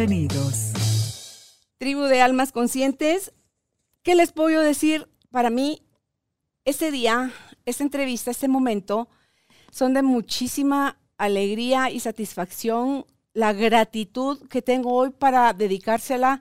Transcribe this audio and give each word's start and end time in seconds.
Bienvenidos. 0.00 1.58
Tribu 1.76 2.04
de 2.04 2.22
almas 2.22 2.52
conscientes, 2.52 3.34
¿qué 4.02 4.14
les 4.14 4.32
puedo 4.32 4.62
decir? 4.62 5.10
Para 5.30 5.50
mí, 5.50 5.82
ese 6.64 6.90
día, 6.90 7.34
esta 7.66 7.84
entrevista, 7.84 8.30
este 8.30 8.48
momento, 8.48 9.10
son 9.70 9.92
de 9.92 10.00
muchísima 10.00 10.96
alegría 11.18 11.90
y 11.90 12.00
satisfacción. 12.00 13.04
La 13.34 13.52
gratitud 13.52 14.48
que 14.48 14.62
tengo 14.62 14.94
hoy 14.94 15.10
para 15.10 15.52
dedicársela 15.52 16.40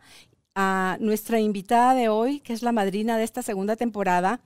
a 0.56 0.96
nuestra 1.02 1.42
invitada 1.42 1.96
de 1.96 2.08
hoy, 2.08 2.40
que 2.40 2.54
es 2.54 2.64
la 2.64 2.72
madrina 2.72 3.18
de 3.18 3.26
esta 3.26 3.42
segunda 3.42 3.76
temporada. 3.76 4.40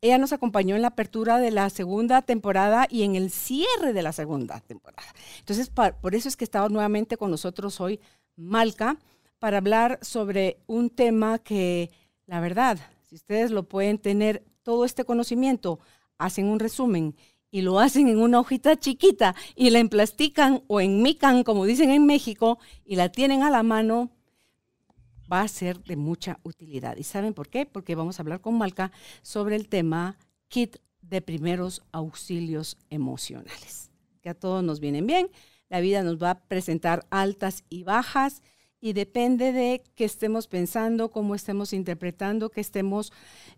Ella 0.00 0.18
nos 0.18 0.32
acompañó 0.32 0.74
en 0.74 0.82
la 0.82 0.88
apertura 0.88 1.38
de 1.38 1.52
la 1.52 1.70
segunda 1.70 2.22
temporada 2.22 2.88
y 2.90 3.04
en 3.04 3.14
el 3.14 3.30
cierre 3.30 3.92
de 3.92 4.02
la 4.02 4.12
segunda 4.12 4.58
temporada. 4.58 5.14
Entonces, 5.38 5.70
por 5.70 6.16
eso 6.16 6.28
es 6.28 6.36
que 6.36 6.44
estaba 6.44 6.68
nuevamente 6.68 7.16
con 7.16 7.30
nosotros 7.30 7.80
hoy 7.80 8.00
Malca 8.38 8.98
para 9.38 9.58
hablar 9.58 9.98
sobre 10.00 10.58
un 10.66 10.90
tema 10.90 11.38
que, 11.38 11.90
la 12.26 12.40
verdad, 12.40 12.78
si 13.02 13.16
ustedes 13.16 13.50
lo 13.50 13.64
pueden 13.64 13.98
tener 13.98 14.44
todo 14.62 14.84
este 14.84 15.04
conocimiento, 15.04 15.80
hacen 16.18 16.46
un 16.46 16.60
resumen 16.60 17.14
y 17.50 17.62
lo 17.62 17.78
hacen 17.78 18.08
en 18.08 18.18
una 18.18 18.40
hojita 18.40 18.78
chiquita 18.78 19.34
y 19.56 19.70
la 19.70 19.80
emplastican 19.80 20.62
o 20.66 20.80
enmican, 20.80 21.42
como 21.42 21.64
dicen 21.64 21.90
en 21.90 22.06
México, 22.06 22.58
y 22.84 22.96
la 22.96 23.10
tienen 23.10 23.42
a 23.42 23.50
la 23.50 23.62
mano, 23.62 24.10
va 25.30 25.42
a 25.42 25.48
ser 25.48 25.82
de 25.84 25.96
mucha 25.96 26.38
utilidad. 26.42 26.96
¿Y 26.96 27.02
saben 27.02 27.34
por 27.34 27.48
qué? 27.48 27.66
Porque 27.66 27.94
vamos 27.94 28.18
a 28.18 28.22
hablar 28.22 28.40
con 28.40 28.56
Malca 28.56 28.92
sobre 29.22 29.56
el 29.56 29.68
tema 29.68 30.16
kit 30.48 30.76
de 31.02 31.22
primeros 31.22 31.82
auxilios 31.92 32.76
emocionales, 32.90 33.90
que 34.20 34.28
a 34.28 34.34
todos 34.34 34.62
nos 34.62 34.80
vienen 34.80 35.06
bien. 35.06 35.28
La 35.68 35.80
vida 35.80 36.02
nos 36.02 36.22
va 36.22 36.30
a 36.30 36.40
presentar 36.40 37.06
altas 37.10 37.64
y 37.68 37.84
bajas 37.84 38.42
y 38.80 38.92
depende 38.92 39.52
de 39.52 39.82
qué 39.94 40.04
estemos 40.04 40.46
pensando, 40.46 41.10
cómo 41.10 41.34
estemos 41.34 41.72
interpretando, 41.72 42.50
qué 42.50 42.60
estemos 42.60 43.12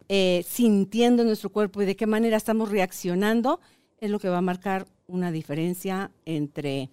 eh, 0.08 0.44
sintiendo 0.48 1.22
en 1.22 1.28
nuestro 1.28 1.50
cuerpo 1.50 1.82
y 1.82 1.86
de 1.86 1.96
qué 1.96 2.06
manera 2.06 2.36
estamos 2.36 2.70
reaccionando, 2.70 3.60
es 3.98 4.10
lo 4.10 4.18
que 4.18 4.28
va 4.28 4.38
a 4.38 4.42
marcar 4.42 4.86
una 5.06 5.30
diferencia 5.30 6.10
entre 6.24 6.90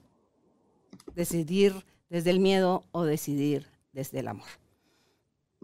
decidir 1.15 1.85
desde 2.09 2.31
el 2.31 2.39
miedo 2.39 2.85
o 2.91 3.05
decidir 3.05 3.67
desde 3.93 4.19
el 4.19 4.27
amor. 4.27 4.47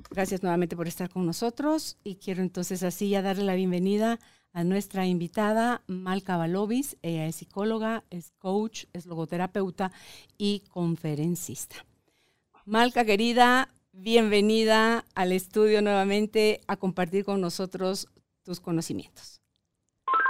Gracias 0.10 0.42
nuevamente 0.42 0.76
por 0.76 0.88
estar 0.88 1.10
con 1.10 1.26
nosotros 1.26 1.98
y 2.04 2.16
quiero 2.16 2.42
entonces 2.42 2.82
así 2.84 3.10
ya 3.10 3.22
darle 3.22 3.44
la 3.44 3.56
bienvenida 3.56 4.20
nuestra 4.64 5.08
invitada 5.08 5.82
Malka 5.88 6.38
Balovis. 6.38 6.98
Ella 7.02 7.26
es 7.26 7.38
psicóloga, 7.38 8.04
es 8.12 8.32
coach, 8.38 8.86
es 8.94 9.08
logoterapeuta 9.08 9.92
y 10.38 10.62
conferencista. 10.70 11.76
Malka, 12.66 13.04
querida, 13.04 13.70
bienvenida 13.92 15.06
al 15.16 15.32
estudio 15.32 15.82
nuevamente 15.82 16.62
a 16.68 16.78
compartir 16.78 17.26
con 17.26 17.42
nosotros 17.42 18.08
tus 18.44 18.60
conocimientos. 18.60 19.43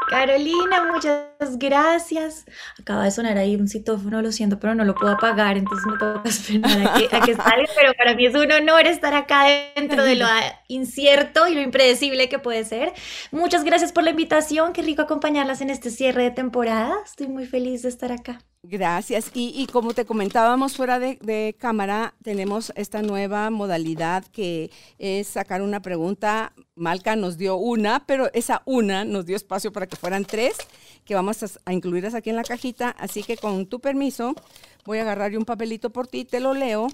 Carolina, 0.09 0.91
muchas 0.91 1.57
gracias. 1.57 2.45
Acaba 2.79 3.05
de 3.05 3.11
sonar 3.11 3.37
ahí 3.37 3.55
un 3.55 3.67
citófono, 3.67 4.21
lo 4.21 4.31
siento, 4.31 4.59
pero 4.59 4.75
no 4.75 4.85
lo 4.85 4.95
puedo 4.95 5.13
apagar, 5.13 5.57
entonces 5.57 5.85
me 5.85 5.97
toca 5.97 6.29
esperar 6.29 6.87
a 6.87 6.93
que, 6.93 7.15
a 7.15 7.21
que 7.21 7.35
salga. 7.35 7.65
Pero 7.75 7.93
para 7.97 8.15
mí 8.15 8.25
es 8.25 8.35
un 8.35 8.51
honor 8.51 8.87
estar 8.87 9.13
acá 9.13 9.45
dentro 9.75 10.03
de 10.03 10.15
lo 10.15 10.25
incierto 10.67 11.47
y 11.47 11.55
lo 11.55 11.61
impredecible 11.61 12.29
que 12.29 12.39
puede 12.39 12.63
ser. 12.63 12.93
Muchas 13.31 13.63
gracias 13.63 13.91
por 13.91 14.03
la 14.03 14.11
invitación, 14.11 14.73
qué 14.73 14.81
rico 14.81 15.01
acompañarlas 15.01 15.61
en 15.61 15.69
este 15.69 15.89
cierre 15.89 16.23
de 16.23 16.31
temporada. 16.31 16.95
Estoy 17.05 17.27
muy 17.27 17.45
feliz 17.45 17.83
de 17.83 17.89
estar 17.89 18.11
acá. 18.11 18.39
Gracias. 18.65 19.29
Y, 19.33 19.67
como 19.67 19.93
te 19.93 20.05
comentábamos 20.05 20.77
fuera 20.77 20.97
de, 20.97 21.55
cámara, 21.59 22.15
tenemos 22.23 22.71
esta 22.77 23.01
nueva 23.01 23.49
modalidad 23.49 24.25
que 24.27 24.71
es 24.97 25.27
sacar 25.27 25.61
una 25.61 25.81
pregunta. 25.81 26.53
Malca 26.73 27.17
nos 27.17 27.37
dio 27.37 27.57
una, 27.57 28.05
pero 28.05 28.31
esa 28.33 28.61
una 28.65 29.03
nos 29.03 29.25
dio 29.25 29.35
espacio 29.35 29.73
para 29.73 29.85
que 29.85 29.97
fueran 29.97 30.23
tres, 30.23 30.55
que 31.03 31.13
vamos 31.13 31.43
a, 31.43 31.73
incluirlas 31.73 32.13
aquí 32.13 32.29
en 32.29 32.37
la 32.37 32.45
cajita. 32.45 32.91
Así 32.91 33.21
que 33.21 33.35
con 33.35 33.65
tu 33.65 33.81
permiso, 33.81 34.33
voy 34.85 34.99
a 34.99 35.01
agarrar 35.01 35.37
un 35.37 35.43
papelito 35.43 35.89
por 35.89 36.07
ti, 36.07 36.23
te 36.23 36.39
lo 36.39 36.53
leo 36.53 36.87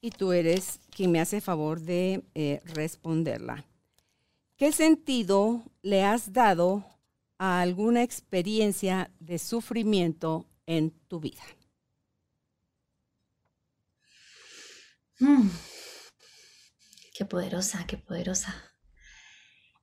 y 0.00 0.10
tú 0.10 0.30
eres 0.30 0.78
quien 0.90 1.10
me 1.10 1.20
hace 1.20 1.40
favor 1.40 1.80
de 1.80 2.22
eh, 2.36 2.60
responderla. 2.66 3.64
¿Qué 4.56 4.70
sentido 4.70 5.64
le 5.82 6.04
has 6.04 6.32
dado 6.32 6.84
a 7.36 7.60
alguna 7.60 8.04
experiencia 8.04 9.10
de 9.18 9.40
sufrimiento 9.40 10.46
en 10.66 10.90
tu 11.08 11.20
vida? 11.20 11.42
Mm. 15.20 15.48
Qué 17.16 17.24
poderosa, 17.24 17.86
qué 17.86 17.96
poderosa. 17.96 18.54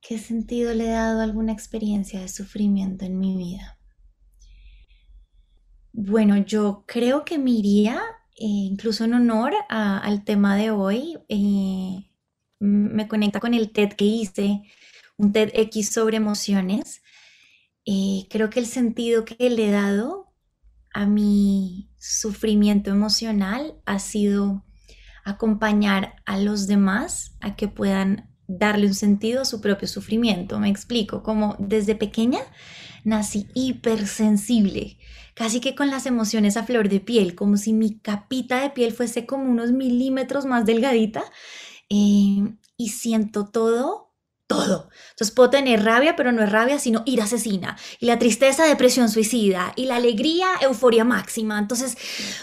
¿Qué 0.00 0.18
sentido 0.18 0.74
le 0.74 0.84
he 0.84 0.90
dado 0.90 1.20
a 1.20 1.24
alguna 1.24 1.52
experiencia 1.52 2.20
de 2.20 2.28
sufrimiento 2.28 3.04
en 3.04 3.18
mi 3.18 3.36
vida? 3.36 3.78
Bueno, 5.92 6.36
yo 6.36 6.84
creo 6.86 7.24
que 7.24 7.38
me 7.38 7.52
iría, 7.52 8.02
eh, 8.36 8.44
incluso 8.44 9.04
en 9.04 9.14
honor 9.14 9.54
al 9.68 10.24
tema 10.24 10.56
de 10.56 10.70
hoy, 10.70 11.18
eh, 11.28 12.10
me 12.60 13.08
conecta 13.08 13.40
con 13.40 13.54
el 13.54 13.72
TED 13.72 13.94
que 13.94 14.04
hice, 14.04 14.62
un 15.16 15.32
TEDx 15.32 15.90
sobre 15.90 16.16
emociones. 16.18 17.02
Eh, 17.86 18.26
creo 18.30 18.50
que 18.50 18.60
el 18.60 18.66
sentido 18.66 19.24
que 19.24 19.50
le 19.50 19.68
he 19.68 19.70
dado 19.70 20.23
a 20.94 21.06
mi 21.06 21.90
sufrimiento 21.98 22.90
emocional 22.90 23.74
ha 23.84 23.98
sido 23.98 24.64
acompañar 25.24 26.16
a 26.24 26.38
los 26.38 26.66
demás 26.66 27.36
a 27.40 27.56
que 27.56 27.68
puedan 27.68 28.30
darle 28.46 28.86
un 28.86 28.94
sentido 28.94 29.42
a 29.42 29.44
su 29.44 29.60
propio 29.60 29.88
sufrimiento. 29.88 30.58
Me 30.60 30.68
explico, 30.68 31.22
como 31.22 31.56
desde 31.58 31.94
pequeña 31.94 32.40
nací 33.02 33.48
hipersensible, 33.54 34.98
casi 35.34 35.60
que 35.60 35.74
con 35.74 35.90
las 35.90 36.06
emociones 36.06 36.56
a 36.56 36.62
flor 36.62 36.88
de 36.88 37.00
piel, 37.00 37.34
como 37.34 37.56
si 37.56 37.72
mi 37.72 37.98
capita 37.98 38.62
de 38.62 38.70
piel 38.70 38.92
fuese 38.92 39.26
como 39.26 39.50
unos 39.50 39.72
milímetros 39.72 40.46
más 40.46 40.64
delgadita 40.64 41.24
eh, 41.90 42.54
y 42.76 42.88
siento 42.90 43.46
todo 43.46 44.13
todo. 44.46 44.90
Entonces 45.10 45.34
puedo 45.34 45.50
tener 45.50 45.84
rabia, 45.84 46.16
pero 46.16 46.32
no 46.32 46.42
es 46.42 46.50
rabia, 46.50 46.78
sino 46.78 47.02
ira 47.06 47.24
asesina. 47.24 47.76
Y 48.00 48.06
la 48.06 48.18
tristeza, 48.18 48.64
depresión 48.64 49.08
suicida. 49.08 49.72
Y 49.76 49.86
la 49.86 49.96
alegría, 49.96 50.48
euforia 50.60 51.04
máxima. 51.04 51.58
Entonces, 51.58 51.96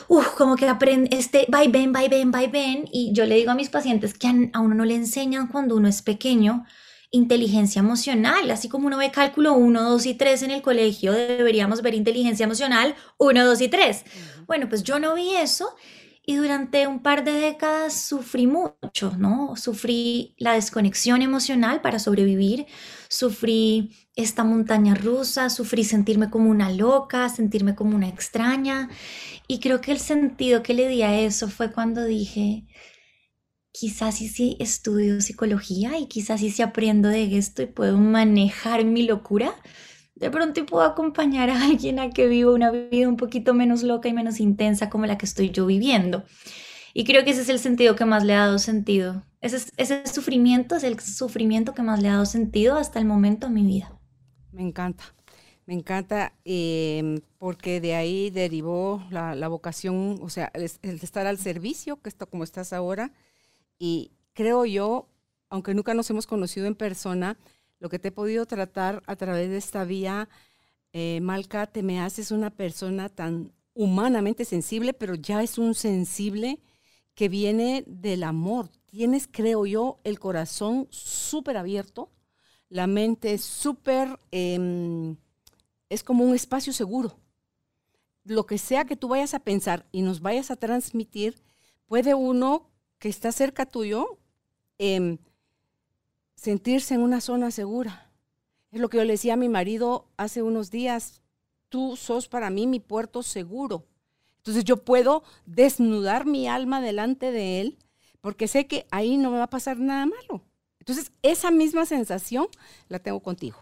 uff, 0.07 0.29
como 0.29 0.55
que 0.55 0.67
aprende 0.67 1.15
este 1.15 1.47
va 1.53 1.63
y 1.63 1.67
ven, 1.67 1.93
va 1.93 2.03
y 2.03 2.09
ven, 2.09 2.31
va 2.33 2.43
y 2.43 2.47
ven. 2.47 2.85
Y 2.91 3.11
yo 3.13 3.25
le 3.25 3.35
digo 3.35 3.51
a 3.51 3.55
mis 3.55 3.69
pacientes 3.69 4.13
que 4.13 4.27
a 4.53 4.59
uno 4.59 4.75
no 4.75 4.85
le 4.85 4.95
enseñan 4.95 5.47
cuando 5.47 5.75
uno 5.75 5.87
es 5.87 6.01
pequeño 6.01 6.65
inteligencia 7.11 7.79
emocional, 7.79 8.49
así 8.51 8.69
como 8.69 8.87
uno 8.87 8.97
ve 8.97 9.11
cálculo 9.11 9.53
1, 9.53 9.83
2 9.83 10.05
y 10.05 10.13
3 10.13 10.43
en 10.43 10.51
el 10.51 10.61
colegio, 10.61 11.11
deberíamos 11.11 11.81
ver 11.81 11.93
inteligencia 11.93 12.45
emocional 12.45 12.95
1, 13.17 13.45
2 13.45 13.61
y 13.61 13.67
3. 13.67 14.05
Bueno, 14.47 14.69
pues 14.69 14.83
yo 14.83 14.97
no 14.97 15.13
vi 15.13 15.35
eso 15.35 15.75
y 16.23 16.35
durante 16.35 16.85
un 16.87 17.01
par 17.01 17.23
de 17.23 17.31
décadas 17.33 17.99
sufrí 18.05 18.45
mucho, 18.45 19.17
¿no? 19.17 19.55
Sufrí 19.55 20.35
la 20.37 20.53
desconexión 20.53 21.21
emocional 21.23 21.81
para 21.81 21.97
sobrevivir, 21.99 22.67
sufrí 23.09 23.95
esta 24.15 24.43
montaña 24.43 24.93
rusa, 24.93 25.49
sufrí 25.49 25.83
sentirme 25.83 26.29
como 26.29 26.49
una 26.51 26.71
loca, 26.71 27.27
sentirme 27.29 27.73
como 27.75 27.95
una 27.95 28.07
extraña. 28.07 28.89
Y 29.47 29.59
creo 29.59 29.81
que 29.81 29.91
el 29.91 29.99
sentido 29.99 30.61
que 30.61 30.75
le 30.75 30.87
di 30.87 31.01
a 31.01 31.19
eso 31.19 31.49
fue 31.49 31.71
cuando 31.71 32.05
dije, 32.05 32.67
quizás 33.71 34.17
sí, 34.17 34.27
sí 34.27 34.57
estudio 34.59 35.21
psicología 35.21 35.97
y 35.97 36.07
quizás 36.07 36.39
sí, 36.41 36.51
sí 36.51 36.61
aprendo 36.61 37.09
de 37.09 37.37
esto 37.37 37.63
y 37.63 37.67
puedo 37.67 37.97
manejar 37.97 38.85
mi 38.85 39.03
locura 39.03 39.55
de 40.21 40.29
pronto 40.29 40.65
puedo 40.65 40.83
acompañar 40.83 41.49
a 41.49 41.65
alguien 41.65 41.99
a 41.99 42.11
que 42.11 42.27
viva 42.27 42.53
una 42.53 42.71
vida 42.71 43.09
un 43.09 43.17
poquito 43.17 43.53
menos 43.53 43.83
loca 43.83 44.07
y 44.07 44.13
menos 44.13 44.39
intensa 44.39 44.89
como 44.89 45.07
la 45.07 45.17
que 45.17 45.25
estoy 45.25 45.49
yo 45.49 45.65
viviendo. 45.65 46.23
Y 46.93 47.05
creo 47.05 47.25
que 47.25 47.31
ese 47.31 47.41
es 47.41 47.49
el 47.49 47.59
sentido 47.59 47.95
que 47.95 48.05
más 48.05 48.23
le 48.23 48.35
ha 48.35 48.45
dado 48.45 48.59
sentido. 48.59 49.23
Ese, 49.41 49.57
ese 49.77 50.05
sufrimiento 50.05 50.75
es 50.75 50.83
el 50.83 50.99
sufrimiento 50.99 51.73
que 51.73 51.81
más 51.81 52.01
le 52.01 52.09
ha 52.09 52.13
dado 52.13 52.25
sentido 52.25 52.77
hasta 52.77 52.99
el 52.99 53.05
momento 53.05 53.47
a 53.47 53.49
mi 53.49 53.65
vida. 53.65 53.97
Me 54.51 54.61
encanta. 54.61 55.03
Me 55.65 55.73
encanta 55.73 56.33
em, 56.43 57.19
porque 57.37 57.79
de 57.81 57.95
ahí 57.95 58.29
derivó 58.29 59.03
la, 59.09 59.47
vocación, 59.47 60.19
o 60.21 60.29
sea, 60.29 60.51
el, 60.53 60.63
estar 60.63 61.25
al 61.27 61.37
servicio, 61.37 62.01
que 62.01 62.09
está 62.09 62.25
como 62.25 62.43
estás 62.43 62.73
ahora. 62.73 63.11
Y 63.79 64.11
creo 64.33 64.65
yo, 64.65 65.07
aunque 65.49 65.73
nunca 65.73 65.93
nos 65.93 66.09
hemos 66.09 66.27
conocido 66.27 66.67
en 66.67 66.75
persona, 66.75 67.37
lo 67.81 67.89
que 67.89 67.99
te 67.99 68.09
he 68.09 68.11
podido 68.11 68.45
tratar 68.45 69.01
a 69.07 69.15
través 69.15 69.49
de 69.49 69.57
esta 69.57 69.83
vía, 69.83 70.29
eh, 70.93 71.19
Malca, 71.19 71.65
te 71.65 71.81
me 71.81 71.99
haces 71.99 72.29
una 72.29 72.51
persona 72.51 73.09
tan 73.09 73.51
humanamente 73.73 74.45
sensible, 74.45 74.93
pero 74.93 75.15
ya 75.15 75.41
es 75.41 75.57
un 75.57 75.73
sensible 75.73 76.59
que 77.15 77.27
viene 77.27 77.83
del 77.87 78.23
amor. 78.23 78.69
Tienes, 78.85 79.27
creo 79.29 79.65
yo, 79.65 79.99
el 80.03 80.19
corazón 80.19 80.87
súper 80.91 81.57
abierto, 81.57 82.11
la 82.69 82.85
mente 82.85 83.37
súper... 83.39 84.19
Em, 84.29 85.17
es 85.89 86.03
como 86.03 86.23
un 86.23 86.35
espacio 86.35 86.73
seguro. 86.73 87.17
Lo 88.23 88.45
que 88.45 88.59
sea 88.59 88.85
que 88.85 88.95
tú 88.95 89.07
vayas 89.07 89.33
a 89.33 89.39
pensar 89.39 89.87
y 89.91 90.03
nos 90.03 90.21
vayas 90.21 90.51
a 90.51 90.55
transmitir, 90.55 91.35
puede 91.87 92.13
uno 92.13 92.69
que 92.99 93.09
está 93.09 93.31
cerca 93.31 93.65
tuyo 93.65 94.19
em, 94.77 95.17
sentirse 96.41 96.93
en 96.93 97.01
una 97.01 97.21
zona 97.21 97.51
segura. 97.51 98.09
Es 98.71 98.79
lo 98.79 98.89
que 98.89 98.97
yo 98.97 99.03
le 99.03 99.13
decía 99.13 99.33
a 99.33 99.37
mi 99.37 99.49
marido 99.49 100.07
hace 100.17 100.41
unos 100.41 100.71
días, 100.71 101.21
tú 101.69 101.95
sos 101.95 102.27
para 102.27 102.49
mí 102.49 102.67
mi 102.67 102.79
puerto 102.79 103.23
seguro. 103.23 103.85
Entonces 104.37 104.63
yo 104.63 104.77
puedo 104.77 105.23
desnudar 105.45 106.25
mi 106.25 106.47
alma 106.47 106.81
delante 106.81 107.31
de 107.31 107.61
él 107.61 107.77
porque 108.21 108.47
sé 108.47 108.67
que 108.67 108.87
ahí 108.91 109.17
no 109.17 109.29
me 109.29 109.37
va 109.37 109.43
a 109.43 109.49
pasar 109.49 109.77
nada 109.77 110.05
malo. 110.05 110.41
Entonces 110.79 111.11
esa 111.21 111.51
misma 111.51 111.85
sensación 111.85 112.47
la 112.87 112.99
tengo 112.99 113.19
contigo 113.19 113.57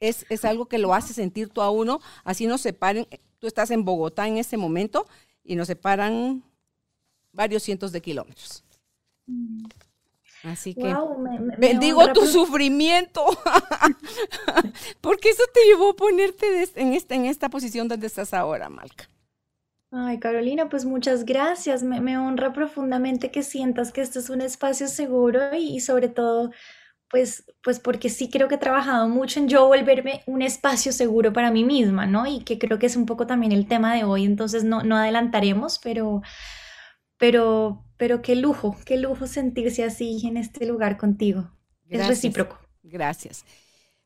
es, 0.00 0.44
algo 0.44 0.66
que 0.66 0.78
lo 0.78 0.94
hace 0.94 1.14
sentir 1.14 1.48
tú 1.48 1.62
a 1.62 1.70
uno, 1.70 2.00
así 2.24 2.46
nos 2.46 2.60
separen, 2.60 3.06
tú 3.38 3.46
estás 3.46 3.70
en 3.70 3.84
Bogotá 3.84 4.28
en 4.28 4.36
este 4.38 4.56
momento 4.56 5.06
y 5.44 5.56
nos 5.56 5.68
separan 5.68 6.42
varios 7.32 7.62
cientos 7.62 7.92
de 7.92 8.00
kilómetros. 8.00 8.64
Así 10.42 10.74
que 10.74 10.94
bendigo 11.58 12.12
tu 12.12 12.26
sufrimiento, 12.26 13.24
porque 15.00 15.30
eso 15.30 15.42
te 15.52 15.64
llevó 15.64 15.90
a 15.90 15.96
ponerte 15.96 16.68
en, 16.76 16.92
esta, 16.92 17.14
en 17.14 17.24
esta 17.26 17.48
posición 17.48 17.88
donde 17.88 18.06
estás 18.06 18.32
ahora, 18.34 18.68
Malca. 18.68 19.08
Ay, 19.92 20.18
Carolina, 20.18 20.68
pues 20.68 20.84
muchas 20.84 21.24
gracias. 21.24 21.82
Me, 21.82 22.18
honra 22.18 22.52
profundamente 22.52 23.30
que 23.30 23.42
sientas 23.42 23.92
que 23.92 24.02
este 24.02 24.18
es 24.18 24.30
un 24.30 24.40
espacio 24.40 24.88
seguro 24.88 25.54
y 25.56 25.80
sobre 25.80 26.08
todo 26.08 26.50
pues, 27.08 27.44
pues 27.62 27.78
porque 27.78 28.10
sí 28.10 28.28
creo 28.28 28.48
que 28.48 28.56
he 28.56 28.58
trabajado 28.58 29.08
mucho 29.08 29.38
en 29.38 29.48
yo 29.48 29.66
volverme 29.68 30.22
un 30.26 30.42
espacio 30.42 30.92
seguro 30.92 31.32
para 31.32 31.50
mí 31.52 31.64
misma, 31.64 32.04
¿no? 32.06 32.26
Y 32.26 32.40
que 32.42 32.58
creo 32.58 32.78
que 32.78 32.86
es 32.86 32.96
un 32.96 33.06
poco 33.06 33.26
también 33.26 33.52
el 33.52 33.68
tema 33.68 33.94
de 33.94 34.04
hoy, 34.04 34.24
entonces 34.24 34.64
no, 34.64 34.82
no 34.82 34.96
adelantaremos, 34.96 35.78
pero, 35.78 36.20
pero, 37.16 37.85
pero 37.96 38.22
qué 38.22 38.36
lujo, 38.36 38.76
qué 38.84 38.96
lujo 38.96 39.26
sentirse 39.26 39.84
así 39.84 40.20
en 40.26 40.36
este 40.36 40.66
lugar 40.66 40.96
contigo. 40.96 41.50
es 41.88 42.06
recíproco. 42.06 42.58
Gracias. 42.82 43.44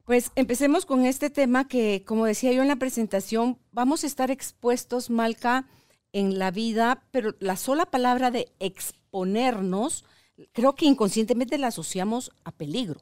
Pues 0.04 0.32
empecemos 0.34 0.86
con 0.86 1.04
este 1.04 1.30
tema 1.30 1.68
que, 1.68 2.02
como 2.04 2.24
decía 2.26 2.52
yo 2.52 2.62
en 2.62 2.68
la 2.68 2.76
presentación, 2.76 3.58
vamos 3.70 4.02
a 4.02 4.06
estar 4.06 4.30
expuestos, 4.30 5.10
Malca, 5.10 5.68
en 6.12 6.38
la 6.38 6.50
vida, 6.50 7.04
pero 7.12 7.34
la 7.38 7.56
sola 7.56 7.86
palabra 7.86 8.30
de 8.30 8.48
exponernos 8.58 10.04
creo 10.52 10.74
que 10.74 10.86
inconscientemente 10.86 11.58
la 11.58 11.68
asociamos 11.68 12.32
a 12.44 12.52
peligro. 12.52 13.00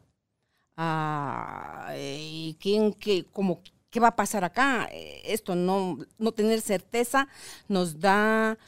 A, 0.77 1.95
¿y 1.97 2.57
quién, 2.61 2.93
qué, 2.93 3.25
como, 3.25 3.63
qué 3.91 4.01
va 4.01 4.09
a 4.09 4.17
pasar 4.17 4.45
acá? 4.45 4.89
Esto, 5.25 5.55
no, 5.55 5.99
no 6.19 6.33
tener 6.33 6.61
certeza 6.61 7.29
nos 7.69 8.01
da 8.01 8.59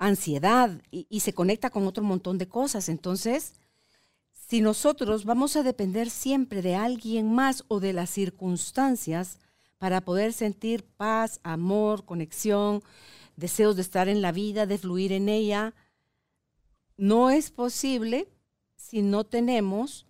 ansiedad 0.00 0.82
y, 0.90 1.06
y 1.08 1.20
se 1.20 1.32
conecta 1.32 1.70
con 1.70 1.86
otro 1.86 2.02
montón 2.02 2.38
de 2.38 2.48
cosas. 2.48 2.88
Entonces, 2.88 3.54
si 4.32 4.60
nosotros 4.60 5.24
vamos 5.24 5.54
a 5.54 5.62
depender 5.62 6.10
siempre 6.10 6.62
de 6.62 6.74
alguien 6.74 7.32
más 7.32 7.64
o 7.68 7.78
de 7.78 7.92
las 7.92 8.10
circunstancias 8.10 9.38
para 9.78 10.00
poder 10.00 10.32
sentir 10.32 10.84
paz, 10.84 11.38
amor, 11.44 12.04
conexión, 12.04 12.82
deseos 13.36 13.76
de 13.76 13.82
estar 13.82 14.08
en 14.08 14.22
la 14.22 14.32
vida, 14.32 14.66
de 14.66 14.78
fluir 14.78 15.12
en 15.12 15.28
ella, 15.28 15.74
no 16.96 17.30
es 17.30 17.50
posible 17.50 18.28
si 18.76 19.02
no 19.02 19.24
tenemos 19.24 20.06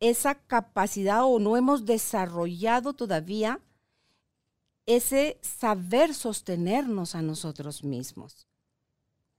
esa 0.00 0.34
capacidad 0.34 1.24
o 1.24 1.38
no 1.38 1.56
hemos 1.56 1.86
desarrollado 1.86 2.94
todavía 2.94 3.60
ese 4.86 5.38
saber 5.42 6.14
sostenernos 6.14 7.14
a 7.14 7.22
nosotros 7.22 7.84
mismos. 7.84 8.49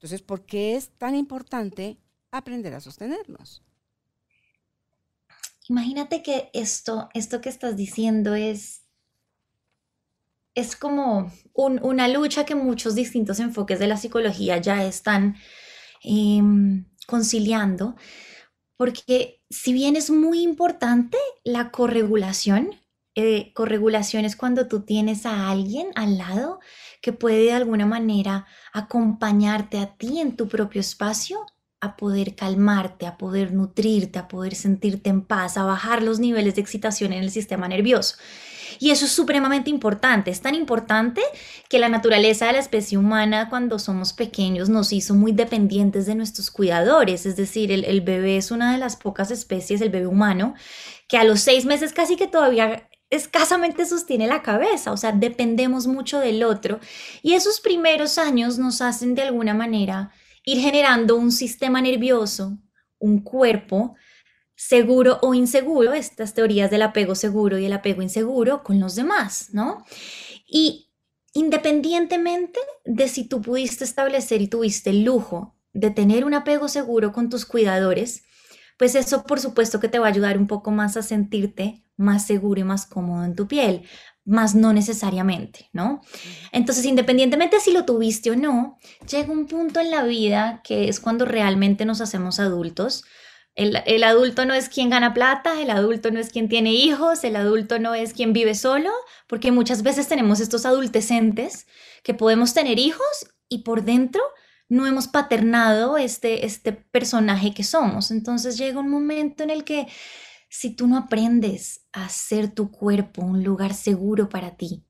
Entonces, 0.02 0.22
¿por 0.22 0.46
qué 0.46 0.76
es 0.76 0.90
tan 0.98 1.16
importante 1.16 1.98
aprender 2.32 2.74
a 2.74 2.82
sostenernos? 2.82 3.64
Imagínate 5.70 6.24
que 6.24 6.50
esto, 6.54 7.10
esto 7.14 7.40
que 7.40 7.50
estás 7.50 7.78
diciendo 7.78 8.36
es, 8.36 8.82
es 10.56 10.76
como 10.76 11.32
una 11.54 12.08
lucha 12.08 12.46
que 12.46 12.56
muchos 12.56 12.96
distintos 12.96 13.40
enfoques 13.40 13.80
de 13.80 13.88
la 13.88 13.98
psicología 13.98 14.58
ya 14.58 14.84
están 14.84 15.38
Em, 16.04 16.86
conciliando, 17.08 17.96
porque 18.76 19.42
si 19.50 19.72
bien 19.74 19.96
es 19.96 20.10
muy 20.10 20.42
importante 20.42 21.18
la 21.44 21.70
corregulación, 21.72 22.72
eh, 23.14 23.54
corregulación 23.54 24.26
es 24.26 24.36
cuando 24.36 24.68
tú 24.68 24.82
tienes 24.84 25.26
a 25.28 25.50
alguien 25.52 25.90
al 25.96 26.18
lado 26.18 26.60
que 27.02 27.14
puede 27.14 27.46
de 27.46 27.54
alguna 27.54 27.86
manera 27.86 28.46
acompañarte 28.74 29.80
a 29.80 29.96
ti 29.98 30.20
en 30.20 30.36
tu 30.36 30.48
propio 30.48 30.80
espacio 30.80 31.46
a 31.82 31.98
poder 31.98 32.36
calmarte, 32.36 33.08
a 33.08 33.18
poder 33.18 33.54
nutrirte, 33.54 34.20
a 34.20 34.28
poder 34.28 34.54
sentirte 34.54 35.10
en 35.10 35.24
paz, 35.24 35.58
a 35.58 35.66
bajar 35.66 36.04
los 36.04 36.20
niveles 36.20 36.56
de 36.56 36.62
excitación 36.62 37.12
en 37.12 37.24
el 37.24 37.32
sistema 37.32 37.68
nervioso. 37.68 38.16
Y 38.80 38.92
eso 38.92 39.06
es 39.06 39.12
supremamente 39.12 39.70
importante. 39.70 40.32
Es 40.32 40.42
tan 40.42 40.56
importante 40.56 41.22
que 41.70 41.80
la 41.80 41.90
naturaleza 41.90 42.48
de 42.48 42.54
la 42.54 42.60
especie 42.60 42.98
humana 42.98 43.50
cuando 43.50 43.80
somos 43.80 44.14
pequeños 44.14 44.70
nos 44.70 44.94
hizo 44.94 45.14
muy 45.14 45.32
dependientes 45.32 46.06
de 46.06 46.16
nuestros 46.16 46.52
cuidadores. 46.52 47.26
Es 47.26 47.36
decir, 47.36 47.72
el, 47.72 48.02
bebé 48.02 48.38
es 48.38 48.52
una 48.52 48.72
de 48.72 48.78
las 48.78 48.96
pocas 48.96 49.32
especies, 49.32 49.82
el 49.82 49.90
bebé 49.90 50.08
humano, 50.08 50.54
que 51.08 51.18
a 51.18 51.24
los 51.24 51.42
seis 51.42 51.66
meses 51.66 51.94
casi 51.94 52.16
que 52.16 52.28
todavía 52.28 52.88
escasamente 53.12 53.86
sostiene 53.86 54.26
la 54.26 54.42
cabeza, 54.42 54.92
o 54.92 54.98
sea, 54.98 55.12
dependemos 55.12 55.86
mucho 55.86 56.20
del 56.20 56.44
otro. 56.44 56.80
Y 57.22 57.34
esos 57.34 57.60
primeros 57.60 58.18
años 58.18 58.58
nos 58.58 58.82
hacen 58.82 59.14
de 59.14 59.22
alguna 59.22 59.54
manera 59.54 60.12
ir 60.44 60.60
generando 60.60 61.18
un 61.18 61.32
sistema 61.32 61.82
nervioso, 61.82 62.58
un 62.98 63.20
cuerpo 63.20 63.96
seguro 64.56 65.20
o 65.22 65.34
inseguro, 65.34 65.94
estas 65.94 66.34
teorías 66.34 66.72
del 66.72 66.84
apego 66.84 67.16
seguro 67.16 67.58
y 67.58 67.66
el 67.66 67.74
apego 67.74 68.02
inseguro 68.02 68.64
con 68.64 68.80
los 68.80 68.96
demás, 68.96 69.50
¿no? 69.52 69.86
Y 70.48 70.90
independientemente 71.34 72.60
de 72.86 73.08
si 73.08 73.28
tú 73.28 73.42
pudiste 73.42 73.84
establecer 73.84 74.42
y 74.42 74.48
tuviste 74.48 74.90
el 74.92 75.04
lujo 75.04 75.56
de 75.74 75.90
tener 75.92 76.26
un 76.26 76.34
apego 76.34 76.68
seguro 76.68 77.12
con 77.12 77.30
tus 77.30 77.46
cuidadores, 77.46 78.24
pues 78.82 78.96
eso 78.96 79.26
por 79.26 79.40
supuesto 79.40 79.80
que 79.80 79.90
te 79.90 80.00
va 80.00 80.08
a 80.08 80.10
ayudar 80.10 80.40
un 80.40 80.48
poco 80.48 80.72
más 80.72 80.98
a 80.98 81.04
sentirte 81.04 81.84
más 81.98 82.26
seguro 82.26 82.62
y 82.62 82.64
más 82.64 82.88
cómodo 82.88 83.24
en 83.24 83.36
tu 83.36 83.48
piel, 83.48 83.84
más 84.26 84.56
no 84.56 84.74
necesariamente, 84.74 85.70
¿no? 85.72 86.02
Entonces, 86.52 86.86
independientemente 86.86 87.60
si 87.60 87.74
lo 87.74 87.86
tuviste 87.86 88.32
o 88.32 88.36
no, 88.36 88.80
llega 89.08 89.32
un 89.32 89.46
punto 89.46 89.80
en 89.82 89.92
la 89.92 90.04
vida 90.04 90.62
que 90.64 90.90
es 90.90 91.00
cuando 91.00 91.26
realmente 91.26 91.86
nos 91.86 92.02
hacemos 92.02 92.40
adultos, 92.40 93.04
el, 93.54 94.04
adulto 94.04 94.48
no 94.48 94.56
es 94.56 94.68
quien 94.68 94.90
gana 94.90 95.14
plata, 95.14 95.62
el 95.62 95.70
adulto 95.70 96.10
no 96.10 96.20
es 96.20 96.32
quien 96.32 96.50
tiene 96.50 96.74
hijos, 96.74 97.24
el 97.24 97.36
adulto 97.36 97.78
no 97.78 97.94
es 97.94 98.16
quien 98.16 98.34
vive 98.34 98.56
solo, 98.56 98.90
porque 99.28 99.52
muchas 99.52 99.84
veces 99.84 100.08
tenemos 100.08 100.40
estos 100.40 100.66
adultecentes 100.66 101.68
que 102.02 102.16
podemos 102.16 102.56
tener 102.56 102.80
hijos 102.80 103.28
y 103.48 103.60
por 103.60 103.84
dentro 103.84 104.24
no 104.72 104.88
hemos 104.88 105.10
paternado 105.10 105.98
este, 105.98 106.46
este 106.46 106.72
personaje 106.72 107.54
que 107.54 107.66
somos. 107.66 108.10
Entonces 108.10 108.58
llega 108.58 108.80
un 108.80 108.90
momento 108.90 109.44
en 109.44 109.50
el 109.50 109.66
que 109.66 109.86
si 110.50 110.74
tú 110.74 110.88
no 110.88 110.98
aprendes 110.98 111.82
a 111.92 112.06
hacer 112.06 112.50
tu 112.52 112.72
cuerpo 112.72 113.22
un 113.22 113.44
lugar 113.44 113.74
seguro 113.74 114.30
para 114.30 114.56
ti, 114.56 114.86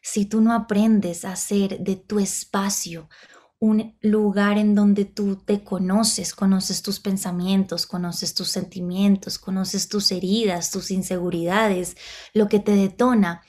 si 0.00 0.24
tú 0.24 0.40
no 0.40 0.54
aprendes 0.54 1.26
a 1.26 1.32
hacer 1.32 1.80
de 1.80 1.96
tu 1.96 2.18
espacio 2.18 3.10
un 3.58 3.98
lugar 4.00 4.56
en 4.56 4.74
donde 4.74 5.04
tú 5.04 5.36
te 5.36 5.62
conoces, 5.62 6.34
conoces 6.34 6.80
tus 6.80 6.98
pensamientos, 6.98 7.86
conoces 7.86 8.32
tus 8.32 8.48
sentimientos, 8.48 9.38
conoces 9.38 9.88
tus 9.88 10.10
heridas, 10.10 10.70
tus 10.70 10.90
inseguridades, 10.90 11.98
lo 12.32 12.48
que 12.48 12.60
te 12.60 12.72
detona, 12.72 13.42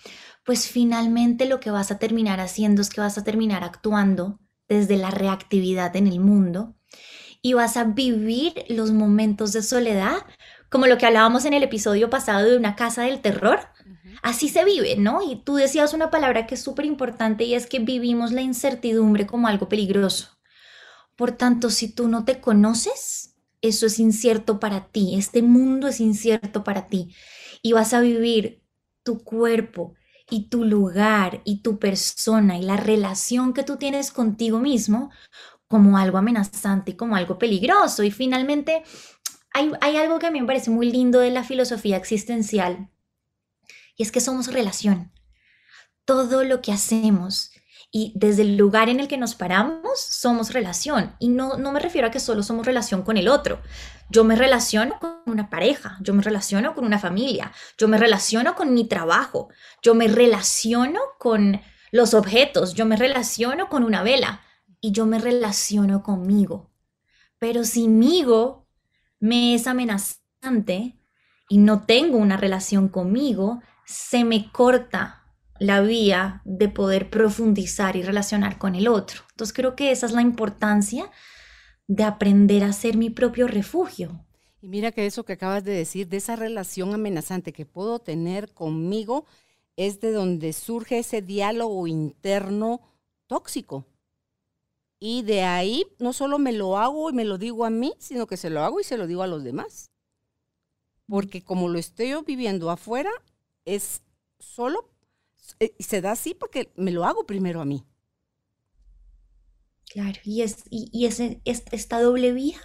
pues 0.43 0.67
finalmente 0.67 1.45
lo 1.45 1.61
que 1.61 1.71
vas 1.71 1.89
a 1.89 1.99
terminar 1.99 2.41
haciendo 2.41 2.81
es 2.81 2.89
que 2.89 2.99
vas 2.99 3.17
a 3.17 3.23
terminar 3.23 3.63
actuando 3.63 4.41
desde 4.69 4.95
la 4.97 5.11
reactividad 5.11 5.95
en 5.95 6.07
el 6.07 6.19
mundo 6.19 6.75
y 7.41 7.53
vas 7.53 7.77
a 7.77 7.85
vivir 7.85 8.65
los 8.69 8.91
momentos 8.91 9.53
de 9.53 9.63
soledad, 9.63 10.17
como 10.69 10.87
lo 10.87 10.97
que 10.97 11.05
hablábamos 11.05 11.45
en 11.45 11.53
el 11.53 11.63
episodio 11.63 12.09
pasado 12.09 12.49
de 12.49 12.57
una 12.57 12.75
casa 12.75 13.03
del 13.03 13.21
terror, 13.21 13.59
Así 14.21 14.49
se 14.49 14.65
vive, 14.65 14.95
¿no? 14.97 15.21
Y 15.21 15.37
tú 15.43 15.55
decías 15.55 15.93
una 15.93 16.09
palabra 16.11 16.45
que 16.45 16.55
es 16.55 16.61
súper 16.61 16.85
importante 16.85 17.45
y 17.45 17.53
es 17.53 17.67
que 17.67 17.79
vivimos 17.79 18.31
la 18.31 18.41
incertidumbre 18.41 19.25
como 19.25 19.47
algo 19.47 19.69
peligroso. 19.69 20.37
Por 21.15 21.31
tanto, 21.31 21.69
si 21.69 21.93
tú 21.93 22.07
no 22.07 22.25
te 22.25 22.39
conoces, 22.39 23.35
eso 23.61 23.85
es 23.85 23.99
incierto 23.99 24.59
para 24.59 24.87
ti, 24.89 25.15
este 25.15 25.41
mundo 25.41 25.87
es 25.87 25.99
incierto 25.99 26.63
para 26.63 26.87
ti 26.87 27.13
y 27.61 27.73
vas 27.73 27.93
a 27.93 27.99
vivir 27.99 28.63
tu 29.03 29.19
cuerpo 29.19 29.95
y 30.29 30.49
tu 30.49 30.63
lugar 30.63 31.41
y 31.43 31.61
tu 31.61 31.79
persona 31.79 32.57
y 32.57 32.63
la 32.63 32.77
relación 32.77 33.53
que 33.53 33.63
tú 33.63 33.77
tienes 33.77 34.11
contigo 34.11 34.59
mismo 34.59 35.11
como 35.67 35.97
algo 35.97 36.17
amenazante 36.17 36.91
y 36.91 36.95
como 36.95 37.15
algo 37.15 37.37
peligroso. 37.37 38.03
Y 38.03 38.11
finalmente, 38.11 38.83
hay, 39.53 39.71
hay 39.81 39.97
algo 39.97 40.19
que 40.19 40.27
a 40.27 40.31
mí 40.31 40.41
me 40.41 40.47
parece 40.47 40.71
muy 40.71 40.91
lindo 40.91 41.19
de 41.19 41.31
la 41.31 41.43
filosofía 41.43 41.97
existencial 41.97 42.89
y 43.99 44.03
es 44.03 44.11
que 44.13 44.21
somos 44.21 44.51
relación. 44.51 45.11
Todo 46.05 46.45
lo 46.45 46.61
que 46.61 46.71
hacemos 46.71 47.51
y 47.91 48.13
desde 48.15 48.43
el 48.43 48.55
lugar 48.55 48.87
en 48.89 48.99
el 48.99 49.07
que 49.07 49.17
nos 49.17 49.35
paramos 49.35 49.99
somos 49.99 50.53
relación. 50.53 51.15
Y 51.19 51.29
no, 51.29 51.57
no 51.57 51.71
me 51.71 51.79
refiero 51.79 52.07
a 52.07 52.11
que 52.11 52.19
solo 52.19 52.43
somos 52.43 52.65
relación 52.65 53.01
con 53.01 53.17
el 53.17 53.27
otro. 53.27 53.61
Yo 54.09 54.23
me 54.23 54.35
relaciono 54.35 54.99
con 54.99 55.17
una 55.25 55.49
pareja, 55.49 55.97
yo 56.01 56.13
me 56.13 56.21
relaciono 56.21 56.75
con 56.75 56.85
una 56.85 56.99
familia, 56.99 57.51
yo 57.77 57.87
me 57.87 57.97
relaciono 57.97 58.55
con 58.55 58.73
mi 58.73 58.87
trabajo, 58.87 59.49
yo 59.81 59.95
me 59.95 60.07
relaciono 60.07 60.99
con 61.17 61.61
los 61.91 62.13
objetos, 62.13 62.73
yo 62.73 62.85
me 62.85 62.95
relaciono 62.95 63.69
con 63.69 63.83
una 63.83 64.03
vela 64.03 64.41
y 64.81 64.91
yo 64.91 65.05
me 65.05 65.19
relaciono 65.19 66.03
conmigo. 66.03 66.71
Pero 67.39 67.63
si 67.63 67.87
migo 67.87 68.67
me 69.19 69.55
es 69.55 69.65
amenazante 69.67 70.99
y 71.49 71.57
no 71.57 71.83
tengo 71.83 72.17
una 72.17 72.37
relación 72.37 72.89
conmigo, 72.89 73.61
se 73.85 74.23
me 74.23 74.51
corta 74.51 75.18
la 75.59 75.81
vía 75.81 76.41
de 76.45 76.69
poder 76.69 77.09
profundizar 77.09 77.95
y 77.95 78.03
relacionar 78.03 78.57
con 78.57 78.75
el 78.75 78.87
otro. 78.87 79.21
Entonces 79.31 79.53
creo 79.53 79.75
que 79.75 79.91
esa 79.91 80.05
es 80.05 80.13
la 80.13 80.21
importancia 80.21 81.11
de 81.87 82.03
aprender 82.03 82.63
a 82.63 82.73
ser 82.73 82.97
mi 82.97 83.09
propio 83.09 83.47
refugio. 83.47 84.25
Y 84.61 84.67
mira 84.67 84.91
que 84.91 85.05
eso 85.05 85.23
que 85.23 85.33
acabas 85.33 85.63
de 85.63 85.71
decir, 85.71 86.07
de 86.07 86.17
esa 86.17 86.35
relación 86.35 86.93
amenazante 86.93 87.53
que 87.53 87.65
puedo 87.65 87.99
tener 87.99 88.53
conmigo, 88.53 89.25
es 89.75 90.01
de 90.01 90.11
donde 90.11 90.51
surge 90.53 90.99
ese 90.99 91.21
diálogo 91.21 91.87
interno 91.87 92.81
tóxico. 93.27 93.85
Y 94.99 95.21
de 95.21 95.43
ahí 95.43 95.85
no 95.97 96.11
solo 96.11 96.39
me 96.39 96.51
lo 96.51 96.77
hago 96.77 97.09
y 97.09 97.13
me 97.13 97.23
lo 97.23 97.37
digo 97.37 97.63
a 97.63 97.69
mí, 97.69 97.93
sino 97.99 98.27
que 98.27 98.35
se 98.35 98.49
lo 98.49 98.61
hago 98.61 98.81
y 98.81 98.83
se 98.83 98.97
lo 98.97 99.07
digo 99.07 99.23
a 99.23 99.27
los 99.27 99.43
demás. 99.43 99.91
Porque 101.07 101.41
como 101.41 101.69
lo 101.69 101.79
estoy 101.79 102.13
viviendo 102.25 102.69
afuera, 102.69 103.11
es 103.63 104.03
solo 104.39 104.89
eh, 105.59 105.73
se 105.79 106.01
da 106.01 106.11
así 106.11 106.33
porque 106.33 106.71
me 106.75 106.91
lo 106.91 107.05
hago 107.05 107.25
primero 107.25 107.61
a 107.61 107.65
mí. 107.65 107.85
Claro, 109.89 110.19
y, 110.23 110.43
es, 110.43 110.63
y, 110.69 111.05
ese, 111.05 111.41
esta 111.45 111.99
doble 112.01 112.31
vía 112.31 112.59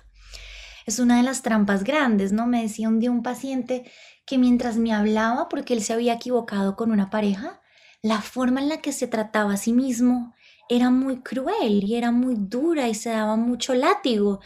es 0.87 0.99
una 0.99 1.17
de 1.19 1.23
las 1.23 1.43
trampas 1.43 1.85
grandes, 1.85 2.33
¿no? 2.33 2.47
Me 2.47 2.63
decía 2.63 2.89
un 2.89 3.01
día 3.01 3.11
un 3.11 3.23
paciente 3.23 3.91
que 4.27 4.39
mientras 4.39 4.77
me 4.77 4.93
hablaba, 4.93 5.49
porque 5.49 5.75
él 5.75 5.83
se 5.83 5.95
había 5.95 6.15
equivocado 6.15 6.77
con 6.77 6.93
una 6.93 7.11
pareja, 7.11 7.63
la 8.03 8.21
forma 8.23 8.61
en 8.61 8.69
la 8.69 8.83
que 8.83 8.93
se 8.93 9.09
trataba 9.09 9.55
a 9.55 9.57
sí 9.57 9.73
mismo 9.73 10.35
era 10.69 10.91
muy 10.91 11.23
cruel 11.23 11.85
y 11.85 11.97
era 11.97 12.11
muy 12.13 12.37
dura 12.39 12.89
y 12.89 12.95
se 12.95 13.11
daba 13.11 13.37
mucho 13.37 13.75
látigo. 13.75 14.41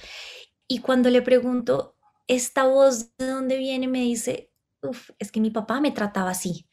Y 0.68 0.80
cuando 0.80 1.10
le 1.10 1.22
pregunto, 1.22 1.96
¿esta 2.28 2.64
voz 2.66 3.16
de 3.18 3.26
dónde 3.28 3.58
viene? 3.58 3.88
Me 3.88 4.00
dice, 4.00 4.52
Uf, 4.82 5.10
es 5.18 5.32
que 5.32 5.40
mi 5.40 5.50
papá 5.50 5.80
me 5.80 5.92
trataba 5.92 6.30
así. 6.30 6.67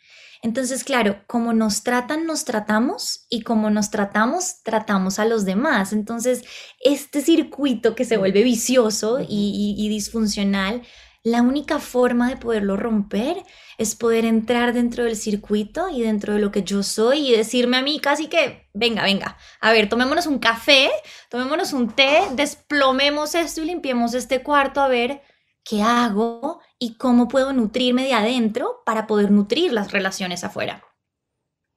Entonces, 0.45 0.83
claro, 0.83 1.23
como 1.25 1.53
nos 1.53 1.81
tratan, 1.81 2.27
nos 2.27 2.45
tratamos 2.45 3.25
y 3.31 3.41
como 3.41 3.71
nos 3.71 3.89
tratamos, 3.89 4.61
tratamos 4.61 5.17
a 5.17 5.25
los 5.25 5.43
demás. 5.43 5.91
Entonces, 5.91 6.43
este 6.81 7.21
circuito 7.21 7.95
que 7.95 8.05
se 8.05 8.17
vuelve 8.17 8.43
vicioso 8.43 9.17
y, 9.27 9.89
disfuncional, 9.89 10.83
la 11.23 11.41
única 11.41 11.79
forma 11.79 12.29
de 12.29 12.37
poderlo 12.37 12.77
romper 12.77 13.37
es 13.79 13.95
poder 13.95 14.23
entrar 14.23 14.73
dentro 14.73 15.05
del 15.05 15.15
circuito 15.15 15.89
y 15.89 16.03
dentro 16.03 16.33
de 16.33 16.39
lo 16.39 16.51
que 16.51 16.61
yo 16.61 16.83
soy 16.83 17.29
y 17.29 17.35
decirme 17.35 17.77
a 17.77 17.81
mí 17.81 17.99
casi 17.99 18.27
que, 18.27 18.69
venga, 18.71 19.01
venga, 19.01 19.39
a 19.61 19.71
ver, 19.71 19.89
tomémonos 19.89 20.27
un 20.27 20.37
café, 20.37 20.91
tomémonos 21.31 21.73
un 21.73 21.89
té, 21.89 22.19
desplomemos 22.33 23.33
esto 23.33 23.63
y 23.63 23.65
limpiemos 23.65 24.13
este 24.13 24.43
cuarto 24.43 24.79
a 24.79 24.89
ver 24.89 25.23
qué 25.65 25.81
hago 25.81 26.61
y 26.79 26.93
cómo 26.93 27.27
puedo 27.27 27.51
nutrirme 27.51 28.03
de 28.03 28.13
adentro 28.13 28.83
para 28.85 29.07
poder 29.07 29.31
nutrir 29.31 29.73
las 29.73 29.91
relaciones 29.91 30.43
afuera. 30.43 30.83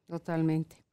Totalmente. 0.07 0.85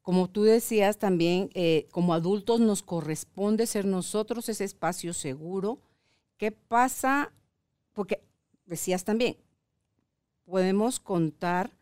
Como 0.00 0.30
tú 0.30 0.44
decías 0.44 0.98
también, 0.98 1.50
eh, 1.52 1.86
como 1.90 2.14
adultos 2.14 2.60
nos 2.60 2.82
corresponde 2.82 3.66
ser 3.66 3.84
nosotros 3.84 4.48
ese 4.48 4.64
espacio 4.64 5.12
seguro. 5.12 5.80
¿Qué 6.38 6.52
pasa? 6.52 7.32
Porque 7.92 8.22
decías 8.64 9.04
también, 9.04 9.36
podemos 10.44 11.00
contar 11.00 11.76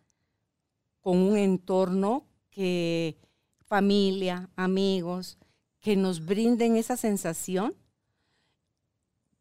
con 1.00 1.18
un 1.18 1.36
entorno 1.36 2.24
que 2.50 3.16
familia, 3.66 4.48
amigos, 4.56 5.38
que 5.80 5.96
nos 5.96 6.24
brinden 6.24 6.76
esa 6.76 6.96
sensación, 6.96 7.74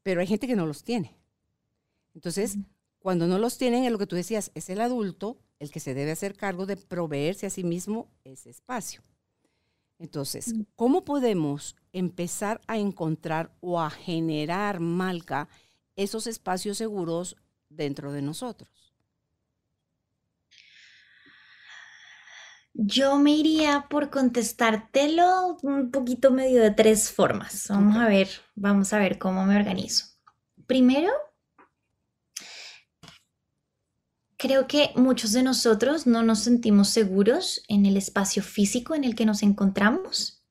pero 0.05 0.21
hay 0.21 0.27
gente 0.27 0.45
que 0.45 0.55
no 0.55 0.67
los 0.67 0.83
tiene. 0.83 1.17
Entonces, 2.13 2.59
cuando 3.00 3.25
no 3.25 3.39
los 3.39 3.57
tienen, 3.57 3.85
es 3.85 3.91
lo 3.91 3.97
que 3.97 4.05
tú 4.05 4.15
decías, 4.15 4.51
es 4.53 4.69
el 4.69 4.79
adulto 4.79 5.39
el 5.57 5.71
que 5.71 5.79
se 5.79 5.95
debe 5.95 6.12
hacer 6.12 6.38
cargo 6.38 6.67
de 6.67 6.77
proveerse 6.77 7.47
a 7.47 7.50
sí 7.50 7.63
mismo 7.63 8.07
ese 8.24 8.51
espacio. 8.51 9.01
Entonces. 9.97 10.53
¿cómo 10.75 11.05
podemos 11.05 11.75
empezar 11.91 12.62
a 12.67 12.77
encontrar 12.77 13.51
o 13.62 13.81
a 13.81 13.89
generar, 13.89 14.79
Malca, 14.79 15.50
esos 15.95 16.27
espacios 16.27 16.77
seguros 16.77 17.35
dentro 17.69 18.12
de 18.12 18.21
nosotros? 18.21 18.84
Yo 22.77 23.17
me 23.17 23.32
iría 23.32 23.88
por 23.89 24.10
contestártelo 24.10 25.58
un 25.62 25.91
poquito 25.91 26.32
medio 26.32 26.62
de 26.62 26.72
tres 26.72 27.10
formas. 27.10 27.67
Vamos 27.70 27.96
a 27.96 28.08
ver, 28.08 28.27
vamos 28.53 28.91
a 28.91 29.00
ver 29.00 29.17
cómo 29.17 29.46
me 29.46 29.55
organizo. 29.55 30.05
Primero, 30.67 31.10
Creo 34.38 34.67
que 34.67 34.91
muchos 34.96 35.32
de 35.32 35.44
nosotros 35.44 36.05
no 36.05 36.22
nos 36.22 36.39
sentimos 36.39 36.89
seguros 36.89 37.63
en 37.70 37.86
el 37.86 37.96
espacio 37.96 38.44
físico 38.44 38.94
en 38.94 39.05
el 39.05 39.15
que 39.15 39.25
nos 39.25 39.41
encontramos 39.44 40.46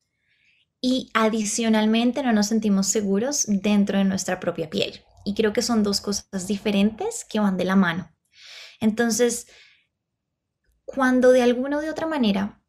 y 0.80 1.10
adicionalmente 1.14 2.22
no 2.22 2.32
nos 2.32 2.46
sentimos 2.46 2.86
seguros 2.86 3.44
dentro 3.46 3.98
de 3.98 4.04
nuestra 4.04 4.40
propia 4.40 4.70
piel. 4.70 5.04
Y 5.24 5.34
creo 5.34 5.52
que 5.52 5.62
son 5.62 5.82
dos 5.82 6.00
cosas 6.00 6.46
diferentes 6.46 7.24
que 7.24 7.40
van 7.40 7.56
de 7.56 7.66
la 7.66 7.76
mano. 7.76 8.10
Entonces, 8.80 9.46
cuando 10.84 11.32
de 11.32 11.42
alguna 11.42 11.78
o 11.78 11.80
de 11.80 11.90
otra 11.90 12.06
manera 12.06 12.60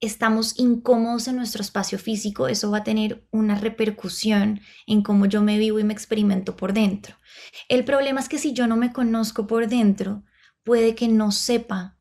estamos 0.00 0.58
incómodos 0.58 1.28
en 1.28 1.36
nuestro 1.36 1.62
espacio 1.62 1.98
físico, 1.98 2.48
eso 2.48 2.70
va 2.70 2.78
a 2.78 2.84
tener 2.84 3.26
una 3.30 3.54
repercusión 3.54 4.60
en 4.86 5.02
cómo 5.02 5.26
yo 5.26 5.42
me 5.42 5.58
vivo 5.58 5.78
y 5.78 5.84
me 5.84 5.94
experimento 5.94 6.56
por 6.56 6.72
dentro. 6.72 7.16
El 7.68 7.84
problema 7.84 8.20
es 8.20 8.28
que 8.28 8.38
si 8.38 8.52
yo 8.52 8.66
no 8.66 8.76
me 8.76 8.92
conozco 8.92 9.46
por 9.46 9.66
dentro, 9.68 10.24
puede 10.62 10.94
que 10.94 11.08
no 11.08 11.32
sepa 11.32 11.98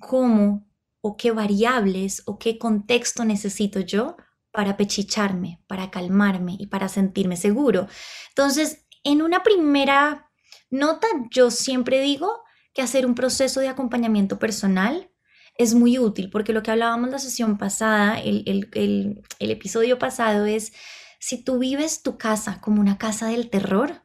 cómo 0.00 0.66
o 1.00 1.16
qué 1.16 1.32
variables 1.32 2.22
o 2.26 2.38
qué 2.38 2.58
contexto 2.58 3.24
necesito 3.24 3.80
yo 3.80 4.16
para 4.50 4.76
pechicharme, 4.76 5.60
para 5.66 5.90
calmarme 5.90 6.56
y 6.58 6.66
para 6.66 6.88
sentirme 6.88 7.36
seguro. 7.36 7.88
Entonces, 8.28 8.86
en 9.02 9.20
una 9.20 9.42
primera 9.42 10.30
nota, 10.70 11.06
yo 11.30 11.50
siempre 11.50 12.00
digo 12.00 12.43
que 12.74 12.82
hacer 12.82 13.06
un 13.06 13.14
proceso 13.14 13.60
de 13.60 13.68
acompañamiento 13.68 14.38
personal 14.38 15.10
es 15.56 15.74
muy 15.74 15.98
útil 15.98 16.30
porque 16.30 16.52
lo 16.52 16.62
que 16.62 16.72
hablábamos 16.72 17.10
la 17.10 17.18
sesión 17.18 17.56
pasada, 17.56 18.20
el, 18.20 18.42
el, 18.46 19.22
el, 19.38 19.50
episodio 19.50 19.98
pasado 19.98 20.46
es, 20.46 20.72
si 21.20 21.42
tú 21.42 21.58
vives 21.58 22.02
tu 22.02 22.18
casa 22.18 22.60
como 22.60 22.80
una 22.80 22.98
casa 22.98 23.28
del 23.28 23.48
terror, 23.48 24.02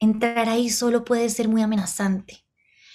entrar 0.00 0.48
ahí 0.48 0.70
solo 0.70 1.04
puede 1.04 1.28
ser 1.28 1.48
muy 1.48 1.62
amenazante 1.62 2.46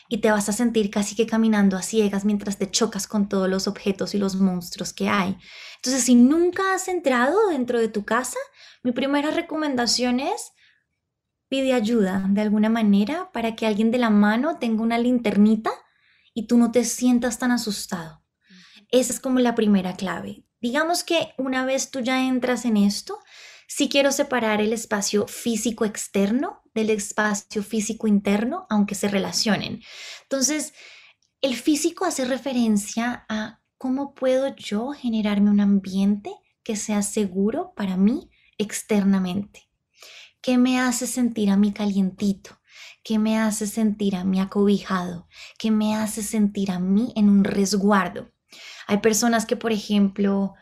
y 0.10 0.17
te 0.17 0.32
vas 0.32 0.50
a 0.50 0.53
sentir 0.53 0.89
casi 0.89 1.15
que 1.15 1.27
caminando 1.27 1.77
a 1.77 1.82
ciegas 1.82 2.25
mientras 2.25 2.58
te 2.58 2.70
chocas 2.70 3.08
con 3.08 3.29
todos 3.29 3.50
los 3.50 3.67
objetos 3.67 4.15
y 4.15 4.17
los 4.17 4.36
monstruos 4.36 4.93
que 4.93 5.10
hay. 5.10 5.38
Entonces, 5.77 6.03
si 6.03 6.15
nunca 6.15 6.74
has 6.74 6.88
entrado 6.88 7.50
dentro 7.50 7.79
de 7.79 7.88
tu 7.88 8.03
casa, 8.05 8.38
mi 8.84 8.91
primera 8.91 9.32
recomendación 9.32 10.20
es 10.20 10.51
pide 11.53 11.74
ayuda 11.74 12.25
de 12.29 12.41
alguna 12.41 12.67
manera 12.67 13.29
para 13.31 13.55
que 13.55 13.67
alguien 13.67 13.91
de 13.91 14.00
la 14.00 14.10
mano 14.10 14.57
tenga 14.57 14.81
una 14.81 14.98
linternita 14.98 15.69
y 16.33 16.48
tú 16.48 16.57
no 16.57 16.72
te 16.72 16.83
sientas 16.83 17.38
tan 17.38 17.51
asustado. 17.51 18.24
Esa 18.89 19.13
es 19.13 19.19
como 19.19 19.38
la 19.38 19.53
primera 19.53 19.95
clave. 19.95 20.45
Digamos 20.60 21.03
que 21.03 21.36
una 21.38 21.63
vez 21.63 21.91
tú 21.91 22.00
ya 22.00 22.25
entras 22.25 22.65
en 22.65 22.75
esto, 22.75 23.19
si 23.67 23.88
quiero 23.88 24.12
separar 24.12 24.62
el 24.62 24.74
espacio 24.74 25.27
físico 25.27 25.86
externo 25.86 26.63
del 26.74 26.89
espacio 26.89 27.62
físico 27.62 28.07
interno, 28.07 28.65
aunque 28.72 28.95
se 28.95 29.07
relacionen. 29.07 29.83
Entonces, 30.24 30.74
el 31.41 31.53
físico 31.53 32.05
hace 32.05 32.25
referencia 32.25 33.27
a 33.29 33.62
cómo 33.77 34.15
puedo 34.15 34.55
yo 34.55 34.89
generarme 34.93 35.51
un 35.51 35.60
ambiente 35.60 36.33
que 36.63 36.75
sea 36.75 37.03
seguro 37.03 37.74
para 37.75 37.95
mí 37.95 38.31
externamente. 38.57 39.69
¿Qué 40.43 40.57
me 40.57 40.77
hace 40.77 41.07
sentir 41.07 41.50
a 41.50 41.55
mí 41.55 41.71
calientito? 41.71 42.59
¿Qué 43.01 43.17
me 43.17 43.39
hace 43.39 43.65
sentir 43.65 44.17
a 44.17 44.25
mí 44.25 44.41
acobijado? 44.41 45.29
¿Qué 45.57 45.71
me 45.71 45.95
hace 45.95 46.21
sentir 46.21 46.69
a 46.69 46.79
mí 46.79 47.13
en 47.15 47.29
un 47.29 47.45
resguardo? 47.45 48.29
Hay 48.88 48.97
personas 48.97 49.45
que, 49.45 49.55
por 49.55 49.71
ejemplo, 49.71 50.53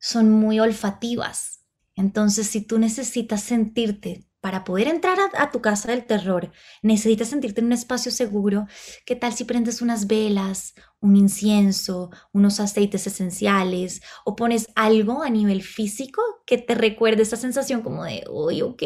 son 0.00 0.30
muy 0.30 0.58
olfativas. 0.58 1.66
Entonces, 1.94 2.46
si 2.46 2.62
tú 2.62 2.78
necesitas 2.78 3.42
sentirte 3.42 4.26
para 4.44 4.62
poder 4.62 4.88
entrar 4.88 5.16
a, 5.32 5.50
tu 5.50 5.62
casa 5.62 5.90
del 5.90 6.04
terror, 6.04 6.52
necesitas 6.82 7.28
sentirte 7.28 7.62
en 7.62 7.68
un 7.68 7.72
espacio 7.72 8.12
seguro. 8.12 8.66
¿Qué 9.06 9.16
tal 9.16 9.32
si 9.32 9.44
prendes 9.44 9.80
unas 9.80 10.06
velas, 10.06 10.74
un 11.00 11.16
incienso, 11.16 12.10
unos 12.30 12.60
aceites 12.60 13.06
esenciales 13.06 14.02
o 14.22 14.36
pones 14.36 14.68
algo 14.74 15.22
a 15.22 15.30
nivel 15.30 15.62
físico 15.62 16.20
que 16.44 16.58
te 16.58 16.74
recuerde 16.74 17.22
esa 17.22 17.38
sensación 17.38 17.80
como 17.80 18.04
de, 18.04 18.22
uy, 18.28 18.60
ok, 18.60 18.82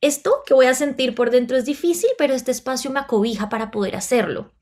esto 0.00 0.44
que 0.46 0.54
voy 0.54 0.66
a 0.66 0.74
sentir 0.74 1.12
por 1.16 1.32
dentro 1.32 1.56
es 1.56 1.64
difícil, 1.64 2.10
pero 2.16 2.34
este 2.34 2.52
espacio 2.52 2.92
me 2.92 3.00
acobija 3.00 3.48
para 3.48 3.72
poder 3.72 3.96
hacerlo. 3.96 4.54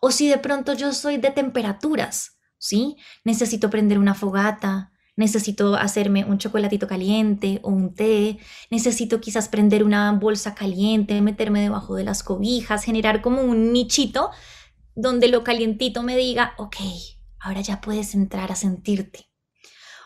O 0.00 0.10
si 0.10 0.28
de 0.28 0.38
pronto 0.38 0.72
yo 0.72 0.92
soy 0.92 1.18
de 1.18 1.30
temperaturas, 1.30 2.40
¿sí? 2.58 2.96
Necesito 3.22 3.70
prender 3.70 4.00
una 4.00 4.14
fogata, 4.14 4.90
necesito 5.16 5.74
hacerme 5.74 6.24
un 6.24 6.38
chocolatito 6.38 6.86
caliente 6.86 7.60
o 7.62 7.70
un 7.70 7.94
té, 7.94 8.38
necesito 8.70 9.20
quizás 9.20 9.48
prender 9.48 9.84
una 9.84 10.12
bolsa 10.12 10.54
caliente, 10.54 11.20
meterme 11.20 11.60
debajo 11.60 11.94
de 11.94 12.04
las 12.04 12.22
cobijas, 12.22 12.84
generar 12.84 13.20
como 13.20 13.42
un 13.42 13.72
nichito 13.72 14.30
donde 14.94 15.28
lo 15.28 15.44
calientito 15.44 16.02
me 16.02 16.16
diga, 16.16 16.54
ok, 16.58 16.76
ahora 17.40 17.60
ya 17.60 17.80
puedes 17.80 18.14
entrar 18.14 18.52
a 18.52 18.56
sentirte. 18.56 19.30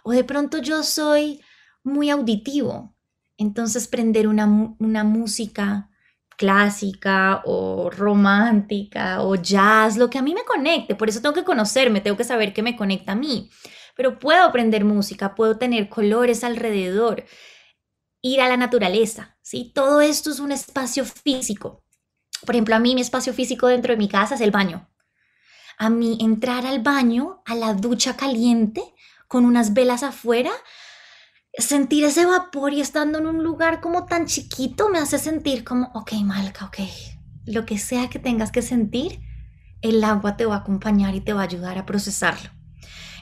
O 0.03 0.13
de 0.13 0.25
pronto 0.25 0.59
yo 0.59 0.83
soy 0.83 1.41
muy 1.83 2.11
auditivo, 2.11 2.95
entonces 3.37 3.89
prender 3.89 4.29
una, 4.29 4.47
una 4.79 5.05
música 5.05 5.91
clásica 6.37 7.43
o 7.45 7.91
romántica 7.91 9.23
o 9.23 9.37
jazz, 9.37 9.97
lo 9.97 10.11
que 10.11 10.19
a 10.19 10.23
mí 10.23 10.35
me 10.35 10.45
conecte, 10.45 10.95
por 10.97 11.09
eso 11.09 11.21
tengo 11.21 11.35
que 11.35 11.45
conocerme, 11.45 12.01
tengo 12.01 12.17
que 12.17 12.25
saber 12.25 12.53
qué 12.53 12.63
me 12.63 12.77
conecta 12.77 13.13
a 13.13 13.17
mí 13.17 13.51
pero 13.95 14.19
puedo 14.19 14.45
aprender 14.45 14.85
música, 14.85 15.35
puedo 15.35 15.59
tener 15.59 15.89
colores 15.89 16.45
alrededor, 16.45 17.25
ir 18.23 18.41
a 18.41 18.49
la 18.49 18.57
naturaleza, 18.57 19.37
¿sí? 19.43 19.73
Todo 19.75 20.01
esto 20.01 20.31
es 20.31 20.41
un 20.41 20.53
espacio 20.53 21.05
físico. 21.05 21.85
Por 22.45 22.55
ejemplo, 22.55 22.75
a 22.75 22.79
mí 22.79 22.95
mi 22.95 23.01
espacio 23.01 23.33
físico 23.33 23.69
dentro 23.69 23.93
de 23.93 23.99
mi 23.99 24.09
casa 24.09 24.35
es 24.35 24.41
el 24.41 24.51
baño. 24.51 24.89
A 25.79 25.91
mí 25.91 26.19
entrar 26.21 26.67
al 26.67 26.83
baño, 26.83 27.43
a 27.45 27.55
la 27.55 27.75
ducha 27.75 28.17
caliente, 28.17 28.83
con 29.29 29.45
unas 29.45 29.75
velas 29.75 30.03
afuera, 30.03 30.53
sentir 31.57 32.05
ese 32.05 32.27
vapor 32.27 32.73
y 32.73 32.81
estando 32.81 33.19
en 33.19 33.27
un 33.27 33.43
lugar 33.43 33.81
como 33.81 34.07
tan 34.07 34.27
chiquito 34.27 34.89
me 34.89 34.99
hace 34.99 35.19
sentir 35.19 35.65
como, 35.65 35.91
ok, 35.95 36.13
Malca, 36.25 36.67
ok, 36.67 36.79
lo 37.47 37.65
que 37.65 37.79
sea 37.79 38.09
que 38.09 38.19
tengas 38.19 38.51
que 38.51 38.63
sentir, 38.63 39.21
el 39.83 40.03
agua 40.03 40.37
te 40.37 40.47
va 40.47 40.57
a 40.57 40.59
acompañar 40.59 41.15
y 41.15 41.21
te 41.21 41.33
va 41.33 41.43
a 41.43 41.45
ayudar 41.45 41.79
a 41.79 41.87
procesarlo. 41.87 42.51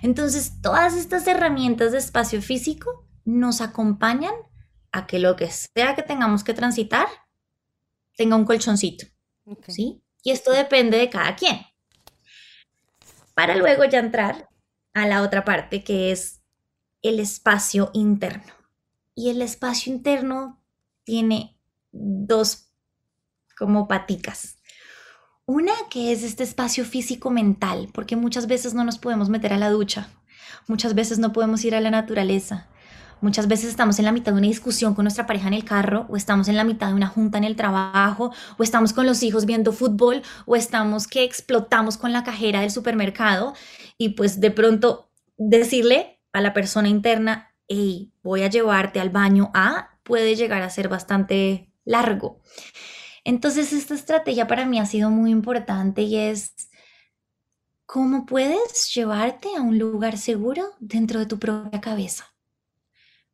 Entonces, 0.02 0.60
todas 0.60 0.94
estas 0.94 1.26
herramientas 1.26 1.92
de 1.92 1.98
espacio 1.98 2.42
físico 2.42 3.06
nos 3.24 3.60
acompañan 3.60 4.34
a 4.90 5.06
que 5.06 5.18
lo 5.18 5.36
que 5.36 5.50
sea 5.50 5.94
que 5.94 6.02
tengamos 6.02 6.44
que 6.44 6.54
transitar 6.54 7.06
tenga 8.16 8.36
un 8.36 8.44
colchoncito. 8.44 9.06
¿Sí? 9.68 10.02
Y 10.22 10.32
esto 10.32 10.52
depende 10.52 10.98
de 10.98 11.08
cada 11.08 11.34
quien. 11.36 11.60
Para 13.34 13.56
luego 13.56 13.84
ya 13.84 14.00
entrar 14.00 14.48
a 14.92 15.06
la 15.06 15.22
otra 15.22 15.44
parte 15.44 15.82
que 15.82 16.12
es 16.12 16.42
el 17.00 17.18
espacio 17.18 17.90
interno. 17.94 18.52
Y 19.14 19.30
el 19.30 19.40
espacio 19.40 19.92
interno 19.92 20.62
tiene 21.04 21.58
dos 21.92 22.72
como 23.56 23.88
paticas. 23.88 24.58
Una 25.46 25.72
que 25.90 26.12
es 26.12 26.22
este 26.22 26.44
espacio 26.44 26.84
físico 26.84 27.28
mental, 27.28 27.88
porque 27.92 28.14
muchas 28.14 28.46
veces 28.46 28.74
no 28.74 28.84
nos 28.84 28.98
podemos 28.98 29.28
meter 29.28 29.52
a 29.52 29.58
la 29.58 29.70
ducha, 29.70 30.08
muchas 30.68 30.94
veces 30.94 31.18
no 31.18 31.32
podemos 31.32 31.64
ir 31.64 31.74
a 31.74 31.80
la 31.80 31.90
naturaleza, 31.90 32.68
muchas 33.20 33.48
veces 33.48 33.70
estamos 33.70 33.98
en 33.98 34.04
la 34.04 34.12
mitad 34.12 34.30
de 34.30 34.38
una 34.38 34.46
discusión 34.46 34.94
con 34.94 35.02
nuestra 35.04 35.26
pareja 35.26 35.48
en 35.48 35.54
el 35.54 35.64
carro, 35.64 36.06
o 36.08 36.16
estamos 36.16 36.46
en 36.46 36.56
la 36.56 36.62
mitad 36.62 36.88
de 36.88 36.94
una 36.94 37.08
junta 37.08 37.38
en 37.38 37.44
el 37.44 37.56
trabajo, 37.56 38.32
o 38.56 38.62
estamos 38.62 38.92
con 38.92 39.04
los 39.04 39.24
hijos 39.24 39.44
viendo 39.44 39.72
fútbol, 39.72 40.22
o 40.46 40.54
estamos 40.54 41.08
que 41.08 41.24
explotamos 41.24 41.96
con 41.96 42.12
la 42.12 42.22
cajera 42.22 42.60
del 42.60 42.70
supermercado, 42.70 43.54
y 43.98 44.10
pues 44.10 44.38
de 44.38 44.52
pronto 44.52 45.10
decirle 45.38 46.20
a 46.32 46.40
la 46.40 46.52
persona 46.52 46.88
interna, 46.88 47.52
hey, 47.66 48.12
voy 48.22 48.44
a 48.44 48.48
llevarte 48.48 49.00
al 49.00 49.10
baño 49.10 49.50
a, 49.54 49.98
puede 50.04 50.36
llegar 50.36 50.62
a 50.62 50.70
ser 50.70 50.88
bastante 50.88 51.72
largo. 51.84 52.40
Entonces, 53.24 53.72
esta 53.72 53.94
estrategia 53.94 54.46
para 54.46 54.66
mí 54.66 54.78
ha 54.78 54.86
sido 54.86 55.10
muy 55.10 55.30
importante 55.30 56.02
y 56.02 56.16
es 56.16 56.54
cómo 57.86 58.26
puedes 58.26 58.92
llevarte 58.94 59.48
a 59.56 59.60
un 59.60 59.78
lugar 59.78 60.18
seguro 60.18 60.70
dentro 60.80 61.20
de 61.20 61.26
tu 61.26 61.38
propia 61.38 61.80
cabeza. 61.80 62.34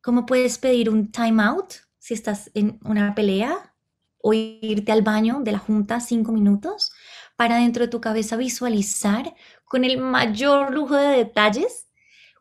¿Cómo 0.01 0.25
puedes 0.25 0.57
pedir 0.57 0.89
un 0.89 1.11
time 1.11 1.41
out 1.43 1.73
si 1.97 2.13
estás 2.13 2.51
en 2.53 2.79
una 2.83 3.15
pelea 3.15 3.73
o 4.21 4.33
irte 4.33 4.91
al 4.91 5.01
baño 5.01 5.39
de 5.41 5.53
la 5.53 5.59
junta 5.59 5.99
cinco 5.99 6.31
minutos 6.31 6.91
para 7.35 7.57
dentro 7.57 7.85
de 7.85 7.89
tu 7.89 8.01
cabeza 8.01 8.35
visualizar 8.35 9.33
con 9.65 9.85
el 9.85 9.97
mayor 9.97 10.73
lujo 10.73 10.95
de 10.95 11.17
detalles 11.17 11.87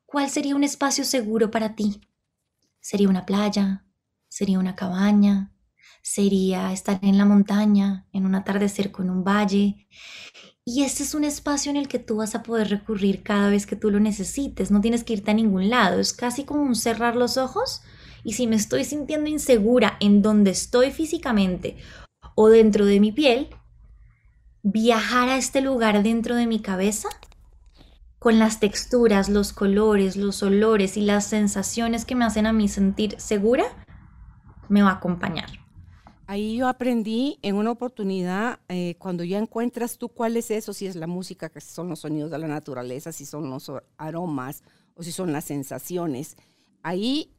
cuál 0.07 0.29
sería 0.31 0.57
un 0.57 0.65
espacio 0.65 1.05
seguro 1.05 1.51
para 1.51 1.75
ti? 1.75 2.01
¿Sería 2.81 3.09
una 3.09 3.27
playa? 3.27 3.85
¿Sería 4.29 4.59
una 4.59 4.75
cabaña? 4.75 5.53
Sería 6.09 6.73
estar 6.73 6.99
en 7.03 7.19
la 7.19 7.27
montaña, 7.27 8.07
en 8.15 8.25
un 8.25 8.35
atardecer 8.35 8.91
con 8.91 9.11
un 9.11 9.25
valle. 9.25 9.87
Y 10.65 10.83
este 10.83 11.03
es 11.03 11.15
un 11.15 11.23
espacio 11.23 11.71
en 11.71 11.77
el 11.77 11.87
que 11.87 11.99
tú 11.99 12.17
vas 12.17 12.35
a 12.35 12.43
poder 12.43 12.71
recurrir 12.71 13.23
cada 13.23 13.51
vez 13.51 13.67
que 13.67 13.77
tú 13.77 13.91
lo 13.91 14.01
necesites. 14.01 14.71
No 14.71 14.81
tienes 14.81 15.05
que 15.05 15.13
irte 15.13 15.31
a 15.31 15.35
ningún 15.35 15.69
lado. 15.69 16.01
Es 16.01 16.15
casi 16.15 16.45
como 16.45 16.63
un 16.63 16.77
cerrar 16.77 17.15
los 17.15 17.37
ojos. 17.37 17.83
Y 18.25 18.33
si 18.33 18.47
me 18.47 18.57
estoy 18.57 18.85
sintiendo 18.85 19.29
insegura 19.29 19.99
en 20.01 20.23
donde 20.23 20.51
estoy 20.51 20.93
físicamente 20.93 21.77
o 22.35 22.49
dentro 22.49 22.87
de 22.87 23.01
mi 23.01 23.13
piel, 23.13 23.49
viajar 24.63 25.29
a 25.29 25.37
este 25.37 25.61
lugar 25.61 26.03
dentro 26.03 26.37
de 26.37 26.47
mi 26.47 26.61
cabeza 26.61 27.09
con 28.19 28.39
las 28.39 28.61
texturas, 28.61 29.29
los 29.29 29.53
colores, 29.53 30.17
los 30.17 30.43
olores 30.43 30.97
y 30.97 31.03
las 31.03 31.27
sensaciones 31.27 32.07
que 32.07 32.15
me 32.15 32.25
hacen 32.25 32.47
a 32.47 32.53
mí 32.53 32.67
sentir 32.67 33.15
segura, 33.21 33.65
me 34.69 34.83
va 34.83 34.91
a 34.91 34.95
acompañar. 34.95 35.68
Ahí 36.31 36.59
yo 36.59 36.69
aprendí 36.69 37.39
en 37.41 37.55
una 37.55 37.71
oportunidad, 37.71 38.61
eh, 38.69 38.97
cuando 38.99 39.25
ya 39.25 39.39
encuentras 39.39 39.97
tú 39.97 40.11
cuál 40.11 40.37
es 40.37 40.51
eso, 40.51 40.75
si 40.75 40.87
es 40.87 40.95
la 40.95 41.07
música, 41.07 41.49
que 41.49 41.63
son 41.63 41.89
los 41.89 42.01
sonidos 42.01 42.31
de 42.31 42.37
la 42.37 42.47
naturaleza, 42.47 43.13
si 43.13 43.25
son 43.25 43.49
los 43.49 43.73
aromas 43.97 44.63
o 44.93 45.03
si 45.03 45.11
son 45.11 45.33
las 45.33 45.47
sensaciones, 45.47 46.37
ahí 46.83 47.35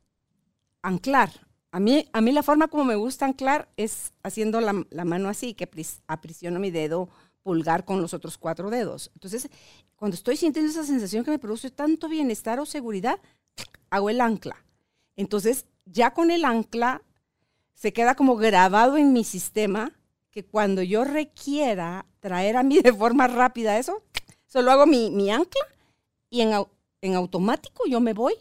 anclar. 0.81 1.29
A 1.69 1.79
mí, 1.79 2.09
a 2.13 2.19
mí 2.19 2.31
la 2.31 2.41
forma 2.41 2.67
como 2.67 2.83
me 2.83 2.95
gusta 2.95 3.27
anclar 3.27 3.69
es 3.77 4.11
haciendo 4.23 4.59
la, 4.59 4.73
mano 5.05 5.29
así, 5.29 5.53
que 5.53 5.69
aprisiono 6.07 6.59
mi 6.59 6.71
dedo 6.71 7.09
pulgar 7.43 7.85
con 7.85 8.01
los 8.01 8.15
otros 8.15 8.39
cuatro 8.39 8.71
dedos. 8.71 9.11
Entonces, 9.13 9.51
cuando 9.97 10.15
estoy 10.15 10.35
sintiendo 10.35 10.71
esa 10.71 10.83
sensación 10.83 11.23
que 11.23 11.29
me 11.29 11.37
produce 11.37 11.69
tanto 11.69 12.09
bienestar 12.09 12.59
o 12.59 12.65
seguridad, 12.65 13.19
hago 13.91 14.09
el 14.09 14.19
ancla. 14.19 14.65
Entonces, 15.15 15.67
ya 15.85 16.15
con 16.15 16.31
el 16.31 16.43
ancla 16.43 17.03
se 17.79 17.93
queda 17.93 18.13
como 18.13 18.35
grabado 18.35 18.97
en 18.97 19.13
mi 19.13 19.23
sistema 19.23 19.93
que 20.31 20.43
cuando 20.43 20.83
yo 20.83 21.05
requiera 21.05 22.05
traer 22.19 22.57
a 22.57 22.63
mí 22.63 22.81
de 22.81 22.91
forma 22.91 23.27
rápida 23.27 23.79
eso, 23.79 24.03
solo 24.45 24.71
hago 24.71 24.85
mi, 24.85 25.31
ancla 25.31 25.61
y 26.29 26.41
en, 26.41 26.51
en, 26.99 27.15
automático 27.15 27.83
yo 27.87 28.01
me 28.01 28.11
voy 28.11 28.33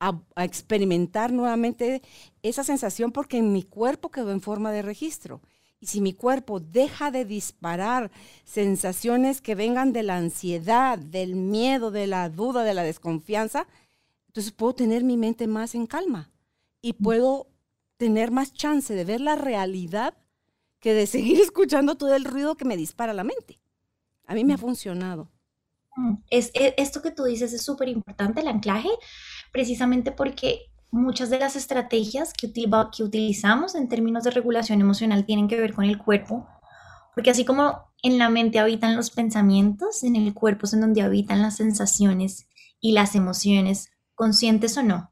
a, 0.00 0.20
a, 0.34 0.44
experimentar 0.44 1.32
nuevamente 1.32 2.02
esa 2.42 2.64
sensación 2.64 3.12
porque 3.12 3.38
en 3.38 3.52
mi 3.52 3.62
cuerpo 3.62 4.10
quedó 4.10 4.32
en 4.32 4.40
forma 4.40 4.72
de 4.72 4.82
registro. 4.82 5.42
Y 5.78 5.86
si 5.86 6.00
mi 6.00 6.12
cuerpo 6.12 6.58
deja 6.58 7.12
de 7.12 7.24
disparar 7.24 8.10
sensaciones 8.44 9.42
que 9.42 9.54
vengan 9.54 9.92
de 9.92 10.02
la 10.02 10.16
ansiedad, 10.16 10.98
del 10.98 11.36
miedo, 11.36 11.92
de 11.92 12.08
la 12.08 12.30
duda, 12.30 12.64
de 12.64 12.74
la 12.74 12.82
desconfianza, 12.82 13.68
entonces 14.26 14.50
puedo 14.50 14.74
tener 14.74 15.04
mi 15.04 15.16
mente 15.16 15.46
más 15.46 15.76
en 15.76 15.86
calma 15.86 16.32
y 16.82 16.94
puedo 16.94 17.46
tener 17.96 18.30
más 18.30 18.52
chance 18.52 18.94
de 18.94 19.04
ver 19.04 19.20
la 19.20 19.36
realidad 19.36 20.14
que 20.80 20.94
de 20.94 21.06
seguir 21.06 21.40
escuchando 21.40 21.96
todo 21.96 22.14
el 22.14 22.24
ruido 22.24 22.56
que 22.56 22.64
me 22.64 22.76
dispara 22.76 23.12
la 23.12 23.24
mente. 23.24 23.60
A 24.26 24.34
mí 24.34 24.44
me 24.44 24.54
ha 24.54 24.58
funcionado. 24.58 25.30
Mm, 25.96 26.14
es, 26.30 26.50
e, 26.54 26.74
esto 26.76 27.02
que 27.02 27.10
tú 27.10 27.24
dices 27.24 27.52
es 27.52 27.64
súper 27.64 27.88
importante, 27.88 28.40
el 28.40 28.48
anclaje, 28.48 28.90
precisamente 29.52 30.12
porque 30.12 30.66
muchas 30.90 31.30
de 31.30 31.38
las 31.38 31.56
estrategias 31.56 32.32
que, 32.32 32.52
que 32.52 33.02
utilizamos 33.02 33.74
en 33.74 33.88
términos 33.88 34.24
de 34.24 34.30
regulación 34.30 34.80
emocional 34.80 35.24
tienen 35.24 35.48
que 35.48 35.60
ver 35.60 35.74
con 35.74 35.84
el 35.84 35.98
cuerpo, 35.98 36.46
Porque 37.14 37.30
así 37.30 37.44
como 37.44 37.92
en 38.02 38.18
la 38.18 38.28
mente 38.28 38.58
habitan 38.58 38.94
los 38.94 39.10
pensamientos, 39.10 40.02
en 40.04 40.16
el 40.16 40.34
cuerpo 40.34 40.66
es 40.66 40.74
en 40.74 40.82
donde 40.82 41.02
habitan 41.02 41.40
las 41.40 41.56
sensaciones 41.56 42.46
y 42.78 42.92
las 42.92 43.14
emociones, 43.14 43.90
conscientes 44.14 44.76
o 44.76 44.82
no. 44.82 45.10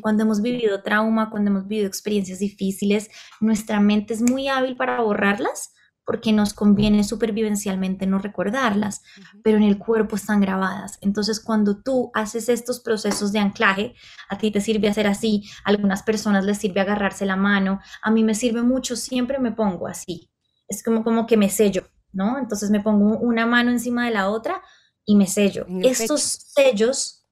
Cuando 0.00 0.22
hemos 0.22 0.40
vivido 0.40 0.82
trauma, 0.82 1.30
cuando 1.30 1.50
hemos 1.50 1.66
vivido 1.66 1.86
experiencias 1.86 2.38
difíciles, 2.38 3.10
nuestra 3.40 3.78
mente 3.80 4.14
es 4.14 4.22
muy 4.22 4.48
hábil 4.48 4.76
para 4.76 5.00
borrarlas 5.02 5.72
porque 6.06 6.32
nos 6.32 6.54
conviene 6.54 7.02
supervivencialmente 7.02 8.06
no 8.06 8.18
recordarlas, 8.18 9.02
pero 9.42 9.56
en 9.56 9.64
el 9.64 9.76
cuerpo 9.76 10.14
están 10.14 10.40
grabadas. 10.40 10.98
Entonces, 11.00 11.40
cuando 11.40 11.82
tú 11.82 12.12
haces 12.14 12.48
estos 12.48 12.78
procesos 12.80 13.32
de 13.32 13.40
anclaje, 13.40 13.94
a 14.28 14.38
ti 14.38 14.52
te 14.52 14.60
sirve 14.60 14.88
hacer 14.88 15.08
así, 15.08 15.42
a 15.64 15.70
algunas 15.70 16.04
personas 16.04 16.44
les 16.44 16.58
sirve 16.58 16.80
agarrarse 16.80 17.26
la 17.26 17.34
mano, 17.34 17.80
a 18.02 18.10
mí 18.12 18.22
me 18.22 18.36
sirve 18.36 18.62
mucho, 18.62 18.94
siempre 18.94 19.40
me 19.40 19.50
pongo 19.50 19.88
así. 19.88 20.30
Es 20.68 20.84
como, 20.84 21.02
como 21.02 21.26
que 21.26 21.36
me 21.36 21.50
sello, 21.50 21.88
¿no? 22.12 22.38
Entonces 22.38 22.70
me 22.70 22.80
pongo 22.80 23.18
una 23.18 23.44
mano 23.44 23.72
encima 23.72 24.06
de 24.06 24.12
la 24.12 24.30
otra 24.30 24.62
y 25.04 25.16
me 25.16 25.26
sello. 25.26 25.66
Estos 25.82 26.22
sellos 26.54 27.26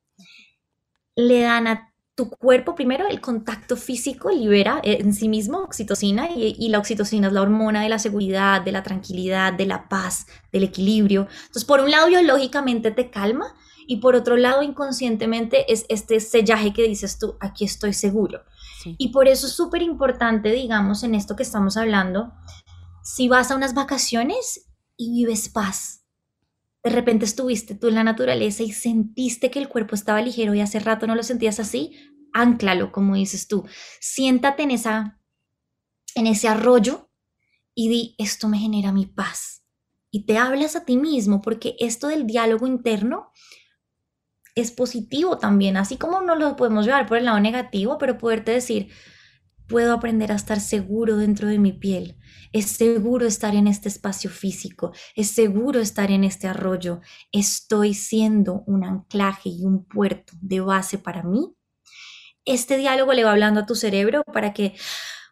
le 1.15 1.43
dan 1.43 1.69
a 1.69 1.94
tu 2.15 2.31
cuerpo, 2.31 2.75
primero 2.75 3.09
el 3.09 3.21
contacto 3.21 3.77
físico 3.77 4.31
libera 4.31 4.81
eh, 4.85 4.99
en 5.01 5.13
sí 5.13 5.29
mismo 5.29 5.59
oxitocina 5.59 6.29
y, 6.31 6.69
la 6.69 6.79
oxitocina 6.79 7.27
es 7.27 7.33
la 7.33 7.43
hormona 7.43 7.83
de 7.83 7.89
la 7.89 7.99
seguridad, 7.99 8.63
de 8.63 8.73
la 8.73 8.83
tranquilidad, 8.83 9.53
de 9.53 9.67
la 9.67 9.89
paz, 9.89 10.27
del 10.53 10.63
equilibrio. 10.63 11.27
Entonces, 11.47 11.65
por 11.65 11.81
un 11.81 11.91
lado, 11.91 12.07
biológicamente 12.07 12.93
te 12.93 13.11
calma 13.11 13.55
y 13.87 13.97
por 13.97 14.15
otro 14.15 14.37
lado, 14.37 14.63
inconscientemente 14.63 15.73
es 15.73 15.87
este 15.89 16.21
sellaje 16.21 16.73
que 16.73 16.85
dices 16.85 17.19
tú, 17.19 17.37
aquí 17.41 17.65
estoy 17.65 17.93
seguro. 17.93 18.43
Y 18.99 19.09
por 19.09 19.29
eso 19.29 19.47
es 19.47 19.55
súper 19.55 19.83
importante, 19.83 20.53
digamos, 20.53 21.03
en 21.03 21.15
esto 21.15 21.37
que 21.37 21.43
estamos 21.43 21.77
hablando, 21.77 22.33
si 23.03 23.29
vas 23.29 23.51
a 23.51 23.57
unas 23.57 23.75
vacaciones 23.75 24.71
y 24.97 25.11
vives 25.11 25.49
paz, 25.49 26.04
de 26.85 26.91
repente 26.91 27.25
estuviste 27.25 27.75
tú 27.75 27.89
en 27.89 27.95
la 27.95 28.05
naturaleza 28.05 28.63
y 28.63 28.71
sentiste 28.73 29.51
que 29.51 29.59
el 29.59 29.69
cuerpo 29.69 29.95
estaba 29.95 30.21
ligero 30.21 30.55
y 30.55 30.61
hace 30.61 30.79
rato 30.79 31.07
no 31.07 31.15
lo 31.15 31.23
sentías 31.23 31.59
así, 31.59 31.97
anclalo, 32.35 32.93
como 32.93 33.15
dices 33.15 33.49
tú. 33.49 33.67
Siéntate 34.01 34.65
en, 34.65 34.71
esa, 34.71 35.19
en 36.15 36.27
ese 36.27 36.47
arroyo 36.47 37.11
y 37.75 37.89
di, 37.89 38.15
esto 38.19 38.49
me 38.49 38.59
genera 38.59 38.93
mi 38.93 39.07
paz. 39.07 39.65
Y 40.11 40.27
te 40.27 40.37
hablas 40.37 40.77
a 40.77 40.85
ti 40.85 40.99
mismo, 40.99 41.41
porque 41.41 41.75
esto 41.81 42.07
del 42.09 42.27
diálogo 42.27 42.67
interno 42.67 43.33
es 44.55 44.71
positivo 44.71 45.39
también, 45.39 45.79
así 45.79 45.97
como 45.97 46.21
no 46.21 46.37
lo 46.37 46.55
podemos 46.55 46.85
llevar 46.85 47.07
por 47.07 47.17
el 47.17 47.25
lado 47.25 47.41
negativo, 47.41 47.99
pero 47.99 48.19
poderte 48.19 48.53
decir, 48.53 48.93
puedo 49.69 49.95
aprender 49.95 50.33
a 50.33 50.37
estar 50.37 50.61
seguro 50.61 51.17
dentro 51.17 51.49
de 51.49 51.59
mi 51.59 51.73
piel, 51.73 52.17
es 52.53 52.67
seguro 52.67 53.27
estar 53.27 53.55
en 53.55 53.67
este 53.67 53.89
espacio 53.89 54.31
físico, 54.31 54.93
es 55.17 55.31
seguro 55.31 55.81
estar 55.81 56.11
en 56.11 56.25
este 56.25 56.47
arroyo, 56.47 57.01
estoy 57.33 57.95
siendo 57.95 58.63
un 58.67 58.85
anclaje 58.85 59.49
y 59.49 59.65
un 59.65 59.85
puerto 59.85 60.33
de 60.41 60.61
base 60.61 60.99
para 60.99 61.23
mí. 61.23 61.55
Este 62.45 62.77
diálogo 62.77 63.13
le 63.13 63.25
va 63.25 63.33
hablando 63.33 63.61
a 63.61 63.67
tu 63.67 63.75
cerebro 63.75 64.23
para 64.25 64.53
que 64.53 64.75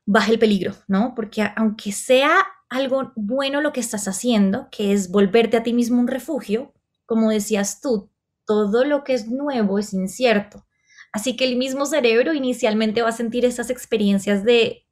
baje 0.06 0.32
el 0.32 0.38
peligro, 0.38 0.74
¿no? 0.88 1.14
Porque 1.14 1.42
aunque 1.56 1.92
sea 1.92 2.46
algo 2.68 3.12
bueno 3.16 3.60
lo 3.60 3.72
que 3.72 3.80
estás 3.80 4.08
haciendo, 4.08 4.68
que 4.70 4.92
es 4.92 5.10
volverte 5.10 5.58
a 5.58 5.62
ti 5.62 5.74
mismo 5.74 6.00
un 6.00 6.08
refugio, 6.08 6.72
como 7.04 7.30
decías 7.30 7.80
tú, 7.80 8.10
todo 8.46 8.84
lo 8.84 9.04
que 9.04 9.14
es 9.14 9.28
nuevo 9.28 9.78
es 9.78 9.92
incierto. 9.92 10.66
Así 11.12 11.36
que 11.36 11.44
el 11.44 11.56
mismo 11.56 11.86
cerebro 11.86 12.32
inicialmente 12.32 13.02
va 13.02 13.10
a 13.10 13.12
sentir 13.12 13.44
esas 13.44 13.70
experiencias 13.70 14.44
de 14.44 14.86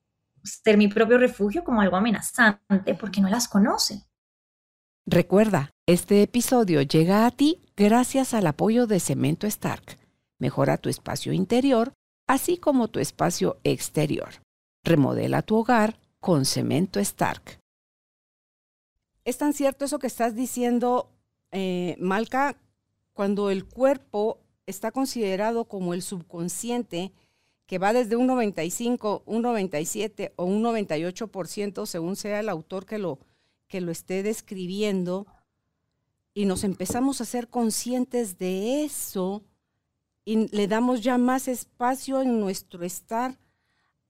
ser 0.45 0.77
mi 0.77 0.89
propio 0.89 1.19
refugio 1.19 1.65
como 1.65 1.81
algo 1.81 1.97
amenazante 1.97 2.95
porque 2.95 3.21
no 3.21 3.29
las 3.29 3.49
conoce. 3.49 4.05
Recuerda, 5.07 5.71
este 5.87 6.23
episodio 6.23 6.83
llega 6.83 7.27
a 7.27 7.31
ti 7.31 7.63
gracias 7.77 8.35
al 8.35 8.47
apoyo 8.47 8.87
de 8.87 9.01
Cemento 9.01 9.47
Stark. 9.47 9.99
Mejora 10.39 10.77
tu 10.77 10.89
espacio 10.89 11.33
interior, 11.33 11.95
así 12.27 12.59
como 12.59 12.89
tu 12.89 13.01
espacio 13.01 13.59
exterior. 13.65 14.43
Remodela 14.85 15.43
tu 15.43 15.57
hogar 15.57 15.99
con 16.21 16.45
Cemento 16.45 17.01
Stark. 17.01 17.61
Es 19.25 19.39
tan 19.39 19.53
cierto 19.53 19.85
eso 19.85 19.99
que 19.99 20.07
estás 20.07 20.35
diciendo, 20.35 21.11
eh, 21.51 21.97
Malca, 21.99 22.57
cuando 23.13 23.51
el 23.51 23.67
cuerpo 23.67 24.40
está 24.71 24.91
considerado 24.93 25.67
como 25.67 25.93
el 25.93 26.03
subconsciente, 26.03 27.13
que 27.67 27.79
va 27.79 27.93
desde 27.93 28.17
un 28.17 28.27
95, 28.27 29.23
un 29.27 29.43
97 29.43 30.33
o 30.37 30.45
un 30.45 30.63
98%, 30.63 31.87
según 31.87 32.17
sea 32.17 32.41
el 32.41 32.49
autor 32.49 32.87
que 32.87 32.99
lo, 32.99 33.19
que 33.69 33.81
lo 33.81 33.93
esté 33.93 34.23
describiendo, 34.23 35.27
y 36.35 36.47
nos 36.47 36.65
empezamos 36.65 37.21
a 37.21 37.25
ser 37.25 37.49
conscientes 37.49 38.39
de 38.39 38.85
eso 38.85 39.45
y 40.25 40.49
le 40.55 40.69
damos 40.69 41.01
ya 41.01 41.19
más 41.19 41.49
espacio 41.49 42.23
en 42.23 42.41
nuestro 42.41 42.85
estar 42.85 43.39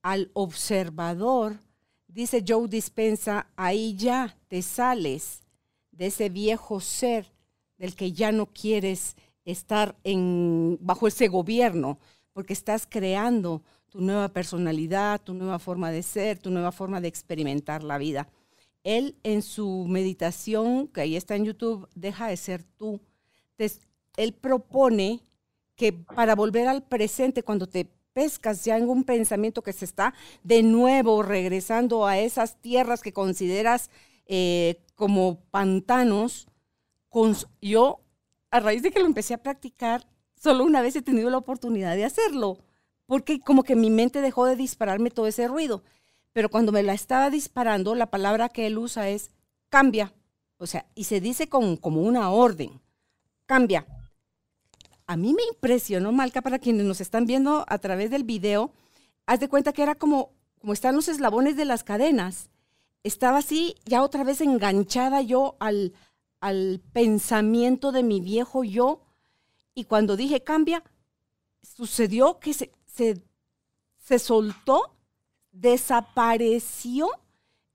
al 0.01 0.29
observador, 0.33 1.59
dice 2.07 2.43
Joe 2.47 2.67
Dispensa, 2.67 3.47
ahí 3.55 3.95
ya 3.95 4.37
te 4.47 4.61
sales 4.61 5.43
de 5.91 6.07
ese 6.07 6.29
viejo 6.29 6.79
ser 6.79 7.31
del 7.77 7.95
que 7.95 8.11
ya 8.11 8.31
no 8.31 8.47
quieres 8.47 9.15
estar 9.45 9.95
en, 10.03 10.77
bajo 10.81 11.07
ese 11.07 11.27
gobierno, 11.27 11.99
porque 12.33 12.53
estás 12.53 12.87
creando 12.87 13.63
tu 13.89 14.01
nueva 14.01 14.29
personalidad, 14.29 15.21
tu 15.21 15.33
nueva 15.33 15.59
forma 15.59 15.91
de 15.91 16.03
ser, 16.03 16.39
tu 16.39 16.49
nueva 16.49 16.71
forma 16.71 17.01
de 17.01 17.07
experimentar 17.07 17.83
la 17.83 17.97
vida. 17.97 18.29
Él 18.83 19.15
en 19.23 19.41
su 19.41 19.85
meditación, 19.87 20.87
que 20.87 21.01
ahí 21.01 21.15
está 21.15 21.35
en 21.35 21.45
YouTube, 21.45 21.87
deja 21.93 22.27
de 22.27 22.37
ser 22.37 22.63
tú. 22.63 23.01
él 24.17 24.33
propone 24.33 25.21
que 25.75 25.93
para 25.93 26.35
volver 26.35 26.67
al 26.67 26.83
presente, 26.83 27.43
cuando 27.43 27.67
te 27.67 27.89
pescas 28.13 28.65
ya 28.65 28.77
en 28.77 28.89
un 28.89 29.03
pensamiento 29.03 29.61
que 29.61 29.73
se 29.73 29.85
está 29.85 30.13
de 30.43 30.63
nuevo 30.63 31.23
regresando 31.23 32.05
a 32.05 32.17
esas 32.19 32.59
tierras 32.61 33.01
que 33.01 33.13
consideras 33.13 33.89
eh, 34.25 34.81
como 34.95 35.39
pantanos, 35.51 36.47
yo 37.61 38.00
a 38.51 38.59
raíz 38.59 38.83
de 38.83 38.91
que 38.91 38.99
lo 38.99 39.05
empecé 39.05 39.33
a 39.33 39.41
practicar, 39.41 40.05
solo 40.35 40.65
una 40.65 40.81
vez 40.81 40.95
he 40.95 41.01
tenido 41.01 41.29
la 41.29 41.37
oportunidad 41.37 41.95
de 41.95 42.05
hacerlo, 42.05 42.59
porque 43.05 43.39
como 43.39 43.63
que 43.63 43.75
mi 43.75 43.89
mente 43.89 44.21
dejó 44.21 44.45
de 44.45 44.55
dispararme 44.55 45.09
todo 45.09 45.27
ese 45.27 45.47
ruido. 45.47 45.83
Pero 46.33 46.49
cuando 46.49 46.71
me 46.71 46.83
la 46.83 46.93
estaba 46.93 47.29
disparando, 47.29 47.95
la 47.95 48.11
palabra 48.11 48.49
que 48.49 48.67
él 48.67 48.77
usa 48.77 49.09
es 49.09 49.31
cambia. 49.69 50.13
O 50.57 50.67
sea, 50.67 50.85
y 50.95 51.05
se 51.05 51.19
dice 51.19 51.47
con, 51.47 51.75
como 51.75 52.01
una 52.01 52.29
orden, 52.29 52.79
cambia. 53.45 53.85
A 55.07 55.17
mí 55.17 55.33
me 55.33 55.43
impresionó, 55.43 56.11
Malca, 56.11 56.41
para 56.41 56.59
quienes 56.59 56.85
nos 56.85 57.01
están 57.01 57.25
viendo 57.25 57.65
a 57.67 57.77
través 57.79 58.11
del 58.11 58.23
video, 58.23 58.71
haz 59.25 59.39
de 59.39 59.49
cuenta 59.49 59.73
que 59.73 59.83
era 59.83 59.95
como, 59.95 60.31
como 60.59 60.73
están 60.73 60.95
los 60.95 61.07
eslabones 61.07 61.57
de 61.57 61.65
las 61.65 61.83
cadenas. 61.83 62.49
Estaba 63.03 63.39
así, 63.39 63.75
ya 63.85 64.03
otra 64.03 64.23
vez 64.23 64.39
enganchada 64.39 65.21
yo 65.21 65.57
al, 65.59 65.93
al 66.41 66.81
pensamiento 66.91 67.91
de 67.91 68.03
mi 68.03 68.19
viejo 68.19 68.63
yo 68.63 69.01
y 69.73 69.85
cuando 69.85 70.17
dije 70.17 70.43
cambia, 70.43 70.83
sucedió 71.61 72.39
que 72.39 72.53
se, 72.53 72.71
se, 72.85 74.19
soltó, 74.19 74.97
desapareció 75.51 77.09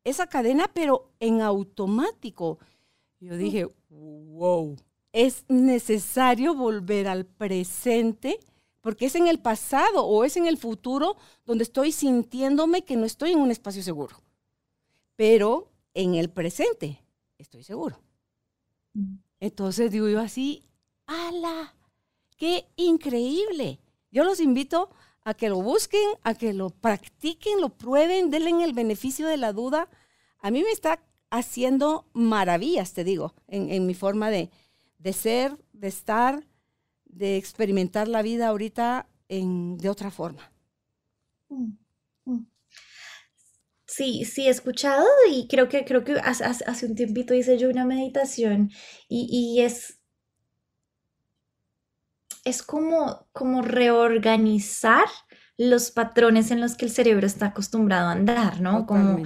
esa 0.04 0.26
cadena, 0.26 0.70
pero 0.72 1.10
en 1.20 1.40
automático. 1.40 2.58
Yo 3.20 3.36
dije, 3.36 3.68
wow, 3.88 4.76
es 5.12 5.44
necesario 5.48 6.54
volver 6.54 7.08
al 7.08 7.24
presente 7.24 8.38
porque 8.82 9.06
es 9.06 9.14
en 9.14 9.26
el 9.26 9.40
pasado 9.40 10.04
o 10.04 10.24
es 10.24 10.36
en 10.36 10.46
el 10.46 10.58
futuro 10.58 11.16
donde 11.44 11.64
estoy 11.64 11.90
sintiéndome 11.92 12.84
que 12.84 12.96
no 12.96 13.04
estoy 13.04 13.32
en 13.32 13.40
un 13.40 13.50
espacio 13.50 13.82
seguro. 13.82 14.16
Pero 15.16 15.72
en 15.94 16.14
el 16.14 16.30
presente 16.30 17.02
estoy 17.38 17.64
seguro. 17.64 18.05
Entonces 19.40 19.90
digo 19.90 20.08
yo 20.08 20.20
así, 20.20 20.64
¡ala! 21.06 21.74
¡Qué 22.36 22.66
increíble! 22.76 23.80
Yo 24.10 24.24
los 24.24 24.40
invito 24.40 24.90
a 25.24 25.34
que 25.34 25.48
lo 25.48 25.60
busquen, 25.60 26.08
a 26.22 26.34
que 26.34 26.52
lo 26.52 26.70
practiquen, 26.70 27.60
lo 27.60 27.70
prueben, 27.70 28.30
denle 28.30 28.64
el 28.64 28.72
beneficio 28.72 29.26
de 29.26 29.36
la 29.36 29.52
duda. 29.52 29.88
A 30.38 30.50
mí 30.50 30.62
me 30.62 30.70
está 30.70 31.00
haciendo 31.30 32.06
maravillas, 32.12 32.92
te 32.92 33.04
digo, 33.04 33.34
en, 33.48 33.86
mi 33.86 33.94
forma 33.94 34.30
de, 34.30 34.50
ser, 35.12 35.58
de 35.72 35.88
estar, 35.88 36.46
de 37.04 37.36
experimentar 37.36 38.08
la 38.08 38.22
vida 38.22 38.48
ahorita 38.48 39.08
de 39.28 39.88
otra 39.88 40.10
forma. 40.10 40.52
Mm. 41.48 41.72
Sí, 43.86 44.24
sí, 44.24 44.46
he 44.46 44.50
escuchado 44.50 45.06
y 45.30 45.46
creo 45.48 45.68
que, 45.68 45.84
creo 45.84 46.04
que 46.04 46.14
hace, 46.14 46.44
hace 46.44 46.86
un 46.86 46.94
tiempito 46.96 47.34
hice 47.34 47.56
yo 47.56 47.70
una 47.70 47.84
meditación 47.84 48.70
y, 49.08 49.28
y 49.30 49.62
es 49.62 49.96
es 52.46 52.62
como, 52.62 53.26
como 53.32 53.60
reorganizar 53.60 55.06
los 55.58 55.90
patrones 55.90 56.52
en 56.52 56.60
los 56.60 56.76
que 56.76 56.84
el 56.84 56.92
cerebro 56.92 57.26
está 57.26 57.46
acostumbrado 57.46 58.08
a 58.08 58.12
andar, 58.12 58.60
¿no? 58.60 58.86
Como 58.86 59.24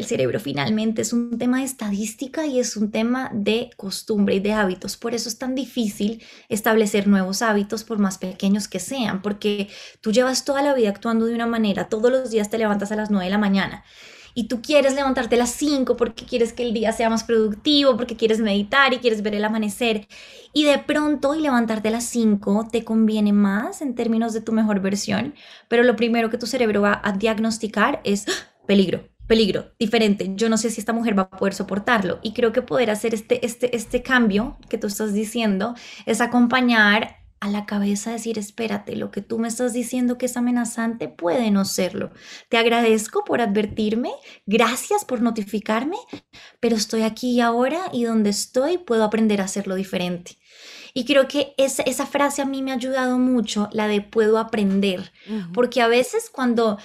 El 0.00 0.06
cerebro 0.06 0.40
finalmente 0.40 1.02
es 1.02 1.12
un 1.12 1.36
tema 1.36 1.58
de 1.58 1.64
estadística 1.64 2.46
y 2.46 2.58
es 2.58 2.74
un 2.78 2.90
tema 2.90 3.30
de 3.34 3.68
costumbre 3.76 4.36
y 4.36 4.40
de 4.40 4.54
hábitos. 4.54 4.96
Por 4.96 5.12
eso 5.12 5.28
es 5.28 5.36
tan 5.36 5.54
difícil 5.54 6.22
establecer 6.48 7.06
nuevos 7.06 7.42
hábitos 7.42 7.84
por 7.84 7.98
más 7.98 8.16
pequeños 8.16 8.66
que 8.66 8.78
sean, 8.78 9.20
porque 9.20 9.68
tú 10.00 10.10
llevas 10.10 10.46
toda 10.46 10.62
la 10.62 10.72
vida 10.72 10.88
actuando 10.88 11.26
de 11.26 11.34
una 11.34 11.46
manera, 11.46 11.90
todos 11.90 12.10
los 12.10 12.30
días 12.30 12.48
te 12.48 12.56
levantas 12.56 12.90
a 12.92 12.96
las 12.96 13.10
9 13.10 13.26
de 13.26 13.30
la 13.30 13.36
mañana 13.36 13.84
y 14.32 14.48
tú 14.48 14.62
quieres 14.62 14.94
levantarte 14.94 15.34
a 15.34 15.38
las 15.40 15.50
5 15.50 15.98
porque 15.98 16.24
quieres 16.24 16.54
que 16.54 16.62
el 16.62 16.72
día 16.72 16.92
sea 16.92 17.10
más 17.10 17.24
productivo, 17.24 17.98
porque 17.98 18.16
quieres 18.16 18.40
meditar 18.40 18.94
y 18.94 19.00
quieres 19.00 19.20
ver 19.20 19.34
el 19.34 19.44
amanecer. 19.44 20.08
Y 20.54 20.64
de 20.64 20.78
pronto, 20.78 21.34
y 21.34 21.42
levantarte 21.42 21.88
a 21.88 21.90
las 21.90 22.04
5 22.04 22.68
te 22.72 22.84
conviene 22.84 23.34
más 23.34 23.82
en 23.82 23.94
términos 23.94 24.32
de 24.32 24.40
tu 24.40 24.52
mejor 24.52 24.80
versión, 24.80 25.34
pero 25.68 25.82
lo 25.82 25.94
primero 25.94 26.30
que 26.30 26.38
tu 26.38 26.46
cerebro 26.46 26.80
va 26.80 27.02
a 27.04 27.12
diagnosticar 27.12 28.00
es 28.04 28.26
¡ah! 28.28 28.32
peligro, 28.66 29.04
peligro, 29.30 29.70
diferente. 29.78 30.32
Yo 30.34 30.48
no 30.48 30.58
sé 30.58 30.70
si 30.70 30.80
esta 30.80 30.92
mujer 30.92 31.16
va 31.16 31.22
a 31.22 31.30
poder 31.30 31.54
soportarlo. 31.54 32.18
Y 32.20 32.32
creo 32.32 32.50
que 32.50 32.62
poder 32.62 32.90
hacer 32.90 33.14
este, 33.14 33.46
este, 33.46 33.76
este 33.76 34.02
cambio 34.02 34.58
que 34.68 34.76
tú 34.76 34.88
estás 34.88 35.12
diciendo 35.12 35.76
es 36.04 36.20
acompañar 36.20 37.18
a 37.38 37.48
la 37.48 37.64
cabeza 37.64 38.10
decir, 38.10 38.40
espérate, 38.40 38.96
lo 38.96 39.12
que 39.12 39.22
tú 39.22 39.38
me 39.38 39.46
estás 39.46 39.72
diciendo 39.72 40.18
que 40.18 40.26
es 40.26 40.36
amenazante 40.36 41.06
puede 41.06 41.52
no 41.52 41.64
serlo. 41.64 42.10
Te 42.48 42.58
agradezco 42.58 43.24
por 43.24 43.40
advertirme, 43.40 44.10
gracias 44.46 45.04
por 45.04 45.22
notificarme, 45.22 45.96
pero 46.58 46.74
estoy 46.74 47.02
aquí 47.02 47.40
ahora 47.40 47.82
y 47.92 48.02
donde 48.02 48.30
estoy 48.30 48.78
puedo 48.78 49.04
aprender 49.04 49.40
a 49.40 49.44
hacerlo 49.44 49.76
diferente. 49.76 50.38
Y 50.92 51.04
creo 51.04 51.28
que 51.28 51.54
esa, 51.56 51.84
esa 51.84 52.04
frase 52.04 52.42
a 52.42 52.46
mí 52.46 52.62
me 52.62 52.72
ha 52.72 52.74
ayudado 52.74 53.16
mucho, 53.16 53.68
la 53.72 53.86
de 53.86 54.00
puedo 54.00 54.38
aprender, 54.38 55.12
porque 55.54 55.80
a 55.82 55.88
veces 55.88 56.30
cuando 56.30 56.78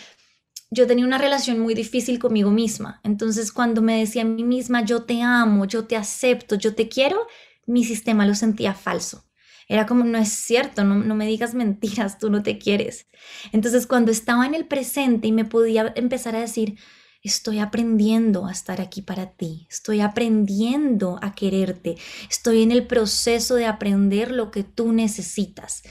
yo 0.75 0.85
tenía 0.85 1.05
una 1.05 1.17
relación 1.17 1.59
muy 1.59 1.73
difícil 1.73 2.19
conmigo 2.19 2.51
misma. 2.51 2.99
Entonces, 3.03 3.51
cuando 3.51 3.81
me 3.81 3.99
decía 3.99 4.21
a 4.21 4.25
mí 4.25 4.43
misma, 4.43 4.83
yo 4.83 5.03
te 5.03 5.21
amo, 5.21 5.65
yo 5.65 5.85
te 5.85 5.95
acepto, 5.95 6.55
yo 6.55 6.75
te 6.75 6.89
quiero, 6.89 7.27
mi 7.65 7.83
sistema 7.83 8.27
lo 8.27 8.35
sentía 8.35 8.73
falso. 8.73 9.25
Era 9.67 9.87
como, 9.87 10.03
no 10.03 10.17
es 10.17 10.29
cierto, 10.29 10.83
no, 10.83 10.95
no, 10.95 11.15
me 11.15 11.25
digas 11.25 11.53
mentiras, 11.63 12.19
tú 12.19 12.29
no 12.29 12.43
te 12.43 12.57
quieres. 12.59 13.07
Entonces, 13.53 13.87
cuando 13.87 14.11
estaba 14.11 14.45
en 14.45 14.53
el 14.53 14.65
presente 14.65 15.27
y 15.27 15.31
me 15.31 15.45
podía 15.45 15.93
empezar 15.95 16.35
a 16.35 16.41
decir, 16.41 16.77
estoy 17.23 17.59
aprendiendo 17.59 18.45
a 18.45 18.51
estar 18.51 18.81
aquí 18.81 19.01
para 19.01 19.31
ti, 19.31 19.65
estoy 19.71 20.01
aprendiendo 20.01 21.17
a 21.23 21.33
quererte, 21.33 21.95
estoy 22.29 22.61
en 22.61 22.71
el 22.71 22.85
proceso 22.85 23.55
de 23.55 23.65
aprender 23.65 24.29
lo 24.29 24.51
que 24.51 24.63
tú 24.63 24.91
necesitas 24.91 25.81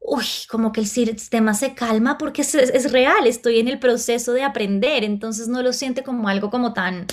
uy, 0.00 0.24
como 0.48 0.72
que 0.72 0.80
el 0.80 0.86
sistema 0.86 1.54
se 1.54 1.74
calma 1.74 2.18
porque 2.18 2.42
es, 2.42 2.92
real, 2.92 3.26
estoy 3.26 3.60
en 3.60 3.68
el 3.68 3.78
proceso 3.78 4.32
de 4.32 4.42
aprender, 4.42 5.04
entonces 5.04 5.46
no 5.46 5.62
lo 5.62 5.72
siente 5.72 6.02
como 6.02 6.28
algo 6.28 6.50
como 6.50 6.72
tan... 6.72 7.06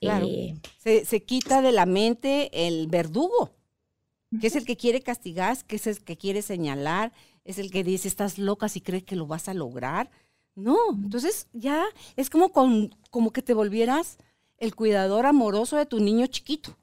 Eh, 0.00 0.54
se, 0.82 1.24
quita 1.24 1.62
de 1.62 1.72
la 1.72 1.86
mente 1.86 2.66
el 2.66 2.88
verdugo, 2.88 3.56
que 4.38 4.48
es 4.48 4.56
el 4.56 4.66
que 4.66 4.76
quiere 4.76 5.00
castigar, 5.00 5.56
que 5.64 5.76
es 5.76 5.86
el 5.86 6.04
que 6.04 6.18
quiere 6.18 6.42
señalar, 6.42 7.12
es 7.44 7.58
el 7.58 7.70
que 7.70 7.84
dice, 7.84 8.08
estás 8.08 8.36
loca 8.36 8.68
si 8.68 8.82
crees 8.82 9.04
que 9.04 9.16
lo 9.16 9.26
vas 9.26 9.48
a 9.48 9.54
lograr. 9.54 10.10
No, 10.56 10.76
entonces 10.92 11.48
ya 11.54 11.86
es 12.16 12.28
como, 12.28 12.50
con, 12.50 12.94
como 13.10 13.32
que 13.32 13.40
te 13.40 13.54
volvieras 13.54 14.18
el 14.58 14.74
cuidador 14.74 15.24
amoroso 15.24 15.76
de 15.78 15.86
tu 15.86 16.00
niño 16.00 16.26
chiquito, 16.26 16.76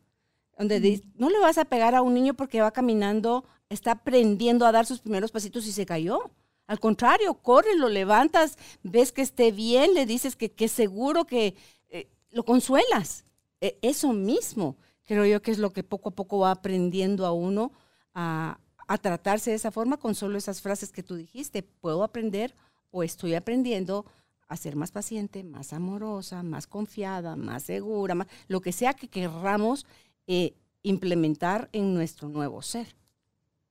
donde 0.57 1.03
no 1.13 1.29
le 1.29 1.39
vas 1.39 1.59
a 1.59 1.65
pegar 1.65 1.93
a 1.93 2.01
un 2.01 2.15
niño 2.15 2.33
porque 2.33 2.61
va 2.61 2.71
caminando 2.71 3.45
está 3.71 3.91
aprendiendo 3.91 4.65
a 4.65 4.71
dar 4.71 4.85
sus 4.85 4.99
primeros 4.99 5.31
pasitos 5.31 5.65
y 5.65 5.71
se 5.71 5.85
cayó. 5.85 6.31
Al 6.67 6.79
contrario, 6.79 7.33
corre, 7.35 7.75
lo 7.75 7.89
levantas, 7.89 8.57
ves 8.83 9.11
que 9.11 9.21
esté 9.21 9.51
bien, 9.51 9.93
le 9.93 10.05
dices 10.05 10.35
que, 10.35 10.51
que 10.51 10.67
seguro 10.67 11.25
que 11.25 11.55
eh, 11.89 12.09
lo 12.31 12.43
consuelas. 12.43 13.25
E, 13.59 13.77
eso 13.81 14.13
mismo 14.13 14.77
creo 15.05 15.25
yo 15.25 15.41
que 15.41 15.51
es 15.51 15.57
lo 15.57 15.71
que 15.71 15.83
poco 15.83 16.09
a 16.09 16.15
poco 16.15 16.39
va 16.39 16.51
aprendiendo 16.51 17.25
a 17.25 17.31
uno 17.31 17.71
a, 18.13 18.59
a 18.87 18.97
tratarse 18.97 19.51
de 19.51 19.55
esa 19.55 19.71
forma 19.71 19.97
con 19.97 20.15
solo 20.15 20.37
esas 20.37 20.61
frases 20.61 20.91
que 20.91 21.03
tú 21.03 21.15
dijiste. 21.15 21.63
Puedo 21.63 22.03
aprender 22.03 22.55
o 22.91 23.03
estoy 23.03 23.35
aprendiendo 23.35 24.05
a 24.47 24.57
ser 24.57 24.75
más 24.75 24.91
paciente, 24.91 25.43
más 25.43 25.71
amorosa, 25.71 26.43
más 26.43 26.67
confiada, 26.67 27.37
más 27.37 27.63
segura, 27.63 28.15
más, 28.15 28.27
lo 28.49 28.59
que 28.59 28.73
sea 28.73 28.93
que 28.93 29.07
querramos 29.07 29.85
eh, 30.27 30.55
implementar 30.83 31.69
en 31.71 31.93
nuestro 31.93 32.27
nuevo 32.27 32.61
ser. 32.61 33.00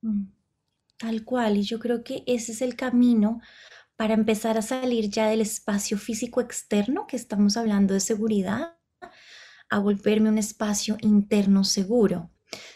Mm, 0.01 0.25
tal 0.97 1.23
cual, 1.23 1.57
y 1.57 1.63
yo 1.63 1.79
creo 1.79 2.03
que 2.03 2.23
ese 2.27 2.51
es 2.51 2.61
el 2.61 2.75
camino 2.75 3.41
para 3.95 4.13
empezar 4.13 4.57
a 4.57 4.61
salir 4.61 5.09
ya 5.09 5.27
del 5.27 5.41
espacio 5.41 5.97
físico 5.97 6.41
externo, 6.41 7.05
que 7.07 7.15
estamos 7.15 7.57
hablando 7.57 7.93
de 7.93 7.99
seguridad, 7.99 8.77
a 9.69 9.79
volverme 9.79 10.29
un 10.29 10.37
espacio 10.37 10.97
interno 11.01 11.63
seguro. 11.63 12.31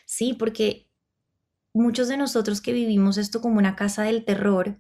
Sí, 0.06 0.34
porque 0.34 0.90
muchos 1.74 2.08
de 2.08 2.18
nosotros 2.18 2.62
que 2.62 2.74
vivimos 2.74 3.18
esto 3.18 3.42
como 3.42 3.58
una 3.58 3.76
casa 3.76 4.04
del 4.04 4.24
terror, 4.24 4.78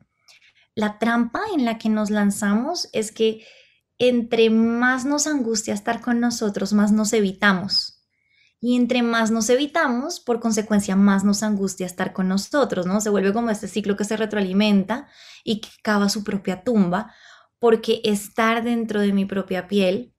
la 0.75 0.99
trampa 0.99 1.41
en 1.53 1.65
la 1.65 1.77
que 1.77 1.89
nos 1.89 2.09
lanzamos 2.09 2.89
es 2.93 3.11
que 3.11 3.45
entre 3.97 4.49
más 4.49 5.05
nos 5.05 5.25
angustia 5.27 5.73
estar 5.73 6.01
con 6.01 6.19
nosotros, 6.19 6.73
más 6.73 6.91
nos 6.91 7.13
evitamos. 7.13 7.94
Y 8.67 8.75
entre 8.75 9.03
más 9.03 9.29
nos 9.29 9.47
evitamos, 9.51 10.19
por 10.19 10.39
consecuencia, 10.39 10.95
más 10.95 11.23
nos 11.23 11.43
angustia 11.43 11.85
estar 11.85 12.13
con 12.13 12.27
nosotros, 12.27 12.87
¿no? 12.87 12.99
Se 12.99 13.11
vuelve 13.11 13.31
como 13.31 13.51
este 13.51 13.67
ciclo 13.67 13.95
que 13.95 14.05
se 14.05 14.17
retroalimenta 14.17 15.07
y 15.43 15.61
que 15.61 15.69
cava 15.83 16.09
su 16.09 16.23
propia 16.23 16.63
tumba, 16.63 17.13
porque 17.59 18.01
estar 18.03 18.63
dentro 18.63 19.01
de 19.01 19.13
mi 19.13 19.25
propia 19.25 19.67
piel, 19.67 20.15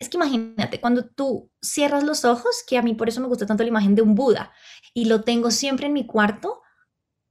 es 0.00 0.08
que 0.08 0.16
imagínate, 0.16 0.80
cuando 0.80 1.06
tú 1.06 1.52
cierras 1.62 2.02
los 2.02 2.24
ojos, 2.24 2.64
que 2.66 2.78
a 2.78 2.82
mí 2.82 2.94
por 2.94 3.08
eso 3.08 3.20
me 3.20 3.28
gusta 3.28 3.46
tanto 3.46 3.62
la 3.62 3.68
imagen 3.68 3.94
de 3.94 4.02
un 4.02 4.16
Buda, 4.16 4.52
y 4.92 5.04
lo 5.04 5.22
tengo 5.22 5.52
siempre 5.52 5.86
en 5.86 5.92
mi 5.92 6.04
cuarto, 6.04 6.62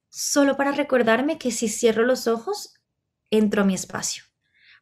solo 0.07 0.55
para 0.55 0.71
recordarme 0.71 1.37
que 1.37 1.51
si 1.51 1.67
cierro 1.67 2.05
los 2.05 2.25
ojos, 2.25 2.75
entro 3.31 3.63
a 3.63 3.65
mi 3.65 3.73
espacio. 3.73 4.23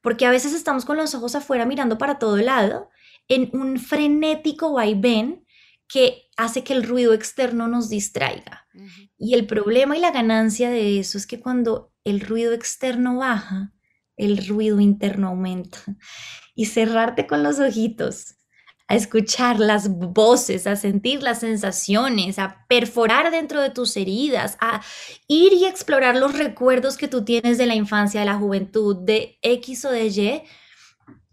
Porque 0.04 0.28
a 0.28 0.30
veces 0.30 0.54
estamos 0.54 0.86
con 0.86 0.98
los 0.98 1.15
ojos 1.15 1.34
afuera 1.34 1.65
mirando 1.65 1.98
para 1.98 2.20
todo 2.20 2.38
lado, 2.38 2.91
en 3.28 3.50
un 3.54 3.80
frenético 3.80 4.74
vaivén 4.74 5.44
que 5.91 6.30
hace 6.38 6.63
que 6.63 6.73
el 6.73 6.84
ruido 6.84 7.13
externo 7.13 7.67
nos 7.67 7.89
distraiga. 7.89 8.67
Y 9.17 9.34
el 9.34 9.45
problema 9.45 9.97
y 9.97 9.99
la 9.99 10.12
ganancia 10.12 10.69
de 10.69 10.99
eso 10.99 11.17
es 11.17 11.27
que 11.27 11.39
cuando 11.39 11.91
el 12.06 12.21
ruido 12.21 12.54
externo 12.54 13.17
baja, 13.17 13.73
el 14.15 14.47
ruido 14.47 14.80
interno 14.80 15.27
aumenta. 15.27 15.80
Y 16.56 16.65
cerrarte 16.65 17.27
con 17.27 17.43
los 17.43 17.60
ojitos, 17.60 18.36
a 18.88 18.95
escuchar 18.95 19.60
las 19.60 19.89
voces, 19.89 20.67
a 20.67 20.75
sentir 20.75 21.23
las 21.23 21.39
sensaciones, 21.39 22.39
a 22.39 22.65
perforar 22.67 23.32
dentro 23.32 23.62
de 23.62 23.69
tus 23.69 23.95
heridas, 23.97 24.58
a 24.60 24.82
ir 25.27 25.54
y 25.54 25.65
explorar 25.65 26.15
los 26.15 26.38
recuerdos 26.38 26.97
que 26.97 27.08
tú 27.08 27.23
tienes 27.23 27.58
de 27.58 27.67
la 27.67 27.75
infancia, 27.75 28.19
de 28.19 28.25
la 28.25 28.38
juventud, 28.38 28.97
de 28.97 29.38
X 29.41 29.86
o 29.86 29.91
de 29.91 30.08
Y, 30.08 30.43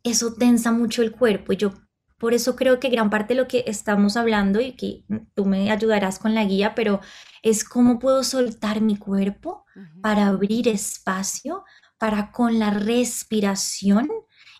eso 0.04 0.34
tensa 0.34 0.72
mucho 0.72 1.02
el 1.02 1.12
cuerpo. 1.12 1.52
Y 1.52 1.56
yo 1.56 1.72
por 2.18 2.34
eso 2.34 2.56
creo 2.56 2.80
que 2.80 2.88
gran 2.88 3.10
parte 3.10 3.34
de 3.34 3.40
lo 3.40 3.48
que 3.48 3.64
estamos 3.66 4.16
hablando 4.16 4.60
y 4.60 4.72
que 4.72 5.04
tú 5.34 5.44
me 5.46 5.70
ayudarás 5.70 6.18
con 6.18 6.34
la 6.34 6.44
guía, 6.44 6.74
pero 6.74 7.00
es 7.42 7.64
cómo 7.64 7.98
puedo 7.98 8.24
soltar 8.24 8.80
mi 8.80 8.96
cuerpo 8.96 9.64
para 10.02 10.26
abrir 10.26 10.68
espacio, 10.68 11.64
para 11.96 12.32
con 12.32 12.58
la 12.58 12.70
respiración 12.70 14.10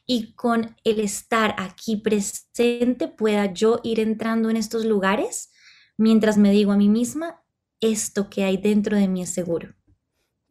y 0.07 0.35
con 0.35 0.77
el 0.85 1.01
estar 1.01 1.55
aquí 1.59 1.97
presente 1.97 3.09
pueda 3.09 3.53
yo 3.53 3.81
ir 3.83 4.01
entrando 4.01 4.49
en 4.49 4.57
estos 4.57 4.85
lugares 4.85 5.51
mientras 5.99 6.39
me 6.39 6.51
digo 6.51 6.73
a 6.73 6.77
mí 6.77 6.89
misma, 6.89 7.43
esto 7.81 8.31
que 8.31 8.45
hay 8.45 8.57
dentro 8.57 8.97
de 8.97 9.09
mí 9.09 9.23
es 9.23 9.31
seguro. 9.31 9.75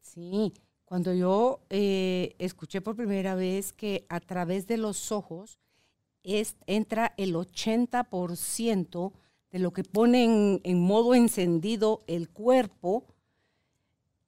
Sí, 0.02 0.54
cuando 0.86 1.14
yo 1.14 1.66
eh, 1.70 2.36
escuché 2.38 2.82
por 2.82 2.96
primera 2.96 3.34
vez 3.34 3.74
que 3.74 4.06
a 4.10 4.20
través 4.20 4.68
de 4.68 4.78
los 4.78 5.12
ojos, 5.12 5.60
entra 6.66 7.14
el 7.18 7.36
80% 7.36 9.14
de 9.52 9.60
lo 9.60 9.72
que 9.72 9.84
pone 9.84 10.60
en, 10.64 10.80
modo 10.80 11.16
encendido 11.16 12.04
el 12.08 12.30
cuerpo. 12.30 13.06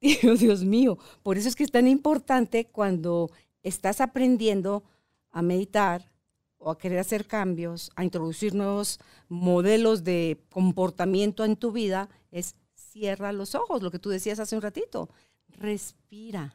Dios 0.00 0.64
mío, 0.64 0.98
por 1.22 1.36
eso 1.36 1.48
es 1.48 1.56
que 1.56 1.64
es 1.64 1.70
tan 1.70 1.86
importante 1.86 2.66
cuando 2.66 3.30
estás 3.62 4.00
aprendiendo 4.00 4.82
a 5.30 5.42
meditar 5.42 6.10
o 6.58 6.70
a 6.70 6.78
querer 6.78 6.98
hacer 6.98 7.26
cambios, 7.26 7.90
a 7.96 8.04
introducir 8.04 8.54
nuevos 8.54 8.98
modelos 9.28 10.02
de 10.02 10.42
comportamiento 10.50 11.44
en 11.44 11.56
tu 11.56 11.72
vida, 11.72 12.08
es 12.30 12.54
cierra 12.74 13.32
los 13.32 13.54
ojos, 13.54 13.82
lo 13.82 13.90
que 13.90 13.98
tú 13.98 14.08
decías 14.08 14.40
hace 14.40 14.56
un 14.56 14.62
ratito. 14.62 15.10
Respira 15.48 16.54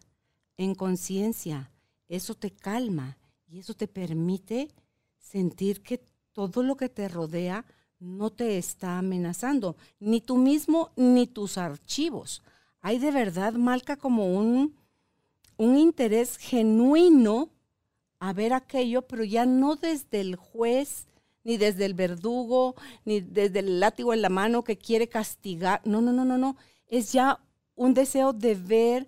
en 0.58 0.74
conciencia, 0.74 1.72
eso 2.08 2.34
te 2.36 2.52
calma 2.52 3.18
y 3.48 3.60
eso 3.60 3.74
te 3.74 3.88
permite 3.88 4.70
sentir 5.26 5.82
que 5.82 6.06
todo 6.34 6.64
lo 6.64 6.78
que 6.78 6.90
te 6.90 7.08
rodea 7.08 7.66
no 8.00 8.30
te 8.30 8.58
está 8.58 9.00
amenazando, 9.00 9.76
ni 10.00 10.22
tú 10.22 10.38
mismo 10.38 10.92
ni 10.96 11.28
tus 11.28 11.58
archivos. 11.58 12.44
Hay 12.82 13.00
de 13.00 13.12
verdad, 13.12 13.54
Malca, 13.54 13.98
como 13.98 14.38
un, 14.38 14.76
un 15.58 15.78
interés 15.78 16.38
genuino 16.38 17.50
a 18.20 18.34
ver 18.34 18.54
aquello, 18.54 19.02
pero 19.02 19.24
ya 19.24 19.46
no 19.46 19.76
desde 19.76 20.22
el 20.22 20.36
juez, 20.36 21.08
ni 21.44 21.58
desde 21.58 21.86
el 21.86 21.94
verdugo, 21.94 22.76
ni 23.06 23.22
desde 23.22 23.60
el 23.60 23.80
látigo 23.80 24.14
en 24.14 24.22
la 24.22 24.30
mano 24.30 24.64
que 24.64 24.78
quiere 24.78 25.08
castigar. 25.08 25.82
No, 25.86 26.02
no, 26.02 26.12
no, 26.12 26.26
no, 26.26 26.38
no. 26.38 26.58
Es 26.88 27.12
ya 27.12 27.40
un 27.76 27.94
deseo 27.94 28.34
de 28.34 28.56
ver 28.56 29.08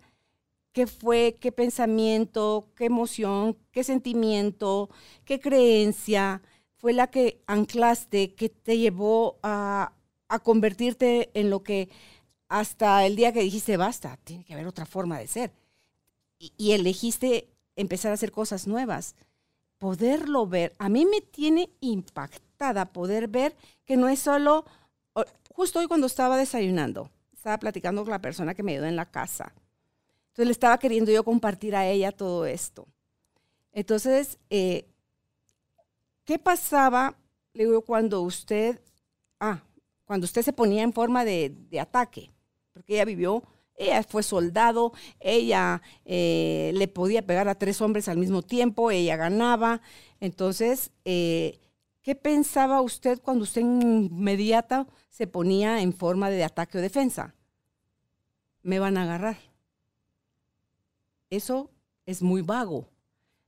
qué 0.78 0.86
fue, 0.86 1.38
qué 1.42 1.52
pensamiento, 1.52 2.70
qué 2.76 2.86
emoción, 2.86 3.58
qué 3.72 3.84
sentimiento, 3.84 4.92
qué 5.26 5.40
creencia 5.40 6.44
fue 6.76 6.94
la 6.94 7.08
que 7.08 7.42
anclaste, 7.48 8.36
que 8.36 8.50
te 8.50 8.78
llevó 8.78 9.40
a, 9.42 9.94
convertirte 10.44 11.32
en 11.34 11.50
lo 11.50 11.64
que 11.64 11.90
hasta 12.48 13.08
el 13.08 13.16
día 13.16 13.34
que 13.34 13.42
dijiste, 13.42 13.76
basta, 13.76 14.20
tiene 14.24 14.44
que 14.46 14.54
haber 14.54 14.68
otra 14.68 14.86
forma 14.86 15.18
de 15.18 15.26
ser. 15.26 15.52
y 16.38 16.74
elegiste 16.74 17.50
empezar 17.76 18.12
a 18.12 18.14
hacer 18.14 18.32
cosas 18.32 18.68
nuevas 18.68 19.16
poderlo 19.80 20.46
ver, 20.46 20.76
a 20.78 20.90
mí 20.90 21.08
me 21.08 21.22
tiene 21.22 21.72
impactada 21.80 22.86
poder 22.86 23.28
ver 23.28 23.56
que 23.84 23.98
no 23.98 24.10
es 24.10 24.20
solo, 24.20 24.64
justo 25.50 25.80
hoy 25.80 25.88
cuando 25.88 26.06
estaba 26.06 26.38
desayunando, 26.38 27.10
estaba 27.34 27.58
platicando 27.58 28.04
con 28.04 28.12
la 28.12 28.22
persona 28.22 28.54
que 28.54 28.62
me 28.62 28.74
ayudó 28.74 28.86
en 28.86 28.96
la 28.96 29.10
casa. 29.10 29.56
Entonces 30.38 30.50
le 30.50 30.52
estaba 30.52 30.78
queriendo 30.78 31.12
yo 31.12 31.24
compartir 31.24 31.76
a 31.76 31.88
ella 31.88 32.12
todo 32.12 32.46
esto. 32.46 32.88
Entonces, 33.72 34.38
eh, 34.52 34.86
¿qué 36.26 36.38
pasaba, 36.38 37.18
le 37.54 37.66
digo, 37.66 37.82
cuando 37.82 38.22
usted, 38.22 38.80
ah, 39.40 39.64
cuando 40.06 40.26
usted 40.26 40.44
se 40.44 40.54
ponía 40.54 40.84
en 40.84 40.94
forma 40.94 41.26
de, 41.26 41.58
ataque? 41.82 42.30
Porque 42.72 42.94
ella 42.94 43.06
vivió 43.06 43.42
ella 43.80 44.04
fue 44.04 44.22
soldado, 44.22 44.94
ella 45.20 45.82
eh, 46.06 46.72
le 46.76 46.88
podía 46.88 47.26
pegar 47.26 47.48
a 47.48 47.56
tres 47.56 47.82
hombres 47.82 48.08
al 48.08 48.18
mismo 48.18 48.44
tiempo, 48.44 48.92
ella 48.92 49.16
ganaba. 49.16 49.82
Entonces, 50.20 50.92
eh, 51.04 51.60
¿qué 52.04 52.14
pensaba 52.14 52.82
usted 52.82 53.20
cuando 53.24 53.44
usted 53.44 53.62
inmediata 53.62 54.86
se 55.10 55.26
ponía 55.26 55.82
en 55.82 55.94
forma 55.94 56.30
de 56.30 56.44
ataque 56.44 56.78
o 56.78 56.82
defensa? 56.82 57.34
Me 58.62 58.78
van 58.78 58.98
a 58.98 59.04
agarrar. 59.04 59.47
Eso 61.30 61.70
es 62.06 62.22
muy 62.22 62.42
vago. 62.42 62.88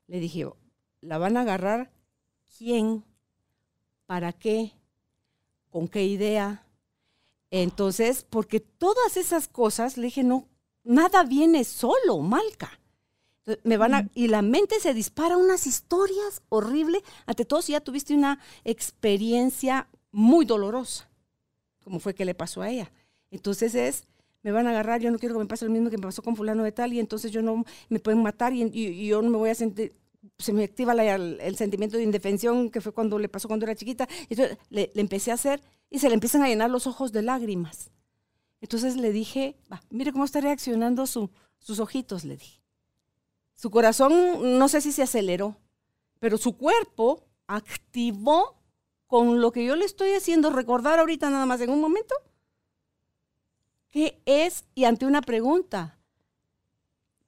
Le 0.07 0.19
dije, 0.19 0.47
¿la 1.01 1.17
van 1.17 1.37
a 1.37 1.41
agarrar 1.41 1.91
quién? 2.57 3.03
¿Para 4.05 4.33
qué? 4.33 4.73
¿Con 5.69 5.87
qué 5.87 6.05
idea? 6.05 6.65
Entonces, 7.51 8.25
porque 8.29 8.59
todas 8.59 9.17
esas 9.17 9.47
cosas, 9.47 9.97
le 9.97 10.05
dije, 10.05 10.23
no, 10.23 10.47
nada 10.83 11.23
viene 11.23 11.63
solo, 11.63 12.19
Malca. 12.19 12.79
me 13.63 13.77
van 13.77 13.93
a, 13.93 14.09
y 14.13 14.27
la 14.27 14.41
mente 14.41 14.79
se 14.79 14.93
dispara 14.93 15.37
unas 15.37 15.65
historias 15.67 16.41
horribles. 16.49 17.03
Ante 17.25 17.45
todo, 17.45 17.61
si 17.61 17.71
ya 17.71 17.81
tuviste 17.81 18.13
una 18.13 18.39
experiencia 18.63 19.87
muy 20.11 20.45
dolorosa, 20.45 21.09
como 21.83 21.99
fue 21.99 22.13
que 22.13 22.25
le 22.25 22.35
pasó 22.35 22.61
a 22.61 22.69
ella. 22.69 22.91
Entonces 23.31 23.75
es, 23.75 24.05
me 24.41 24.52
van 24.52 24.67
a 24.67 24.71
agarrar, 24.71 25.02
yo 25.02 25.12
no 25.12 25.19
quiero 25.19 25.36
que 25.36 25.39
me 25.39 25.45
pase 25.47 25.65
lo 25.65 25.71
mismo 25.71 25.89
que 25.89 25.97
me 25.97 26.04
pasó 26.04 26.21
con 26.21 26.36
fulano 26.36 26.63
de 26.63 26.71
tal, 26.71 26.93
y 26.93 26.99
entonces 26.99 27.32
yo 27.32 27.41
no 27.41 27.63
me 27.89 27.99
pueden 27.99 28.21
matar 28.21 28.54
y, 28.54 29.08
yo 29.08 29.21
no 29.21 29.30
me 29.30 29.38
voy 29.38 29.49
a 29.49 29.56
sentir, 29.56 29.93
se 30.38 30.54
me 30.54 30.63
activa 30.63 30.93
el, 30.93 31.56
sentimiento 31.58 31.97
de 31.97 32.04
indefensión 32.04 32.69
que 32.69 32.82
fue 32.82 32.91
cuando 32.91 33.19
le 33.19 33.30
pasó 33.30 33.47
cuando 33.47 33.65
era 33.65 33.75
chiquita. 33.75 34.08
Entonces 34.30 34.58
le, 34.69 34.91
le 34.93 35.02
empecé 35.02 35.32
a 35.32 35.36
hacer 35.36 35.62
y 35.89 35.99
se 35.99 36.08
le 36.08 36.13
empiezan 36.13 36.43
a 36.43 36.47
llenar 36.47 36.69
los 36.69 36.88
ojos 36.88 37.12
de 37.12 37.21
lágrimas. 37.21 37.91
Entonces 38.62 38.97
le 38.97 39.12
dije, 39.12 39.58
mire 39.89 40.12
cómo 40.12 40.25
está 40.25 40.41
reaccionando 40.41 41.08
sus 41.08 41.80
ojitos, 41.80 42.25
le 42.25 42.38
dije. 42.38 42.62
Su 43.56 43.71
corazón 43.71 44.58
no 44.58 44.67
sé 44.67 44.82
si 44.82 44.91
se 44.91 45.04
aceleró, 45.04 45.58
pero 46.19 46.38
su 46.38 46.58
cuerpo 46.58 47.25
activó 47.47 48.62
con 49.08 49.41
lo 49.41 49.52
que 49.52 49.65
yo 49.65 49.75
le 49.75 49.86
estoy 49.86 50.12
haciendo 50.12 50.49
recordar 50.49 50.99
ahorita 50.99 51.30
nada 51.30 51.45
más 51.45 51.62
en 51.62 51.69
un 51.69 51.82
momento. 51.82 52.15
¿Qué 53.89 54.21
es? 54.25 54.65
Y 54.75 54.86
ante 54.86 55.06
una 55.06 55.21
pregunta, 55.21 55.97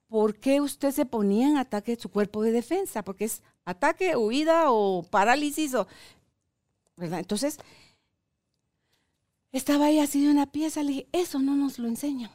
¿por 0.08 0.36
qué 0.38 0.62
usted 0.62 0.92
se 0.92 1.06
ponía 1.06 1.48
en 1.48 1.58
ataque 1.58 1.96
de 1.96 2.02
su 2.02 2.10
cuerpo 2.10 2.44
de 2.44 2.52
defensa? 2.52 3.04
Porque 3.04 3.26
es 3.26 3.42
ataque, 3.66 4.16
huida 4.16 4.72
o 4.72 5.04
parálisis 5.04 5.74
o... 5.74 5.88
¿verdad? 6.98 7.20
Entonces, 7.20 7.58
estaba 9.52 9.86
ahí 9.86 10.00
así 10.00 10.24
de 10.24 10.32
una 10.32 10.52
pieza, 10.52 10.84
le 10.84 10.90
dije, 10.90 11.08
eso 11.12 11.40
no 11.40 11.56
nos 11.56 11.80
lo 11.80 11.88
enseñan. 11.88 12.32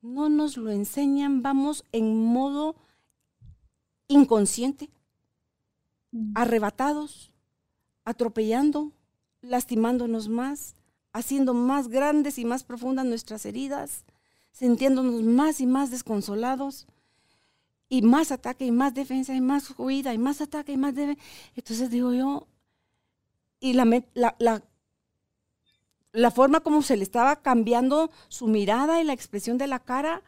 No 0.00 0.28
nos 0.28 0.56
lo 0.56 0.70
enseñan, 0.70 1.42
vamos 1.42 1.84
en 1.92 2.24
modo 2.24 2.76
inconsciente, 4.08 4.90
mm. 6.10 6.32
arrebatados, 6.34 7.32
atropellando, 8.04 8.92
lastimándonos 9.42 10.28
más, 10.28 10.74
haciendo 11.12 11.54
más 11.54 11.88
grandes 11.88 12.38
y 12.38 12.44
más 12.44 12.64
profundas 12.64 13.06
nuestras 13.06 13.44
heridas, 13.46 14.04
sintiéndonos 14.52 15.22
más 15.22 15.60
y 15.60 15.66
más 15.66 15.90
desconsolados, 15.90 16.86
y 17.88 18.00
más 18.00 18.32
ataque 18.32 18.64
y 18.64 18.70
más 18.70 18.94
defensa 18.94 19.34
y 19.34 19.42
más 19.42 19.74
huida 19.76 20.14
y 20.14 20.18
más 20.18 20.40
ataque 20.40 20.72
y 20.72 20.76
más 20.78 20.94
defensa. 20.94 21.22
Entonces 21.54 21.90
digo 21.90 22.14
yo, 22.14 22.46
y 23.60 23.74
la, 23.74 23.84
la, 24.14 24.62
la 26.12 26.30
forma 26.30 26.60
como 26.60 26.80
se 26.80 26.96
le 26.96 27.02
estaba 27.02 27.42
cambiando 27.42 28.10
su 28.28 28.48
mirada 28.48 29.00
y 29.00 29.04
la 29.04 29.12
expresión 29.12 29.58
de 29.58 29.66
la 29.66 29.78
cara 29.78 30.22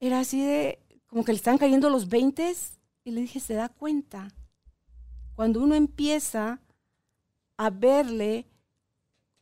era 0.00 0.20
así 0.20 0.44
de 0.44 0.78
como 1.06 1.24
que 1.24 1.32
le 1.32 1.38
están 1.38 1.56
cayendo 1.56 1.88
los 1.88 2.10
veintes 2.10 2.78
y 3.04 3.12
le 3.12 3.22
dije, 3.22 3.40
se 3.40 3.54
da 3.54 3.70
cuenta. 3.70 4.28
Cuando 5.34 5.62
uno 5.62 5.74
empieza 5.74 6.60
a 7.56 7.70
verle 7.70 8.46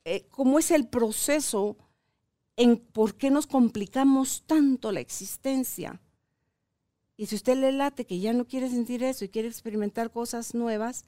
eh, 0.04 0.26
cómo 0.30 0.58
es 0.58 0.70
el 0.70 0.86
proceso 0.86 1.76
en 2.56 2.78
por 2.78 3.16
qué 3.16 3.30
nos 3.30 3.46
complicamos 3.46 4.44
tanto 4.46 4.92
la 4.92 5.00
existencia. 5.00 6.00
Y 7.16 7.26
si 7.26 7.36
usted 7.36 7.56
le 7.56 7.72
late 7.72 8.04
que 8.04 8.18
ya 8.18 8.32
no 8.32 8.46
quiere 8.46 8.68
sentir 8.68 9.02
eso 9.02 9.24
y 9.24 9.28
quiere 9.28 9.48
experimentar 9.48 10.10
cosas 10.10 10.54
nuevas, 10.54 11.04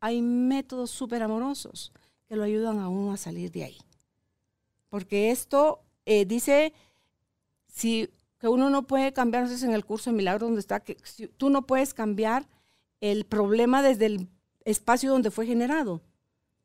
hay 0.00 0.22
métodos 0.22 0.90
súper 0.90 1.22
amorosos 1.22 1.92
que 2.28 2.36
lo 2.36 2.42
ayudan 2.42 2.78
a 2.78 2.88
uno 2.88 3.12
a 3.12 3.16
salir 3.16 3.50
de 3.50 3.64
ahí. 3.64 3.78
Porque 4.88 5.30
esto 5.30 5.80
eh, 6.06 6.24
dice 6.24 6.72
si, 7.68 8.08
que 8.38 8.48
uno 8.48 8.70
no 8.70 8.86
puede 8.86 9.12
cambiar, 9.12 9.44
no 9.44 9.56
sé 9.56 9.64
en 9.64 9.72
el 9.72 9.84
curso 9.84 10.10
de 10.10 10.16
milagro 10.16 10.46
donde 10.46 10.60
está, 10.60 10.80
que 10.80 10.96
tú 11.36 11.50
no 11.50 11.66
puedes 11.66 11.94
cambiar 11.94 12.46
el 13.00 13.24
problema 13.26 13.82
desde 13.82 14.06
el 14.06 14.28
espacio 14.64 15.10
donde 15.10 15.30
fue 15.30 15.46
generado. 15.46 16.00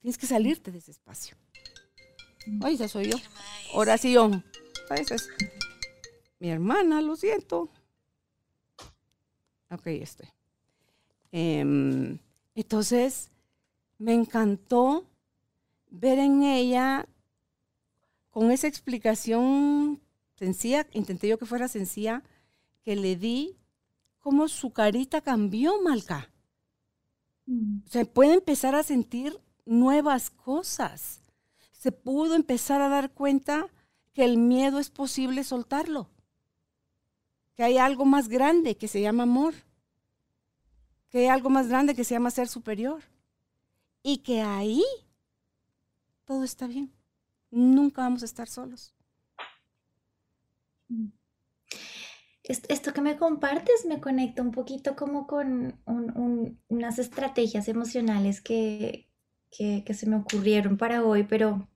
Tienes 0.02 0.18
que 0.18 0.28
salirte 0.28 0.72
de 0.72 0.78
ese 0.78 0.92
espacio. 0.92 1.36
Ay, 2.62 2.76
esa 2.76 2.88
soy 2.88 3.12
yo. 3.12 3.18
Oración. 3.74 4.44
Mi 6.40 6.50
hermana, 6.50 7.02
lo 7.02 7.16
siento. 7.16 7.70
Ok, 9.70 9.88
estoy. 9.88 10.28
Em, 11.32 12.18
entonces, 12.56 13.30
me 13.98 14.14
encantó 14.14 15.06
ver 15.92 16.18
en 16.18 16.44
ella, 16.44 17.08
con 18.32 18.52
esa 18.52 18.68
explicación 18.68 20.02
sencilla, 20.36 20.88
intenté 20.94 21.28
yo 21.28 21.38
que 21.38 21.46
fuera 21.46 21.68
sencilla, 21.68 22.24
que 22.84 22.96
le 22.96 23.16
di, 23.16 23.58
cómo 24.20 24.48
su 24.48 24.72
carita 24.72 25.22
cambió, 25.22 25.82
Malca. 25.82 26.32
Mm. 27.46 27.80
Se 27.86 28.06
puede 28.06 28.36
empezar 28.36 28.76
a 28.76 28.84
sentir 28.84 29.38
nuevas 29.70 30.30
cosas. 30.30 31.22
Se 31.72 31.92
pudo 31.92 32.36
empezar 32.36 32.82
a 32.82 32.90
dar 32.90 33.12
cuenta 33.12 33.68
que 34.14 34.26
el 34.26 34.38
miedo 34.38 34.80
es 34.80 34.90
posible 34.90 35.44
soltarlo. 35.44 36.10
Que 37.56 37.64
hay 37.64 37.78
algo 37.78 38.06
más 38.06 38.28
grande 38.28 38.76
que 38.76 38.88
se 38.88 39.02
llama 39.02 39.24
amor. 39.24 39.54
Que 41.10 41.20
hay 41.20 41.28
algo 41.28 41.50
más 41.50 41.68
grande 41.68 41.96
que 41.96 42.04
se 42.04 42.16
llama 42.16 42.32
ser 42.32 42.48
superior. 42.48 43.04
Y 44.04 44.18
que 44.20 44.42
ahí 44.42 44.84
todo 46.26 46.44
está 46.44 46.67
bien. 46.67 46.92
Nunca 47.52 48.02
vamos 48.02 48.24
a 48.24 48.26
estar 48.26 48.48
solos. 48.48 48.94
Esto 52.44 52.94
que 52.94 53.02
me 53.02 53.17
compartes 53.17 53.86
me 53.86 54.02
conecta 54.02 54.42
un 54.42 54.52
poquito 54.52 54.96
como 54.96 55.28
con 55.28 55.80
unas 56.67 57.00
estrategias 57.00 57.67
emocionales 57.67 58.42
que, 58.42 59.09
se 59.52 60.06
me 60.08 60.15
ocurrieron 60.15 60.77
para 60.77 61.04
hoy, 61.04 61.23
pero, 61.23 61.67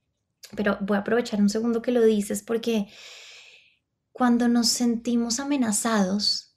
pero 0.55 0.77
voy 0.81 0.97
a 0.97 1.01
aprovechar 1.01 1.41
un 1.41 1.49
segundo 1.49 1.81
que 1.81 1.91
lo 1.91 2.03
dices 2.03 2.43
porque 2.43 2.87
cuando 4.11 4.47
nos 4.47 4.67
sentimos 4.67 5.39
amenazados, 5.39 6.55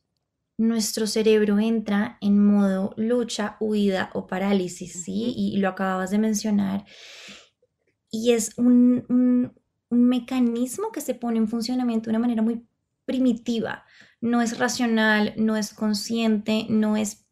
nuestro 0.59 1.07
cerebro 1.07 1.59
entra 1.59 2.19
en 2.21 2.45
modo 2.45 2.95
lucha, 2.97 3.57
huida 3.61 4.11
o 4.15 4.27
parálisis, 4.27 5.05
¿sí? 5.05 5.35
Y 5.37 5.57
lo 5.59 5.69
acababas 5.69 6.11
de 6.11 6.19
mencionar 6.19 6.85
y 8.11 8.33
es 8.33 8.53
un, 8.57 9.53
mecanismo 9.89 10.91
que 10.91 11.01
se 11.01 11.15
pone 11.15 11.39
en 11.39 11.49
funcionamiento 11.49 12.07
de 12.07 12.17
una 12.17 12.19
manera 12.19 12.43
muy 12.43 12.67
primitiva. 13.05 13.85
No 14.21 14.43
es 14.43 14.59
racional, 14.59 15.33
no 15.37 15.57
es 15.57 15.73
consciente, 15.73 16.67
no 16.69 16.97
es 16.97 17.26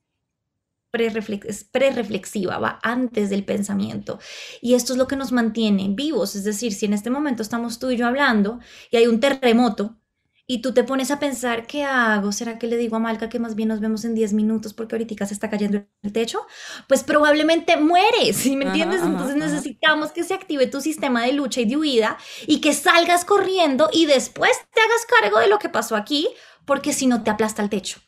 prereflexiva, 0.94 2.58
va 2.58 2.78
antes 2.82 3.30
del 3.30 3.44
pensamiento. 3.44 4.18
Y 4.60 4.74
esto 4.74 4.92
es 4.92 4.98
lo 4.98 5.06
que 5.06 5.16
nos 5.16 5.32
mantiene 5.32 5.88
vivos. 5.90 6.36
Es 6.36 6.44
decir, 6.44 6.72
si 6.72 6.86
en 6.86 6.92
este 6.92 7.10
momento 7.10 7.42
estamos 7.42 7.78
tú 7.78 7.90
y 7.90 7.96
yo 7.96 8.06
hablando 8.06 8.60
y 8.90 8.96
hay 8.96 9.06
un 9.06 9.20
terremoto, 9.20 9.98
y 10.46 10.60
tú 10.60 10.74
te 10.74 10.84
pones 10.84 11.10
a 11.10 11.18
pensar, 11.18 11.66
¿qué 11.66 11.84
hago? 11.84 12.30
¿Será 12.30 12.58
que 12.58 12.66
le 12.66 12.76
digo 12.76 12.96
a 12.96 12.98
Malca 12.98 13.30
que 13.30 13.38
más 13.38 13.54
bien 13.54 13.68
nos 13.70 13.80
vemos 13.80 14.04
en 14.04 14.14
10 14.14 14.34
minutos 14.34 14.74
porque 14.74 14.94
ahorita 14.94 15.24
se 15.24 15.32
está 15.32 15.48
cayendo 15.48 15.86
el 16.02 16.12
techo? 16.12 16.46
Pues 16.86 17.02
probablemente 17.02 17.78
mueres, 17.78 18.36
¿sí 18.36 18.54
me 18.54 18.66
entiendes? 18.66 19.00
Entonces 19.02 19.36
necesitamos 19.36 20.12
que 20.12 20.22
se 20.22 20.34
active 20.34 20.66
tu 20.66 20.82
sistema 20.82 21.24
de 21.24 21.32
lucha 21.32 21.62
y 21.62 21.64
de 21.64 21.76
huida 21.76 22.18
y 22.46 22.60
que 22.60 22.74
salgas 22.74 23.24
corriendo 23.24 23.88
y 23.90 24.04
después 24.04 24.52
te 24.72 24.80
hagas 24.80 25.06
cargo 25.20 25.38
de 25.38 25.48
lo 25.48 25.58
que 25.58 25.70
pasó 25.70 25.96
aquí, 25.96 26.28
porque 26.66 26.92
si 26.92 27.06
no 27.06 27.22
te 27.22 27.30
aplasta 27.30 27.62
el 27.62 27.70
techo. 27.70 28.00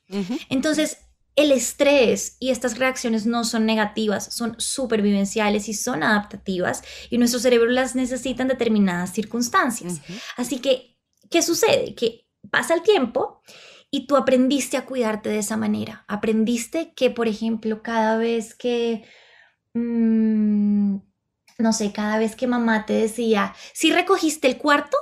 Entonces, 0.51 0.99
el 1.37 1.53
estrés 1.53 2.39
y 2.41 2.51
estas 2.51 2.79
reacciones 2.79 3.27
no 3.27 3.45
son 3.45 3.67
negativas, 3.67 4.35
son 4.35 4.55
supervivenciales 4.59 5.69
y 5.69 5.75
son 5.75 6.03
adaptativas 6.03 6.83
y 7.11 7.19
nuestro 7.19 7.39
cerebro 7.39 7.71
las 7.71 7.95
necesita 7.95 8.43
en 8.43 8.49
determinadas 8.49 9.13
circunstancias. 9.13 10.01
Así 10.37 10.59
que, 10.59 10.97
¿qué 11.31 11.43
sucede? 11.43 11.95
Que 11.95 12.27
pasa 12.51 12.75
el 12.75 12.83
tiempo 12.83 13.43
y 13.91 14.07
tú 14.07 14.17
aprendiste 14.17 14.79
a 14.79 14.87
cuidarte 14.87 15.29
de 15.29 15.39
esa 15.39 15.59
manera. 15.59 16.05
Aprendiste 16.09 16.95
que, 16.95 17.11
por 17.11 17.29
ejemplo, 17.29 17.83
cada 17.83 18.17
vez 18.17 18.55
que, 18.55 19.05
mm, 19.75 20.97
no 21.59 21.73
sé, 21.73 21.93
cada 21.93 22.19
vez 22.19 22.35
que 22.35 22.47
mamá 22.47 22.87
te 22.87 22.95
decía, 22.95 23.55
si 23.75 23.93
recogiste 23.93 24.49
el 24.49 24.57
cuarto, 24.57 24.97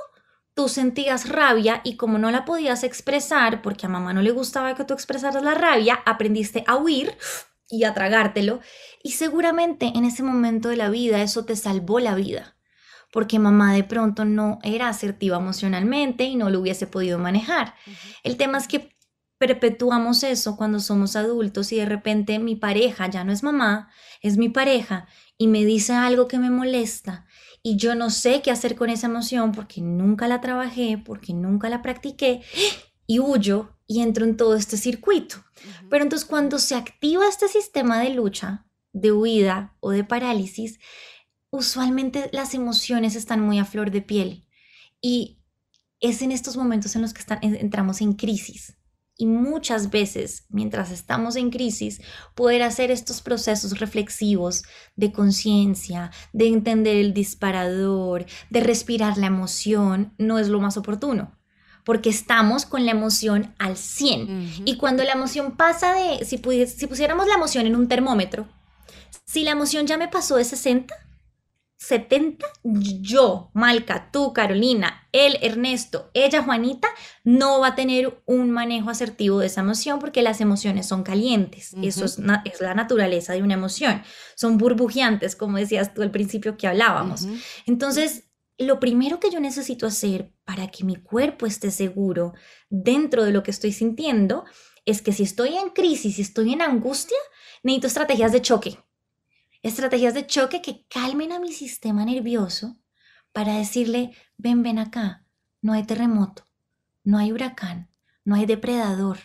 tú 0.55 0.67
sentías 0.69 1.29
rabia 1.29 1.81
y 1.83 1.97
como 1.97 2.17
no 2.17 2.31
la 2.31 2.45
podías 2.45 2.83
expresar, 2.83 3.61
porque 3.61 3.85
a 3.85 3.89
mamá 3.89 4.13
no 4.13 4.23
le 4.23 4.31
gustaba 4.31 4.73
que 4.73 4.85
tú 4.85 4.95
expresaras 4.95 5.43
la 5.43 5.53
rabia, 5.53 6.01
aprendiste 6.05 6.63
a 6.65 6.77
huir 6.77 7.15
y 7.69 7.83
a 7.83 7.93
tragártelo. 7.93 8.61
Y 9.03 9.11
seguramente 9.11 9.91
en 9.93 10.05
ese 10.05 10.23
momento 10.23 10.69
de 10.69 10.77
la 10.77 10.89
vida 10.89 11.21
eso 11.21 11.45
te 11.45 11.55
salvó 11.55 11.99
la 11.99 12.15
vida 12.15 12.55
porque 13.15 13.39
mamá 13.39 13.73
de 13.73 13.85
pronto 13.85 14.25
no 14.25 14.59
era 14.61 14.89
asertiva 14.89 15.37
emocionalmente 15.37 16.25
y 16.25 16.35
no 16.35 16.49
lo 16.49 16.59
hubiese 16.59 16.85
podido 16.85 17.17
manejar. 17.17 17.75
El 18.23 18.35
tema 18.35 18.57
es 18.57 18.67
que 18.67 18.93
perpetuamos 19.37 20.23
eso 20.23 20.57
cuando 20.57 20.81
somos 20.81 21.15
adultos 21.15 21.71
y 21.71 21.77
de 21.77 21.85
repente 21.85 22.39
mi 22.39 22.57
pareja 22.57 23.07
ya 23.07 23.23
no 23.23 23.31
es 23.31 23.41
mamá, 23.41 23.89
es 24.19 24.35
mi 24.35 24.49
pareja 24.49 25.07
y 25.37 25.47
me 25.47 25.63
dice 25.63 25.93
algo 25.93 26.27
que 26.27 26.39
me 26.39 26.49
molesta 26.49 27.25
y 27.67 27.77
yo 27.77 27.95
no 27.95 28.11
sé 28.11 28.43
qué 28.43 28.51
hacer 28.51 28.75
con 28.75 28.91
esa 28.91 29.07
emoción 29.07 29.51
porque 29.51 29.81
nunca 29.81 30.27
la 30.27 30.39
trabajé, 30.39 31.01
porque 31.03 31.33
nunca 31.33 31.67
la 31.67 31.81
practiqué 31.81 32.43
y 33.07 33.17
huyo 33.17 33.75
y 33.87 34.01
entro 34.01 34.23
en 34.23 34.37
todo 34.37 34.55
este 34.55 34.77
circuito. 34.77 35.37
Pero 35.89 36.03
entonces 36.03 36.27
cuando 36.27 36.59
se 36.59 36.75
activa 36.75 37.27
este 37.27 37.47
sistema 37.47 37.99
de 37.99 38.11
lucha, 38.11 38.67
de 38.93 39.11
huida 39.11 39.75
o 39.79 39.89
de 39.89 40.03
parálisis, 40.03 40.77
usualmente 41.49 42.29
las 42.33 42.53
emociones 42.53 43.15
están 43.15 43.41
muy 43.41 43.57
a 43.57 43.65
flor 43.65 43.89
de 43.89 44.03
piel 44.03 44.47
y 45.01 45.39
es 45.99 46.21
en 46.21 46.31
estos 46.31 46.57
momentos 46.57 46.95
en 46.95 47.01
los 47.01 47.15
que 47.15 47.23
entramos 47.41 47.99
en 47.99 48.13
crisis. 48.13 48.77
Y 49.17 49.27
muchas 49.27 49.91
veces, 49.91 50.45
mientras 50.49 50.91
estamos 50.91 51.37
en 51.37 51.49
crisis, 51.49 52.01
poder 52.35 52.63
hacer 52.63 52.91
estos 52.91 53.21
procesos 53.21 53.79
reflexivos 53.79 54.63
de 54.95 55.11
conciencia, 55.13 56.11
de 56.33 56.47
entender 56.47 56.97
el 56.97 57.13
disparador, 57.13 58.25
de 58.49 58.59
respirar 58.59 59.17
la 59.17 59.27
emoción, 59.27 60.13
no 60.17 60.37
es 60.37 60.49
lo 60.49 60.59
más 60.59 60.77
oportuno 60.77 61.37
porque 61.85 62.09
estamos 62.09 62.65
con 62.65 62.83
la 62.83 62.91
emoción 62.91 63.53
al 63.59 63.77
100. 63.77 64.63
Y 64.65 64.77
cuando 64.77 65.03
la 65.03 65.11
emoción 65.11 65.55
pasa 65.55 65.93
de, 65.93 66.25
si, 66.25 66.41
si 66.65 66.87
pusiéramos 66.87 67.27
la 67.27 67.35
emoción 67.35 67.67
en 67.67 67.75
un 67.75 67.87
termómetro, 67.87 68.47
si 69.23 69.43
la 69.43 69.51
emoción 69.51 69.85
ya 69.85 69.95
me 69.97 70.07
pasó 70.07 70.35
de 70.35 70.45
60, 70.45 70.93
70, 71.85 72.47
yo, 72.63 73.51
Malca, 73.53 74.09
tú, 74.11 74.33
Carolina, 74.33 75.07
él, 75.11 75.37
Ernesto, 75.41 76.09
ella, 76.15 76.41
Juanita, 76.41 76.87
no 77.23 77.59
va 77.59 77.67
a 77.67 77.75
tener 77.75 78.23
un 78.25 78.49
manejo 78.49 78.89
asertivo 78.89 79.37
de 79.37 79.45
esa 79.45 79.61
emoción 79.61 79.99
porque 79.99 80.23
las 80.23 80.41
emociones 80.41 80.87
son 80.87 81.03
calientes. 81.03 81.75
Eso 81.83 82.05
es, 82.05 82.17
es, 82.45 82.59
la 82.61 82.73
naturaleza 82.73 83.33
de 83.33 83.43
una 83.43 83.53
emoción. 83.53 84.01
Son 84.35 84.57
burbujeantes, 84.57 85.35
como 85.35 85.59
decías 85.59 85.93
tú 85.93 86.01
al 86.01 86.09
principio 86.09 86.57
que 86.57 86.65
hablábamos. 86.65 87.27
Entonces, 87.67 88.29
lo 88.57 88.79
primero 88.79 89.19
que 89.19 89.29
yo 89.29 89.39
necesito 89.39 89.85
hacer 89.85 90.33
para 90.43 90.69
que 90.69 90.85
mi 90.85 90.95
cuerpo 90.95 91.45
esté 91.45 91.69
seguro 91.69 92.33
dentro 92.69 93.23
de 93.25 93.31
lo 93.31 93.43
que 93.43 93.51
estoy 93.51 93.73
sintiendo 93.73 94.43
es 94.85 95.03
que 95.03 95.13
si 95.13 95.21
estoy 95.21 95.55
en 95.55 95.69
crisis, 95.69 96.15
si 96.15 96.23
estoy 96.23 96.53
en 96.53 96.63
angustia, 96.63 97.17
necesito 97.61 97.87
estrategias 97.87 98.31
de 98.31 98.41
choque 98.41 98.79
estrategias 99.67 100.13
de 100.13 100.27
choque 100.27 100.61
que 100.61 100.85
calmen 100.87 101.31
a 101.31 101.39
mi 101.39 101.51
sistema 101.51 102.05
nervioso 102.05 102.77
para 103.31 103.57
decirle, 103.57 104.11
ven, 104.37 104.61
ven 104.61 104.77
acá, 104.77 105.25
no 105.61 105.73
hay 105.73 105.83
terremoto, 105.83 106.45
no 107.03 107.17
hay 107.17 107.31
huracán, 107.31 107.89
no 108.23 108.35
hay 108.35 108.45
depredador. 108.45 109.17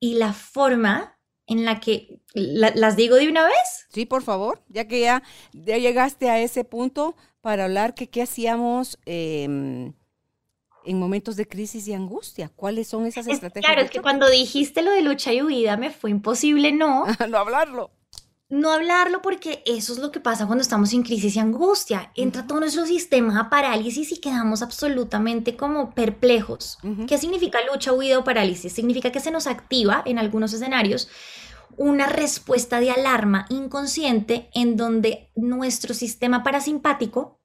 Y 0.00 0.14
la 0.14 0.32
forma 0.32 1.20
en 1.46 1.64
la 1.64 1.78
que 1.78 2.20
las 2.34 2.96
digo 2.96 3.14
de 3.14 3.28
una 3.28 3.44
vez. 3.44 3.86
Sí, 3.90 4.06
por 4.06 4.24
favor, 4.24 4.64
ya 4.68 4.88
que 4.88 5.00
ya, 5.00 5.22
llegaste 5.52 6.28
a 6.28 6.40
ese 6.40 6.64
punto 6.64 7.14
para 7.40 7.66
hablar 7.66 7.94
que 7.94 8.10
qué 8.10 8.22
hacíamos 8.22 8.98
em, 9.06 9.92
en 10.84 10.98
momentos 10.98 11.36
de 11.36 11.46
crisis 11.46 11.86
y 11.86 11.94
angustia. 11.94 12.50
¿Cuáles 12.56 12.88
son 12.88 13.06
esas 13.06 13.28
estrategias? 13.28 13.72
claro, 13.72 13.82
es 13.82 13.90
que 13.92 14.02
cuando 14.02 14.28
dijiste 14.28 14.82
lo 14.82 14.90
de 14.90 15.02
lucha 15.02 15.32
y 15.32 15.42
huida 15.42 15.76
me 15.76 15.90
fue 15.90 16.10
imposible 16.10 16.72
no. 16.72 17.04
no 17.28 17.38
hablarlo 17.38 17.95
no 18.48 18.70
hablarlo 18.70 19.22
porque 19.22 19.62
eso 19.66 19.92
es 19.92 19.98
lo 19.98 20.12
que 20.12 20.20
pasa 20.20 20.46
cuando 20.46 20.62
estamos 20.62 20.92
en 20.92 21.02
crisis 21.02 21.34
y 21.34 21.40
angustia. 21.40 22.12
Entra 22.14 22.46
todo 22.46 22.60
nuestro 22.60 22.86
sistema 22.86 23.40
a 23.40 23.50
parálisis 23.50 24.12
y 24.12 24.20
quedamos 24.20 24.62
absolutamente 24.62 25.56
como 25.56 25.94
perplejos. 25.94 26.78
¿Qué 27.08 27.18
significa 27.18 27.58
lucha, 27.70 27.92
huida 27.92 28.18
o 28.18 28.24
parálisis? 28.24 28.72
Significa 28.72 29.10
que 29.10 29.20
se 29.20 29.32
nos 29.32 29.46
activa 29.46 30.02
en 30.06 30.18
algunos 30.18 30.52
escenarios 30.52 31.08
una 31.76 32.06
respuesta 32.06 32.80
de 32.80 32.90
alarma 32.90 33.46
inconsciente 33.50 34.48
en 34.54 34.76
donde 34.76 35.30
nuestro 35.34 35.92
sistema 35.92 36.42
parasimpático 36.42 37.40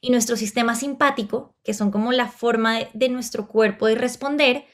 y 0.00 0.10
nuestro 0.10 0.36
sistema 0.36 0.74
simpático, 0.74 1.54
que 1.62 1.74
son 1.74 1.90
como 1.90 2.12
la 2.12 2.28
forma 2.28 2.78
de 2.92 3.08
nuestro 3.08 3.46
cuerpo 3.48 3.86
de 3.86 3.94
responder, 3.94 4.64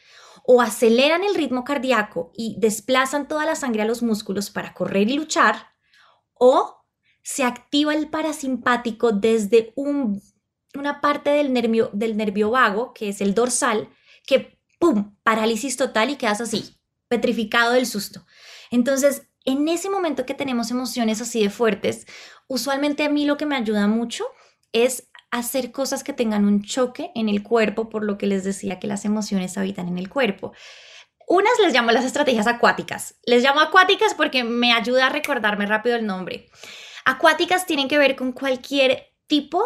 o 0.45 0.61
aceleran 0.61 1.24
el 1.24 1.34
ritmo 1.34 1.64
cardíaco 1.64 2.32
y 2.34 2.57
desplazan 2.59 3.28
toda 3.28 3.47
la 3.47 3.55
sangre 3.55 3.82
a 3.82 3.86
los 3.86 4.03
músculos 4.03 4.51
para 4.51 4.74
correr 4.74 5.11
y 5.11 5.14
luchar, 5.14 5.68
o 6.34 6.84
se 7.22 7.45
activa 7.45 7.95
el 7.95 8.11
parasimpático 8.11 9.12
desde 9.12 9.72
una 9.76 11.01
parte 11.01 11.30
del 11.30 11.53
nervio, 11.53 11.90
del 11.93 12.16
nervio 12.16 12.51
vago, 12.51 12.93
que 12.93 13.09
es 13.09 13.20
el 13.20 13.34
dorsal, 13.34 13.88
que 14.26 14.59
¡pum! 14.78 15.14
parálisis 15.22 15.76
total 15.76 16.11
y 16.11 16.16
quedas 16.16 16.40
así, 16.40 16.76
petrificado 17.09 17.72
del 17.72 17.86
susto. 17.86 18.26
Entonces, 18.70 19.28
en 19.45 19.68
ese 19.68 19.90
momento 19.90 20.26
que 20.26 20.34
tenemos 20.34 20.70
emociones 20.70 21.20
así 21.20 21.43
de 21.43 21.51
fuertes, 21.51 22.07
usualmente 22.49 23.05
a 23.05 23.09
mí 23.09 23.24
lo 23.24 23.36
que 23.36 23.47
me 23.47 23.57
ayuda 23.57 23.86
mucho 23.86 24.24
es 24.72 25.09
hacer 25.33 25.72
cosas 25.72 26.05
que 26.05 26.12
tengan 26.12 26.45
un 26.45 26.62
choque 26.62 27.11
en 27.14 27.28
el 27.28 27.43
cuerpo, 27.43 27.89
por 27.89 28.05
lo 28.05 28.18
que 28.18 28.26
les 28.26 28.45
decía 28.45 28.78
que 28.78 28.87
las 28.87 29.05
emociones 29.05 29.59
habitan 29.59 29.89
en 29.89 29.99
el 29.99 30.09
cuerpo. 30.09 30.53
Unas 31.26 31.59
les 31.64 31.72
llamo 31.72 31.91
las 31.91 32.05
estrategias 32.05 32.47
acuáticas. 32.47 33.16
Les 33.24 33.43
llamo 33.43 33.61
acuáticas 33.61 34.14
porque 34.14 34.45
me 34.45 34.74
ayuda 34.74 35.07
a 35.07 35.11
recordarme 35.11 35.64
rápido 35.64 35.97
el 35.97 36.07
nombre. 36.07 36.51
Acuáticas 37.07 37.64
tienen 37.64 37.89
que 37.89 37.97
ver 37.97 38.14
con 38.14 38.33
cualquier 38.33 39.14
tipo 39.26 39.64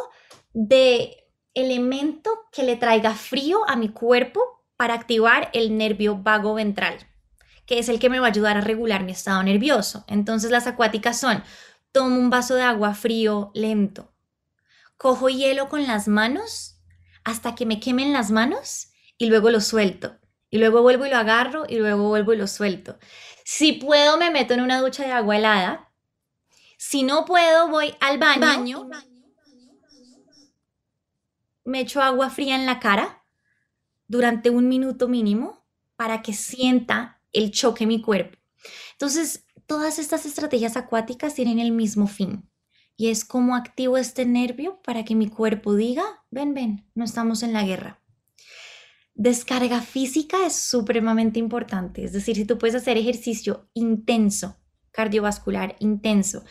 de 0.52 1.16
elemento 1.52 2.30
que 2.52 2.62
le 2.62 2.76
traiga 2.76 3.14
frío 3.14 3.68
a 3.68 3.74
mi 3.74 3.88
cuerpo 3.88 4.64
para 4.76 4.94
activar 4.94 5.50
el 5.52 5.76
nervio 5.76 6.16
vago 6.16 6.54
ventral, 6.54 6.94
que 7.66 7.80
es 7.80 7.88
el 7.88 7.98
que 7.98 8.08
me 8.08 8.20
va 8.20 8.26
a 8.26 8.30
ayudar 8.30 8.56
a 8.56 8.60
regular 8.60 9.02
mi 9.02 9.12
estado 9.12 9.42
nervioso. 9.42 10.04
Entonces 10.06 10.52
las 10.52 10.68
acuáticas 10.68 11.18
son, 11.18 11.42
tomo 11.90 12.16
un 12.16 12.30
vaso 12.30 12.54
de 12.54 12.62
agua 12.62 12.94
frío 12.94 13.50
lento, 13.54 14.15
cojo 14.96 15.28
hielo 15.28 15.68
con 15.68 15.86
las 15.86 16.08
manos 16.08 16.78
hasta 17.24 17.54
que 17.54 17.66
me 17.66 17.80
quemen 17.80 18.12
las 18.12 18.30
manos 18.30 18.92
y 19.18 19.26
luego 19.26 19.50
lo 19.50 19.60
suelto. 19.60 20.18
Y 20.48 20.58
luego 20.58 20.80
vuelvo 20.82 21.06
y 21.06 21.10
lo 21.10 21.16
agarro 21.16 21.64
y 21.68 21.76
luego 21.76 22.08
vuelvo 22.08 22.32
y 22.32 22.36
lo 22.36 22.46
suelto. 22.46 22.98
Si 23.44 23.72
puedo, 23.72 24.16
me 24.16 24.30
meto 24.30 24.54
en 24.54 24.60
una 24.60 24.80
ducha 24.80 25.04
de 25.04 25.12
agua 25.12 25.36
helada. 25.36 25.92
Si 26.78 27.02
no 27.02 27.24
puedo, 27.24 27.68
voy 27.68 27.94
al 28.00 28.18
baño. 28.18 28.88
Me 31.64 31.80
echo 31.80 32.00
agua 32.00 32.30
fría 32.30 32.54
en 32.54 32.64
la 32.64 32.78
cara 32.78 33.24
durante 34.06 34.50
un 34.50 34.68
minuto 34.68 35.08
mínimo 35.08 35.66
para 35.96 36.22
que 36.22 36.32
sienta 36.32 37.20
el 37.32 37.50
choque 37.50 37.84
en 37.84 37.88
mi 37.88 38.00
cuerpo. 38.00 38.38
Entonces, 38.92 39.46
todas 39.66 39.98
estas 39.98 40.26
estrategias 40.26 40.76
acuáticas 40.76 41.34
tienen 41.34 41.58
el 41.58 41.72
mismo 41.72 42.06
fin 42.06 42.48
y 42.96 43.08
es 43.08 43.24
como 43.24 43.54
activo 43.54 43.98
este 43.98 44.24
nervio 44.24 44.80
para 44.82 45.04
que 45.04 45.14
mi 45.14 45.28
cuerpo 45.28 45.74
diga, 45.74 46.04
ven, 46.30 46.54
ven, 46.54 46.90
no 46.94 47.04
estamos 47.04 47.42
en 47.42 47.52
la 47.52 47.64
guerra. 47.64 48.00
Descarga 49.14 49.80
física 49.80 50.46
es 50.46 50.56
supremamente 50.56 51.38
importante, 51.38 52.04
es 52.04 52.12
decir, 52.12 52.36
si 52.36 52.44
tú 52.44 52.58
puedes 52.58 52.74
hacer 52.74 52.96
ejercicio 52.96 53.68
intenso, 53.72 54.56
cardiovascular 54.92 55.76
intenso, 55.78 56.44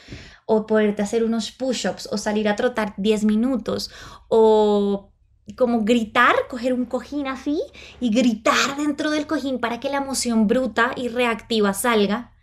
o 0.45 0.65
poderte 0.65 1.01
hacer 1.01 1.23
unos 1.23 1.51
push-ups, 1.51 2.07
o 2.11 2.17
salir 2.17 2.47
a 2.47 2.55
trotar 2.55 2.93
10 2.97 3.25
minutos, 3.25 3.91
o 4.29 5.11
como 5.57 5.83
gritar, 5.83 6.35
coger 6.49 6.73
un 6.73 6.85
cojín 6.85 7.27
así 7.27 7.61
y 7.99 8.09
gritar 8.09 8.77
dentro 8.77 9.11
del 9.11 9.27
cojín 9.27 9.59
para 9.59 9.79
que 9.79 9.89
la 9.89 9.97
emoción 9.97 10.47
bruta 10.47 10.91
y 10.95 11.07
reactiva 11.07 11.73
salga, 11.73 12.34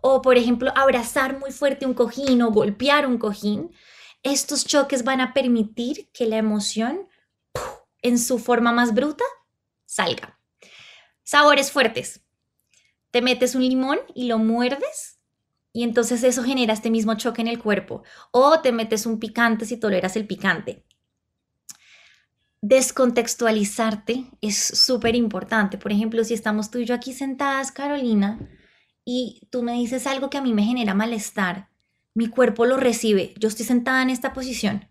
o 0.00 0.22
por 0.22 0.36
ejemplo 0.36 0.72
abrazar 0.76 1.38
muy 1.38 1.52
fuerte 1.52 1.86
un 1.86 1.94
cojín 1.94 2.42
o 2.42 2.50
golpear 2.50 3.06
un 3.06 3.18
cojín, 3.18 3.72
estos 4.22 4.64
choques 4.64 5.04
van 5.04 5.20
a 5.20 5.32
permitir 5.32 6.10
que 6.12 6.26
la 6.26 6.36
emoción 6.36 7.08
en 8.02 8.18
su 8.18 8.38
forma 8.38 8.72
más 8.72 8.94
bruta 8.94 9.24
salga. 9.86 10.38
Sabores 11.22 11.70
fuertes. 11.70 12.20
Te 13.10 13.22
metes 13.22 13.54
un 13.54 13.62
limón 13.62 13.98
y 14.14 14.24
lo 14.24 14.38
muerdes 14.38 15.20
y 15.72 15.84
entonces 15.84 16.24
eso 16.24 16.42
genera 16.42 16.72
este 16.72 16.90
mismo 16.90 17.14
choque 17.14 17.42
en 17.42 17.48
el 17.48 17.58
cuerpo. 17.58 18.02
O 18.30 18.60
te 18.60 18.72
metes 18.72 19.06
un 19.06 19.18
picante 19.18 19.64
si 19.64 19.76
toleras 19.76 20.16
el 20.16 20.26
picante. 20.26 20.84
Descontextualizarte 22.60 24.26
es 24.40 24.58
súper 24.58 25.14
importante. 25.14 25.78
Por 25.78 25.92
ejemplo, 25.92 26.24
si 26.24 26.34
estamos 26.34 26.70
tú 26.70 26.78
y 26.78 26.84
yo 26.84 26.94
aquí 26.94 27.12
sentadas, 27.12 27.72
Carolina, 27.72 28.38
y 29.12 29.48
tú 29.50 29.64
me 29.64 29.72
dices 29.72 30.06
algo 30.06 30.30
que 30.30 30.38
a 30.38 30.40
mí 30.40 30.54
me 30.54 30.62
genera 30.62 30.94
malestar, 30.94 31.68
mi 32.14 32.28
cuerpo 32.28 32.64
lo 32.64 32.76
recibe. 32.76 33.34
Yo 33.40 33.48
estoy 33.48 33.66
sentada 33.66 34.02
en 34.02 34.10
esta 34.10 34.32
posición. 34.32 34.88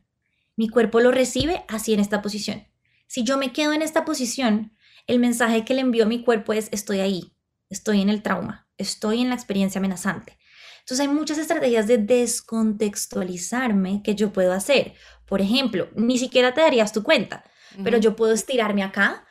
Mi 0.57 0.67
cuerpo 0.67 0.99
lo 0.99 1.11
recibe 1.11 1.63
así 1.69 1.93
en 1.93 2.01
esta 2.01 2.21
posición. 2.21 2.67
Si 3.07 3.23
yo 3.23 3.37
me 3.37 3.53
quedo 3.53 3.71
en 3.71 3.81
esta 3.81 4.03
posición, 4.03 4.73
el 5.07 5.19
mensaje 5.19 5.63
que 5.63 5.73
le 5.73 5.79
envió 5.79 6.03
a 6.03 6.09
mi 6.09 6.21
cuerpo 6.21 6.51
es 6.51 6.67
estoy 6.73 6.99
ahí, 6.99 7.31
estoy 7.69 8.01
en 8.01 8.09
el 8.09 8.21
trauma, 8.21 8.67
estoy 8.77 9.21
en 9.21 9.29
la 9.29 9.35
experiencia 9.35 9.79
amenazante. 9.79 10.37
Entonces 10.79 10.99
hay 10.99 11.07
muchas 11.07 11.37
estrategias 11.37 11.87
de 11.87 11.99
descontextualizarme 11.99 14.03
que 14.03 14.15
yo 14.15 14.33
puedo 14.33 14.51
hacer. 14.51 14.95
Por 15.25 15.39
ejemplo, 15.39 15.87
ni 15.95 16.17
siquiera 16.17 16.53
te 16.53 16.59
darías 16.59 16.91
tu 16.91 17.03
cuenta, 17.03 17.45
pero 17.85 17.97
yo 17.97 18.17
puedo 18.17 18.33
estirarme 18.33 18.83
acá, 18.83 19.25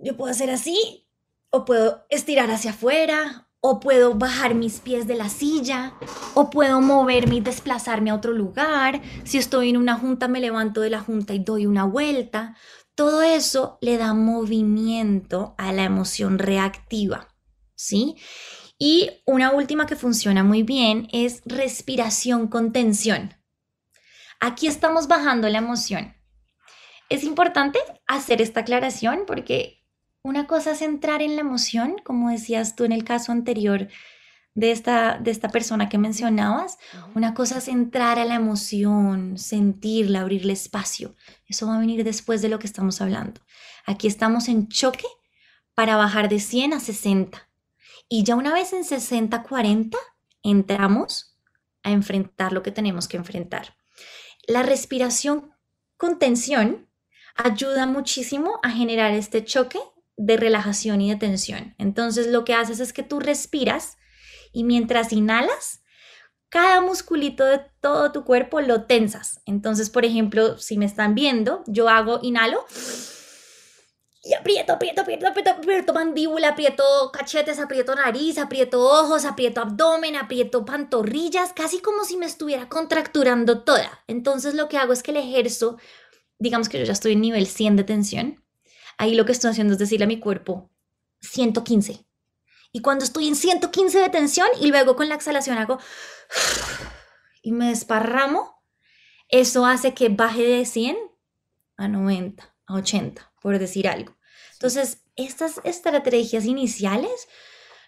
yo 0.00 0.16
puedo 0.16 0.30
hacer 0.30 0.50
así, 0.50 1.08
o 1.50 1.64
puedo 1.64 2.06
estirar 2.10 2.48
hacia 2.52 2.70
afuera, 2.70 3.47
o 3.60 3.80
puedo 3.80 4.14
bajar 4.14 4.54
mis 4.54 4.80
pies 4.80 5.06
de 5.06 5.16
la 5.16 5.28
silla, 5.28 5.94
o 6.34 6.50
puedo 6.50 6.80
moverme 6.80 7.36
y 7.36 7.40
desplazarme 7.40 8.10
a 8.10 8.14
otro 8.14 8.32
lugar. 8.32 9.02
Si 9.24 9.38
estoy 9.38 9.70
en 9.70 9.76
una 9.76 9.96
junta, 9.96 10.28
me 10.28 10.40
levanto 10.40 10.80
de 10.80 10.90
la 10.90 11.00
junta 11.00 11.34
y 11.34 11.40
doy 11.40 11.66
una 11.66 11.84
vuelta. 11.84 12.56
Todo 12.94 13.22
eso 13.22 13.78
le 13.80 13.96
da 13.96 14.14
movimiento 14.14 15.54
a 15.58 15.72
la 15.72 15.84
emoción 15.84 16.38
reactiva, 16.38 17.28
¿sí? 17.74 18.16
Y 18.78 19.10
una 19.26 19.50
última 19.50 19.86
que 19.86 19.96
funciona 19.96 20.44
muy 20.44 20.62
bien 20.62 21.08
es 21.12 21.42
respiración 21.44 22.46
con 22.46 22.72
tensión. 22.72 23.34
Aquí 24.40 24.68
estamos 24.68 25.08
bajando 25.08 25.48
la 25.48 25.58
emoción. 25.58 26.14
Es 27.08 27.24
importante 27.24 27.80
hacer 28.06 28.40
esta 28.40 28.60
aclaración 28.60 29.24
porque 29.26 29.77
una 30.28 30.46
cosa 30.46 30.72
es 30.72 30.82
entrar 30.82 31.22
en 31.22 31.36
la 31.36 31.40
emoción, 31.40 31.96
como 32.04 32.28
decías 32.28 32.76
tú 32.76 32.84
en 32.84 32.92
el 32.92 33.02
caso 33.02 33.32
anterior 33.32 33.88
de 34.54 34.72
esta, 34.72 35.16
de 35.16 35.30
esta 35.30 35.48
persona 35.48 35.88
que 35.88 35.96
mencionabas. 35.96 36.76
Una 37.14 37.32
cosa 37.32 37.58
es 37.58 37.68
entrar 37.68 38.18
a 38.18 38.26
la 38.26 38.34
emoción, 38.34 39.38
sentirla, 39.38 40.20
abrirle 40.20 40.52
espacio. 40.52 41.16
Eso 41.46 41.66
va 41.66 41.76
a 41.76 41.80
venir 41.80 42.04
después 42.04 42.42
de 42.42 42.50
lo 42.50 42.58
que 42.58 42.66
estamos 42.66 43.00
hablando. 43.00 43.40
Aquí 43.86 44.06
estamos 44.06 44.48
en 44.48 44.68
choque 44.68 45.06
para 45.74 45.96
bajar 45.96 46.28
de 46.28 46.40
100 46.40 46.74
a 46.74 46.80
60. 46.80 47.48
Y 48.10 48.22
ya 48.24 48.36
una 48.36 48.52
vez 48.52 48.74
en 48.74 48.84
60, 48.84 49.42
40, 49.42 49.96
entramos 50.42 51.38
a 51.82 51.90
enfrentar 51.90 52.52
lo 52.52 52.62
que 52.62 52.70
tenemos 52.70 53.08
que 53.08 53.16
enfrentar. 53.16 53.76
La 54.46 54.62
respiración 54.62 55.54
con 55.96 56.18
tensión 56.18 56.86
ayuda 57.34 57.86
muchísimo 57.86 58.60
a 58.62 58.70
generar 58.70 59.12
este 59.12 59.42
choque 59.42 59.78
de 60.18 60.36
relajación 60.36 61.00
y 61.00 61.10
de 61.10 61.16
tensión. 61.16 61.74
Entonces 61.78 62.26
lo 62.26 62.44
que 62.44 62.52
haces 62.52 62.80
es 62.80 62.92
que 62.92 63.02
tú 63.02 63.20
respiras 63.20 63.96
y 64.52 64.64
mientras 64.64 65.12
inhalas, 65.12 65.82
cada 66.50 66.80
musculito 66.80 67.44
de 67.44 67.60
todo 67.80 68.10
tu 68.12 68.24
cuerpo 68.24 68.60
lo 68.60 68.84
tensas. 68.84 69.40
Entonces, 69.46 69.90
por 69.90 70.04
ejemplo, 70.04 70.58
si 70.58 70.76
me 70.76 70.86
están 70.86 71.14
viendo, 71.14 71.62
yo 71.66 71.88
hago 71.88 72.18
inhalo 72.22 72.64
y 74.24 74.34
aprieto, 74.34 74.72
aprieto, 74.72 75.02
aprieto, 75.02 75.28
aprieto, 75.28 75.50
aprieto 75.50 75.94
mandíbula, 75.94 76.48
aprieto 76.50 76.82
cachetes, 77.12 77.60
aprieto 77.60 77.94
nariz, 77.94 78.38
aprieto 78.38 78.80
ojos, 78.80 79.24
aprieto 79.24 79.60
abdomen, 79.60 80.16
aprieto 80.16 80.64
pantorrillas, 80.64 81.52
casi 81.52 81.78
como 81.80 82.04
si 82.04 82.16
me 82.16 82.26
estuviera 82.26 82.68
contracturando 82.68 83.62
toda. 83.62 84.02
Entonces, 84.08 84.54
lo 84.54 84.68
que 84.68 84.78
hago 84.78 84.92
es 84.92 85.02
que 85.02 85.12
le 85.12 85.20
ejerzo, 85.20 85.78
digamos 86.38 86.68
que 86.68 86.78
yo 86.78 86.84
ya 86.84 86.92
estoy 86.92 87.12
en 87.12 87.20
nivel 87.20 87.46
100 87.46 87.76
de 87.76 87.84
tensión. 87.84 88.47
Ahí 88.98 89.14
lo 89.14 89.24
que 89.24 89.32
estoy 89.32 89.50
haciendo 89.50 89.72
es 89.72 89.78
decirle 89.78 90.04
a 90.04 90.08
mi 90.08 90.20
cuerpo 90.20 90.70
115 91.20 92.08
y 92.72 92.80
cuando 92.80 93.04
estoy 93.04 93.28
en 93.28 93.36
115 93.36 93.98
de 93.98 94.08
tensión 94.10 94.48
y 94.60 94.66
luego 94.68 94.96
con 94.96 95.08
la 95.08 95.14
exhalación 95.14 95.58
hago 95.58 95.78
y 97.42 97.52
me 97.52 97.68
desparramo, 97.68 98.62
eso 99.28 99.66
hace 99.66 99.94
que 99.94 100.08
baje 100.08 100.42
de 100.42 100.64
100 100.64 100.96
a 101.76 101.88
90, 101.88 102.54
a 102.66 102.74
80, 102.74 103.32
por 103.40 103.58
decir 103.58 103.88
algo. 103.88 104.16
Entonces, 104.52 105.04
estas 105.16 105.60
estrategias 105.64 106.44
iniciales 106.44 107.28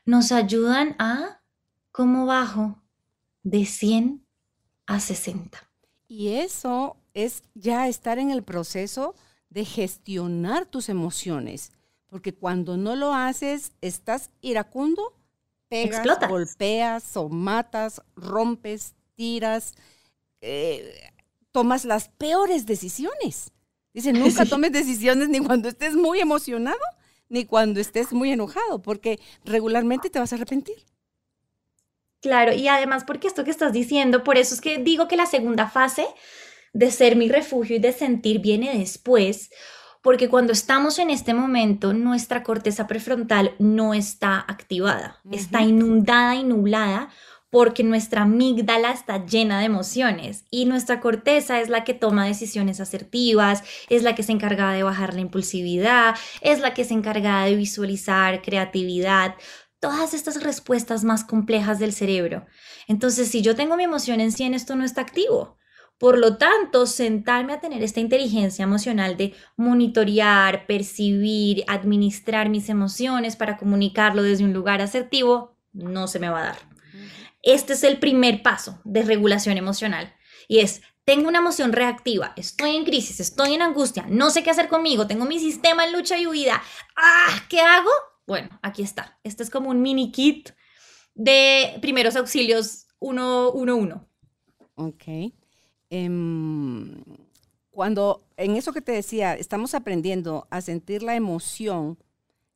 nos 0.05 0.33
ayudan 0.33 0.97
a 0.99 1.43
cómo 1.93 2.27
bajo 2.27 2.83
de 3.43 3.67
100 3.67 4.27
a 4.87 5.01
60. 5.01 5.71
Y 6.09 6.35
eso 6.35 6.97
es 7.15 7.43
ya 7.55 7.89
estar 7.89 8.19
en 8.19 8.31
el 8.31 8.43
proceso 8.43 9.15
de 9.51 9.65
gestionar 9.65 10.67
tus 10.67 10.89
emociones 10.89 11.73
porque 12.11 12.35
cuando 12.35 12.77
no 12.77 12.97
lo 12.97 13.15
haces, 13.15 13.73
estás 13.81 14.31
iracundo, 14.43 15.15
pegas, 15.69 16.05
golpeas 16.29 17.17
o 17.17 17.29
matas, 17.29 18.03
rompes, 18.17 18.95
tiras, 19.15 19.75
eh, 20.41 20.93
tomas 21.53 21.85
las 21.85 22.09
peores 22.09 22.67
decisiones. 22.67 23.53
Dice, 23.95 24.13
nunca 24.13 24.45
tomes 24.45 24.73
decisiones 24.73 25.29
ni 25.29 25.39
cuando 25.39 25.69
estés 25.69 25.95
muy 25.95 26.19
emocionado, 26.19 26.81
ni 27.29 27.45
cuando 27.45 27.79
estés 27.79 28.13
muy 28.13 28.33
enojado, 28.33 28.83
porque 28.83 29.21
regularmente 29.45 30.11
te 30.11 30.19
vas 30.19 30.33
a 30.33 30.37
arrepentir. 30.37 30.85
Claro, 32.21 32.53
y 32.53 32.67
además 32.67 33.05
porque 33.05 33.29
esto 33.29 33.45
que 33.45 33.53
estás 33.53 33.73
diciendo, 33.73 34.25
por 34.25 34.37
eso 34.37 34.55
es 34.55 34.61
que 34.61 34.79
digo 34.79 35.07
que 35.07 35.17
la 35.17 35.27
segunda 35.27 35.71
fase 35.71 36.07
de 36.73 36.91
ser 36.91 37.17
mi 37.17 37.29
refugio 37.29 37.77
y 37.77 37.81
de 37.81 37.93
sentir 37.93 38.41
viene 38.41 38.79
después, 38.79 39.51
porque 40.03 40.29
cuando 40.29 40.53
estamos 40.53 40.99
en 40.99 41.11
este 41.11 41.35
momento, 41.35 41.93
nuestra 41.93 42.43
corteza 42.43 42.87
prefrontal 42.87 43.55
no 43.59 43.93
está 43.93 44.39
activada, 44.39 45.21
está 45.31 45.63
inundada 45.63 46.37
y 46.37 46.45
nublada 46.45 47.11
porque 47.51 47.83
nuestra 47.83 48.23
amígdala 48.23 48.93
está 48.93 49.27
llena 49.27 49.59
de 49.59 49.67
emociones 49.67 50.45
y 50.51 50.67
nuestra 50.67 51.01
corteza 51.01 51.61
es 51.61 51.69
la 51.69 51.85
que 51.85 51.95
toma 51.95 52.27
decisiones 52.27 52.81
asertivas, 52.81 53.65
es 53.89 54.03
la 54.03 54.15
que 54.15 54.23
se 54.23 54.33
encarga 54.33 54.73
de 54.73 54.85
bajar 54.85 55.15
la 55.15 55.21
impulsividad, 55.21 56.15
es 56.41 56.61
la 56.61 56.73
que 56.75 56.85
se 56.85 56.95
encarga 56.95 57.45
de 57.45 57.57
visualizar 57.57 58.41
creatividad, 58.41 59.35
todas 59.81 60.15
estas 60.15 60.43
respuestas 60.43 61.05
más 61.05 61.25
complejas 61.25 61.79
del 61.79 61.93
cerebro. 61.93 62.47
Entonces, 62.87 63.29
si 63.29 63.43
yo 63.43 63.57
tengo 63.57 63.77
mi 63.77 63.85
emoción 63.85 64.21
en 64.21 64.31
100, 64.31 64.55
esto 64.55 64.77
no 64.77 64.85
está 64.85 65.01
activo. 65.01 65.57
Por 66.01 66.17
lo 66.17 66.39
tanto, 66.39 66.87
sentarme 66.87 67.53
a 67.53 67.61
tener 67.61 67.83
esta 67.83 68.01
inteligencia 68.01 68.63
emocional 68.63 69.19
de 69.19 69.35
monitorear, 69.59 70.65
percibir, 70.67 71.63
administrar 71.69 72.49
mis 72.49 72.71
emociones 72.71 73.37
para 73.37 73.59
comunicarlo 73.59 74.23
desde 74.23 74.45
un 74.45 74.55
lugar 74.55 74.81
asertivo, 74.81 75.59
no 75.75 76.09
se 76.09 76.19
me 76.19 76.31
va 76.31 76.41
a 76.41 76.45
dar. 76.45 76.59
Este 77.43 77.75
es 77.75 77.85
el 77.85 77.99
primer 77.99 78.43
paso 78.43 78.81
de 78.85 79.03
regulación 79.03 79.59
emocional 79.59 80.15
y 80.49 80.61
es, 80.61 80.81
tengo 81.05 81.29
una 81.29 81.41
emoción 81.41 81.71
reactiva, 81.71 82.33
estoy 82.35 82.77
en 82.77 82.87
crisis, 82.87 83.21
estoy 83.21 83.53
en 83.53 83.61
angustia, 83.61 84.07
no 84.09 84.31
sé 84.31 84.43
qué 84.43 84.49
hacer 84.49 84.69
conmigo, 84.69 85.07
tengo 85.07 85.27
mi 85.27 85.39
sistema 85.39 85.85
en 85.85 85.93
lucha 85.93 86.17
y 86.17 86.27
huida. 86.27 86.63
Ah, 86.97 87.45
¿qué 87.51 87.61
hago? 87.61 87.91
Bueno, 88.27 88.59
aquí 88.63 88.83
está. 88.83 89.19
Este 89.23 89.43
es 89.43 89.51
como 89.51 89.69
un 89.69 89.83
mini 89.83 90.13
kit 90.13 90.53
de 91.15 91.79
primeros 91.83 92.17
auxilios 92.17 92.87
111. 93.01 93.97
Ok. 94.77 95.35
Em, 95.91 97.03
cuando 97.71 98.23
en 98.37 98.57
eso 98.57 98.73
que 98.73 98.81
te 98.81 98.93
decía, 98.93 99.35
estamos 99.35 99.75
aprendiendo 99.75 100.47
a 100.51 100.61
sentir 100.61 101.03
la 101.03 101.17
emoción 101.17 101.99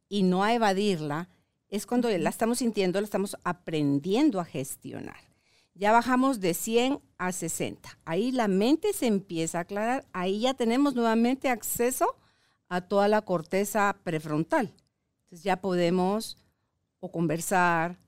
y 0.08 0.22
no 0.22 0.42
a 0.42 0.54
evadirla, 0.54 1.28
es 1.68 1.86
cuando 1.86 2.08
la 2.08 2.30
estamos 2.30 2.58
sintiendo, 2.58 3.00
la 3.00 3.04
estamos 3.04 3.36
aprendiendo 3.42 4.40
a 4.40 4.44
gestionar. 4.44 5.16
Ya 5.74 5.90
bajamos 5.90 6.40
de 6.40 6.54
100 6.54 7.00
a 7.18 7.32
60. 7.32 7.98
Ahí 8.04 8.30
la 8.30 8.46
mente 8.46 8.92
se 8.92 9.06
empieza 9.06 9.58
a 9.58 9.62
aclarar. 9.62 10.06
Ahí 10.12 10.40
ya 10.40 10.54
tenemos 10.54 10.94
nuevamente 10.94 11.48
acceso 11.48 12.16
a 12.68 12.82
toda 12.82 13.08
la 13.08 13.22
corteza 13.22 13.96
prefrontal. 14.04 14.72
Entonces 15.24 15.42
ya 15.42 15.60
podemos 15.60 16.38
o 17.00 17.10
conversar 17.10 17.98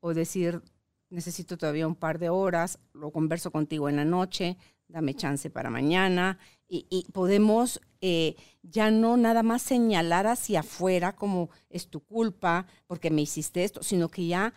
o 0.00 0.14
decir, 0.14 0.62
necesito 1.10 1.58
todavía 1.58 1.88
un 1.88 1.96
par 1.96 2.20
de 2.20 2.28
horas, 2.28 2.78
lo 2.92 3.10
converso 3.10 3.50
contigo 3.50 3.88
en 3.88 3.96
la 3.96 4.04
noche, 4.04 4.56
dame 4.88 5.14
chance 5.14 5.50
para 5.50 5.70
mañana. 5.70 6.38
Y, 6.68 7.06
podemos 7.12 7.80
eh, 8.00 8.34
ya 8.62 8.90
no 8.90 9.16
nada 9.16 9.44
más 9.44 9.62
señalar 9.62 10.26
hacia 10.26 10.60
afuera 10.60 11.14
como 11.14 11.50
es 11.70 11.88
tu 11.88 12.00
culpa 12.00 12.66
porque 12.88 13.10
me 13.10 13.22
hiciste 13.22 13.62
esto, 13.62 13.84
sino 13.84 14.08
que 14.08 14.26
ya, 14.26 14.52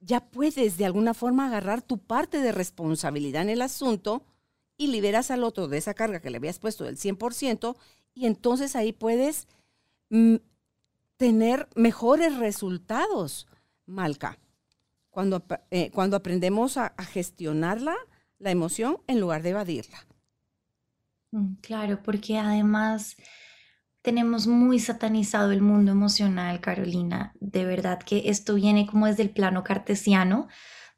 ya 0.00 0.20
puedes 0.20 0.78
de 0.78 0.86
alguna 0.86 1.12
forma 1.12 1.46
agarrar 1.46 1.82
tu 1.82 1.98
parte 1.98 2.38
de 2.38 2.52
responsabilidad 2.52 3.42
en 3.42 3.50
el 3.50 3.62
asunto 3.62 4.24
y 4.78 4.86
liberas 4.86 5.30
al 5.30 5.44
otro 5.44 5.68
de 5.68 5.76
esa 5.76 5.92
carga 5.92 6.20
que 6.20 6.30
le 6.30 6.38
habías 6.38 6.58
puesto 6.58 6.84
del 6.84 6.96
100% 6.96 7.76
y 8.14 8.26
entonces 8.26 8.74
ahí 8.74 8.92
puedes 8.92 9.46
mm, 10.08 10.36
tener 11.18 11.68
mejores 11.74 12.36
resultados, 12.36 13.46
Malca, 13.84 14.38
cuando, 15.10 15.44
eh, 15.70 15.90
cuando 15.90 16.16
aprendemos 16.16 16.78
a, 16.78 16.86
a 16.86 17.04
gestionarla, 17.04 17.94
la 18.42 18.50
emoción, 18.50 18.98
en 19.06 19.20
lugar 19.20 19.42
de 19.42 19.50
evadirla. 19.50 20.06
Mm, 21.30 21.54
claro, 21.62 22.02
porque 22.02 22.38
además 22.38 23.16
tenemos 24.02 24.46
muy 24.46 24.80
satanizado 24.80 25.52
el 25.52 25.62
mundo 25.62 25.92
emocional, 25.92 26.60
Carolina. 26.60 27.32
De 27.40 27.64
verdad 27.64 28.00
que 28.00 28.24
esto 28.26 28.54
viene 28.54 28.86
como 28.86 29.06
desde 29.06 29.22
el 29.22 29.30
plano 29.30 29.62
cartesiano, 29.62 30.48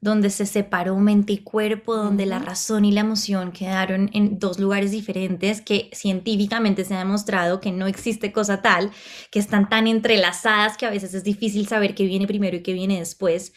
donde 0.01 0.29
se 0.29 0.45
separó 0.45 0.97
mente 0.97 1.33
y 1.33 1.37
cuerpo, 1.39 1.95
donde 1.95 2.25
la 2.25 2.39
razón 2.39 2.83
y 2.83 2.91
la 2.91 3.01
emoción 3.01 3.51
quedaron 3.51 4.09
en 4.13 4.39
dos 4.39 4.59
lugares 4.59 4.91
diferentes, 4.91 5.61
que 5.61 5.89
científicamente 5.93 6.83
se 6.83 6.95
ha 6.95 6.99
demostrado 6.99 7.59
que 7.59 7.71
no 7.71 7.87
existe 7.87 8.31
cosa 8.31 8.61
tal, 8.61 8.91
que 9.31 9.39
están 9.39 9.69
tan 9.69 9.87
entrelazadas 9.87 10.77
que 10.77 10.85
a 10.85 10.89
veces 10.89 11.13
es 11.13 11.23
difícil 11.23 11.67
saber 11.67 11.95
qué 11.95 12.05
viene 12.05 12.27
primero 12.27 12.57
y 12.57 12.63
qué 12.63 12.73
viene 12.73 12.99
después. 12.99 13.53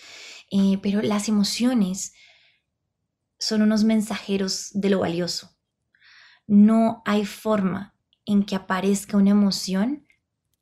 Eh, 0.51 0.79
pero 0.83 1.03
las 1.03 1.29
emociones 1.29 2.13
son 3.39 3.63
unos 3.63 3.85
mensajeros 3.85 4.71
de 4.75 4.91
lo 4.91 5.01
valioso. 5.01 5.57
No 6.47 7.03
hay 7.05 7.25
forma 7.25 7.95
en 8.27 8.45
que 8.45 8.57
aparezca 8.57 9.17
una 9.17 9.31
emoción 9.31 10.07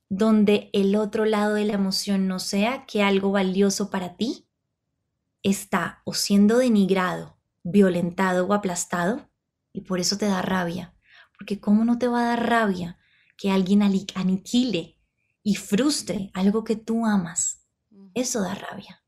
donde 0.08 0.70
el 0.72 0.94
otro 0.94 1.24
lado 1.24 1.54
de 1.54 1.64
la 1.64 1.74
emoción 1.74 2.28
no 2.28 2.38
sea 2.38 2.86
que 2.86 3.02
algo 3.02 3.32
valioso 3.32 3.90
para 3.90 4.16
ti 4.16 4.46
está 5.42 6.02
o 6.04 6.14
siendo 6.14 6.58
denigrado, 6.58 7.38
violentado 7.62 8.46
o 8.46 8.52
aplastado 8.52 9.28
y 9.72 9.82
por 9.82 9.98
eso 10.00 10.16
te 10.16 10.26
da 10.26 10.42
rabia. 10.42 10.94
Porque 11.36 11.60
¿cómo 11.60 11.84
no 11.84 11.98
te 11.98 12.08
va 12.08 12.20
a 12.22 12.36
dar 12.36 12.48
rabia 12.48 12.98
que 13.36 13.50
alguien 13.50 13.82
aniquile 13.82 14.98
y 15.42 15.56
frustre 15.56 16.30
algo 16.34 16.64
que 16.64 16.76
tú 16.76 17.04
amas? 17.04 17.64
Eso 18.14 18.40
da 18.40 18.54
rabia. 18.54 19.02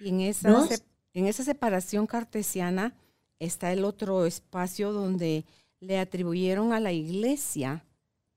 Y 0.00 0.08
en 0.10 0.20
esa, 0.20 0.68
en 1.12 1.26
esa 1.26 1.44
separación 1.44 2.06
cartesiana 2.06 2.96
está 3.38 3.72
el 3.72 3.84
otro 3.84 4.26
espacio 4.26 4.92
donde 4.92 5.44
le 5.80 5.98
atribuyeron 5.98 6.72
a 6.72 6.80
la 6.80 6.92
iglesia 6.92 7.84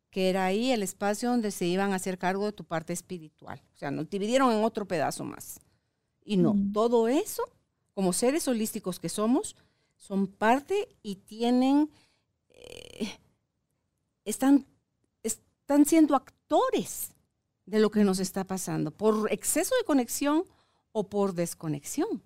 que 0.10 0.30
era 0.30 0.46
ahí 0.46 0.72
el 0.72 0.84
espacio 0.84 1.30
donde 1.30 1.52
se 1.52 1.66
iban 1.66 1.94
a 1.94 1.98
hacer 1.98 2.18
cargo 2.18 2.46
de 2.46 2.52
tu 2.52 2.64
parte 2.64 2.94
espiritual. 2.94 3.62
O 3.76 3.78
sea, 3.78 3.92
nos 3.92 4.10
dividieron 4.10 4.52
en 4.52 4.64
otro 4.64 4.88
pedazo 4.88 5.24
más. 5.24 5.60
Y 6.24 6.38
no, 6.38 6.56
todo 6.74 7.08
eso, 7.08 7.44
como 7.94 8.14
seres 8.14 8.48
holísticos 8.48 9.00
que 9.00 9.10
somos, 9.10 9.56
son 9.98 10.28
parte 10.28 10.88
y 11.04 11.16
tienen, 11.16 11.90
eh, 12.50 13.18
están, 14.26 14.66
están 15.24 15.86
siendo 15.86 16.16
actores 16.16 17.12
de 17.66 17.80
lo 17.80 17.92
que 17.92 18.04
nos 18.04 18.20
está 18.20 18.46
pasando, 18.46 18.92
por 18.92 19.32
exceso 19.32 19.76
de 19.76 19.86
conexión 19.86 20.44
o 20.92 21.08
por 21.08 21.34
desconexión. 21.34 22.24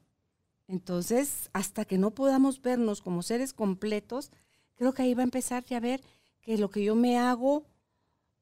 Entonces, 0.74 1.51
hasta 1.53 1.86
que 1.86 1.99
no 1.99 2.15
podamos 2.15 2.59
vernos 2.59 2.99
como 2.99 3.21
seres 3.21 3.53
completos, 3.53 4.32
creo 4.74 4.91
que 4.91 5.03
ahí 5.03 5.13
va 5.13 5.21
a 5.21 5.24
empezar 5.24 5.63
ya 5.63 5.78
a 5.78 5.80
ver 5.80 6.01
que 6.41 6.57
lo 6.57 6.71
que 6.71 6.84
yo 6.84 6.95
me 6.95 7.19
hago 7.19 7.67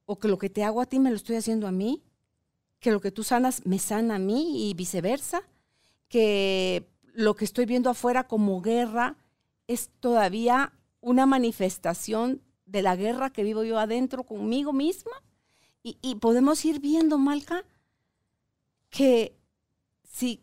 o 0.05 0.17
que 0.17 0.29
lo 0.29 0.37
que 0.37 0.49
te 0.49 0.63
hago 0.63 0.79
a 0.79 0.85
ti 0.85 0.97
me 0.97 1.09
lo 1.09 1.17
estoy 1.17 1.35
haciendo 1.35 1.67
a 1.67 1.73
mí, 1.73 2.01
que 2.79 2.91
lo 2.91 3.01
que 3.01 3.11
tú 3.11 3.25
sanas 3.25 3.65
me 3.65 3.79
sana 3.79 4.15
a 4.15 4.19
mí 4.19 4.69
y 4.69 4.73
viceversa, 4.75 5.43
que 6.07 6.87
lo 7.13 7.35
que 7.35 7.43
estoy 7.43 7.65
viendo 7.65 7.89
afuera 7.89 8.29
como 8.29 8.61
guerra 8.61 9.17
es 9.67 9.89
todavía 9.99 10.71
una 11.01 11.25
manifestación 11.25 12.41
de 12.65 12.81
la 12.81 12.95
guerra 12.95 13.33
que 13.33 13.43
vivo 13.43 13.65
yo 13.65 13.77
adentro 13.77 14.23
conmigo 14.23 14.71
misma. 14.71 15.21
Y, 15.83 16.15
podemos 16.15 16.63
ir 16.63 16.79
viendo, 16.79 17.17
Malca, 17.17 17.65
que 18.89 19.35
si 20.03 20.41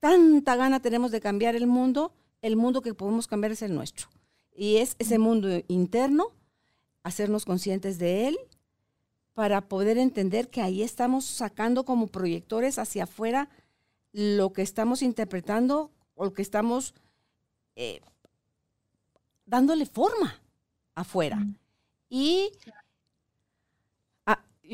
tanta 0.00 0.56
gana 0.56 0.80
tenemos 0.80 1.10
de 1.10 1.20
cambiar 1.20 1.54
el 1.54 1.66
mundo, 1.66 2.12
el 2.42 2.56
mundo 2.56 2.80
que 2.80 2.94
podemos 2.94 3.26
cambiar 3.26 3.52
es 3.52 3.62
el 3.62 3.74
nuestro. 3.74 4.08
Y 4.56 4.76
es 4.76 4.96
ese 4.98 5.18
mundo 5.18 5.48
interno, 5.68 6.32
hacernos 7.02 7.44
conscientes 7.44 7.98
de 7.98 8.28
él, 8.28 8.38
para 9.34 9.68
poder 9.68 9.96
entender 9.96 10.50
que 10.50 10.60
ahí 10.60 10.82
estamos 10.82 11.24
sacando 11.24 11.84
como 11.84 12.08
proyectores 12.08 12.78
hacia 12.78 13.04
afuera 13.04 13.48
lo 14.12 14.52
que 14.52 14.62
estamos 14.62 15.02
interpretando 15.02 15.90
o 16.14 16.24
lo 16.24 16.34
que 16.34 16.42
estamos 16.42 16.94
eh, 17.76 18.00
dándole 19.46 19.86
forma 19.86 20.40
afuera. 20.94 21.38
Y 22.08 22.50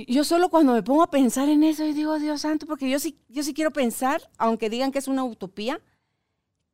yo 0.05 0.25
solo 0.25 0.51
cuando 0.51 0.75
me 0.75 0.83
pongo 0.83 1.03
a 1.03 1.11
pensar 1.11 1.49
en 1.49 1.65
eso, 1.65 1.85
y 1.85 1.95
digo, 1.95 2.19
Dios 2.19 2.43
santo, 2.43 2.67
porque 2.67 2.91
yo 2.91 2.99
sí, 2.99 3.19
yo 3.29 3.43
sí 3.43 3.55
quiero 3.55 3.73
pensar, 3.73 4.29
aunque 4.37 4.69
digan 4.69 4.93
que 4.93 4.99
es 4.99 5.09
una 5.09 5.25
utopía, 5.25 5.81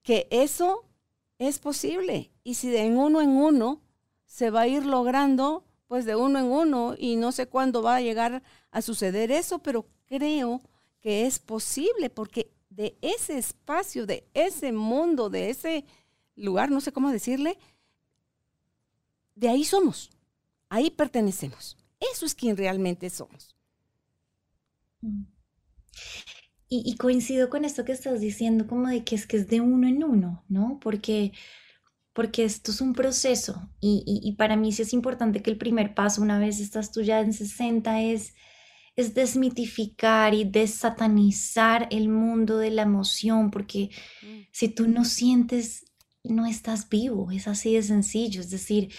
que 0.02 0.26
eso 0.30 0.84
es 1.38 1.60
posible. 1.60 2.32
Y 2.42 2.54
si 2.54 2.68
de 2.68 2.88
uno 2.88 3.20
en 3.20 3.30
uno 3.30 3.80
se 4.26 4.50
va 4.50 4.62
a 4.62 4.66
ir 4.66 4.84
logrando, 4.84 5.64
pues 5.86 6.04
de 6.04 6.16
uno 6.16 6.40
en 6.40 6.46
uno, 6.46 6.96
y 6.98 7.14
no 7.14 7.30
sé 7.30 7.46
cuándo 7.46 7.80
va 7.80 7.96
a 7.96 8.00
llegar 8.00 8.42
a 8.72 8.82
suceder 8.82 9.30
eso, 9.30 9.60
pero 9.60 9.86
creo 10.06 10.60
que 11.00 11.26
es 11.26 11.38
posible, 11.38 12.10
porque 12.10 12.50
de 12.70 12.96
ese 13.02 13.38
espacio, 13.38 14.04
de 14.04 14.26
ese 14.34 14.72
mundo, 14.72 15.30
de 15.30 15.50
ese 15.50 15.84
lugar, 16.34 16.70
no 16.70 16.80
sé 16.80 16.90
cómo 16.90 17.10
decirle, 17.10 17.56
de 19.36 19.48
ahí 19.48 19.64
somos, 19.64 20.10
ahí 20.68 20.90
pertenecemos. 20.90 21.76
Eso 22.12 22.26
es 22.26 22.34
quien 22.34 22.56
realmente 22.56 23.10
somos. 23.10 23.54
Mm. 25.00 25.24
Y, 26.74 26.96
coincido 26.96 27.50
con 27.50 27.66
esto 27.66 27.84
que 27.84 27.92
estás 27.92 28.20
diciendo, 28.20 28.66
como 28.66 28.88
de 28.88 29.04
que 29.04 29.14
es 29.14 29.26
que 29.26 29.36
es 29.36 29.46
de 29.48 29.60
uno 29.60 29.86
en 29.86 30.02
uno, 30.02 30.42
¿no? 30.48 30.80
Porque, 30.80 31.32
porque 32.14 32.44
esto 32.44 32.70
es 32.70 32.80
un 32.80 32.94
proceso 32.94 33.70
y, 33.78 34.02
y, 34.06 34.32
para 34.36 34.56
mí 34.56 34.72
sí 34.72 34.80
es 34.80 34.94
importante 34.94 35.42
que 35.42 35.50
el 35.50 35.58
primer 35.58 35.94
paso, 35.94 36.22
una 36.22 36.38
vez 36.38 36.60
estás 36.60 36.90
tú 36.90 37.02
ya 37.02 37.20
en 37.20 37.34
60, 37.34 38.00
es 38.00 38.32
es 38.96 39.14
desmitificar 39.14 40.34
y 40.34 40.44
desatanizar 40.44 41.88
el 41.90 42.08
mundo 42.08 42.58
de 42.58 42.70
la 42.70 42.82
emoción, 42.82 43.50
porque 43.50 43.90
mm. 44.22 44.40
si 44.52 44.68
tú 44.68 44.88
no 44.88 45.04
sientes, 45.04 45.86
no 46.22 46.46
estás 46.46 46.88
vivo, 46.88 47.30
es 47.30 47.48
así 47.48 47.74
de 47.74 47.82
sencillo, 47.82 48.40
es 48.40 48.50
decir, 48.50 48.92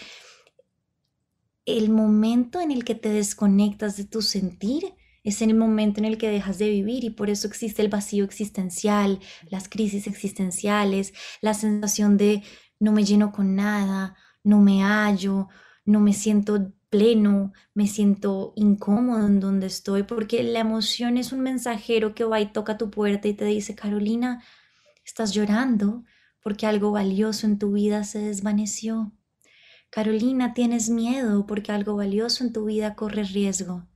el 1.66 1.90
momento 1.90 2.60
en 2.60 2.70
el 2.70 2.84
que 2.84 2.94
te 2.94 3.08
desconectas 3.08 3.96
de 3.96 4.04
tu 4.04 4.22
sentir 4.22 4.94
es 5.22 5.40
el 5.40 5.54
momento 5.54 6.00
en 6.00 6.04
el 6.04 6.18
que 6.18 6.28
dejas 6.28 6.58
de 6.58 6.68
vivir 6.68 7.04
y 7.04 7.10
por 7.10 7.30
eso 7.30 7.48
existe 7.48 7.80
el 7.80 7.88
vacío 7.88 8.24
existencial, 8.24 9.20
las 9.48 9.68
crisis 9.68 10.06
existenciales, 10.06 11.14
la 11.40 11.54
sensación 11.54 12.18
de 12.18 12.42
no 12.78 12.92
me 12.92 13.04
lleno 13.04 13.32
con 13.32 13.56
nada, 13.56 14.16
no 14.42 14.60
me 14.60 14.82
hallo, 14.82 15.48
no 15.86 16.00
me 16.00 16.12
siento 16.12 16.72
pleno, 16.90 17.52
me 17.72 17.88
siento 17.88 18.52
incómodo 18.56 19.26
en 19.26 19.40
donde 19.40 19.66
estoy, 19.66 20.02
porque 20.02 20.42
la 20.42 20.60
emoción 20.60 21.16
es 21.16 21.32
un 21.32 21.40
mensajero 21.40 22.14
que 22.14 22.24
va 22.24 22.40
y 22.40 22.52
toca 22.52 22.76
tu 22.76 22.90
puerta 22.90 23.26
y 23.26 23.34
te 23.34 23.46
dice, 23.46 23.74
Carolina, 23.74 24.44
estás 25.04 25.32
llorando 25.32 26.04
porque 26.42 26.66
algo 26.66 26.90
valioso 26.92 27.46
en 27.46 27.58
tu 27.58 27.72
vida 27.72 28.04
se 28.04 28.18
desvaneció. 28.18 29.12
Carolina, 29.94 30.54
tienes 30.54 30.90
miedo 30.90 31.46
porque 31.46 31.70
algo 31.70 31.94
valioso 31.94 32.42
en 32.42 32.52
tu 32.52 32.64
vida 32.64 32.96
corre 32.96 33.22
riesgo. 33.22 33.86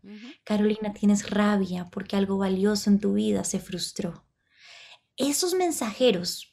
Carolina, 0.44 0.92
tienes 0.92 1.28
rabia 1.28 1.88
porque 1.90 2.14
algo 2.14 2.38
valioso 2.38 2.88
en 2.88 3.00
tu 3.00 3.14
vida 3.14 3.42
se 3.42 3.58
frustró. 3.58 4.24
Esos 5.16 5.54
mensajeros 5.54 6.52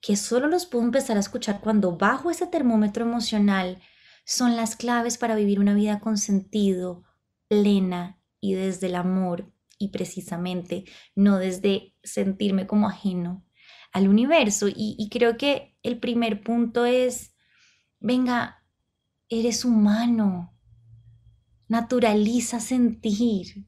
que 0.00 0.14
solo 0.14 0.46
los 0.46 0.66
puedo 0.66 0.84
empezar 0.84 1.16
a 1.16 1.20
escuchar 1.20 1.60
cuando 1.60 1.96
bajo 1.96 2.30
ese 2.30 2.46
termómetro 2.46 3.04
emocional 3.04 3.82
son 4.24 4.54
las 4.54 4.76
claves 4.76 5.18
para 5.18 5.34
vivir 5.34 5.58
una 5.58 5.74
vida 5.74 5.98
con 5.98 6.16
sentido, 6.16 7.02
plena 7.48 8.22
y 8.40 8.54
desde 8.54 8.86
el 8.86 8.94
amor 8.94 9.52
y 9.76 9.88
precisamente 9.88 10.84
no 11.16 11.38
desde 11.38 11.96
sentirme 12.04 12.68
como 12.68 12.86
ajeno 12.86 13.44
al 13.90 14.06
universo. 14.06 14.68
Y, 14.72 15.08
creo 15.10 15.36
que 15.36 15.76
el 15.82 15.98
primer 15.98 16.44
punto 16.44 16.86
es, 16.86 17.34
venga, 17.98 18.63
eres 19.28 19.64
humano, 19.64 20.54
naturaliza 21.68 22.60
sentir. 22.60 23.66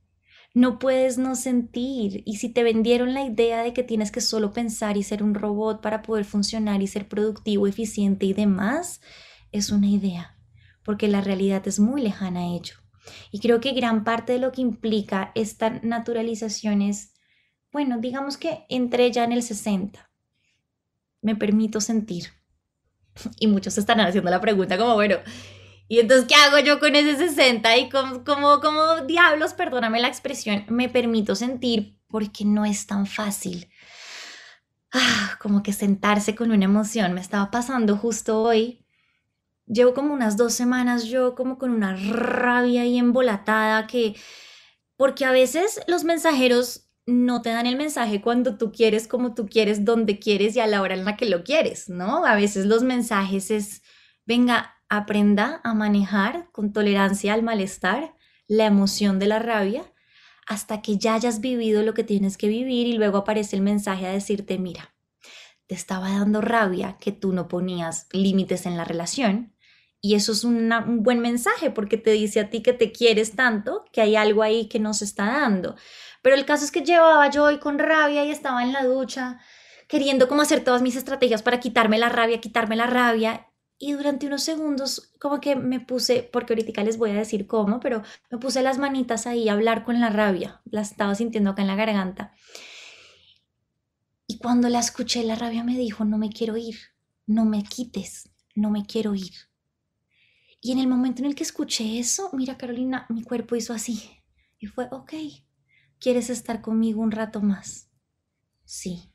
No 0.55 0.79
puedes 0.79 1.19
no 1.19 1.35
sentir. 1.35 2.23
Y 2.25 2.37
si 2.37 2.49
te 2.49 2.63
vendieron 2.63 3.13
la 3.13 3.25
idea 3.25 3.63
de 3.63 3.73
que 3.73 3.83
tienes 3.83 4.11
que 4.11 4.21
solo 4.21 4.53
pensar 4.53 4.97
y 4.97 5.03
ser 5.03 5.23
un 5.23 5.35
robot 5.35 5.83
para 5.83 6.03
poder 6.03 6.25
funcionar 6.25 6.83
y 6.83 6.87
ser 6.87 7.09
productivo, 7.09 7.67
eficiente 7.67 8.27
y 8.27 8.33
demás, 8.33 9.01
es 9.53 9.71
una 9.71 9.89
idea, 9.89 10.39
porque 10.83 11.09
la 11.09 11.21
realidad 11.21 11.67
es 11.69 11.79
muy 11.79 12.01
lejana 12.01 12.41
a 12.41 12.47
ello. 12.47 12.77
Y 13.31 13.41
creo 13.41 13.61
que 13.61 13.73
gran 13.73 14.05
parte 14.05 14.33
de 14.33 14.39
lo 14.39 14.53
que 14.53 14.63
implica 14.63 15.31
esta 15.35 15.71
naturalización 15.83 16.83
es, 16.83 17.13
bueno, 17.71 17.99
digamos 17.99 18.37
que 18.37 18.65
entré 18.69 19.11
ya 19.13 19.25
en 19.25 19.33
el 19.33 19.43
60. 19.43 20.11
Me 21.21 21.37
permito 21.37 21.81
sentir. 21.81 22.36
Y 23.39 23.47
muchos 23.47 23.79
están 23.79 24.01
haciendo 24.01 24.31
la 24.31 24.41
pregunta 24.41 24.77
como, 24.77 24.95
bueno, 24.95 25.17
y 25.89 26.01
entonces, 26.01 26.27
¿qué 26.27 26.35
hago 26.35 26.59
yo 26.59 26.81
con 26.81 26.97
ese 26.97 27.17
60? 27.17 27.77
Y 27.77 27.89
como, 27.89 28.25
como, 28.25 28.61
como 28.61 29.03
diablos, 29.07 29.55
perdóname 29.55 30.01
la 30.01 30.09
expresión, 30.09 30.65
me 30.69 30.89
permito 30.89 31.35
sentir 31.35 31.99
porque 32.09 32.45
no 32.45 32.65
es 32.65 32.87
tan 32.87 33.07
fácil. 33.07 33.69
Ah, 34.93 35.37
como 35.41 35.63
que 35.63 35.73
sentarse 35.73 36.35
con 36.35 36.51
una 36.51 36.65
emoción. 36.65 37.13
Me 37.13 37.21
estaba 37.21 37.51
pasando 37.51 37.97
justo 37.97 38.41
hoy. 38.41 38.85
Llevo 39.67 39.95
como 39.95 40.15
unas 40.15 40.37
dos 40.37 40.55
semanas 40.55 41.05
yo 41.05 41.35
como 41.35 41.59
con 41.59 41.71
una 41.71 41.97
rabia 41.97 42.85
y 42.87 42.99
embolatada 42.99 43.87
que, 43.87 44.17
porque 44.97 45.25
a 45.25 45.33
veces 45.33 45.81
los 45.89 46.05
mensajeros 46.05 46.86
no 47.07 47.41
te 47.41 47.51
dan 47.51 47.67
el 47.67 47.77
mensaje 47.77 48.21
cuando 48.21 48.59
tú 48.59 48.73
quieres, 48.73 49.07
como 49.07 49.35
tú 49.35 49.47
quieres, 49.47 49.85
donde 49.85 50.19
quieres 50.19 50.57
y 50.57 50.61
a 50.61 50.67
la 50.67 50.83
hora 50.83 50.95
en 50.95 51.05
la 51.05 51.17
que 51.17 51.27
lo 51.27 51.45
quieres, 51.45 51.89
¿no? 51.89 52.25
A 52.27 52.35
veces 52.35 52.67
los 52.67 52.83
mensajes 52.83 53.51
es, 53.51 53.83
venga, 54.25 54.75
aprenda 54.89 55.61
a 55.65 55.75
manejar 55.75 56.51
con 56.53 56.73
tolerancia 56.73 57.33
al 57.35 57.43
malestar, 57.43 58.15
la 58.49 58.67
emoción 58.67 59.19
de 59.19 59.27
la 59.27 59.39
rabia, 59.39 59.85
hasta 60.47 60.83
que 60.83 60.99
ya 60.99 61.15
hayas 61.15 61.41
vivido 61.41 61.83
lo 61.83 61.95
que 61.95 62.05
tienes 62.05 62.37
que 62.37 62.49
vivir 62.49 62.87
y 62.87 62.95
luego 62.95 63.19
aparece 63.19 63.57
el 63.57 63.63
mensaje 63.63 64.07
a 64.07 64.13
decirte, 64.13 64.59
mira, 64.59 64.95
te 65.67 65.75
estaba 65.75 66.11
dando 66.11 66.41
rabia 66.41 66.97
que 67.01 67.13
tú 67.13 67.33
no 67.33 67.49
ponías 67.49 68.07
límites 68.13 68.67
en 68.67 68.77
la 68.77 68.85
relación. 68.85 69.53
Y 70.01 70.15
eso 70.15 70.31
es 70.33 70.45
un 70.45 70.71
buen 71.03 71.21
mensaje 71.21 71.71
porque 71.71 71.97
te 71.97 72.13
dice 72.13 72.39
a 72.39 72.51
ti 72.51 72.63
que 72.63 72.73
te 72.73 72.93
quieres 72.93 73.35
tanto, 73.35 73.85
que 73.93 74.01
hay 74.01 74.15
algo 74.15 74.43
ahí 74.43 74.69
que 74.69 74.79
no 74.79 74.95
se 74.95 75.05
está 75.05 75.27
dando. 75.27 75.75
Pero 76.27 76.35
el 76.35 76.45
caso 76.45 76.65
es 76.65 76.73
que 76.73 76.83
llevaba 76.83 77.31
yo 77.31 77.45
hoy 77.45 77.61
con 77.61 77.79
rabia 77.79 78.25
y 78.25 78.33
estaba 78.33 78.65
en 78.65 78.73
la 78.73 78.83
ducha 78.83 79.39
queriendo 79.87 80.27
como 80.27 80.43
hacer 80.43 80.65
todas 80.65 80.83
mis 80.83 80.97
estrategias 80.97 81.41
para 81.45 81.61
quitarme 81.61 81.99
la 81.99 82.09
rabia, 82.09 82.41
quitarme 82.41 82.75
la 82.75 82.89
rabia 82.89 83.47
y 83.79 83.93
durante 83.93 84.27
unos 84.27 84.43
segundos 84.43 85.15
como 85.21 85.41
que 85.41 85.55
me 85.55 85.79
puse, 85.79 86.25
porque 86.25 86.55
ahorita 86.55 86.83
les 86.83 86.99
voy 86.99 87.11
a 87.11 87.15
decir 87.15 87.47
cómo, 87.47 87.79
pero 87.79 88.03
me 88.29 88.39
puse 88.39 88.61
las 88.61 88.79
manitas 88.79 89.29
ahí 89.29 89.49
a 89.49 89.53
hablar 89.53 89.85
con 89.85 90.01
la 90.01 90.11
rabia, 90.11 90.63
la 90.65 90.81
estaba 90.81 91.15
sintiendo 91.15 91.51
acá 91.51 91.63
en 91.63 91.69
la 91.69 91.77
garganta. 91.77 92.33
Y 94.27 94.39
cuando 94.39 94.69
la 94.69 94.81
escuché, 94.81 95.23
la 95.23 95.37
rabia 95.37 95.63
me 95.63 95.79
dijo, 95.79 96.05
no 96.05 96.19
me 96.19 96.31
quiero 96.31 96.57
ir, 96.57 96.77
no 97.27 97.45
me 97.45 97.63
quites, 97.63 98.31
no 98.57 98.71
me 98.71 98.85
quiero 98.85 99.15
ir. 99.15 99.33
Y 100.61 100.73
en 100.73 100.81
el 100.81 100.89
momento 100.89 101.23
en 101.23 101.27
el 101.27 101.37
que 101.37 101.45
escuché 101.45 102.01
eso, 102.01 102.31
mira 102.33 102.59
Carolina, 102.59 103.07
mi 103.11 103.23
cuerpo 103.23 103.55
hizo 103.55 103.73
así. 103.73 104.11
Y 104.59 104.67
fue, 104.67 104.89
ok, 104.91 105.13
¿quieres 106.01 106.31
estar 106.31 106.61
conmigo 106.61 107.01
un 107.01 107.11
rato 107.11 107.41
más? 107.41 107.89
Sí. 108.65 109.13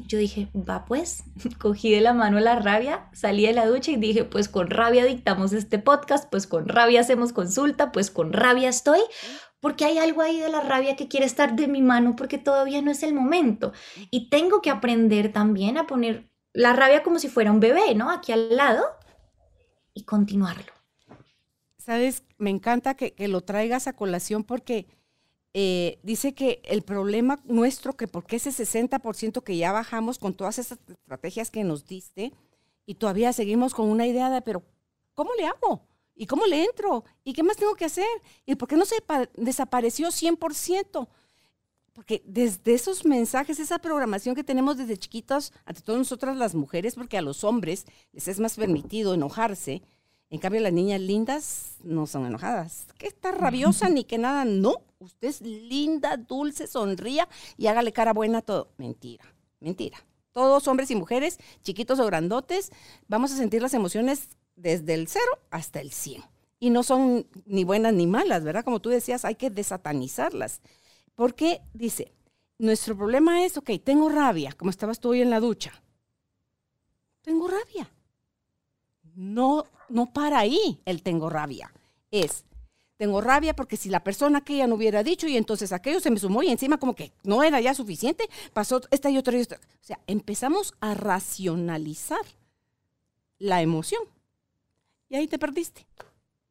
Yo 0.00 0.18
dije, 0.18 0.48
va 0.54 0.84
pues, 0.84 1.22
cogí 1.60 1.92
de 1.92 2.00
la 2.00 2.14
mano 2.14 2.40
la 2.40 2.58
rabia, 2.58 3.08
salí 3.12 3.46
de 3.46 3.52
la 3.52 3.66
ducha 3.66 3.92
y 3.92 3.96
dije, 3.96 4.24
pues 4.24 4.48
con 4.48 4.68
rabia 4.68 5.04
dictamos 5.04 5.52
este 5.52 5.78
podcast, 5.78 6.28
pues 6.30 6.46
con 6.46 6.68
rabia 6.68 7.00
hacemos 7.00 7.32
consulta, 7.32 7.92
pues 7.92 8.10
con 8.10 8.32
rabia 8.32 8.68
estoy, 8.68 9.00
porque 9.60 9.84
hay 9.84 9.98
algo 9.98 10.22
ahí 10.22 10.40
de 10.40 10.50
la 10.50 10.60
rabia 10.60 10.96
que 10.96 11.08
quiere 11.08 11.26
estar 11.26 11.54
de 11.54 11.68
mi 11.68 11.80
mano 11.80 12.16
porque 12.16 12.38
todavía 12.38 12.82
no 12.82 12.90
es 12.90 13.02
el 13.02 13.14
momento. 13.14 13.72
Y 14.10 14.28
tengo 14.28 14.60
que 14.60 14.70
aprender 14.70 15.32
también 15.32 15.78
a 15.78 15.86
poner 15.86 16.30
la 16.52 16.72
rabia 16.72 17.02
como 17.02 17.18
si 17.18 17.28
fuera 17.28 17.52
un 17.52 17.60
bebé, 17.60 17.94
¿no? 17.94 18.10
Aquí 18.10 18.32
al 18.32 18.54
lado 18.56 18.84
y 19.94 20.04
continuarlo. 20.04 20.72
Sabes, 21.78 22.24
me 22.36 22.50
encanta 22.50 22.94
que, 22.94 23.14
que 23.14 23.28
lo 23.28 23.42
traigas 23.42 23.86
a 23.86 23.92
colación 23.94 24.42
porque 24.44 24.86
eh, 25.56 26.00
dice 26.02 26.34
que 26.34 26.60
el 26.64 26.82
problema 26.82 27.40
nuestro, 27.44 27.96
que 27.96 28.08
porque 28.08 28.36
ese 28.36 28.50
60% 28.50 29.44
que 29.44 29.56
ya 29.56 29.70
bajamos 29.70 30.18
con 30.18 30.34
todas 30.34 30.58
esas 30.58 30.80
estrategias 30.88 31.50
que 31.50 31.62
nos 31.62 31.86
diste 31.86 32.32
y 32.86 32.96
todavía 32.96 33.32
seguimos 33.32 33.72
con 33.72 33.88
una 33.88 34.04
idea 34.04 34.30
de, 34.30 34.42
pero 34.42 34.64
¿cómo 35.14 35.30
le 35.38 35.46
hago? 35.46 35.86
¿Y 36.16 36.26
cómo 36.26 36.44
le 36.46 36.64
entro? 36.64 37.04
¿Y 37.22 37.32
qué 37.32 37.44
más 37.44 37.56
tengo 37.56 37.76
que 37.76 37.84
hacer? 37.84 38.06
¿Y 38.44 38.56
por 38.56 38.68
qué 38.68 38.76
no 38.76 38.84
se 38.84 38.96
desapareció 39.36 40.08
100%? 40.08 41.08
Porque 41.92 42.22
desde 42.26 42.74
esos 42.74 43.04
mensajes, 43.04 43.60
esa 43.60 43.78
programación 43.78 44.34
que 44.34 44.42
tenemos 44.42 44.76
desde 44.76 44.96
chiquitos, 44.96 45.52
ante 45.64 45.82
todo 45.82 45.96
nosotras 45.96 46.36
las 46.36 46.56
mujeres, 46.56 46.96
porque 46.96 47.16
a 47.16 47.22
los 47.22 47.44
hombres 47.44 47.86
les 48.12 48.26
es 48.26 48.40
más 48.40 48.56
permitido 48.56 49.14
enojarse, 49.14 49.82
en 50.30 50.40
cambio, 50.40 50.60
las 50.60 50.72
niñas 50.72 51.00
lindas 51.00 51.76
no 51.82 52.06
son 52.06 52.26
enojadas. 52.26 52.86
Que 52.98 53.06
está 53.06 53.32
rabiosa 53.32 53.88
ni 53.88 54.04
que 54.04 54.18
nada. 54.18 54.44
No, 54.44 54.82
usted 54.98 55.28
es 55.28 55.40
linda, 55.40 56.16
dulce, 56.16 56.66
sonría 56.66 57.28
y 57.56 57.66
hágale 57.66 57.92
cara 57.92 58.12
buena 58.12 58.38
a 58.38 58.42
todo. 58.42 58.72
Mentira, 58.76 59.24
mentira. 59.60 59.98
Todos 60.32 60.66
hombres 60.66 60.90
y 60.90 60.96
mujeres, 60.96 61.38
chiquitos 61.62 62.00
o 62.00 62.06
grandotes, 62.06 62.72
vamos 63.06 63.30
a 63.32 63.36
sentir 63.36 63.62
las 63.62 63.74
emociones 63.74 64.30
desde 64.56 64.94
el 64.94 65.06
cero 65.06 65.38
hasta 65.50 65.80
el 65.80 65.92
100. 65.92 66.24
Y 66.58 66.70
no 66.70 66.82
son 66.82 67.28
ni 67.46 67.62
buenas 67.62 67.92
ni 67.94 68.06
malas, 68.06 68.42
¿verdad? 68.42 68.64
Como 68.64 68.80
tú 68.80 68.88
decías, 68.88 69.24
hay 69.24 69.36
que 69.36 69.50
desatanizarlas. 69.50 70.62
Porque 71.14 71.60
dice, 71.74 72.12
nuestro 72.58 72.96
problema 72.96 73.44
es, 73.44 73.56
ok, 73.56 73.70
tengo 73.84 74.08
rabia, 74.08 74.52
como 74.58 74.70
estabas 74.70 74.98
tú 74.98 75.10
hoy 75.10 75.20
en 75.20 75.30
la 75.30 75.38
ducha. 75.38 75.80
Tengo 77.22 77.46
rabia 77.46 77.93
no, 79.14 79.66
no 79.88 80.12
para 80.12 80.38
ahí 80.38 80.80
el 80.84 81.02
tengo 81.02 81.30
rabia. 81.30 81.72
Es, 82.10 82.44
tengo 82.96 83.20
rabia 83.20 83.56
porque 83.56 83.76
si 83.76 83.88
la 83.88 84.04
persona 84.04 84.42
que 84.42 84.54
ella 84.54 84.66
no 84.66 84.76
hubiera 84.76 85.02
dicho 85.02 85.26
y 85.26 85.36
entonces 85.36 85.72
aquello 85.72 86.00
se 86.00 86.10
me 86.10 86.18
sumó 86.18 86.42
y 86.42 86.48
encima 86.48 86.78
como 86.78 86.94
que 86.94 87.12
no 87.22 87.42
era 87.42 87.60
ya 87.60 87.74
suficiente, 87.74 88.28
pasó 88.52 88.80
esta 88.90 89.10
y 89.10 89.18
otra 89.18 89.36
y 89.36 89.42
otra. 89.42 89.58
O 89.58 89.84
sea, 89.84 90.00
empezamos 90.06 90.74
a 90.80 90.94
racionalizar 90.94 92.24
la 93.38 93.62
emoción. 93.62 94.02
Y 95.08 95.16
ahí 95.16 95.26
te 95.26 95.38
perdiste. 95.38 95.86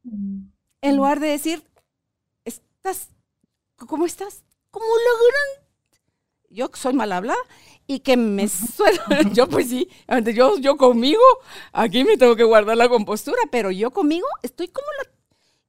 Mm. 0.02 0.46
En 0.82 0.96
lugar 0.96 1.18
de 1.18 1.28
decir, 1.28 1.64
estás, 2.44 3.08
¿cómo 3.76 4.04
estás? 4.04 4.44
Como 4.70 4.84
la 4.84 5.12
gran... 5.28 5.64
Yo 6.50 6.70
soy 6.74 6.92
mal 6.92 7.10
hablada 7.10 7.40
y 7.86 8.00
que 8.00 8.16
me 8.16 8.48
suena, 8.48 9.32
yo 9.32 9.48
pues 9.48 9.68
sí, 9.68 9.88
yo, 10.34 10.58
yo 10.58 10.76
conmigo, 10.76 11.22
aquí 11.72 12.04
me 12.04 12.16
tengo 12.16 12.36
que 12.36 12.44
guardar 12.44 12.76
la 12.76 12.88
compostura, 12.88 13.38
pero 13.50 13.70
yo 13.70 13.90
conmigo 13.90 14.26
estoy 14.42 14.68
como 14.68 14.86
la... 15.02 15.10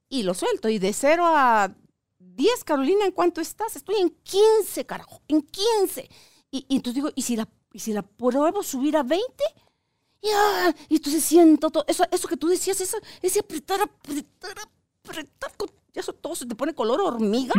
Y 0.08 0.22
lo 0.22 0.34
suelto, 0.34 0.68
y 0.68 0.78
de 0.78 0.92
0 0.92 1.24
a 1.26 1.74
10, 2.18 2.64
Carolina, 2.64 3.04
¿en 3.04 3.12
cuánto 3.12 3.40
estás? 3.40 3.74
Estoy 3.74 3.96
en 3.96 4.10
15, 4.10 4.86
carajo, 4.86 5.20
en 5.26 5.42
15. 5.42 6.08
Y, 6.50 6.64
y 6.68 6.76
entonces 6.76 6.94
digo, 6.94 7.10
¿y 7.14 7.22
si 7.22 7.34
la, 7.34 7.48
y 7.72 7.80
si 7.80 7.92
la 7.92 8.02
pruebo 8.02 8.62
subir 8.62 8.96
a 8.96 9.02
20? 9.02 9.24
Y, 10.20 10.28
ah, 10.32 10.74
y 10.88 10.96
entonces 10.96 11.24
siento 11.24 11.70
todo, 11.70 11.84
eso, 11.88 12.04
eso 12.10 12.28
que 12.28 12.36
tú 12.36 12.46
decías, 12.48 12.80
eso, 12.80 12.98
ese 13.20 13.40
apretar, 13.40 13.80
apretar, 13.80 14.54
apretar, 15.02 15.52
eso 15.94 16.12
todo 16.12 16.34
se 16.34 16.46
te 16.46 16.54
pone 16.54 16.74
color 16.74 17.00
hormiga. 17.00 17.54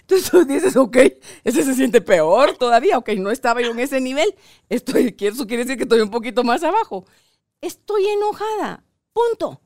Entonces 0.00 0.30
tú 0.30 0.44
dices, 0.46 0.76
ok, 0.76 0.96
ese 1.44 1.64
se 1.64 1.74
siente 1.74 2.00
peor 2.00 2.56
todavía, 2.56 2.98
ok, 2.98 3.10
no 3.18 3.30
estaba 3.30 3.60
yo 3.60 3.70
en 3.70 3.80
ese 3.80 4.00
nivel, 4.00 4.34
estoy, 4.68 5.14
eso 5.18 5.46
quiere 5.46 5.64
decir 5.64 5.76
que 5.76 5.84
estoy 5.84 6.00
un 6.00 6.10
poquito 6.10 6.44
más 6.44 6.62
abajo. 6.62 7.06
Estoy 7.60 8.06
enojada, 8.06 8.84
punto. 9.12 9.60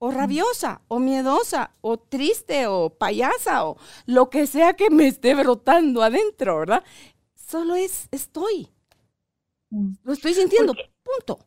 O 0.00 0.12
rabiosa, 0.12 0.82
o 0.86 1.00
miedosa, 1.00 1.72
o 1.80 1.98
triste, 1.98 2.68
o 2.68 2.90
payasa, 2.90 3.66
o 3.66 3.76
lo 4.06 4.30
que 4.30 4.46
sea 4.46 4.74
que 4.74 4.90
me 4.90 5.08
esté 5.08 5.34
brotando 5.34 6.04
adentro, 6.04 6.60
¿verdad? 6.60 6.84
Solo 7.34 7.74
es, 7.74 8.06
estoy. 8.12 8.68
Mm. 9.70 9.94
Lo 10.04 10.12
estoy 10.12 10.34
sintiendo, 10.34 10.74
punto. 11.02 11.44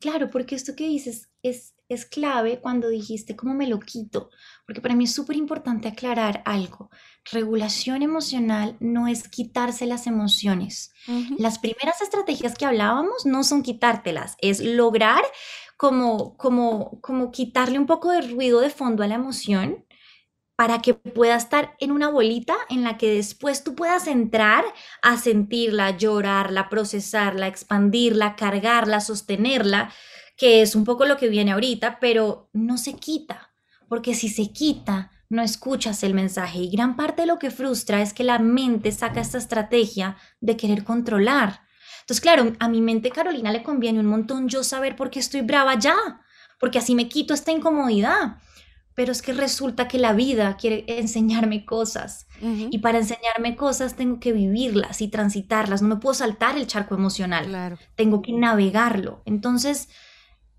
Claro, 0.00 0.30
porque 0.30 0.54
esto 0.54 0.74
que 0.74 0.86
dices 0.86 1.28
es, 1.42 1.74
es 1.88 2.04
clave 2.04 2.60
cuando 2.60 2.88
dijiste 2.88 3.34
cómo 3.34 3.54
me 3.54 3.66
lo 3.66 3.80
quito, 3.80 4.30
porque 4.66 4.80
para 4.80 4.94
mí 4.94 5.04
es 5.04 5.14
súper 5.14 5.36
importante 5.36 5.88
aclarar 5.88 6.42
algo. 6.44 6.90
Regulación 7.30 8.02
emocional 8.02 8.76
no 8.80 9.08
es 9.08 9.28
quitarse 9.28 9.86
las 9.86 10.06
emociones. 10.06 10.92
Las 11.38 11.58
primeras 11.58 12.02
estrategias 12.02 12.54
que 12.54 12.66
hablábamos 12.66 13.24
no 13.24 13.42
son 13.44 13.62
quitártelas, 13.62 14.36
es 14.40 14.60
lograr 14.60 15.22
como, 15.78 16.36
como, 16.36 17.00
como 17.00 17.30
quitarle 17.30 17.78
un 17.78 17.86
poco 17.86 18.10
de 18.10 18.22
ruido 18.22 18.60
de 18.60 18.70
fondo 18.70 19.02
a 19.02 19.06
la 19.06 19.14
emoción 19.14 19.86
para 20.58 20.82
que 20.82 20.92
pueda 20.92 21.36
estar 21.36 21.76
en 21.78 21.92
una 21.92 22.10
bolita 22.10 22.56
en 22.68 22.82
la 22.82 22.98
que 22.98 23.14
después 23.14 23.62
tú 23.62 23.76
puedas 23.76 24.08
entrar 24.08 24.64
a 25.02 25.16
sentirla, 25.16 25.96
llorarla, 25.96 26.68
procesarla, 26.68 27.46
expandirla, 27.46 28.34
cargarla, 28.34 29.00
sostenerla, 29.00 29.92
que 30.38 30.62
es 30.62 30.74
un 30.74 30.84
poco 30.84 31.04
lo 31.04 31.18
que 31.18 31.28
viene 31.28 31.52
ahorita, 31.52 31.98
pero 32.00 32.48
no 32.54 32.78
se 32.78 32.94
quita 32.94 33.48
porque 33.88 34.14
si 34.14 34.28
se 34.28 34.52
quita, 34.52 35.10
no 35.30 35.42
escuchas 35.42 36.02
el 36.02 36.14
mensaje 36.14 36.58
y 36.58 36.70
gran 36.70 36.96
parte 36.96 37.22
de 37.22 37.26
lo 37.26 37.38
que 37.38 37.50
frustra 37.50 38.00
es 38.00 38.12
que 38.12 38.24
la 38.24 38.38
mente 38.38 38.92
saca 38.92 39.20
esta 39.20 39.38
estrategia 39.38 40.16
de 40.40 40.56
querer 40.56 40.84
controlar. 40.84 41.62
Entonces, 42.00 42.20
claro, 42.20 42.52
a 42.58 42.68
mi 42.68 42.80
mente 42.80 43.10
Carolina 43.10 43.50
le 43.52 43.62
conviene 43.62 44.00
un 44.00 44.06
montón 44.06 44.48
yo 44.48 44.62
saber 44.62 44.96
por 44.96 45.10
qué 45.10 45.18
estoy 45.18 45.42
brava 45.42 45.78
ya, 45.78 45.96
porque 46.58 46.78
así 46.78 46.94
me 46.94 47.08
quito 47.08 47.34
esta 47.34 47.52
incomodidad. 47.52 48.36
Pero 48.94 49.12
es 49.12 49.22
que 49.22 49.32
resulta 49.32 49.86
que 49.86 49.98
la 49.98 50.12
vida 50.12 50.56
quiere 50.56 50.84
enseñarme 50.88 51.64
cosas 51.64 52.26
y 52.40 52.78
para 52.78 52.98
enseñarme 52.98 53.54
cosas 53.54 53.94
tengo 53.94 54.18
que 54.18 54.32
vivirlas 54.32 55.00
y 55.02 55.06
transitarlas. 55.06 55.82
No 55.82 55.88
me 55.88 56.00
puedo 56.00 56.14
saltar 56.14 56.56
el 56.56 56.66
charco 56.66 56.96
emocional. 56.96 57.46
Claro. 57.46 57.78
Tengo 57.94 58.22
que 58.22 58.32
navegarlo. 58.32 59.22
Entonces, 59.24 59.88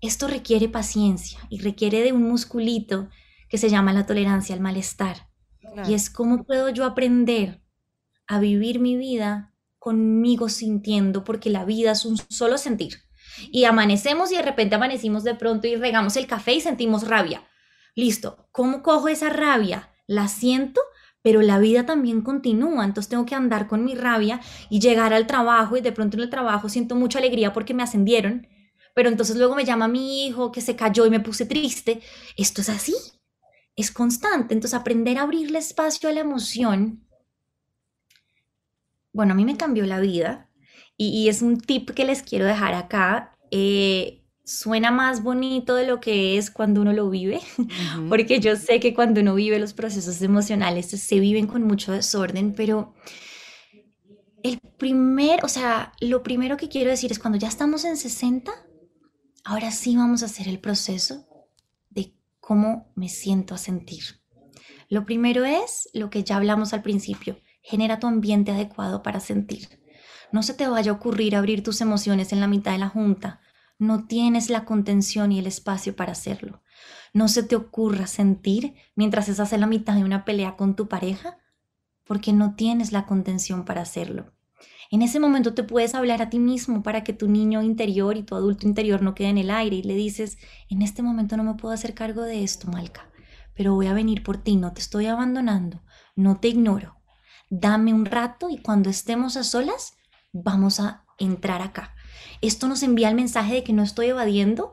esto 0.00 0.28
requiere 0.28 0.68
paciencia 0.68 1.40
y 1.48 1.60
requiere 1.60 2.02
de 2.02 2.12
un 2.12 2.22
musculito 2.22 3.08
que 3.48 3.58
se 3.58 3.68
llama 3.68 3.92
la 3.92 4.06
tolerancia 4.06 4.54
al 4.54 4.60
malestar. 4.60 5.28
Y 5.86 5.94
es 5.94 6.10
cómo 6.10 6.44
puedo 6.44 6.70
yo 6.70 6.84
aprender 6.84 7.62
a 8.26 8.38
vivir 8.38 8.80
mi 8.80 8.96
vida 8.96 9.54
conmigo 9.78 10.48
sintiendo, 10.48 11.24
porque 11.24 11.50
la 11.50 11.64
vida 11.64 11.92
es 11.92 12.04
un 12.04 12.16
solo 12.16 12.58
sentir. 12.58 12.98
Y 13.50 13.64
amanecemos 13.64 14.32
y 14.32 14.36
de 14.36 14.42
repente 14.42 14.74
amanecimos 14.74 15.24
de 15.24 15.34
pronto 15.34 15.66
y 15.66 15.76
regamos 15.76 16.16
el 16.16 16.26
café 16.26 16.54
y 16.54 16.60
sentimos 16.60 17.08
rabia. 17.08 17.42
Listo, 17.94 18.48
¿cómo 18.52 18.82
cojo 18.82 19.08
esa 19.08 19.30
rabia? 19.30 19.90
La 20.06 20.28
siento, 20.28 20.80
pero 21.22 21.42
la 21.42 21.58
vida 21.58 21.86
también 21.86 22.22
continúa, 22.22 22.84
entonces 22.84 23.10
tengo 23.10 23.26
que 23.26 23.34
andar 23.34 23.66
con 23.66 23.84
mi 23.84 23.94
rabia 23.94 24.40
y 24.68 24.80
llegar 24.80 25.12
al 25.12 25.26
trabajo 25.26 25.76
y 25.76 25.80
de 25.80 25.92
pronto 25.92 26.16
en 26.16 26.22
el 26.22 26.30
trabajo 26.30 26.68
siento 26.68 26.94
mucha 26.94 27.18
alegría 27.18 27.52
porque 27.52 27.74
me 27.74 27.82
ascendieron, 27.82 28.46
pero 28.94 29.08
entonces 29.08 29.36
luego 29.36 29.54
me 29.54 29.64
llama 29.64 29.88
mi 29.88 30.26
hijo 30.26 30.52
que 30.52 30.60
se 30.60 30.76
cayó 30.76 31.06
y 31.06 31.10
me 31.10 31.20
puse 31.20 31.46
triste. 31.46 32.00
Esto 32.36 32.60
es 32.60 32.68
así, 32.68 32.94
es 33.76 33.90
constante. 33.90 34.54
Entonces, 34.54 34.78
aprender 34.78 35.18
a 35.18 35.22
abrirle 35.22 35.58
espacio 35.58 36.08
a 36.08 36.12
la 36.12 36.20
emoción, 36.20 37.06
bueno, 39.12 39.32
a 39.32 39.36
mí 39.36 39.44
me 39.44 39.56
cambió 39.56 39.86
la 39.86 40.00
vida 40.00 40.50
y, 40.96 41.28
es 41.28 41.42
un 41.42 41.58
tip 41.58 41.90
que 41.90 42.04
les 42.04 42.22
quiero 42.22 42.44
dejar 42.44 42.74
acá. 42.74 43.36
Eh, 43.50 44.22
suena 44.44 44.90
más 44.90 45.22
bonito 45.22 45.74
de 45.76 45.86
lo 45.86 46.00
que 46.00 46.36
es 46.36 46.50
cuando 46.50 46.80
uno 46.80 46.92
lo 46.92 47.08
vive, 47.08 47.40
porque 48.08 48.40
yo 48.40 48.56
sé 48.56 48.80
que 48.80 48.94
cuando 48.94 49.20
uno 49.20 49.34
vive 49.34 49.58
los 49.58 49.74
procesos 49.74 50.20
emocionales 50.22 50.86
se 50.86 51.20
viven 51.20 51.46
con 51.46 51.62
mucho 51.62 51.92
desorden, 51.92 52.52
pero 52.54 52.94
el 54.42 54.58
primer, 54.78 55.44
o 55.44 55.48
sea, 55.48 55.92
lo 56.00 56.22
primero 56.22 56.56
que 56.56 56.68
quiero 56.68 56.90
decir 56.90 57.12
es 57.12 57.18
cuando 57.18 57.38
ya 57.38 57.48
estamos 57.48 57.84
en 57.84 57.96
60, 57.96 58.52
ahora 59.44 59.70
sí 59.70 59.96
vamos 59.96 60.22
a 60.22 60.26
hacer 60.26 60.48
el 60.48 60.60
proceso 60.60 61.26
cómo 62.50 62.90
me 62.96 63.08
siento 63.08 63.54
a 63.54 63.58
sentir. 63.58 64.02
Lo 64.88 65.06
primero 65.06 65.44
es 65.44 65.88
lo 65.94 66.10
que 66.10 66.24
ya 66.24 66.34
hablamos 66.34 66.72
al 66.72 66.82
principio, 66.82 67.38
genera 67.62 68.00
tu 68.00 68.08
ambiente 68.08 68.50
adecuado 68.50 69.04
para 69.04 69.20
sentir. 69.20 69.80
No 70.32 70.42
se 70.42 70.54
te 70.54 70.66
vaya 70.66 70.90
a 70.90 70.94
ocurrir 70.94 71.36
abrir 71.36 71.62
tus 71.62 71.80
emociones 71.80 72.32
en 72.32 72.40
la 72.40 72.48
mitad 72.48 72.72
de 72.72 72.78
la 72.78 72.88
junta. 72.88 73.40
No 73.78 74.08
tienes 74.08 74.50
la 74.50 74.64
contención 74.64 75.30
y 75.30 75.38
el 75.38 75.46
espacio 75.46 75.94
para 75.94 76.10
hacerlo. 76.10 76.64
No 77.14 77.28
se 77.28 77.44
te 77.44 77.54
ocurra 77.54 78.08
sentir 78.08 78.74
mientras 78.96 79.28
estás 79.28 79.52
en 79.52 79.60
la 79.60 79.68
mitad 79.68 79.94
de 79.94 80.02
una 80.02 80.24
pelea 80.24 80.56
con 80.56 80.74
tu 80.74 80.88
pareja, 80.88 81.38
porque 82.02 82.32
no 82.32 82.56
tienes 82.56 82.90
la 82.90 83.06
contención 83.06 83.64
para 83.64 83.82
hacerlo. 83.82 84.32
En 84.92 85.02
ese 85.02 85.20
momento 85.20 85.54
te 85.54 85.62
puedes 85.62 85.94
hablar 85.94 86.20
a 86.20 86.30
ti 86.30 86.40
mismo 86.40 86.82
para 86.82 87.04
que 87.04 87.12
tu 87.12 87.28
niño 87.28 87.62
interior 87.62 88.16
y 88.16 88.24
tu 88.24 88.34
adulto 88.34 88.66
interior 88.66 89.02
no 89.02 89.14
quede 89.14 89.28
en 89.28 89.38
el 89.38 89.50
aire 89.50 89.76
y 89.76 89.82
le 89.84 89.94
dices, 89.94 90.36
en 90.68 90.82
este 90.82 91.00
momento 91.00 91.36
no 91.36 91.44
me 91.44 91.54
puedo 91.54 91.72
hacer 91.72 91.94
cargo 91.94 92.22
de 92.22 92.42
esto, 92.42 92.66
Malca, 92.66 93.08
pero 93.54 93.74
voy 93.74 93.86
a 93.86 93.94
venir 93.94 94.24
por 94.24 94.38
ti, 94.38 94.56
no 94.56 94.72
te 94.72 94.80
estoy 94.80 95.06
abandonando, 95.06 95.80
no 96.16 96.40
te 96.40 96.48
ignoro. 96.48 96.96
Dame 97.50 97.94
un 97.94 98.04
rato 98.04 98.50
y 98.50 98.58
cuando 98.58 98.90
estemos 98.90 99.36
a 99.36 99.44
solas, 99.44 99.94
vamos 100.32 100.80
a 100.80 101.04
entrar 101.18 101.62
acá. 101.62 101.94
Esto 102.40 102.66
nos 102.66 102.82
envía 102.82 103.08
el 103.08 103.14
mensaje 103.14 103.54
de 103.54 103.64
que 103.64 103.72
no 103.72 103.84
estoy 103.84 104.06
evadiendo, 104.06 104.72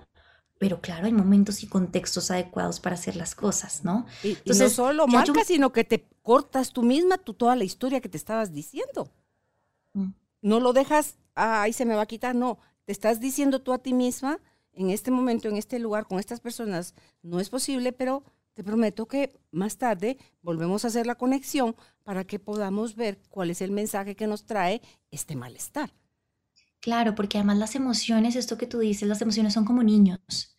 pero 0.58 0.82
claro, 0.82 1.06
hay 1.06 1.14
momentos 1.14 1.62
y 1.62 1.68
contextos 1.68 2.32
adecuados 2.32 2.80
para 2.80 2.96
hacer 2.96 3.16
las 3.16 3.36
cosas, 3.36 3.84
¿no? 3.84 4.08
Entonces, 4.24 4.72
no 4.78 4.86
solo 4.86 5.08
marca, 5.08 5.44
sino 5.46 5.72
que 5.72 5.84
te 5.84 6.08
cortas 6.24 6.74
tú 6.74 6.82
misma 6.82 7.20
tú, 7.20 7.36
toda 7.36 7.56
la 7.56 7.66
historia 7.66 8.02
que 8.02 8.10
te 8.10 8.18
estabas 8.18 8.52
diciendo. 8.52 9.12
No 10.48 10.62
lo 10.62 10.72
dejas, 10.72 11.18
ahí 11.36 11.74
se 11.74 11.84
me 11.84 11.94
va 11.94 12.04
a 12.04 12.06
quitar, 12.06 12.34
no. 12.34 12.58
Te 12.86 12.94
estás 12.94 13.20
diciendo 13.20 13.62
tú 13.62 13.74
a 13.74 13.80
ti 13.80 13.92
misma, 13.92 14.40
en 14.72 14.92
este 14.92 15.12
momento, 15.12 15.50
en 15.50 15.58
este 15.58 15.78
lugar, 15.78 16.08
con 16.08 16.20
estas 16.20 16.40
personas, 16.40 16.96
no 17.22 17.42
es 17.42 17.50
posible, 17.50 17.92
pero 17.92 18.24
te 18.54 18.64
prometo 18.64 19.10
que 19.10 19.38
más 19.52 19.78
tarde 19.78 20.18
volvemos 20.42 20.86
a 20.86 20.88
hacer 20.88 21.06
la 21.06 21.16
conexión 21.16 21.76
para 22.06 22.24
que 22.24 22.40
podamos 22.40 22.96
ver 22.96 23.20
cuál 23.30 23.50
es 23.50 23.62
el 23.62 23.72
mensaje 23.72 24.16
que 24.16 24.26
nos 24.26 24.46
trae 24.46 24.82
este 25.12 25.36
malestar. 25.36 25.94
Claro, 26.80 27.14
porque 27.14 27.40
además 27.40 27.58
las 27.58 27.76
emociones, 27.76 28.38
esto 28.38 28.58
que 28.58 28.68
tú 28.68 28.80
dices, 28.80 29.10
las 29.10 29.22
emociones 29.22 29.54
son 29.54 29.66
como 29.66 29.84
niños. 29.84 30.58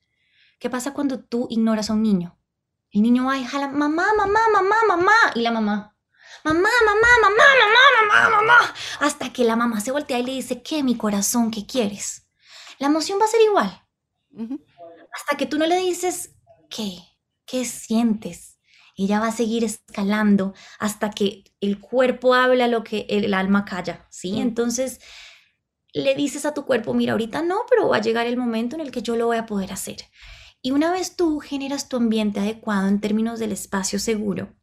¿Qué 0.59 0.69
pasa 0.69 0.93
cuando 0.93 1.21
tú 1.21 1.47
ignoras 1.49 1.89
a 1.89 1.95
un 1.95 2.03
niño? 2.03 2.39
El 2.91 3.01
niño 3.01 3.25
va 3.25 3.39
y 3.39 3.45
jala, 3.45 3.69
mamá, 3.69 4.09
mamá, 4.15 4.41
mamá, 4.53 4.77
mamá, 4.87 5.15
y 5.35 5.41
la 5.41 5.51
mamá, 5.51 5.98
mamá, 6.45 6.69
mamá, 6.85 7.09
mamá, 7.23 7.45
mamá, 7.61 8.29
mamá, 8.31 8.37
mamá, 8.37 8.75
hasta 9.01 9.33
que 9.33 9.45
la 9.45 9.57
mamá 9.57 9.81
se 9.81 9.93
voltea 9.93 10.19
y 10.19 10.25
le 10.25 10.33
dice, 10.33 10.63
¿qué, 10.63 10.83
mi 10.83 10.97
corazón, 10.97 11.51
qué 11.51 11.67
quieres? 11.67 12.27
La 12.79 12.87
emoción 12.87 13.21
va 13.21 13.25
a 13.25 13.29
ser 13.29 13.41
igual. 13.43 13.83
Hasta 15.13 15.37
que 15.37 15.47
tú 15.47 15.59
no 15.59 15.67
le 15.67 15.79
dices, 15.79 16.35
¿qué? 16.71 16.99
¿Qué 17.45 17.65
sientes? 17.65 18.59
Ella 18.97 19.21
va 19.21 19.29
a 19.29 19.33
seguir 19.33 19.65
escalando 19.65 20.55
hasta 20.79 21.11
que 21.11 21.45
el 21.61 21.81
cuerpo 21.81 22.35
habla 22.35 22.67
lo 22.67 22.83
que 22.83 23.07
el 23.09 23.33
alma 23.33 23.65
calla, 23.65 24.07
¿sí? 24.11 24.41
Entonces 24.41 25.01
le 25.93 26.15
dices 26.15 26.45
a 26.47 26.55
tu 26.55 26.65
cuerpo, 26.65 26.95
mira, 26.95 27.13
ahorita 27.13 27.43
no, 27.43 27.61
pero 27.71 27.89
va 27.89 27.97
a 27.97 28.03
llegar 28.03 28.27
el 28.27 28.37
momento 28.37 28.77
en 28.77 28.83
el 28.83 28.91
que 28.91 29.03
yo 29.03 29.17
lo 29.17 29.27
voy 29.27 29.37
a 29.37 29.47
poder 29.47 29.73
hacer. 29.73 29.97
Y 30.61 30.73
una 30.73 30.91
vez 30.91 31.17
tú 31.17 31.39
generas 31.39 31.89
tu 31.89 31.97
ambiente 31.97 32.41
adecuado 32.41 32.89
en 32.89 33.01
términos 33.01 33.39
del 33.39 33.53
espacio 33.53 33.99
seguro, 33.99 34.55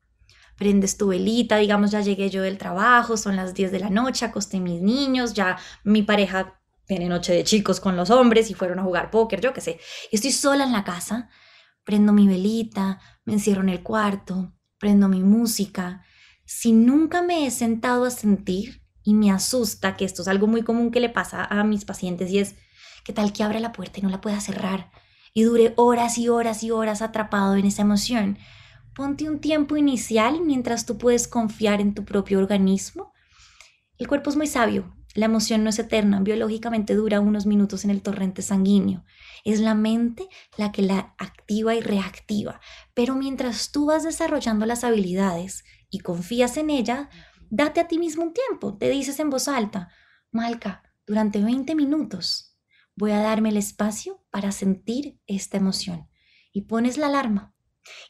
prendes 0.57 0.97
tu 0.97 1.07
velita, 1.07 1.57
digamos, 1.57 1.91
ya 1.91 2.01
llegué 2.01 2.29
yo 2.29 2.41
del 2.41 2.57
trabajo, 2.57 3.17
son 3.17 3.35
las 3.35 3.53
10 3.53 3.71
de 3.71 3.79
la 3.79 3.89
noche, 3.89 4.25
acosté 4.25 4.59
mis 4.59 4.81
niños, 4.81 5.33
ya 5.33 5.57
mi 5.83 6.03
pareja 6.03 6.59
tiene 6.85 7.07
noche 7.07 7.33
de 7.33 7.43
chicos 7.43 7.79
con 7.79 7.95
los 7.95 8.09
hombres 8.09 8.49
y 8.49 8.53
fueron 8.53 8.79
a 8.79 8.83
jugar 8.83 9.11
póker, 9.11 9.41
yo 9.41 9.53
qué 9.53 9.61
sé. 9.61 9.79
Estoy 10.11 10.31
sola 10.31 10.63
en 10.63 10.71
la 10.71 10.83
casa, 10.83 11.29
prendo 11.83 12.13
mi 12.13 12.27
velita, 12.27 12.99
me 13.25 13.33
encierro 13.33 13.61
en 13.61 13.69
el 13.69 13.83
cuarto, 13.83 14.53
prendo 14.77 15.07
mi 15.07 15.23
música. 15.23 16.03
Si 16.45 16.71
nunca 16.71 17.21
me 17.21 17.45
he 17.45 17.51
sentado 17.51 18.05
a 18.05 18.11
sentir 18.11 18.83
y 19.03 19.13
me 19.13 19.31
asusta, 19.31 19.95
que 19.95 20.05
esto 20.05 20.21
es 20.21 20.27
algo 20.27 20.47
muy 20.47 20.63
común 20.63 20.91
que 20.91 20.99
le 20.99 21.09
pasa 21.09 21.43
a 21.43 21.63
mis 21.63 21.85
pacientes 21.85 22.29
y 22.31 22.39
es, 22.39 22.55
¿qué 23.03 23.13
tal 23.13 23.33
que 23.33 23.43
abra 23.43 23.59
la 23.59 23.71
puerta 23.71 23.99
y 23.99 24.03
no 24.03 24.09
la 24.09 24.21
pueda 24.21 24.39
cerrar? 24.39 24.91
Y 25.33 25.43
dure 25.43 25.73
horas 25.75 26.17
y 26.17 26.29
horas 26.29 26.63
y 26.63 26.71
horas 26.71 27.01
atrapado 27.01 27.55
en 27.55 27.65
esa 27.65 27.81
emoción. 27.81 28.37
Ponte 28.95 29.29
un 29.29 29.39
tiempo 29.39 29.75
inicial 29.75 30.39
mientras 30.41 30.85
tú 30.85 30.97
puedes 30.97 31.27
confiar 31.27 31.81
en 31.81 31.93
tu 31.93 32.05
propio 32.05 32.39
organismo. 32.39 33.11
El 33.97 34.07
cuerpo 34.07 34.29
es 34.29 34.37
muy 34.37 34.47
sabio, 34.47 34.95
la 35.15 35.25
emoción 35.25 35.65
no 35.65 35.69
es 35.69 35.79
eterna, 35.79 36.21
biológicamente 36.21 36.93
dura 36.93 37.19
unos 37.19 37.45
minutos 37.45 37.83
en 37.83 37.89
el 37.89 38.01
torrente 38.01 38.41
sanguíneo. 38.41 39.03
Es 39.43 39.59
la 39.59 39.73
mente 39.73 40.29
la 40.57 40.71
que 40.71 40.81
la 40.81 41.13
activa 41.17 41.75
y 41.75 41.81
reactiva. 41.81 42.61
Pero 42.93 43.15
mientras 43.15 43.71
tú 43.71 43.85
vas 43.87 44.03
desarrollando 44.03 44.65
las 44.65 44.85
habilidades 44.85 45.65
y 45.89 45.99
confías 45.99 46.55
en 46.55 46.69
ella, 46.69 47.09
date 47.49 47.81
a 47.81 47.87
ti 47.89 47.97
mismo 47.97 48.23
un 48.23 48.33
tiempo. 48.33 48.77
Te 48.77 48.89
dices 48.89 49.19
en 49.19 49.29
voz 49.29 49.49
alta, 49.49 49.89
Malca, 50.31 50.83
durante 51.05 51.41
20 51.41 51.75
minutos 51.75 52.57
voy 52.95 53.11
a 53.11 53.19
darme 53.19 53.49
el 53.49 53.57
espacio 53.57 54.23
para 54.31 54.53
sentir 54.53 55.19
esta 55.27 55.57
emoción. 55.57 56.09
Y 56.53 56.61
pones 56.61 56.97
la 56.97 57.07
alarma 57.07 57.54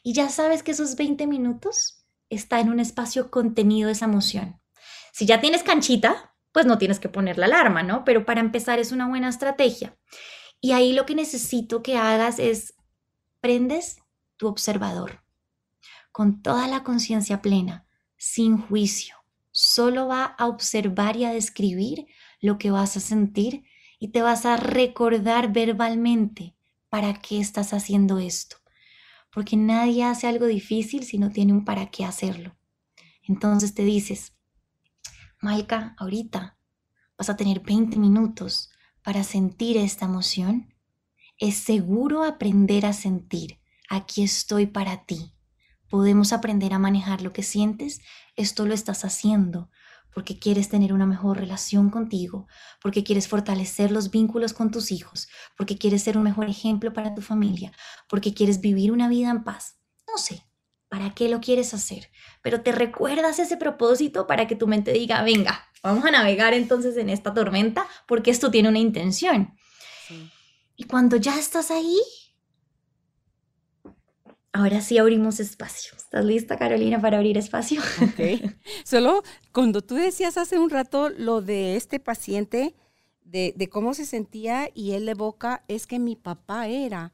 y 0.02 0.12
ya 0.12 0.28
sabes 0.28 0.62
que 0.62 0.72
esos 0.72 0.96
20 0.96 1.26
minutos 1.26 2.04
está 2.30 2.60
en 2.60 2.70
un 2.70 2.80
espacio 2.80 3.30
contenido 3.30 3.90
esa 3.90 4.06
emoción. 4.06 4.60
Si 5.12 5.26
ya 5.26 5.40
tienes 5.40 5.62
canchita, 5.62 6.34
pues 6.52 6.66
no 6.66 6.78
tienes 6.78 7.00
que 7.00 7.08
poner 7.08 7.38
la 7.38 7.46
alarma, 7.46 7.82
¿no? 7.82 8.04
Pero 8.04 8.24
para 8.24 8.40
empezar 8.40 8.78
es 8.78 8.92
una 8.92 9.08
buena 9.08 9.28
estrategia. 9.28 9.96
Y 10.60 10.72
ahí 10.72 10.92
lo 10.92 11.06
que 11.06 11.14
necesito 11.14 11.82
que 11.82 11.96
hagas 11.96 12.38
es 12.38 12.74
prendes 13.40 13.98
tu 14.36 14.48
observador 14.48 15.22
con 16.12 16.40
toda 16.40 16.66
la 16.66 16.82
conciencia 16.82 17.42
plena, 17.42 17.86
sin 18.16 18.56
juicio. 18.56 19.16
Solo 19.50 20.08
va 20.08 20.24
a 20.24 20.46
observar 20.46 21.16
y 21.16 21.26
a 21.26 21.32
describir 21.32 22.06
lo 22.40 22.56
que 22.56 22.70
vas 22.70 22.96
a 22.96 23.00
sentir 23.00 23.64
y 23.98 24.08
te 24.08 24.22
vas 24.22 24.46
a 24.46 24.56
recordar 24.56 25.52
verbalmente 25.52 26.54
para 26.88 27.20
qué 27.20 27.38
estás 27.38 27.74
haciendo 27.74 28.18
esto 28.18 28.56
porque 29.36 29.58
nadie 29.58 30.02
hace 30.02 30.26
algo 30.26 30.46
difícil 30.46 31.04
si 31.04 31.18
no 31.18 31.30
tiene 31.30 31.52
un 31.52 31.66
para 31.66 31.90
qué 31.90 32.06
hacerlo. 32.06 32.56
Entonces 33.22 33.74
te 33.74 33.84
dices, 33.84 34.32
Maika, 35.42 35.94
ahorita 35.98 36.58
vas 37.18 37.28
a 37.28 37.36
tener 37.36 37.60
20 37.60 37.98
minutos 37.98 38.70
para 39.02 39.24
sentir 39.24 39.76
esta 39.76 40.06
emoción. 40.06 40.72
Es 41.36 41.58
seguro 41.58 42.24
aprender 42.24 42.86
a 42.86 42.94
sentir. 42.94 43.60
aquí 43.90 44.22
estoy 44.22 44.64
para 44.64 45.04
ti. 45.04 45.34
Podemos 45.90 46.32
aprender 46.32 46.72
a 46.72 46.78
manejar 46.78 47.20
lo 47.20 47.34
que 47.34 47.42
sientes, 47.42 48.00
esto 48.36 48.64
lo 48.64 48.72
estás 48.72 49.04
haciendo 49.04 49.68
porque 50.16 50.38
quieres 50.38 50.70
tener 50.70 50.94
una 50.94 51.04
mejor 51.04 51.36
relación 51.36 51.90
contigo, 51.90 52.48
porque 52.80 53.04
quieres 53.04 53.28
fortalecer 53.28 53.90
los 53.90 54.10
vínculos 54.10 54.54
con 54.54 54.70
tus 54.70 54.90
hijos, 54.90 55.28
porque 55.58 55.76
quieres 55.76 56.04
ser 56.04 56.16
un 56.16 56.22
mejor 56.22 56.48
ejemplo 56.48 56.94
para 56.94 57.14
tu 57.14 57.20
familia, 57.20 57.70
porque 58.08 58.32
quieres 58.32 58.62
vivir 58.62 58.92
una 58.92 59.10
vida 59.10 59.28
en 59.28 59.44
paz. 59.44 59.78
No 60.08 60.16
sé, 60.16 60.42
¿para 60.88 61.12
qué 61.12 61.28
lo 61.28 61.40
quieres 61.40 61.74
hacer? 61.74 62.08
Pero 62.40 62.62
te 62.62 62.72
recuerdas 62.72 63.38
ese 63.38 63.58
propósito 63.58 64.26
para 64.26 64.46
que 64.46 64.56
tu 64.56 64.66
mente 64.66 64.94
diga, 64.94 65.22
venga, 65.22 65.66
vamos 65.82 66.02
a 66.06 66.10
navegar 66.10 66.54
entonces 66.54 66.96
en 66.96 67.10
esta 67.10 67.34
tormenta 67.34 67.86
porque 68.08 68.30
esto 68.30 68.50
tiene 68.50 68.70
una 68.70 68.78
intención. 68.78 69.54
Y 70.76 70.84
cuando 70.84 71.18
ya 71.18 71.38
estás 71.38 71.70
ahí, 71.70 72.00
Ahora 74.56 74.80
sí 74.80 74.96
abrimos 74.96 75.38
espacio. 75.38 75.92
¿Estás 75.98 76.24
lista, 76.24 76.56
Carolina, 76.56 76.98
para 76.98 77.18
abrir 77.18 77.36
espacio? 77.36 77.82
Ok. 78.02 78.54
Solo 78.86 79.22
cuando 79.52 79.82
tú 79.82 79.96
decías 79.96 80.38
hace 80.38 80.58
un 80.58 80.70
rato 80.70 81.10
lo 81.10 81.42
de 81.42 81.76
este 81.76 82.00
paciente, 82.00 82.74
de, 83.22 83.68
cómo 83.70 83.92
se 83.92 84.06
sentía 84.06 84.70
y 84.72 84.92
él 84.92 85.06
evoca, 85.10 85.62
es 85.68 85.86
que 85.86 85.98
mi 85.98 86.16
papá 86.16 86.68
era 86.68 87.12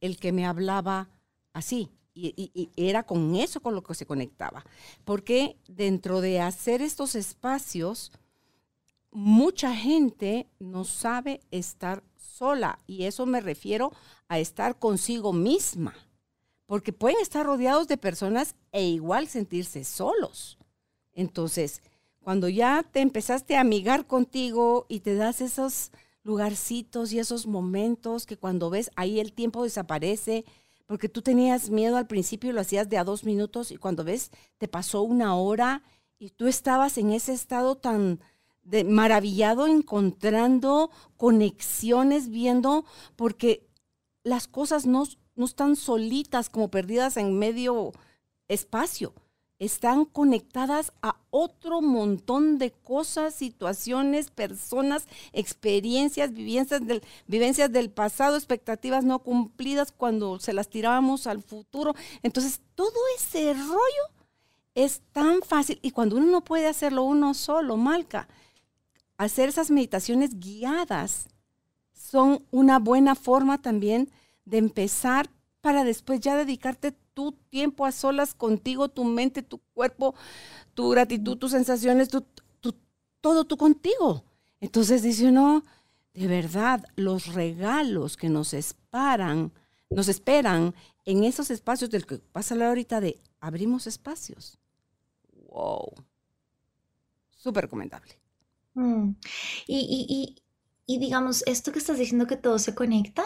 el 0.00 0.16
que 0.16 0.32
me 0.32 0.46
hablaba 0.46 1.10
así. 1.52 1.90
Y, 2.14 2.70
era 2.74 3.02
con 3.02 3.34
eso 3.34 3.60
con 3.60 3.74
lo 3.74 3.82
que 3.82 3.94
se 3.94 4.06
conectaba. 4.06 4.64
Porque 5.04 5.58
dentro 5.68 6.22
de 6.22 6.40
hacer 6.40 6.80
estos 6.80 7.14
espacios, 7.16 8.12
mucha 9.10 9.76
gente 9.76 10.48
no 10.58 10.84
sabe 10.84 11.40
estar 11.50 12.02
sola. 12.16 12.78
Y 12.86 13.04
eso 13.04 13.26
me 13.26 13.42
refiero 13.42 13.92
a 14.26 14.38
estar 14.38 14.78
consigo 14.78 15.34
misma 15.34 15.94
porque 16.68 16.92
pueden 16.92 17.16
estar 17.22 17.46
rodeados 17.46 17.88
de 17.88 17.96
personas 17.96 18.54
e 18.72 18.84
igual 18.84 19.26
sentirse 19.26 19.84
solos. 19.84 20.58
Entonces, 21.14 21.80
cuando 22.20 22.50
ya 22.50 22.82
te 22.82 23.00
empezaste 23.00 23.56
a 23.56 23.62
amigar 23.62 24.06
contigo 24.06 24.84
y 24.86 25.00
te 25.00 25.14
das 25.14 25.40
esos 25.40 25.92
lugarcitos 26.24 27.10
y 27.14 27.20
esos 27.20 27.46
momentos 27.46 28.26
que 28.26 28.36
cuando 28.36 28.68
ves 28.68 28.90
ahí 28.96 29.18
el 29.18 29.32
tiempo 29.32 29.64
desaparece, 29.64 30.44
porque 30.84 31.08
tú 31.08 31.22
tenías 31.22 31.70
miedo 31.70 31.96
al 31.96 32.06
principio 32.06 32.50
y 32.50 32.52
lo 32.52 32.60
hacías 32.60 32.90
de 32.90 32.98
a 32.98 33.04
dos 33.04 33.24
minutos 33.24 33.70
y 33.70 33.78
cuando 33.78 34.04
ves 34.04 34.30
te 34.58 34.68
pasó 34.68 35.00
una 35.00 35.36
hora 35.36 35.82
y 36.18 36.28
tú 36.28 36.48
estabas 36.48 36.98
en 36.98 37.12
ese 37.12 37.32
estado 37.32 37.76
tan 37.76 38.20
de 38.62 38.84
maravillado 38.84 39.66
encontrando 39.66 40.90
conexiones, 41.16 42.28
viendo, 42.28 42.84
porque 43.16 43.66
las 44.22 44.48
cosas 44.48 44.84
no 44.84 45.06
no 45.38 45.44
están 45.44 45.76
solitas 45.76 46.50
como 46.50 46.68
perdidas 46.68 47.16
en 47.16 47.38
medio 47.38 47.92
espacio. 48.48 49.14
Están 49.60 50.04
conectadas 50.04 50.92
a 51.00 51.16
otro 51.30 51.80
montón 51.80 52.58
de 52.58 52.70
cosas, 52.70 53.34
situaciones, 53.34 54.30
personas, 54.30 55.06
experiencias, 55.32 56.32
vivencias 56.32 56.86
del, 56.86 57.02
vivencias 57.26 57.72
del 57.72 57.90
pasado, 57.90 58.36
expectativas 58.36 59.04
no 59.04 59.20
cumplidas 59.20 59.92
cuando 59.92 60.38
se 60.38 60.52
las 60.52 60.68
tirábamos 60.68 61.26
al 61.26 61.42
futuro. 61.42 61.94
Entonces, 62.22 62.60
todo 62.74 63.00
ese 63.16 63.54
rollo 63.54 64.04
es 64.74 65.02
tan 65.12 65.42
fácil. 65.42 65.78
Y 65.82 65.92
cuando 65.92 66.16
uno 66.16 66.26
no 66.26 66.44
puede 66.44 66.66
hacerlo 66.66 67.02
uno 67.04 67.34
solo, 67.34 67.76
Malca, 67.76 68.28
hacer 69.16 69.48
esas 69.48 69.70
meditaciones 69.70 70.38
guiadas 70.38 71.26
son 71.92 72.44
una 72.50 72.78
buena 72.78 73.14
forma 73.14 73.60
también 73.60 74.06
de 74.06 74.12
empezar 74.56 75.28
para 75.60 75.84
después 75.84 76.20
ya 76.20 76.36
dedicarte 76.36 76.92
tu 77.12 77.32
tiempo 77.50 77.84
a 77.84 77.92
solas 77.92 78.34
contigo, 78.34 78.88
tu 78.88 79.04
mente, 79.04 79.42
tu 79.42 79.58
cuerpo, 79.74 80.14
tu 80.74 80.88
gratitud, 80.90 81.36
tus 81.36 81.50
sensaciones, 81.50 82.08
tu, 82.08 82.24
todo 83.20 83.44
tú 83.44 83.56
contigo. 83.56 84.24
Entonces 84.60 85.02
dice 85.02 85.28
uno, 85.28 85.62
de 86.14 86.26
verdad, 86.26 86.84
los 86.96 87.34
regalos 87.34 88.16
que 88.16 88.28
nos 88.28 88.54
esperan, 88.54 89.52
nos 89.90 90.08
esperan 90.08 90.74
en 91.04 91.24
esos 91.24 91.50
espacios 91.50 91.90
del 91.90 92.06
que 92.06 92.20
vas 92.32 92.50
a 92.50 92.54
hablar 92.54 92.68
ahorita 92.68 93.00
de 93.00 93.20
abrimos 93.40 93.86
espacios. 93.86 94.56
Wow. 95.50 95.92
Súper 97.36 97.64
recomendable. 97.64 98.18
Mm. 98.74 99.10
y, 99.66 100.36
y 100.90 100.98
digamos, 100.98 101.42
esto 101.46 101.70
que 101.70 101.78
estás 101.78 101.98
diciendo 101.98 102.26
que 102.26 102.38
todo 102.38 102.58
se 102.58 102.74
conecta, 102.74 103.22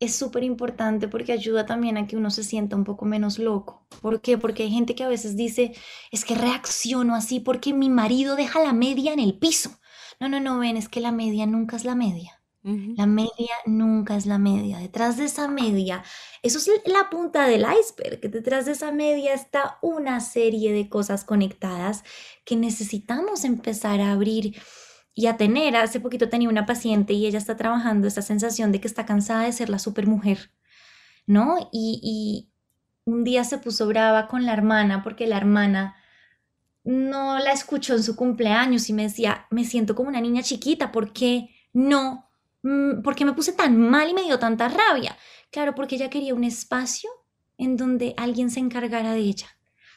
es 0.00 0.14
súper 0.14 0.42
importante 0.44 1.08
porque 1.08 1.32
ayuda 1.32 1.66
también 1.66 1.96
a 1.96 2.06
que 2.06 2.16
uno 2.16 2.30
se 2.30 2.44
sienta 2.44 2.76
un 2.76 2.84
poco 2.84 3.04
menos 3.04 3.38
loco. 3.38 3.86
¿Por 4.02 4.20
qué? 4.20 4.38
Porque 4.38 4.64
hay 4.64 4.70
gente 4.70 4.94
que 4.94 5.04
a 5.04 5.08
veces 5.08 5.36
dice, 5.36 5.74
es 6.10 6.24
que 6.24 6.34
reacciono 6.34 7.14
así 7.14 7.40
porque 7.40 7.72
mi 7.72 7.88
marido 7.88 8.36
deja 8.36 8.62
la 8.62 8.72
media 8.72 9.12
en 9.12 9.20
el 9.20 9.38
piso. 9.38 9.78
No, 10.20 10.28
no, 10.28 10.40
no, 10.40 10.58
ven, 10.58 10.76
es 10.76 10.88
que 10.88 11.00
la 11.00 11.12
media 11.12 11.46
nunca 11.46 11.76
es 11.76 11.84
la 11.84 11.94
media. 11.94 12.40
La 12.96 13.04
media 13.04 13.52
nunca 13.66 14.16
es 14.16 14.24
la 14.24 14.38
media. 14.38 14.78
Detrás 14.78 15.18
de 15.18 15.26
esa 15.26 15.48
media, 15.48 16.02
eso 16.42 16.56
es 16.56 16.70
la 16.86 17.10
punta 17.10 17.46
del 17.46 17.60
iceberg, 17.60 18.20
que 18.20 18.30
detrás 18.30 18.64
de 18.64 18.72
esa 18.72 18.90
media 18.90 19.34
está 19.34 19.78
una 19.82 20.20
serie 20.20 20.72
de 20.72 20.88
cosas 20.88 21.24
conectadas 21.26 22.04
que 22.46 22.56
necesitamos 22.56 23.44
empezar 23.44 24.00
a 24.00 24.12
abrir 24.12 24.56
y 25.14 25.26
a 25.26 25.36
tener, 25.36 25.76
hace 25.76 26.00
poquito 26.00 26.28
tenía 26.28 26.48
una 26.48 26.66
paciente 26.66 27.12
y 27.12 27.26
ella 27.26 27.38
está 27.38 27.56
trabajando 27.56 28.08
esta 28.08 28.22
sensación 28.22 28.72
de 28.72 28.80
que 28.80 28.88
está 28.88 29.06
cansada 29.06 29.44
de 29.44 29.52
ser 29.52 29.68
la 29.68 29.78
supermujer, 29.78 30.50
¿no? 31.26 31.68
Y, 31.72 32.00
y 32.02 32.50
un 33.04 33.22
día 33.22 33.44
se 33.44 33.58
puso 33.58 33.86
brava 33.86 34.26
con 34.26 34.44
la 34.44 34.52
hermana 34.52 35.02
porque 35.02 35.26
la 35.26 35.36
hermana 35.36 35.94
no 36.82 37.38
la 37.38 37.52
escuchó 37.52 37.94
en 37.94 38.02
su 38.02 38.16
cumpleaños 38.16 38.88
y 38.88 38.92
me 38.92 39.04
decía, 39.04 39.46
me 39.50 39.64
siento 39.64 39.94
como 39.94 40.08
una 40.08 40.20
niña 40.20 40.42
chiquita, 40.42 40.92
¿por 40.92 41.12
qué 41.12 41.48
no? 41.72 42.30
Mm, 42.62 43.02
¿Por 43.02 43.14
qué 43.14 43.24
me 43.24 43.32
puse 43.32 43.52
tan 43.52 43.78
mal 43.78 44.10
y 44.10 44.14
me 44.14 44.22
dio 44.22 44.38
tanta 44.38 44.68
rabia? 44.68 45.16
Claro, 45.50 45.74
porque 45.74 45.94
ella 45.96 46.10
quería 46.10 46.34
un 46.34 46.44
espacio 46.44 47.10
en 47.56 47.76
donde 47.76 48.14
alguien 48.16 48.50
se 48.50 48.60
encargara 48.60 49.12
de 49.12 49.20
ella, 49.20 49.46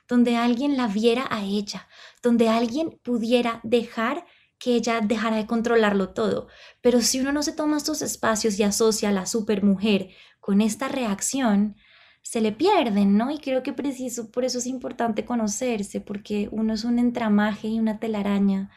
donde 0.07 0.38
alguien 0.38 0.78
la 0.78 0.88
viera 0.88 1.28
a 1.30 1.43
ella, 1.43 1.88
donde 2.22 2.49
alguien 2.49 2.99
pudiera 3.03 3.59
dejar 3.63 4.26
que 4.60 4.76
ella 4.76 5.01
dejara 5.01 5.38
de 5.38 5.45
controlarlo 5.45 6.10
todo. 6.10 6.47
Pero 6.82 7.01
si 7.01 7.20
uno 7.20 7.32
no 7.32 7.43
se 7.43 7.53
toma 7.53 7.78
estos 7.78 8.01
espacios 8.01 8.60
y 8.60 8.64
asocia 8.64 9.10
a 9.10 9.14
la 9.14 9.26
supermujer 9.26 10.10
con 10.39 10.62
esta 10.62 10.88
reacción, 10.88 11.76
se 12.24 12.41
le 12.41 12.51
pierden, 12.51 13.18
¿no? 13.18 13.32
Y 13.32 13.38
creo 13.38 13.64
que 13.64 13.72
preciso, 13.72 14.32
por 14.32 14.43
eso 14.43 14.58
es 14.58 14.66
importante 14.66 15.24
conocerse, 15.24 16.01
porque 16.01 16.49
uno 16.51 16.74
es 16.74 16.84
un 16.84 16.99
entramaje 16.99 17.70
y 17.70 17.80
una 17.80 17.99
telaraña 17.99 18.70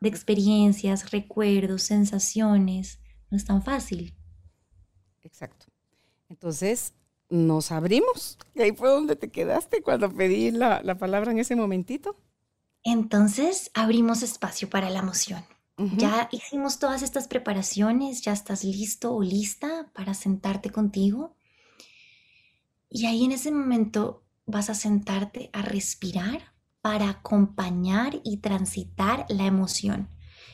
de 0.00 0.08
experiencias, 0.08 1.10
recuerdos, 1.12 1.82
sensaciones. 1.82 2.98
No 3.30 3.36
es 3.36 3.44
tan 3.44 3.62
fácil. 3.62 4.16
Exacto. 5.22 5.66
Entonces, 6.28 6.94
nos 7.28 7.70
abrimos. 7.72 8.38
Y 8.54 8.62
ahí 8.62 8.72
fue 8.72 8.88
donde 8.88 9.16
te 9.16 9.30
quedaste 9.30 9.82
cuando 9.82 10.10
pedí 10.12 10.50
la, 10.50 10.82
la 10.82 10.96
palabra 10.96 11.30
en 11.30 11.38
ese 11.38 11.56
momentito. 11.56 12.16
Entonces 12.88 13.72
abrimos 13.74 14.22
espacio 14.22 14.70
para 14.70 14.90
la 14.90 15.00
emoción. 15.00 15.44
Ya 15.76 16.28
hicimos 16.30 16.78
todas 16.78 17.02
estas 17.02 17.26
preparaciones, 17.26 18.22
ya 18.22 18.32
estás 18.32 18.62
listo 18.62 19.12
o 19.12 19.24
lista 19.24 19.90
para 19.92 20.14
sentarte 20.14 20.70
contigo. 20.70 21.34
Y 22.88 23.06
ahí 23.06 23.24
en 23.24 23.32
ese 23.32 23.50
momento 23.50 24.22
vas 24.46 24.70
a 24.70 24.74
sentarte 24.74 25.50
a 25.52 25.62
respirar 25.62 26.52
para 26.80 27.10
acompañar 27.10 28.20
y 28.22 28.36
transitar 28.36 29.26
la 29.30 29.46
emoción. 29.46 30.08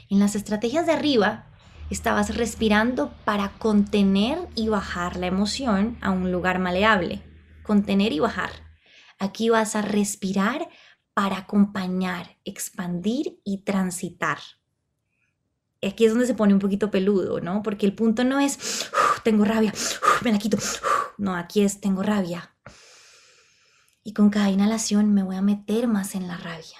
En 0.09 0.19
las 0.19 0.35
estrategias 0.35 0.87
de 0.87 0.93
arriba 0.93 1.51
estabas 1.91 2.35
respirando 2.35 3.13
para 3.27 3.51
contener 3.59 4.49
y 4.55 4.69
bajar 4.69 5.17
la 5.17 5.27
emoción 5.27 5.99
a 6.01 6.11
un 6.11 6.33
lugar 6.33 6.61
maleable. 6.61 7.23
Contener 7.63 8.11
y 8.15 8.21
bajar. 8.21 8.51
Aquí 9.19 9.51
vas 9.51 9.77
a 9.77 9.83
respirar 9.83 10.69
para 11.15 11.39
acompañar, 11.39 12.39
expandir 12.45 13.41
y 13.45 13.59
transitar. 13.59 14.39
Aquí 15.83 16.05
es 16.05 16.13
donde 16.13 16.27
se 16.27 16.35
pone 16.35 16.55
un 16.55 16.61
poquito 16.61 16.91
peludo, 16.91 17.41
¿no? 17.41 17.63
Porque 17.63 17.87
el 17.87 17.95
punto 17.95 18.25
no 18.25 18.39
es, 18.39 18.91
tengo 19.25 19.45
rabia, 19.45 19.73
me 20.23 20.33
la 20.33 20.39
quito. 20.39 20.59
no, 21.19 21.35
aquí 21.35 21.63
es, 21.63 21.81
tengo 21.81 22.03
rabia. 22.03 22.55
Y 24.05 24.15
con 24.15 24.31
cada 24.31 24.51
inhalación 24.51 25.13
me 25.13 25.23
voy 25.23 25.37
a 25.37 25.43
meter 25.43 25.89
más 25.89 26.15
en 26.15 26.29
la 26.29 26.37
rabia. 26.37 26.79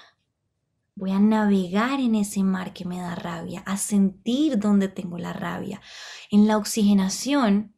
Voy 0.95 1.11
a 1.11 1.19
navegar 1.19 1.99
en 1.99 2.15
ese 2.15 2.43
mar 2.43 2.71
que 2.73 2.85
me 2.85 2.99
da 2.99 3.15
rabia, 3.15 3.63
a 3.65 3.77
sentir 3.77 4.59
dónde 4.59 4.89
tengo 4.89 5.17
la 5.17 5.33
rabia. 5.33 5.81
En 6.29 6.47
la 6.47 6.57
oxigenación 6.57 7.72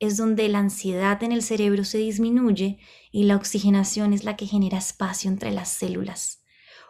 es 0.00 0.16
donde 0.16 0.48
la 0.48 0.58
ansiedad 0.58 1.22
en 1.22 1.30
el 1.30 1.42
cerebro 1.42 1.84
se 1.84 1.98
disminuye 1.98 2.78
y 3.12 3.24
la 3.24 3.36
oxigenación 3.36 4.12
es 4.12 4.24
la 4.24 4.36
que 4.36 4.46
genera 4.46 4.78
espacio 4.78 5.30
entre 5.30 5.52
las 5.52 5.68
células. 5.68 6.42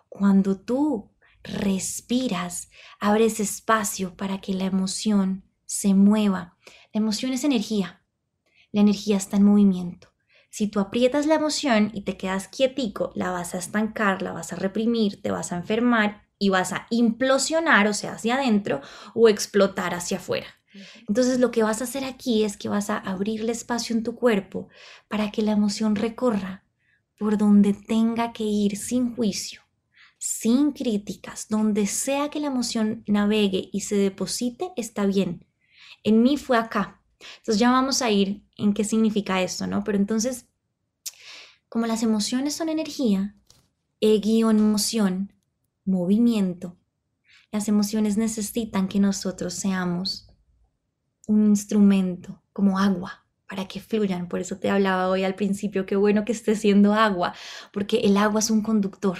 Cuando 0.08 0.58
tú 0.58 1.12
respiras, 1.42 2.70
abres 3.00 3.40
espacio 3.40 4.16
para 4.16 4.40
que 4.40 4.54
la 4.54 4.64
emoción 4.64 5.44
se 5.66 5.94
mueva. 5.94 6.56
La 6.92 7.00
emoción 7.00 7.32
es 7.32 7.44
energía. 7.44 8.04
La 8.72 8.80
energía 8.80 9.16
está 9.16 9.36
en 9.36 9.44
movimiento. 9.44 10.08
Si 10.48 10.68
tú 10.68 10.80
aprietas 10.80 11.26
la 11.26 11.34
emoción 11.34 11.90
y 11.94 12.02
te 12.02 12.16
quedas 12.16 12.48
quietico, 12.48 13.12
la 13.14 13.30
vas 13.30 13.54
a 13.54 13.58
estancar, 13.58 14.22
la 14.22 14.32
vas 14.32 14.52
a 14.52 14.56
reprimir, 14.56 15.22
te 15.22 15.30
vas 15.30 15.52
a 15.52 15.56
enfermar 15.56 16.28
y 16.38 16.48
vas 16.48 16.72
a 16.72 16.86
implosionar, 16.90 17.86
o 17.86 17.94
sea, 17.94 18.14
hacia 18.14 18.36
adentro 18.36 18.80
o 19.14 19.28
explotar 19.28 19.94
hacia 19.94 20.18
afuera. 20.18 20.59
Entonces 21.08 21.40
lo 21.40 21.50
que 21.50 21.62
vas 21.62 21.80
a 21.80 21.84
hacer 21.84 22.04
aquí 22.04 22.44
es 22.44 22.56
que 22.56 22.68
vas 22.68 22.90
a 22.90 22.98
abrirle 22.98 23.52
espacio 23.52 23.96
en 23.96 24.02
tu 24.02 24.14
cuerpo 24.14 24.68
para 25.08 25.30
que 25.30 25.42
la 25.42 25.52
emoción 25.52 25.96
recorra 25.96 26.64
por 27.18 27.36
donde 27.36 27.74
tenga 27.74 28.32
que 28.32 28.44
ir 28.44 28.76
sin 28.76 29.14
juicio, 29.14 29.60
sin 30.18 30.72
críticas, 30.72 31.48
donde 31.48 31.86
sea 31.86 32.30
que 32.30 32.40
la 32.40 32.46
emoción 32.46 33.04
navegue 33.06 33.68
y 33.72 33.80
se 33.80 33.96
deposite, 33.96 34.70
está 34.76 35.06
bien. 35.06 35.46
En 36.02 36.22
mí 36.22 36.36
fue 36.36 36.56
acá. 36.56 37.02
Entonces 37.38 37.58
ya 37.58 37.70
vamos 37.70 38.00
a 38.00 38.10
ir 38.10 38.42
en 38.56 38.72
qué 38.72 38.84
significa 38.84 39.42
esto, 39.42 39.66
¿no? 39.66 39.84
Pero 39.84 39.98
entonces, 39.98 40.46
como 41.68 41.86
las 41.86 42.02
emociones 42.02 42.54
son 42.54 42.70
energía, 42.70 43.34
e-emoción, 44.00 45.34
movimiento, 45.84 46.78
las 47.52 47.68
emociones 47.68 48.16
necesitan 48.16 48.88
que 48.88 49.00
nosotros 49.00 49.52
seamos 49.54 50.29
un 51.26 51.46
instrumento 51.46 52.42
como 52.52 52.78
agua 52.78 53.26
para 53.48 53.66
que 53.66 53.80
fluyan. 53.80 54.28
Por 54.28 54.40
eso 54.40 54.58
te 54.58 54.70
hablaba 54.70 55.08
hoy 55.08 55.24
al 55.24 55.34
principio, 55.34 55.86
qué 55.86 55.96
bueno 55.96 56.24
que 56.24 56.32
esté 56.32 56.54
siendo 56.54 56.94
agua, 56.94 57.34
porque 57.72 57.98
el 57.98 58.16
agua 58.16 58.40
es 58.40 58.50
un 58.50 58.62
conductor 58.62 59.18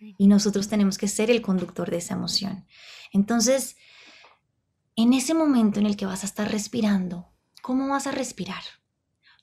y 0.00 0.26
nosotros 0.26 0.68
tenemos 0.68 0.96
que 0.96 1.08
ser 1.08 1.30
el 1.30 1.42
conductor 1.42 1.90
de 1.90 1.98
esa 1.98 2.14
emoción. 2.14 2.66
Entonces, 3.12 3.76
en 4.96 5.12
ese 5.12 5.34
momento 5.34 5.80
en 5.80 5.86
el 5.86 5.96
que 5.96 6.06
vas 6.06 6.22
a 6.22 6.26
estar 6.26 6.50
respirando, 6.50 7.28
¿cómo 7.62 7.88
vas 7.88 8.06
a 8.06 8.12
respirar? 8.12 8.62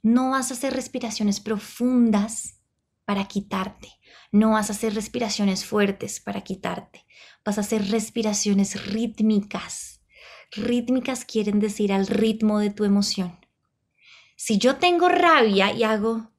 No 0.01 0.31
vas 0.31 0.51
a 0.51 0.55
hacer 0.55 0.73
respiraciones 0.73 1.39
profundas 1.39 2.61
para 3.05 3.27
quitarte, 3.27 3.89
no 4.31 4.51
vas 4.51 4.69
a 4.69 4.73
hacer 4.73 4.95
respiraciones 4.95 5.65
fuertes 5.65 6.19
para 6.19 6.41
quitarte, 6.41 7.05
vas 7.43 7.57
a 7.57 7.61
hacer 7.61 7.89
respiraciones 7.91 8.87
rítmicas 8.87 9.94
Rítmicas 10.55 11.25
quieren 11.25 11.59
decir 11.59 11.91
al 11.91 12.07
ritmo 12.07 12.59
de 12.59 12.69
tu 12.69 12.83
emoción. 12.83 13.37
Si 14.35 14.57
yo 14.57 14.77
tengo 14.77 15.09
rabia 15.09 15.71
y 15.71 15.83
hago... 15.83 16.31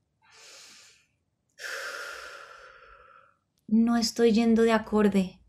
No 3.69 3.97
estoy 3.97 4.33
yendo 4.33 4.63
de 4.63 4.73
acorde 4.73 5.41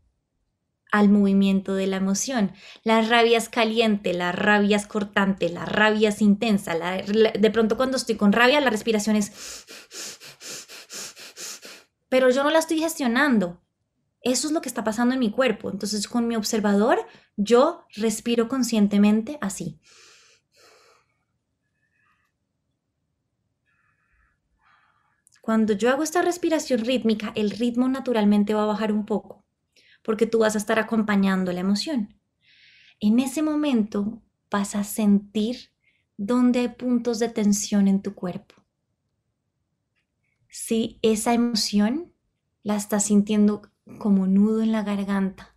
al 0.90 1.08
movimiento 1.08 1.74
de 1.74 1.86
la 1.86 1.96
emoción. 1.96 2.52
La 2.82 3.02
rabia 3.02 3.38
es 3.38 3.48
caliente, 3.48 4.12
la 4.14 4.32
rabia 4.32 4.76
es 4.76 4.86
cortante, 4.86 5.48
la 5.50 5.64
rabia 5.64 6.08
es 6.08 6.20
intensa. 6.20 6.74
de 6.74 7.50
pronto 7.52 7.76
cuando 7.76 7.96
estoy 7.96 8.16
con 8.16 8.32
rabia 8.32 8.60
la 8.60 8.70
respiración 8.70 9.16
es... 9.16 9.66
Pero 12.08 12.30
yo 12.30 12.42
no 12.42 12.50
la 12.50 12.58
estoy 12.58 12.80
gestionando. 12.80 13.60
Eso 14.22 14.48
es 14.48 14.52
lo 14.52 14.60
que 14.60 14.68
está 14.68 14.84
pasando 14.84 15.14
en 15.14 15.20
mi 15.20 15.30
cuerpo. 15.30 15.70
Entonces 15.70 16.08
con 16.08 16.26
mi 16.26 16.36
observador 16.36 16.98
yo 17.36 17.84
respiro 17.94 18.48
conscientemente 18.48 19.38
así. 19.40 19.80
Cuando 25.48 25.72
yo 25.72 25.88
hago 25.88 26.02
esta 26.02 26.20
respiración 26.20 26.84
rítmica, 26.84 27.32
el 27.34 27.50
ritmo 27.50 27.88
naturalmente 27.88 28.52
va 28.52 28.64
a 28.64 28.66
bajar 28.66 28.92
un 28.92 29.06
poco, 29.06 29.46
porque 30.02 30.26
tú 30.26 30.40
vas 30.40 30.54
a 30.54 30.58
estar 30.58 30.78
acompañando 30.78 31.52
la 31.52 31.60
emoción. 31.60 32.20
En 33.00 33.18
ese 33.18 33.40
momento 33.40 34.22
vas 34.50 34.74
a 34.74 34.84
sentir 34.84 35.70
dónde 36.18 36.58
hay 36.58 36.68
puntos 36.68 37.18
de 37.18 37.30
tensión 37.30 37.88
en 37.88 38.02
tu 38.02 38.14
cuerpo. 38.14 38.56
Si 40.50 40.98
esa 41.00 41.32
emoción 41.32 42.12
la 42.62 42.76
estás 42.76 43.04
sintiendo 43.04 43.62
como 43.96 44.26
nudo 44.26 44.62
en 44.62 44.72
la 44.72 44.82
garganta, 44.82 45.54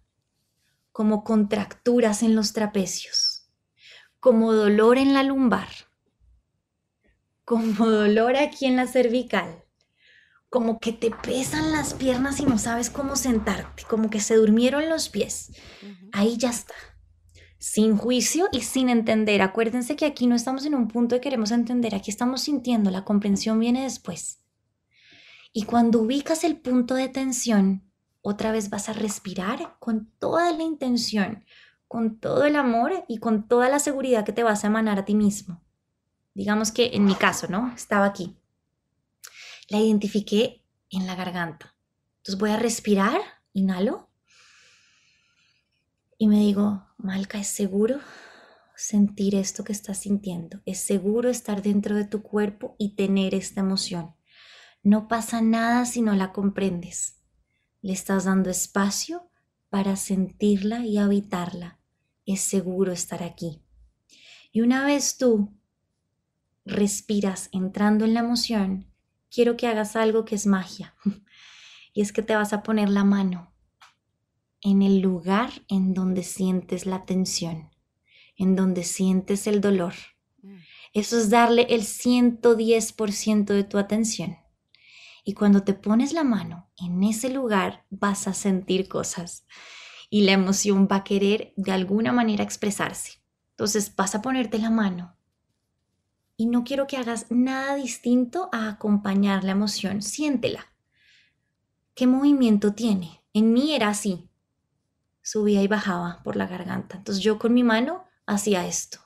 como 0.91 1.23
contracturas 1.23 2.23
en 2.23 2.35
los 2.35 2.53
trapecios, 2.53 3.49
como 4.19 4.53
dolor 4.53 4.97
en 4.97 5.13
la 5.13 5.23
lumbar, 5.23 5.69
como 7.43 7.85
dolor 7.85 8.37
aquí 8.37 8.65
en 8.65 8.77
la 8.77 8.87
cervical, 8.87 9.65
como 10.49 10.79
que 10.79 10.91
te 10.91 11.11
pesan 11.11 11.71
las 11.71 11.93
piernas 11.93 12.39
y 12.39 12.45
no 12.45 12.57
sabes 12.57 12.89
cómo 12.89 13.15
sentarte, 13.15 13.83
como 13.89 14.09
que 14.09 14.19
se 14.19 14.35
durmieron 14.35 14.89
los 14.89 15.09
pies. 15.09 15.51
Ahí 16.11 16.37
ya 16.37 16.49
está. 16.49 16.73
Sin 17.57 17.95
juicio 17.95 18.49
y 18.51 18.61
sin 18.61 18.89
entender. 18.89 19.41
Acuérdense 19.41 19.95
que 19.95 20.05
aquí 20.05 20.27
no 20.27 20.35
estamos 20.35 20.65
en 20.65 20.75
un 20.75 20.87
punto 20.87 21.15
de 21.15 21.21
queremos 21.21 21.51
entender, 21.51 21.95
aquí 21.95 22.11
estamos 22.11 22.41
sintiendo, 22.41 22.91
la 22.91 23.05
comprensión 23.05 23.59
viene 23.59 23.83
después. 23.83 24.41
Y 25.53 25.63
cuando 25.63 25.99
ubicas 26.01 26.43
el 26.43 26.57
punto 26.57 26.95
de 26.95 27.07
tensión, 27.07 27.90
otra 28.21 28.51
vez 28.51 28.69
vas 28.69 28.89
a 28.89 28.93
respirar 28.93 29.75
con 29.79 30.11
toda 30.19 30.51
la 30.51 30.63
intención, 30.63 31.45
con 31.87 32.19
todo 32.19 32.45
el 32.45 32.55
amor 32.55 33.05
y 33.07 33.17
con 33.17 33.47
toda 33.47 33.69
la 33.69 33.79
seguridad 33.79 34.25
que 34.25 34.33
te 34.33 34.43
vas 34.43 34.63
a 34.63 34.67
emanar 34.67 34.99
a 34.99 35.05
ti 35.05 35.15
mismo. 35.15 35.61
Digamos 36.33 36.71
que 36.71 36.91
en 36.93 37.05
mi 37.05 37.15
caso, 37.15 37.47
¿no? 37.49 37.73
Estaba 37.75 38.05
aquí. 38.05 38.37
La 39.69 39.79
identifiqué 39.79 40.63
en 40.89 41.07
la 41.07 41.15
garganta. 41.15 41.75
Entonces 42.17 42.39
voy 42.39 42.51
a 42.51 42.57
respirar, 42.57 43.19
inhalo 43.53 44.11
y 46.21 46.27
me 46.27 46.37
digo, 46.37 46.85
Malca, 46.97 47.39
¿es 47.39 47.47
seguro 47.47 47.99
sentir 48.75 49.33
esto 49.33 49.63
que 49.63 49.71
estás 49.71 50.01
sintiendo? 50.01 50.61
¿Es 50.67 50.79
seguro 50.79 51.31
estar 51.31 51.63
dentro 51.63 51.95
de 51.95 52.05
tu 52.05 52.21
cuerpo 52.21 52.75
y 52.77 52.95
tener 52.95 53.33
esta 53.33 53.61
emoción? 53.61 54.13
No 54.83 55.07
pasa 55.07 55.41
nada 55.41 55.83
si 55.85 56.03
no 56.03 56.13
la 56.13 56.31
comprendes. 56.31 57.20
Le 57.81 57.93
estás 57.93 58.25
dando 58.25 58.49
espacio 58.49 59.29
para 59.69 59.95
sentirla 59.95 60.85
y 60.85 60.97
habitarla. 60.97 61.79
Es 62.25 62.41
seguro 62.41 62.91
estar 62.91 63.23
aquí. 63.23 63.61
Y 64.51 64.61
una 64.61 64.85
vez 64.85 65.17
tú 65.17 65.53
respiras 66.65 67.49
entrando 67.51 68.05
en 68.05 68.13
la 68.13 68.19
emoción, 68.19 68.85
quiero 69.29 69.57
que 69.57 69.67
hagas 69.67 69.95
algo 69.95 70.25
que 70.25 70.35
es 70.35 70.45
magia. 70.45 70.95
Y 71.93 71.99
es 71.99 72.13
que 72.13 72.21
te 72.21 72.37
vas 72.37 72.53
a 72.53 72.63
poner 72.63 72.87
la 72.87 73.03
mano 73.03 73.51
en 74.61 74.81
el 74.81 74.99
lugar 74.99 75.51
en 75.67 75.93
donde 75.93 76.23
sientes 76.23 76.85
la 76.85 77.05
tensión, 77.05 77.69
en 78.37 78.55
donde 78.55 78.83
sientes 78.83 79.45
el 79.45 79.59
dolor. 79.59 79.93
Mm. 80.41 80.55
Eso 80.93 81.17
es 81.17 81.29
darle 81.29 81.63
el 81.69 81.81
110% 81.81 83.45
de 83.45 83.63
tu 83.65 83.77
atención. 83.77 84.37
Y 85.23 85.33
cuando 85.33 85.63
te 85.63 85.73
pones 85.73 86.13
la 86.13 86.23
mano 86.23 86.71
en 86.77 87.03
ese 87.03 87.29
lugar 87.29 87.85
vas 87.89 88.27
a 88.27 88.33
sentir 88.33 88.87
cosas 88.87 89.45
y 90.09 90.23
la 90.23 90.31
emoción 90.31 90.87
va 90.91 90.97
a 90.97 91.03
querer 91.03 91.53
de 91.57 91.71
alguna 91.71 92.11
manera 92.11 92.43
expresarse. 92.43 93.21
Entonces 93.51 93.95
vas 93.95 94.15
a 94.15 94.21
ponerte 94.21 94.57
la 94.57 94.69
mano 94.69 95.15
y 96.41 96.47
no 96.47 96.63
quiero 96.63 96.87
que 96.87 96.97
hagas 96.97 97.27
nada 97.29 97.75
distinto 97.75 98.49
a 98.51 98.67
acompañar 98.67 99.43
la 99.43 99.51
emoción. 99.51 100.01
Siéntela. 100.01 100.73
¿Qué 101.93 102.07
movimiento 102.07 102.73
tiene? 102.73 103.21
En 103.31 103.53
mí 103.53 103.75
era 103.75 103.89
así. 103.89 104.27
Subía 105.21 105.61
y 105.61 105.67
bajaba 105.67 106.23
por 106.23 106.35
la 106.35 106.47
garganta. 106.47 106.97
Entonces 106.97 107.23
yo 107.23 107.37
con 107.37 107.53
mi 107.53 107.63
mano 107.63 108.05
hacía 108.25 108.65
esto. 108.65 108.97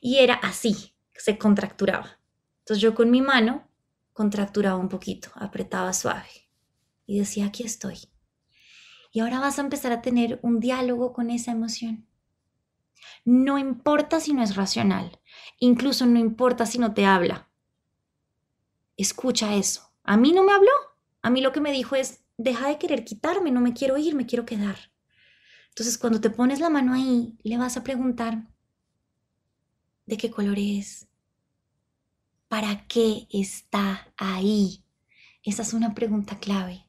Y 0.00 0.18
era 0.18 0.34
así, 0.34 0.94
se 1.12 1.38
contracturaba. 1.38 2.20
Entonces 2.60 2.80
yo 2.80 2.94
con 2.94 3.10
mi 3.10 3.20
mano 3.20 3.65
contracturaba 4.16 4.78
un 4.78 4.88
poquito, 4.88 5.28
apretaba 5.34 5.92
suave 5.92 6.48
y 7.04 7.18
decía, 7.18 7.44
aquí 7.44 7.64
estoy. 7.64 7.98
Y 9.12 9.20
ahora 9.20 9.40
vas 9.40 9.58
a 9.58 9.60
empezar 9.60 9.92
a 9.92 10.00
tener 10.00 10.40
un 10.42 10.58
diálogo 10.58 11.12
con 11.12 11.28
esa 11.28 11.52
emoción. 11.52 12.08
No 13.26 13.58
importa 13.58 14.18
si 14.18 14.32
no 14.32 14.42
es 14.42 14.56
racional, 14.56 15.20
incluso 15.58 16.06
no 16.06 16.18
importa 16.18 16.64
si 16.64 16.78
no 16.78 16.94
te 16.94 17.04
habla. 17.04 17.50
Escucha 18.96 19.54
eso. 19.54 19.92
A 20.02 20.16
mí 20.16 20.32
no 20.32 20.44
me 20.44 20.52
habló. 20.52 20.72
A 21.20 21.28
mí 21.28 21.42
lo 21.42 21.52
que 21.52 21.60
me 21.60 21.70
dijo 21.70 21.94
es, 21.94 22.24
deja 22.38 22.68
de 22.68 22.78
querer 22.78 23.04
quitarme, 23.04 23.50
no 23.50 23.60
me 23.60 23.74
quiero 23.74 23.98
ir, 23.98 24.14
me 24.14 24.24
quiero 24.24 24.46
quedar. 24.46 24.78
Entonces 25.68 25.98
cuando 25.98 26.22
te 26.22 26.30
pones 26.30 26.58
la 26.58 26.70
mano 26.70 26.94
ahí, 26.94 27.36
le 27.42 27.58
vas 27.58 27.76
a 27.76 27.84
preguntar, 27.84 28.48
¿de 30.06 30.16
qué 30.16 30.30
color 30.30 30.58
es? 30.58 31.06
¿Para 32.48 32.86
qué 32.86 33.26
está 33.30 34.12
ahí? 34.16 34.84
Esa 35.42 35.62
es 35.62 35.72
una 35.72 35.94
pregunta 35.94 36.38
clave. 36.38 36.86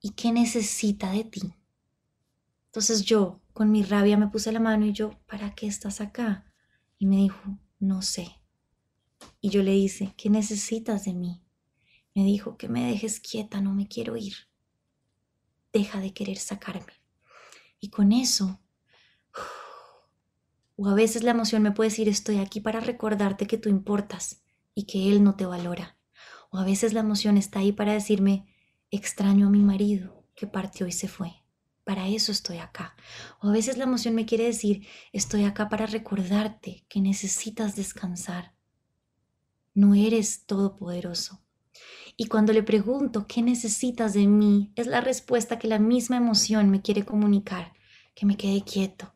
¿Y 0.00 0.10
qué 0.10 0.30
necesita 0.30 1.10
de 1.10 1.24
ti? 1.24 1.54
Entonces 2.66 3.04
yo, 3.04 3.40
con 3.52 3.70
mi 3.70 3.82
rabia, 3.82 4.18
me 4.18 4.28
puse 4.28 4.52
la 4.52 4.60
mano 4.60 4.84
y 4.84 4.92
yo, 4.92 5.18
¿para 5.26 5.54
qué 5.54 5.66
estás 5.66 6.00
acá? 6.00 6.52
Y 6.98 7.06
me 7.06 7.16
dijo, 7.16 7.58
no 7.78 8.02
sé. 8.02 8.42
Y 9.40 9.50
yo 9.50 9.62
le 9.62 9.74
hice, 9.74 10.14
¿qué 10.16 10.28
necesitas 10.28 11.04
de 11.04 11.14
mí? 11.14 11.42
Me 12.14 12.24
dijo, 12.24 12.58
que 12.58 12.68
me 12.68 12.86
dejes 12.86 13.20
quieta, 13.20 13.60
no 13.62 13.74
me 13.74 13.88
quiero 13.88 14.16
ir. 14.16 14.34
Deja 15.72 16.00
de 16.00 16.12
querer 16.12 16.36
sacarme. 16.36 16.92
Y 17.80 17.88
con 17.88 18.12
eso 18.12 18.60
o 20.76 20.88
a 20.88 20.94
veces 20.94 21.22
la 21.22 21.32
emoción 21.32 21.62
me 21.62 21.72
puede 21.72 21.90
decir, 21.90 22.08
estoy 22.08 22.38
aquí 22.38 22.60
para 22.60 22.80
recordarte 22.80 23.46
que 23.46 23.58
tú 23.58 23.68
importas, 23.68 24.42
y 24.74 24.84
que 24.84 25.10
él 25.10 25.22
no 25.22 25.36
te 25.36 25.46
valora. 25.46 25.96
O 26.50 26.58
a 26.58 26.64
veces 26.64 26.92
la 26.92 27.00
emoción 27.00 27.36
está 27.36 27.60
ahí 27.60 27.72
para 27.72 27.92
decirme, 27.92 28.46
extraño 28.90 29.46
a 29.46 29.50
mi 29.50 29.60
marido 29.60 30.26
que 30.34 30.46
partió 30.46 30.86
y 30.86 30.92
se 30.92 31.08
fue. 31.08 31.32
Para 31.84 32.08
eso 32.08 32.30
estoy 32.30 32.58
acá. 32.58 32.94
O 33.40 33.48
a 33.48 33.52
veces 33.52 33.76
la 33.76 33.84
emoción 33.84 34.14
me 34.14 34.26
quiere 34.26 34.44
decir, 34.44 34.86
estoy 35.12 35.44
acá 35.44 35.68
para 35.68 35.86
recordarte 35.86 36.84
que 36.88 37.00
necesitas 37.00 37.74
descansar. 37.74 38.54
No 39.74 39.94
eres 39.94 40.44
todopoderoso. 40.46 41.40
Y 42.16 42.26
cuando 42.26 42.52
le 42.52 42.62
pregunto 42.62 43.26
qué 43.26 43.42
necesitas 43.42 44.12
de 44.12 44.26
mí, 44.26 44.72
es 44.76 44.86
la 44.86 45.00
respuesta 45.00 45.58
que 45.58 45.66
la 45.66 45.78
misma 45.78 46.18
emoción 46.18 46.70
me 46.70 46.82
quiere 46.82 47.04
comunicar, 47.04 47.72
que 48.14 48.26
me 48.26 48.36
quede 48.36 48.62
quieto, 48.62 49.14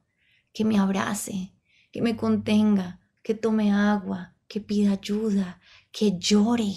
que 0.56 0.64
me 0.64 0.78
abrace, 0.78 1.52
que 1.92 2.00
me 2.00 2.16
contenga, 2.16 2.98
que 3.22 3.34
tome 3.34 3.70
agua, 3.72 4.34
que 4.48 4.62
pida 4.62 4.92
ayuda, 4.92 5.60
que 5.92 6.18
llore. 6.18 6.72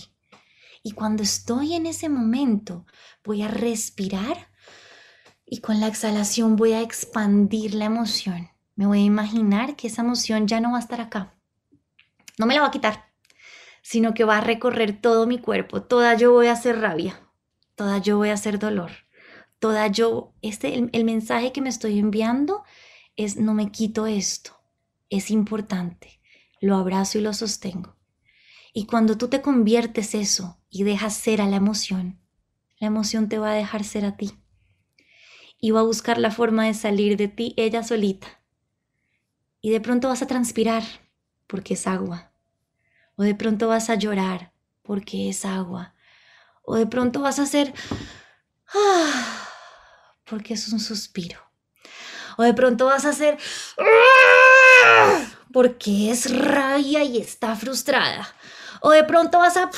Y 0.83 0.91
cuando 0.91 1.23
estoy 1.23 1.75
en 1.75 1.85
ese 1.85 2.09
momento, 2.09 2.85
voy 3.23 3.41
a 3.41 3.47
respirar 3.47 4.49
y 5.45 5.61
con 5.61 5.79
la 5.79 5.87
exhalación 5.87 6.57
voy 6.57 6.73
a 6.73 6.81
expandir 6.81 7.73
la 7.73 7.85
emoción. 7.85 8.49
Me 8.75 8.85
voy 8.85 8.99
a 8.99 9.05
imaginar 9.05 9.77
que 9.77 9.87
esa 9.87 10.01
emoción 10.01 10.45
ya 10.45 10.59
no 10.59 10.73
va 10.73 10.77
a 10.79 10.81
estar 10.81 10.99
acá. 10.99 11.37
No 12.37 12.47
me 12.47 12.55
la 12.55 12.61
va 12.63 12.67
a 12.67 12.71
quitar, 12.71 13.13
sino 13.81 14.13
que 14.13 14.25
va 14.25 14.39
a 14.39 14.41
recorrer 14.41 14.99
todo 14.99 15.25
mi 15.25 15.39
cuerpo. 15.39 15.83
Toda 15.83 16.15
yo 16.15 16.33
voy 16.33 16.47
a 16.47 16.51
hacer 16.51 16.81
rabia, 16.81 17.17
toda 17.75 17.99
yo 17.99 18.17
voy 18.17 18.27
a 18.27 18.33
hacer 18.33 18.59
dolor, 18.59 18.91
toda 19.57 19.87
yo, 19.87 20.33
este, 20.41 20.77
el, 20.77 20.89
el 20.91 21.05
mensaje 21.05 21.53
que 21.53 21.61
me 21.61 21.69
estoy 21.69 21.97
enviando 21.97 22.65
es 23.19 23.35
no 23.35 23.53
me 23.53 23.69
quito 23.69 24.07
esto, 24.07 24.61
es 25.09 25.29
importante, 25.29 26.21
lo 26.61 26.77
abrazo 26.77 27.17
y 27.17 27.21
lo 27.21 27.33
sostengo. 27.33 27.97
Y 28.73 28.85
cuando 28.85 29.17
tú 29.17 29.27
te 29.27 29.41
conviertes 29.41 30.15
eso 30.15 30.57
y 30.69 30.83
dejas 30.83 31.15
ser 31.15 31.41
a 31.41 31.47
la 31.47 31.57
emoción, 31.57 32.17
la 32.79 32.87
emoción 32.87 33.27
te 33.27 33.37
va 33.37 33.51
a 33.51 33.55
dejar 33.55 33.83
ser 33.83 34.05
a 34.05 34.15
ti. 34.15 34.31
Y 35.59 35.71
va 35.71 35.81
a 35.81 35.83
buscar 35.83 36.17
la 36.17 36.31
forma 36.31 36.65
de 36.65 36.73
salir 36.73 37.17
de 37.17 37.27
ti 37.27 37.53
ella 37.57 37.83
solita. 37.83 38.41
Y 39.59 39.71
de 39.71 39.81
pronto 39.81 40.07
vas 40.07 40.21
a 40.21 40.27
transpirar 40.27 40.83
porque 41.45 41.73
es 41.73 41.87
agua. 41.87 42.31
O 43.17 43.23
de 43.23 43.35
pronto 43.35 43.67
vas 43.67 43.89
a 43.89 43.95
llorar 43.95 44.53
porque 44.81 45.27
es 45.27 45.43
agua. 45.43 45.93
O 46.63 46.77
de 46.77 46.87
pronto 46.87 47.19
vas 47.19 47.37
a 47.39 47.43
hacer 47.43 47.73
ah, 48.73 49.45
porque 50.23 50.53
es 50.53 50.71
un 50.71 50.79
suspiro. 50.79 51.48
O 52.39 52.43
de 52.43 52.53
pronto 52.53 52.85
vas 52.85 53.03
a 53.03 53.09
hacer 53.09 53.37
ah, 53.77 55.25
porque 55.51 56.09
es 56.09 56.33
rabia 56.33 57.03
y 57.03 57.17
está 57.17 57.53
frustrada. 57.57 58.33
O 58.79 58.91
de 58.91 59.03
pronto 59.03 59.39
vas 59.39 59.57
a 59.57 59.69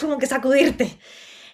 como 0.00 0.16
que 0.16 0.28
sacudirte. 0.28 1.00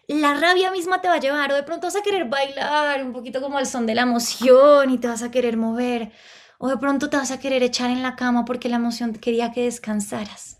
La 0.08 0.34
rabia 0.34 0.70
misma 0.70 1.00
te 1.00 1.08
va 1.08 1.14
a 1.14 1.20
llevar. 1.20 1.52
O 1.52 1.54
de 1.54 1.62
pronto 1.62 1.86
vas 1.86 1.96
a 1.96 2.02
querer 2.02 2.26
bailar 2.26 3.02
un 3.02 3.14
poquito 3.14 3.40
como 3.40 3.56
al 3.56 3.66
son 3.66 3.86
de 3.86 3.94
la 3.94 4.02
emoción 4.02 4.90
y 4.90 4.98
te 4.98 5.08
vas 5.08 5.22
a 5.22 5.30
querer 5.30 5.56
mover. 5.56 6.12
O 6.58 6.68
de 6.68 6.76
pronto 6.76 7.08
te 7.08 7.16
vas 7.16 7.30
a 7.30 7.40
querer 7.40 7.62
echar 7.62 7.88
en 7.88 8.02
la 8.02 8.14
cama 8.14 8.44
porque 8.44 8.68
la 8.68 8.76
emoción 8.76 9.14
quería 9.14 9.52
que 9.52 9.62
descansaras. 9.62 10.58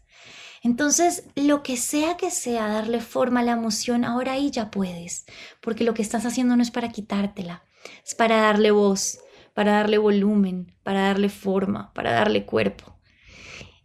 Entonces, 0.63 1.25
lo 1.35 1.63
que 1.63 1.77
sea 1.77 2.17
que 2.17 2.31
sea 2.31 2.67
darle 2.67 3.03
forma 3.03 3.41
a 3.41 3.43
la 3.43 3.53
emoción, 3.53 4.07
ahora 4.07 4.33
ahí 4.33 4.51
ya 4.51 4.71
puedes, 4.71 5.27
porque 5.61 5.85
lo 5.85 5.93
que 5.93 6.01
estás 6.01 6.25
haciendo 6.25 6.57
no 6.57 6.63
es 6.63 6.71
para 6.71 6.93
quitártela, 6.93 7.65
es 8.07 8.15
para 8.15 8.37
darle 8.37 8.71
voz, 8.71 9.19
para 9.55 9.73
darle 9.73 9.99
volumen, 9.99 10.75
para 10.83 11.03
darle 11.03 11.29
forma, 11.29 11.93
para 11.93 12.13
darle 12.13 12.47
cuerpo. 12.47 12.99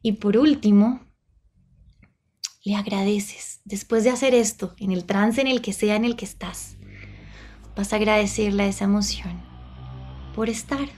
Y 0.02 0.14
por 0.14 0.38
último, 0.38 1.02
le 2.64 2.76
agradeces. 2.76 3.62
Después 3.66 4.04
de 4.04 4.10
hacer 4.10 4.34
esto, 4.34 4.76
en 4.78 4.92
el 4.92 5.06
trance 5.06 5.42
en 5.42 5.48
el 5.48 5.62
que 5.62 5.74
sea 5.74 5.96
en 5.96 6.06
el 6.06 6.16
que 6.16 6.26
estás, 6.26 6.78
vas 7.76 7.94
a 7.94 7.98
agradecerle 7.98 8.68
esa 8.68 8.86
emoción 8.86 9.42
por 10.36 10.50
estar, 10.50 10.90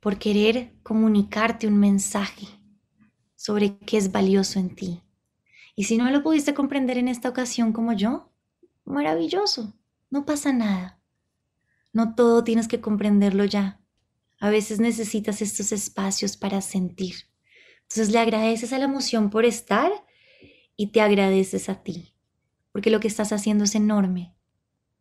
por 0.00 0.18
querer 0.18 0.74
comunicarte 0.82 1.66
un 1.66 1.78
mensaje 1.78 2.46
sobre 3.36 3.78
qué 3.78 3.96
es 3.96 4.10
valioso 4.10 4.58
en 4.58 4.74
ti. 4.74 5.02
Y 5.74 5.84
si 5.84 5.98
no 5.98 6.10
lo 6.10 6.22
pudiste 6.22 6.54
comprender 6.54 6.96
en 6.98 7.08
esta 7.08 7.28
ocasión 7.28 7.72
como 7.72 7.92
yo, 7.92 8.32
maravilloso, 8.84 9.74
no 10.10 10.24
pasa 10.24 10.52
nada. 10.52 10.95
No 11.96 12.14
todo 12.14 12.44
tienes 12.44 12.68
que 12.68 12.82
comprenderlo 12.82 13.46
ya. 13.46 13.80
A 14.38 14.50
veces 14.50 14.80
necesitas 14.80 15.40
estos 15.40 15.72
espacios 15.72 16.36
para 16.36 16.60
sentir. 16.60 17.14
Entonces 17.84 18.10
le 18.10 18.18
agradeces 18.18 18.74
a 18.74 18.78
la 18.78 18.84
emoción 18.84 19.30
por 19.30 19.46
estar 19.46 19.90
y 20.76 20.88
te 20.88 21.00
agradeces 21.00 21.70
a 21.70 21.82
ti, 21.82 22.12
porque 22.70 22.90
lo 22.90 23.00
que 23.00 23.08
estás 23.08 23.32
haciendo 23.32 23.64
es 23.64 23.74
enorme. 23.74 24.34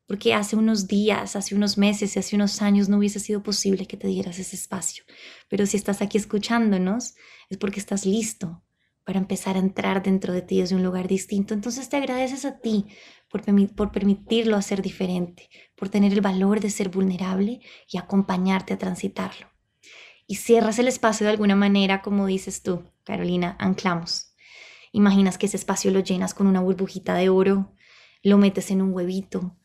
Porque 0.07 0.33
hace 0.33 0.55
unos 0.55 0.87
días, 0.87 1.35
hace 1.35 1.53
unos 1.53 1.77
meses 1.77 2.15
y 2.15 2.19
hace 2.19 2.37
unos 2.37 2.61
años 2.61 2.87
no 2.87 2.99
hubiese 2.99 3.19
sido 3.19 3.43
posible 3.43 3.87
que 3.87 3.97
te 3.97 4.07
dieras 4.07 4.39
ese 4.39 4.55
espacio. 4.55 5.03
Pero 5.49 5.65
si 5.65 5.75
estás 5.75 6.01
aquí 6.01 6.17
escuchándonos, 6.17 7.15
es 7.49 7.57
porque 7.57 7.81
estás 7.81 8.05
listo 8.05 8.63
para 9.03 9.19
empezar 9.19 9.57
a 9.57 9.59
entrar 9.59 10.01
dentro 10.01 10.31
de 10.31 10.41
ti 10.41 10.61
desde 10.61 10.75
un 10.75 10.83
lugar 10.83 11.09
distinto. 11.09 11.53
Entonces 11.53 11.89
te 11.89 11.97
agradeces 11.97 12.45
a 12.45 12.59
ti 12.59 12.85
por, 13.75 13.91
permitirlo 13.91 14.57
hacer 14.57 14.81
diferente, 14.81 15.49
por 15.75 15.89
tener 15.89 16.13
el 16.13 16.21
valor 16.21 16.59
de 16.59 16.69
ser 16.69 16.89
vulnerable 16.89 17.61
y 17.89 17.97
acompañarte 17.97 18.73
a 18.73 18.77
transitarlo. 18.77 19.47
Y 20.27 20.35
cierras 20.35 20.79
el 20.79 20.87
espacio 20.87 21.25
de 21.25 21.31
alguna 21.31 21.55
manera, 21.55 22.01
como 22.01 22.25
dices 22.25 22.63
tú, 22.63 22.83
Carolina, 23.03 23.55
anclamos. 23.59 24.33
Imaginas 24.91 25.37
que 25.37 25.45
ese 25.45 25.57
espacio 25.57 25.91
lo 25.91 25.99
llenas 25.99 26.33
con 26.33 26.47
una 26.47 26.61
burbujita 26.61 27.13
de 27.15 27.29
oro, 27.29 27.73
lo 28.23 28.37
metes 28.37 28.71
en 28.71 28.81
un 28.81 28.93
huevito, 28.93 29.55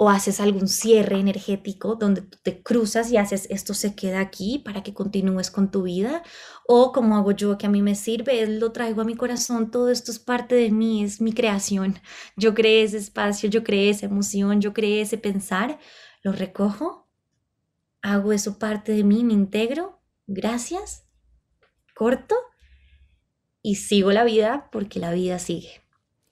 o 0.00 0.10
haces 0.10 0.38
algún 0.40 0.68
cierre 0.68 1.18
energético 1.18 1.96
donde 1.96 2.22
te 2.22 2.62
cruzas 2.62 3.10
y 3.10 3.16
haces 3.16 3.48
esto 3.50 3.74
se 3.74 3.96
queda 3.96 4.20
aquí 4.20 4.60
para 4.64 4.84
que 4.84 4.94
continúes 4.94 5.50
con 5.50 5.72
tu 5.72 5.82
vida, 5.82 6.22
o 6.68 6.92
como 6.92 7.16
hago 7.16 7.32
yo 7.32 7.58
que 7.58 7.66
a 7.66 7.68
mí 7.68 7.82
me 7.82 7.96
sirve, 7.96 8.46
lo 8.46 8.70
traigo 8.70 9.02
a 9.02 9.04
mi 9.04 9.16
corazón, 9.16 9.72
todo 9.72 9.90
esto 9.90 10.12
es 10.12 10.20
parte 10.20 10.54
de 10.54 10.70
mí, 10.70 11.02
es 11.02 11.20
mi 11.20 11.32
creación. 11.32 11.98
Yo 12.36 12.54
creé 12.54 12.84
ese 12.84 12.98
espacio, 12.98 13.50
yo 13.50 13.64
creé 13.64 13.90
esa 13.90 14.06
emoción, 14.06 14.60
yo 14.60 14.72
creé 14.72 15.00
ese 15.00 15.18
pensar, 15.18 15.80
lo 16.22 16.30
recojo, 16.30 17.08
hago 18.00 18.32
eso 18.32 18.56
parte 18.56 18.92
de 18.92 19.02
mí, 19.02 19.24
me 19.24 19.32
integro, 19.32 20.00
gracias, 20.28 21.08
corto 21.96 22.36
y 23.62 23.74
sigo 23.74 24.12
la 24.12 24.22
vida 24.22 24.68
porque 24.70 25.00
la 25.00 25.10
vida 25.10 25.40
sigue. 25.40 25.82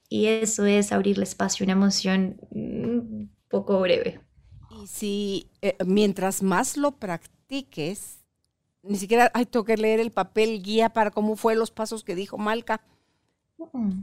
Y 0.08 0.26
eso 0.26 0.66
es 0.66 0.92
abrirle 0.92 1.24
espacio 1.24 1.64
a 1.64 1.66
una 1.66 1.72
emoción 1.72 2.36
mm, 2.52 3.35
poco 3.48 3.80
breve. 3.80 4.20
Y 4.70 4.86
si 4.86 5.50
eh, 5.62 5.76
mientras 5.84 6.42
más 6.42 6.76
lo 6.76 6.92
practiques, 6.92 8.18
ni 8.82 8.96
siquiera 8.96 9.30
hay 9.34 9.46
tengo 9.46 9.64
que 9.64 9.76
leer 9.76 10.00
el 10.00 10.10
papel 10.10 10.62
guía 10.62 10.90
para 10.90 11.10
cómo 11.10 11.36
fue 11.36 11.54
los 11.54 11.70
pasos 11.70 12.04
que 12.04 12.14
dijo 12.14 12.38
Malca. 12.38 12.80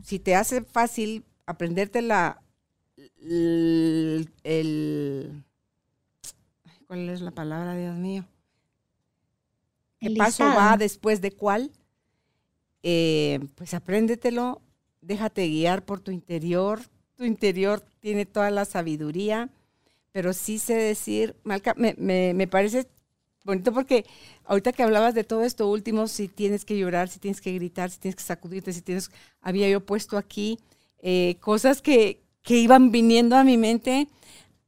Si 0.03 0.19
te 0.19 0.35
hace 0.35 0.61
fácil 0.61 1.23
aprenderte 1.45 2.01
la 2.01 2.41
el, 3.21 4.29
¿cuál 6.87 7.09
es 7.09 7.21
la 7.21 7.31
palabra, 7.31 7.75
Dios 7.75 7.95
mío? 7.95 8.25
¿Qué 9.99 10.11
paso 10.17 10.43
va 10.43 10.75
después 10.77 11.21
de 11.21 11.31
cuál? 11.31 11.71
Eh, 12.81 13.39
pues 13.55 13.73
apréndetelo, 13.73 14.61
déjate 15.01 15.47
guiar 15.47 15.85
por 15.85 16.01
tu 16.01 16.11
interior, 16.11 16.81
tu 17.15 17.23
interior 17.23 17.85
tiene 18.03 18.25
toda 18.25 18.51
la 18.51 18.65
sabiduría, 18.65 19.49
pero 20.11 20.33
sí 20.33 20.59
sé 20.59 20.73
decir, 20.73 21.37
Malca, 21.45 21.73
me, 21.77 21.95
me, 21.97 22.47
parece 22.47 22.85
bonito 23.45 23.73
porque 23.73 24.05
ahorita 24.43 24.73
que 24.73 24.83
hablabas 24.83 25.15
de 25.15 25.23
todo 25.23 25.45
esto 25.45 25.69
último, 25.71 26.07
si 26.07 26.27
tienes 26.27 26.65
que 26.65 26.77
llorar, 26.77 27.07
si 27.07 27.19
tienes 27.19 27.39
que 27.39 27.53
gritar, 27.53 27.89
si 27.89 27.99
tienes 27.99 28.17
que 28.17 28.23
sacudirte, 28.23 28.73
si 28.73 28.81
tienes, 28.81 29.09
había 29.39 29.69
yo 29.69 29.85
puesto 29.85 30.17
aquí 30.17 30.59
eh, 31.01 31.37
cosas 31.39 31.81
que, 31.81 32.21
que 32.41 32.57
iban 32.57 32.91
viniendo 32.91 33.37
a 33.37 33.45
mi 33.45 33.57
mente, 33.57 34.09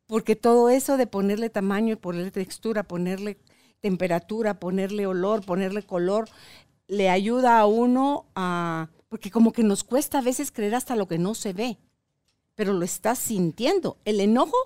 porque 0.08 0.38
todo 0.38 0.70
eso 0.70 0.96
de 0.96 1.06
ponerle 1.06 1.50
tamaño, 1.50 1.98
ponerle 1.98 2.32
textura, 2.32 2.84
ponerle 2.84 3.38
temperatura, 3.82 4.62
ponerle 4.62 5.08
olor, 5.08 5.46
ponerle 5.46 5.84
color, 5.84 6.30
le 6.88 7.10
ayuda 7.10 7.60
a 7.60 7.66
uno 7.66 8.28
a, 8.34 8.88
porque 9.10 9.30
como 9.30 9.52
que 9.52 9.64
nos 9.64 9.84
cuesta 9.84 10.20
a 10.20 10.22
veces 10.22 10.54
creer 10.54 10.76
hasta 10.76 10.96
lo 10.96 11.10
que 11.10 11.18
no 11.18 11.36
se 11.36 11.52
ve 11.52 11.78
pero 12.56 12.74
lo 12.74 12.84
estás 12.86 13.20
sintiendo. 13.20 13.98
El 14.06 14.20
enojo, 14.20 14.58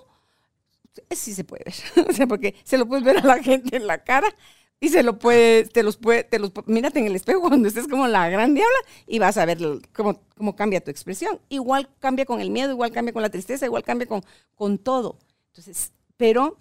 sí 1.10 1.34
se 1.34 1.44
puede 1.44 1.64
ver, 1.64 2.06
o 2.08 2.12
sea, 2.12 2.26
porque 2.26 2.54
se 2.64 2.78
lo 2.78 2.86
puedes 2.86 3.04
ver 3.04 3.18
a 3.18 3.26
la 3.26 3.42
gente 3.42 3.76
en 3.76 3.86
la 3.86 4.02
cara 4.04 4.34
y 4.80 4.88
se 4.88 5.02
lo 5.02 5.18
puedes, 5.18 5.70
te 5.70 5.82
los 5.82 5.98
puede, 5.98 6.24
te 6.24 6.38
los, 6.38 6.52
mírate 6.66 7.00
en 7.00 7.06
el 7.06 7.14
espejo 7.14 7.40
cuando 7.48 7.68
estés 7.68 7.86
como 7.86 8.08
la 8.08 8.28
gran 8.30 8.54
diabla 8.54 8.78
y 9.06 9.18
vas 9.18 9.36
a 9.36 9.44
ver 9.44 9.58
cómo, 9.92 10.20
cómo 10.36 10.56
cambia 10.56 10.82
tu 10.82 10.90
expresión. 10.90 11.38
Igual 11.50 11.88
cambia 11.98 12.24
con 12.24 12.40
el 12.40 12.50
miedo, 12.50 12.72
igual 12.72 12.90
cambia 12.90 13.12
con 13.12 13.22
la 13.22 13.30
tristeza, 13.30 13.66
igual 13.66 13.82
cambia 13.82 14.06
con, 14.06 14.24
con 14.54 14.78
todo. 14.78 15.18
Entonces, 15.48 15.92
pero 16.16 16.56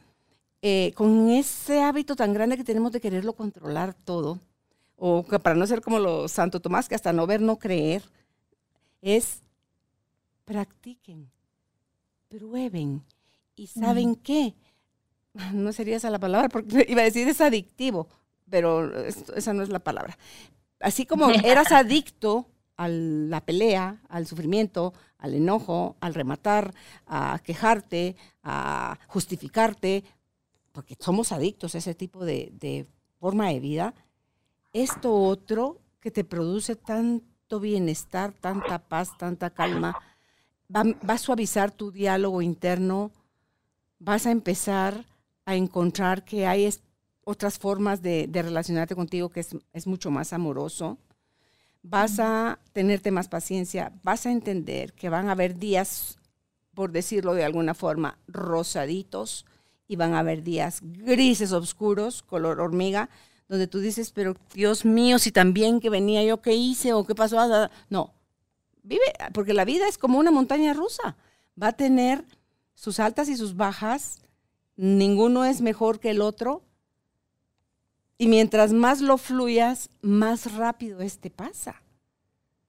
eh, 0.62 0.92
con 0.96 1.30
ese 1.30 1.82
hábito 1.82 2.16
tan 2.16 2.34
grande 2.34 2.58
que 2.58 2.64
tenemos 2.66 2.92
de 2.92 3.00
quererlo 3.00 3.34
controlar 3.34 3.94
todo, 3.94 4.40
o 4.98 5.24
para 5.24 5.56
no 5.56 5.66
ser 5.66 5.82
como 5.82 6.00
los 6.00 6.32
Santo 6.34 6.60
Tomás, 6.60 6.90
que 6.90 6.96
hasta 6.96 7.14
no 7.14 7.26
ver, 7.26 7.40
no 7.40 7.58
creer, 7.58 8.04
es 9.02 9.42
practiquen, 10.50 11.30
prueben. 12.28 13.06
¿Y 13.56 13.68
saben 13.68 14.16
qué? 14.16 14.56
No 15.54 15.72
sería 15.72 15.96
esa 15.96 16.10
la 16.10 16.20
palabra, 16.20 16.50
porque 16.50 16.86
iba 16.90 17.02
a 17.02 17.06
decir 17.06 17.28
es 17.28 17.40
adictivo, 17.40 18.08
pero 18.50 19.06
esa 19.06 19.54
no 19.54 19.62
es 19.62 19.70
la 19.70 19.78
palabra. 19.78 20.18
Así 20.80 21.06
como 21.06 21.30
eras 21.46 21.72
adicto 21.72 22.48
a 22.78 22.88
la 22.88 23.42
pelea, 23.42 24.02
al 24.10 24.26
sufrimiento, 24.26 24.94
al 25.20 25.36
enojo, 25.36 25.98
al 26.00 26.16
rematar, 26.16 26.74
a 27.06 27.40
quejarte, 27.44 28.16
a 28.42 28.98
justificarte, 29.08 30.04
porque 30.72 30.96
somos 31.00 31.32
adictos 31.32 31.76
a 31.76 31.78
ese 31.78 31.94
tipo 31.94 32.26
de, 32.26 32.88
forma 33.20 33.50
de 33.50 33.60
vida, 33.60 33.94
esto 34.74 35.14
otro 35.14 35.78
que 36.00 36.10
te 36.10 36.24
produce 36.24 36.76
tanto 36.76 37.60
bienestar, 37.60 38.34
tanta 38.34 38.80
paz, 38.80 39.16
tanta 39.18 39.52
calma, 39.52 39.96
va, 40.74 40.84
a 41.08 41.18
suavizar 41.18 41.72
tu 41.72 41.92
diálogo 41.92 42.42
interno, 42.42 43.12
vas 44.00 44.26
a 44.26 44.32
empezar 44.32 45.06
a 45.46 45.56
encontrar 45.56 46.24
que 46.24 46.46
hay 46.48 46.70
otras 47.24 47.58
formas 47.58 48.02
de, 48.02 48.30
relacionarte 48.32 48.96
contigo 48.96 49.30
que 49.30 49.42
es, 49.42 49.56
es, 49.74 49.88
mucho 49.88 50.12
más 50.12 50.34
amoroso. 50.34 50.98
Vas 51.82 52.20
a 52.20 52.60
tenerte 52.74 53.12
más 53.12 53.28
paciencia, 53.28 53.92
vas 54.04 54.26
a 54.26 54.32
entender 54.32 54.94
que 54.94 55.10
van 55.10 55.30
a 55.30 55.32
haber 55.32 55.58
días, 55.58 56.18
por 56.74 56.92
decirlo 56.92 57.34
de 57.34 57.46
alguna 57.46 57.74
forma, 57.74 58.18
rosaditos, 58.28 59.46
y 59.88 59.96
van 59.96 60.14
a 60.14 60.20
haber 60.20 60.44
días 60.44 60.82
grises, 60.84 61.52
oscuros, 61.52 62.22
color 62.22 62.62
hormiga, 62.62 63.10
donde 63.48 63.66
tú 63.66 63.80
dices, 63.80 64.12
pero 64.12 64.38
Dios 64.54 64.86
mío, 64.86 65.18
si 65.18 65.32
también 65.32 65.80
que 65.80 65.90
venía 65.90 66.24
yo, 66.24 66.42
¿qué 66.42 66.54
hice 66.54 66.94
o 66.94 67.04
qué 67.06 67.16
pasó? 67.16 67.70
No, 67.90 68.14
vive, 68.84 69.04
porque 69.34 69.54
la 69.54 69.66
vida 69.66 69.88
es 69.88 69.98
como 69.98 70.20
una 70.20 70.32
montaña 70.32 70.74
rusa, 70.74 71.16
va 71.62 71.68
a 71.68 71.74
tener 71.74 72.24
sus 72.74 73.00
altas 73.00 73.30
y 73.30 73.36
sus 73.36 73.56
bajas, 73.56 74.20
ninguno 74.76 75.46
es 75.46 75.62
mejor 75.62 76.00
que 76.00 76.12
el 76.12 76.22
otro, 76.22 76.64
y 78.18 78.28
mientras 78.28 78.74
más 78.74 79.02
lo 79.02 79.18
fluyas, 79.18 79.90
más 80.02 80.54
rápido 80.54 81.00
este 81.02 81.30
pasa. 81.30 81.82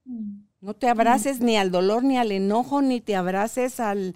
Mm. 0.05 0.43
No 0.61 0.75
te 0.75 0.89
abraces 0.89 1.41
ni 1.41 1.57
al 1.57 1.71
dolor, 1.71 2.05
ni 2.05 2.19
al 2.19 2.33
enojo, 2.33 2.83
ni 2.83 3.01
te 3.01 3.17
abraces 3.17 3.81
al, 3.81 4.15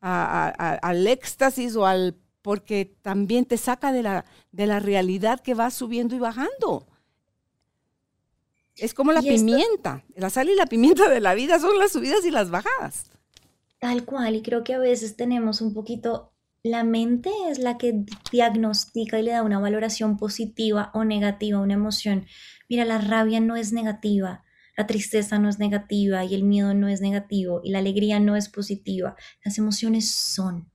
al 0.00 1.06
éxtasis 1.06 1.76
o 1.76 1.86
al 1.86 2.16
porque 2.42 2.94
también 3.00 3.46
te 3.46 3.56
saca 3.56 3.90
de 3.90 4.02
la, 4.02 4.26
de 4.52 4.66
la 4.66 4.78
realidad 4.78 5.40
que 5.40 5.54
va 5.54 5.70
subiendo 5.70 6.14
y 6.14 6.18
bajando. 6.18 6.86
Es 8.76 8.94
como 8.94 9.12
la 9.12 9.22
pimienta. 9.22 10.04
la 10.16 10.30
sal 10.30 10.48
y 10.48 10.54
la 10.54 10.66
pimienta 10.66 11.08
de 11.08 11.20
la 11.20 11.34
vida 11.34 11.58
son 11.58 11.78
las 11.78 11.92
subidas 11.92 12.24
y 12.24 12.30
las 12.30 12.50
bajadas. 12.50 13.10
Tal 13.78 14.04
cual, 14.04 14.36
y 14.36 14.42
creo 14.42 14.64
que 14.64 14.74
a 14.74 14.78
veces 14.78 15.16
tenemos 15.16 15.60
un 15.60 15.74
poquito, 15.74 16.32
la 16.62 16.82
mente 16.82 17.30
es 17.50 17.58
la 17.58 17.76
que 17.76 18.04
diagnostica 18.32 19.18
y 19.18 19.22
le 19.22 19.32
da 19.32 19.42
una 19.42 19.60
valoración 19.60 20.16
positiva 20.16 20.90
o 20.94 21.04
negativa 21.04 21.58
a 21.58 21.62
una 21.62 21.74
emoción. 21.74 22.26
Mira, 22.68 22.84
la 22.84 22.98
rabia 22.98 23.40
no 23.40 23.56
es 23.56 23.72
negativa, 23.72 24.44
la 24.76 24.86
tristeza 24.86 25.38
no 25.38 25.48
es 25.48 25.58
negativa 25.58 26.24
y 26.24 26.34
el 26.34 26.42
miedo 26.42 26.74
no 26.74 26.88
es 26.88 27.00
negativo 27.00 27.60
y 27.62 27.70
la 27.70 27.78
alegría 27.78 28.18
no 28.18 28.34
es 28.34 28.48
positiva. 28.48 29.14
Las 29.44 29.58
emociones 29.58 30.10
son. 30.10 30.70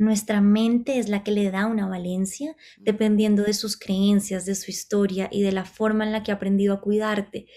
Nuestra 0.00 0.40
mente 0.40 0.98
es 0.98 1.10
la 1.10 1.22
que 1.22 1.30
le 1.30 1.50
da 1.50 1.66
una 1.66 1.86
valencia 1.86 2.56
dependiendo 2.78 3.42
de 3.42 3.52
sus 3.52 3.76
creencias, 3.76 4.46
de 4.46 4.54
su 4.54 4.70
historia 4.70 5.28
y 5.30 5.42
de 5.42 5.52
la 5.52 5.66
forma 5.66 6.04
en 6.04 6.12
la 6.12 6.22
que 6.22 6.32
ha 6.32 6.36
aprendido 6.36 6.72
a 6.72 6.80
cuidarte. 6.80 7.48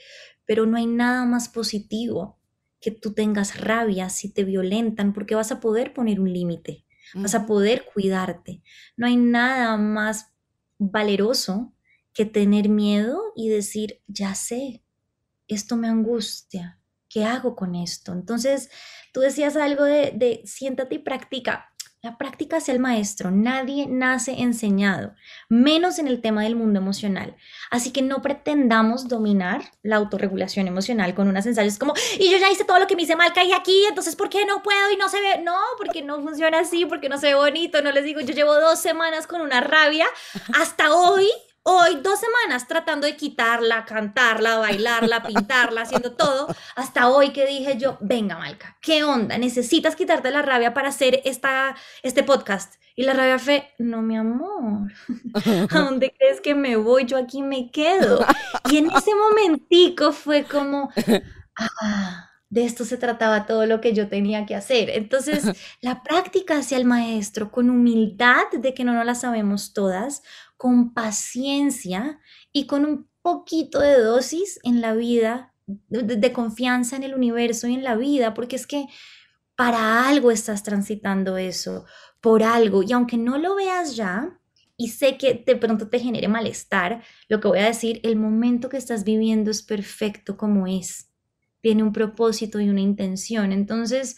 Pero 0.45 0.65
no 0.65 0.75
hay 0.75 0.85
nada 0.85 1.23
más 1.23 1.47
positivo 1.47 2.41
que 2.81 2.91
tú 2.91 3.13
tengas 3.13 3.61
rabia 3.61 4.09
si 4.09 4.33
te 4.33 4.43
violentan 4.43 5.13
porque 5.13 5.35
vas 5.35 5.53
a 5.53 5.61
poder 5.61 5.93
poner 5.93 6.19
un 6.19 6.33
límite, 6.33 6.83
vas 7.13 7.33
a 7.33 7.45
poder 7.45 7.85
cuidarte. 7.93 8.61
No 8.97 9.07
hay 9.07 9.15
nada 9.15 9.77
más 9.77 10.33
valeroso 10.77 11.73
que 12.13 12.25
tener 12.25 12.67
miedo 12.67 13.21
y 13.37 13.47
decir, 13.47 14.01
ya 14.07 14.35
sé, 14.35 14.83
esto 15.47 15.77
me 15.77 15.87
angustia, 15.87 16.81
¿qué 17.07 17.23
hago 17.23 17.55
con 17.55 17.75
esto? 17.75 18.11
Entonces, 18.11 18.69
tú 19.13 19.21
decías 19.21 19.55
algo 19.55 19.85
de, 19.85 20.11
de 20.13 20.41
siéntate 20.43 20.95
y 20.95 20.99
practica. 20.99 21.72
La 22.03 22.17
práctica 22.17 22.57
es 22.57 22.67
el 22.67 22.81
maestro, 22.81 23.31
nadie 23.31 23.87
nace 23.87 24.41
enseñado, 24.41 25.15
menos 25.47 25.99
en 25.99 26.09
el 26.09 26.19
tema 26.19 26.43
del 26.43 26.57
mundo 26.57 26.77
emocional. 26.77 27.37
Así 27.71 27.93
que 27.93 28.01
no 28.01 28.21
pretendamos 28.21 29.07
dominar 29.07 29.61
la 29.83 29.95
autorregulación 29.95 30.67
emocional 30.67 31.15
con 31.15 31.29
unas 31.29 31.45
ensayos 31.45 31.79
como, 31.79 31.93
y 32.19 32.29
yo 32.29 32.37
ya 32.39 32.51
hice 32.51 32.65
todo 32.65 32.77
lo 32.77 32.87
que 32.87 32.97
me 32.97 33.03
hice 33.03 33.15
mal, 33.15 33.31
caí 33.31 33.53
aquí, 33.53 33.85
entonces 33.87 34.17
¿por 34.17 34.27
qué 34.27 34.45
no 34.45 34.61
puedo 34.61 34.91
y 34.91 34.97
no 34.97 35.07
se 35.07 35.21
ve? 35.21 35.41
No, 35.43 35.55
porque 35.77 36.01
no 36.01 36.21
funciona 36.21 36.59
así, 36.59 36.85
porque 36.85 37.07
no 37.07 37.17
se 37.17 37.27
ve 37.27 37.35
bonito, 37.35 37.81
no 37.81 37.93
les 37.93 38.03
digo, 38.03 38.19
yo 38.19 38.33
llevo 38.33 38.53
dos 38.59 38.81
semanas 38.81 39.25
con 39.25 39.39
una 39.39 39.61
rabia, 39.61 40.05
hasta 40.59 40.93
hoy 40.93 41.29
Hoy 41.65 42.01
dos 42.03 42.19
semanas 42.19 42.67
tratando 42.67 43.07
de 43.07 43.15
quitarla, 43.15 43.85
cantarla, 43.85 44.57
bailarla, 44.57 45.23
pintarla, 45.27 45.83
haciendo 45.83 46.11
todo, 46.11 46.53
hasta 46.75 47.07
hoy 47.07 47.31
que 47.31 47.47
dije 47.47 47.77
yo, 47.77 47.97
venga 48.01 48.37
Malca, 48.37 48.77
¿qué 48.81 49.05
onda? 49.05 49.37
¿Necesitas 49.37 49.95
quitarte 49.95 50.29
la 50.29 50.41
rabia 50.41 50.73
para 50.73 50.89
hacer 50.89 51.21
esta, 51.23 51.73
este 52.01 52.23
podcast? 52.23 52.75
Y 52.95 53.03
la 53.03 53.13
rabia 53.13 53.39
fue, 53.39 53.71
no 53.79 54.01
mi 54.01 54.17
amor, 54.17 54.91
¿a 55.69 55.79
dónde 55.79 56.13
crees 56.17 56.41
que 56.41 56.53
me 56.53 56.75
voy? 56.75 57.05
Yo 57.05 57.17
aquí 57.17 57.41
me 57.41 57.71
quedo. 57.71 58.25
Y 58.69 58.77
en 58.77 58.91
ese 58.91 59.15
momentico 59.15 60.11
fue 60.11 60.43
como, 60.43 60.91
ah, 61.57 62.29
de 62.53 62.65
esto 62.65 62.85
se 62.85 62.97
trataba 62.97 63.47
todo 63.47 63.65
lo 63.65 63.81
que 63.81 63.93
yo 63.93 64.07
tenía 64.09 64.45
que 64.45 64.53
hacer. 64.53 64.91
Entonces, 64.91 65.43
la 65.81 66.03
práctica 66.03 66.57
hacia 66.57 66.77
el 66.77 66.85
maestro 66.85 67.49
con 67.49 67.71
humildad 67.71 68.43
de 68.51 68.75
que 68.75 68.83
no 68.83 68.93
nos 68.93 69.07
la 69.07 69.15
sabemos 69.15 69.73
todas, 69.73 70.21
con 70.63 70.93
paciencia 70.93 72.21
y 72.53 72.67
con 72.67 72.85
un 72.85 73.09
poquito 73.21 73.81
de 73.81 73.99
dosis 73.99 74.61
en 74.63 74.79
la 74.79 74.93
vida, 74.93 75.53
de, 75.67 76.31
confianza 76.31 76.95
en 76.95 77.03
el 77.03 77.15
universo 77.15 77.67
y 77.67 77.73
en 77.73 77.83
la 77.83 77.97
vida, 77.97 78.33
porque 78.33 78.55
es 78.55 78.65
que 78.65 78.85
para 79.57 80.07
algo 80.07 80.31
estás 80.31 80.63
transitando 80.63 81.35
eso, 81.35 81.83
por 82.21 82.43
algo, 82.43 82.81
y 82.81 82.93
aunque 82.93 83.17
no 83.17 83.37
lo 83.37 83.55
veas 83.55 83.97
ya, 83.97 84.39
y 84.77 84.87
sé 84.87 85.17
que 85.17 85.43
de 85.45 85.57
pronto 85.57 85.89
te 85.89 85.99
genere 85.99 86.29
malestar, 86.29 87.03
lo 87.27 87.41
que 87.41 87.49
voy 87.49 87.59
a 87.59 87.65
decir, 87.65 87.99
el 88.03 88.15
momento 88.15 88.69
que 88.69 88.77
estás 88.77 89.03
viviendo 89.03 89.51
es 89.51 89.63
perfecto 89.63 90.37
como 90.37 90.65
es, 90.65 91.09
tiene 91.59 91.83
un 91.83 91.91
propósito 91.91 92.61
y 92.61 92.69
una 92.69 92.79
intención, 92.79 93.51
entonces 93.51 94.15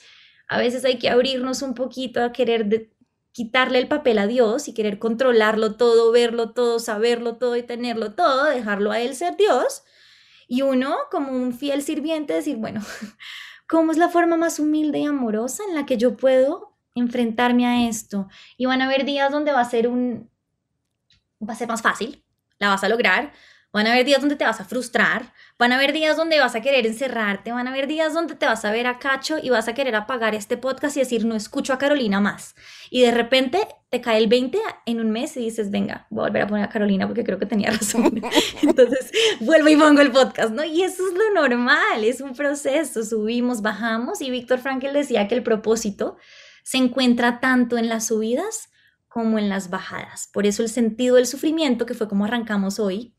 a 0.48 0.60
veces 0.60 0.86
hay 0.86 1.00
que 1.00 1.10
abrirnos 1.10 1.64
un 1.64 1.74
poquito 1.74 2.24
a 2.24 2.32
querer 2.32 2.68
de, 2.68 2.95
quitarle 3.36 3.80
el 3.80 3.90
papel 3.90 4.18
a 4.18 4.28
Dios 4.28 4.70
y 4.70 4.74
querer 4.74 4.98
controlarlo 4.98 5.76
todo, 5.76 6.10
verlo 6.14 6.52
todo, 6.52 6.80
saberlo 6.80 7.36
todo 7.36 7.58
y 7.58 7.64
tenerlo 7.64 8.14
todo, 8.14 8.46
dejarlo 8.46 8.94
a 8.94 9.02
Él 9.02 9.14
ser 9.14 9.36
Dios. 9.36 9.84
Y 10.48 10.62
uno, 10.62 10.96
como 11.12 11.34
un 11.34 11.52
fiel 11.52 11.84
sirviente, 11.84 12.34
decir, 12.34 12.56
bueno, 12.56 12.80
¿cómo 13.68 13.92
es 13.92 13.98
la 13.98 14.08
forma 14.08 14.38
más 14.38 14.58
humilde 14.58 15.00
y 15.00 15.06
amorosa 15.06 15.64
en 15.68 15.76
la 15.76 15.86
que 15.86 15.98
yo 15.98 16.16
puedo 16.16 16.78
enfrentarme 16.96 17.68
a 17.68 17.90
esto? 17.90 18.30
Y 18.56 18.68
van 18.68 18.82
a 18.82 18.86
haber 18.86 19.04
días 19.04 19.30
donde 19.34 19.52
va 19.52 19.60
a 19.60 19.70
ser 19.70 19.90
un, 19.90 20.32
va 21.42 21.52
a 21.52 21.58
ser 21.58 21.68
más 21.68 21.82
fácil, 21.82 22.24
la 22.58 22.70
vas 22.70 22.86
a 22.86 22.90
lograr, 22.90 23.34
Van 23.76 23.88
a 23.88 23.92
haber 23.92 24.06
días 24.06 24.22
donde 24.22 24.38
te 24.38 24.46
vas 24.46 24.62
a 24.62 24.64
frustrar, 24.64 25.34
van 25.60 25.74
a 25.74 25.76
haber 25.76 25.92
días 25.92 26.16
donde 26.16 26.40
vas 26.40 26.56
a 26.56 26.62
querer 26.62 26.88
encerrarte, 26.88 27.52
van 27.52 27.68
a 27.68 27.72
haber 27.72 27.88
días 27.88 28.14
donde 28.14 28.36
te 28.36 28.46
vas 28.46 28.64
a 28.64 28.72
ver 28.72 28.88
a 28.88 29.00
cacho 29.00 29.38
y 29.38 29.50
vas 29.50 29.68
a 29.68 29.74
querer 29.74 29.98
apagar 29.98 30.34
este 30.34 30.56
podcast 30.56 30.96
y 30.96 31.02
decir, 31.02 31.26
no 31.26 31.36
escucho 31.36 31.74
a 31.74 31.78
Carolina 31.78 32.22
más. 32.22 32.56
Y 32.90 33.02
de 33.02 33.12
repente 33.12 33.60
te 33.90 34.02
cae 34.02 34.18
el 34.18 34.28
20 34.28 34.60
en 34.86 35.00
un 35.00 35.12
mes 35.12 35.36
y 35.38 35.42
dices, 35.42 35.72
venga, 35.72 36.08
voy 36.10 36.26
a 36.26 36.28
volver 36.28 36.42
a 36.44 36.48
poner 36.48 36.66
a 36.66 36.70
Carolina 36.70 37.08
porque 37.08 37.24
creo 37.24 37.40
que 37.40 37.46
tenía 37.46 37.72
razón. 37.72 38.22
Entonces 38.62 39.12
vuelvo 39.40 39.70
y 39.70 39.76
pongo 39.76 40.02
el 40.02 40.12
podcast, 40.12 40.52
¿no? 40.52 40.64
Y 40.64 40.84
eso 40.84 41.04
es 41.08 41.14
lo 41.14 41.34
normal, 41.34 42.04
es 42.04 42.22
un 42.22 42.36
proceso, 42.36 43.04
subimos, 43.04 43.62
bajamos 43.62 44.22
y 44.22 44.30
Víctor 44.30 44.60
Frankel 44.60 44.94
decía 44.94 45.28
que 45.28 45.36
el 45.36 45.44
propósito 45.44 46.18
se 46.64 46.78
encuentra 46.78 47.40
tanto 47.40 47.78
en 47.78 47.90
las 47.90 48.08
subidas 48.08 48.70
como 49.08 49.40
en 49.40 49.48
las 49.48 49.70
bajadas. 49.70 50.30
Por 50.34 50.46
eso 50.46 50.62
el 50.62 50.70
sentido 50.70 51.16
del 51.16 51.28
sufrimiento, 51.28 51.86
que 51.86 51.94
fue 51.94 52.10
como 52.10 52.26
arrancamos 52.26 52.80
hoy, 52.80 53.16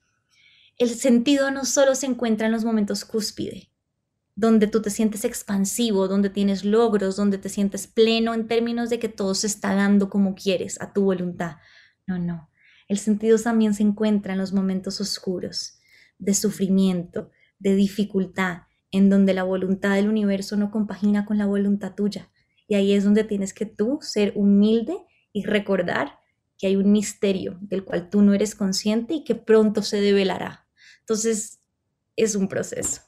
el 0.79 0.91
sentido 0.91 1.51
no 1.51 1.65
solo 1.65 1.95
se 1.95 2.07
encuentra 2.07 2.47
en 2.47 2.53
los 2.53 2.65
momentos 2.65 3.05
cúspide, 3.05 3.71
donde 4.37 4.67
tú 4.67 4.83
te 4.83 4.91
sientes 4.91 5.25
expansivo, 5.25 6.09
donde 6.09 6.29
tienes 6.29 6.65
logros, 6.65 7.17
donde 7.17 7.39
te 7.39 7.49
sientes 7.49 7.87
pleno 7.87 8.35
en 8.35 8.47
términos 8.47 8.91
de 8.91 8.99
que 8.99 9.09
todo 9.09 9.35
se 9.35 9.47
está 9.47 9.75
dando 9.75 10.11
como 10.11 10.35
quieres, 10.35 10.81
a 10.81 10.93
tu 10.93 11.05
voluntad. 11.05 11.57
No, 12.07 12.19
no. 12.19 12.51
El 12.87 12.99
sentido 12.99 13.39
también 13.39 13.73
se 13.73 13.83
encuentra 13.83 14.35
en 14.35 14.39
los 14.39 14.53
momentos 14.53 15.01
oscuros, 15.01 15.81
de 16.19 16.35
sufrimiento, 16.35 17.31
de 17.59 17.75
dificultad, 17.75 18.65
en 18.91 19.09
donde 19.09 19.33
la 19.33 19.43
voluntad 19.43 19.95
del 19.95 20.09
universo 20.09 20.57
no 20.59 20.71
compagina 20.71 21.25
con 21.25 21.39
la 21.39 21.47
voluntad 21.47 21.95
tuya. 21.95 22.31
Y 22.69 22.75
ahí 22.75 22.93
es 22.93 23.05
donde 23.05 23.25
tienes 23.25 23.55
que 23.55 23.65
tú 23.65 23.99
ser 24.03 24.33
humilde 24.37 24.99
y 25.33 25.45
recordar 25.45 26.19
que 26.59 26.67
hay 26.67 26.77
un 26.77 26.93
misterio 26.93 27.59
del 27.63 27.85
cual 27.85 28.11
tú 28.11 28.21
no 28.21 28.35
eres 28.35 28.55
consciente 28.55 29.15
y 29.15 29.25
que 29.25 29.35
pronto 29.35 29.83
se 29.83 30.01
develará. 30.01 30.67
Entonces, 31.01 31.61
es 32.17 32.35
un 32.35 32.49
proceso. 32.49 33.01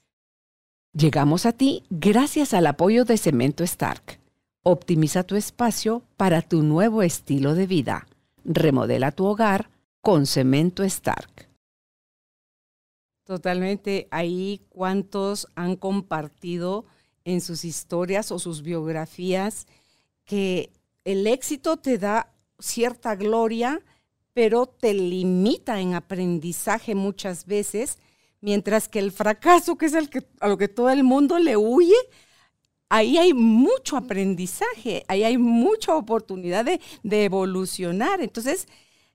Llegamos 0.99 1.47
a 1.47 1.53
ti 1.53 1.85
gracias 1.91 2.53
al 2.53 2.67
apoyo 2.67 3.05
de 3.05 3.19
Cemento 3.19 3.63
Stark. 3.63 4.19
Optimiza 4.65 5.23
tu 5.23 5.37
espacio 5.37 6.03
para 6.17 6.43
tu 6.43 6.65
nuevo 6.65 7.03
estilo 7.03 7.55
de 7.55 7.69
vida. 7.69 8.09
Remodela 8.45 9.13
tu 9.13 9.25
hogar 9.27 9.71
con 10.01 10.27
Cemento 10.27 10.83
Stark. 10.83 11.49
Totalmente, 13.23 14.09
ahí 14.11 14.63
cuántos 14.71 15.47
han 15.55 15.77
compartido 15.77 16.85
en 17.25 17.43
sus 17.43 17.65
historias 17.65 18.33
o 18.33 18.41
sus 18.41 18.63
biografías 18.63 19.69
que 20.25 20.73
el 21.05 21.29
éxito 21.29 21.77
te 21.77 21.99
da 21.99 22.35
cierta 22.59 23.15
gloria, 23.15 23.83
pero 24.33 24.67
te 24.67 24.95
limita 24.95 25.81
en 25.81 25.95
aprendizaje 25.95 26.97
muchas 26.97 27.47
veces, 27.47 27.99
mientras 28.41 28.89
que 28.89 28.99
el 28.99 29.13
fracaso, 29.13 29.77
que 29.77 29.87
es 29.87 29.95
el 29.95 30.11
que, 30.11 30.27
a 30.41 30.49
lo 30.49 30.59
que 30.59 30.69
todo 30.69 30.91
el 30.91 31.05
mundo 31.05 31.39
le 31.39 31.57
huye, 31.57 31.97
ahí 32.89 33.19
hay 33.19 33.35
mucho 33.35 33.97
aprendizaje, 33.97 35.05
ahí 35.09 35.25
hay 35.25 35.39
mucha 35.39 35.95
oportunidad 35.97 36.65
de, 36.65 36.81
evolucionar. 37.25 38.21
Entonces, 38.21 38.69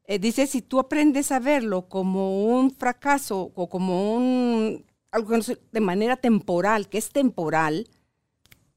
eh, 0.05 0.19
dice, 0.19 0.47
si 0.47 0.61
tú 0.61 0.79
aprendes 0.79 1.31
a 1.31 1.39
verlo 1.39 1.87
como 1.87 2.45
un 2.45 2.71
fracaso 2.71 3.51
o 3.55 3.69
como 3.69 4.15
un 4.15 4.85
algo 5.11 5.37
de 5.71 5.79
manera 5.79 6.17
temporal, 6.17 6.89
que 6.89 6.97
es 6.97 7.09
temporal, 7.09 7.87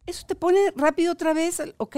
eso 0.07 0.27
te 0.27 0.35
pone 0.35 0.59
rápido 0.77 1.13
otra 1.13 1.33
vez, 1.33 1.63
ok, 1.79 1.97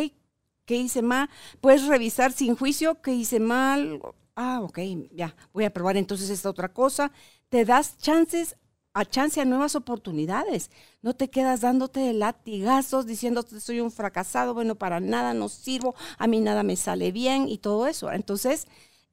¿qué 0.64 0.76
hice 0.76 1.02
mal? 1.02 1.28
Puedes 1.60 1.86
revisar 1.86 2.32
sin 2.32 2.54
juicio 2.56 3.02
qué 3.02 3.12
hice 3.12 3.40
mal. 3.40 4.00
Ah, 4.36 4.60
ok, 4.62 4.78
ya, 5.12 5.34
voy 5.52 5.64
a 5.64 5.72
probar 5.72 5.96
entonces 5.96 6.30
esta 6.30 6.48
otra 6.48 6.72
cosa. 6.72 7.10
Te 7.48 7.64
das 7.64 7.98
chances 7.98 8.56
a 8.98 9.04
chance 9.04 9.40
a 9.40 9.44
nuevas 9.44 9.76
oportunidades. 9.76 10.70
No 11.02 11.14
te 11.14 11.28
quedas 11.30 11.60
dándote 11.60 12.12
latigazos 12.12 13.06
diciendo 13.06 13.44
soy 13.60 13.80
un 13.80 13.90
fracasado, 13.90 14.54
bueno, 14.54 14.74
para 14.74 15.00
nada 15.00 15.34
no 15.34 15.48
sirvo, 15.48 15.94
a 16.18 16.26
mí 16.26 16.40
nada 16.40 16.62
me 16.62 16.76
sale 16.76 17.12
bien 17.12 17.48
y 17.48 17.58
todo 17.58 17.86
eso. 17.86 18.10
Entonces, 18.10 18.66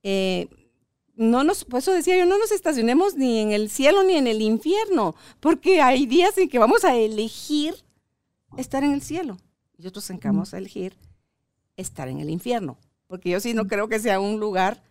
eh, 0.03 0.49
no 1.15 1.43
nos, 1.43 1.65
por 1.65 1.79
eso 1.79 1.93
decía 1.93 2.17
yo, 2.17 2.25
no 2.25 2.37
nos 2.37 2.51
estacionemos 2.51 3.15
ni 3.15 3.39
en 3.39 3.51
el 3.51 3.69
cielo 3.69 4.03
ni 4.03 4.15
en 4.15 4.27
el 4.27 4.41
infierno, 4.41 5.15
porque 5.39 5.81
hay 5.81 6.05
días 6.05 6.37
en 6.37 6.49
que 6.49 6.59
vamos 6.59 6.83
a 6.83 6.95
elegir 6.95 7.75
estar 8.57 8.83
en 8.83 8.91
el 8.93 9.01
cielo 9.01 9.37
y 9.77 9.87
otros 9.87 10.09
en 10.09 10.19
que 10.19 10.27
vamos 10.27 10.53
a 10.53 10.57
elegir 10.57 10.97
estar 11.77 12.07
en 12.07 12.19
el 12.19 12.29
infierno, 12.29 12.77
porque 13.07 13.29
yo 13.29 13.39
sí 13.39 13.53
no 13.53 13.67
creo 13.67 13.87
que 13.87 13.99
sea 13.99 14.19
un 14.19 14.39
lugar, 14.39 14.81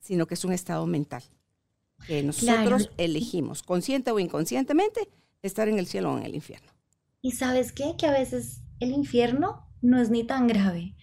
sino 0.00 0.26
que 0.26 0.34
es 0.34 0.44
un 0.44 0.52
estado 0.52 0.86
mental 0.86 1.24
que 2.06 2.22
nosotros 2.22 2.90
elegimos, 2.98 3.62
consciente 3.62 4.10
o 4.10 4.18
inconscientemente, 4.18 5.08
estar 5.42 5.68
en 5.68 5.78
el 5.78 5.86
cielo 5.86 6.12
o 6.12 6.18
en 6.18 6.24
el 6.24 6.34
infierno. 6.34 6.72
¿Y 7.20 7.32
sabes 7.32 7.72
qué? 7.72 7.94
Que 7.96 8.06
a 8.06 8.12
veces 8.12 8.60
el 8.80 8.90
infierno 8.90 9.68
no 9.80 10.00
es 10.00 10.10
ni 10.10 10.24
tan 10.24 10.46
grave. 10.46 10.94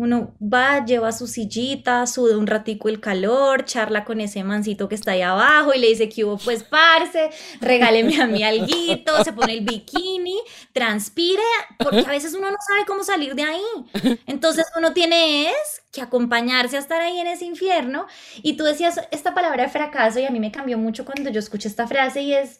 Uno 0.00 0.34
va, 0.40 0.82
lleva 0.82 1.12
su 1.12 1.26
sillita, 1.26 2.06
suda 2.06 2.38
un 2.38 2.46
ratico 2.46 2.88
el 2.88 3.00
calor, 3.00 3.66
charla 3.66 4.02
con 4.06 4.22
ese 4.22 4.42
mancito 4.42 4.88
que 4.88 4.94
está 4.94 5.10
ahí 5.10 5.20
abajo 5.20 5.74
y 5.74 5.78
le 5.78 5.88
dice 5.88 6.08
que 6.08 6.24
hubo 6.24 6.38
pues 6.38 6.64
parce, 6.64 7.28
regáleme 7.60 8.18
a 8.18 8.26
mí 8.26 8.42
alguito, 8.42 9.22
se 9.22 9.34
pone 9.34 9.52
el 9.52 9.60
bikini, 9.60 10.40
transpire, 10.72 11.42
porque 11.78 11.98
a 11.98 12.08
veces 12.12 12.32
uno 12.32 12.50
no 12.50 12.56
sabe 12.66 12.86
cómo 12.86 13.04
salir 13.04 13.34
de 13.34 13.42
ahí. 13.42 14.18
Entonces 14.26 14.64
uno 14.74 14.94
tiene 14.94 15.52
que 15.92 16.00
acompañarse 16.00 16.78
a 16.78 16.80
estar 16.80 17.02
ahí 17.02 17.18
en 17.18 17.26
ese 17.26 17.44
infierno. 17.44 18.06
Y 18.42 18.54
tú 18.54 18.64
decías 18.64 19.02
esta 19.10 19.34
palabra 19.34 19.64
de 19.64 19.68
fracaso 19.68 20.18
y 20.18 20.24
a 20.24 20.30
mí 20.30 20.40
me 20.40 20.50
cambió 20.50 20.78
mucho 20.78 21.04
cuando 21.04 21.28
yo 21.28 21.40
escuché 21.40 21.68
esta 21.68 21.86
frase 21.86 22.22
y 22.22 22.32
es, 22.32 22.58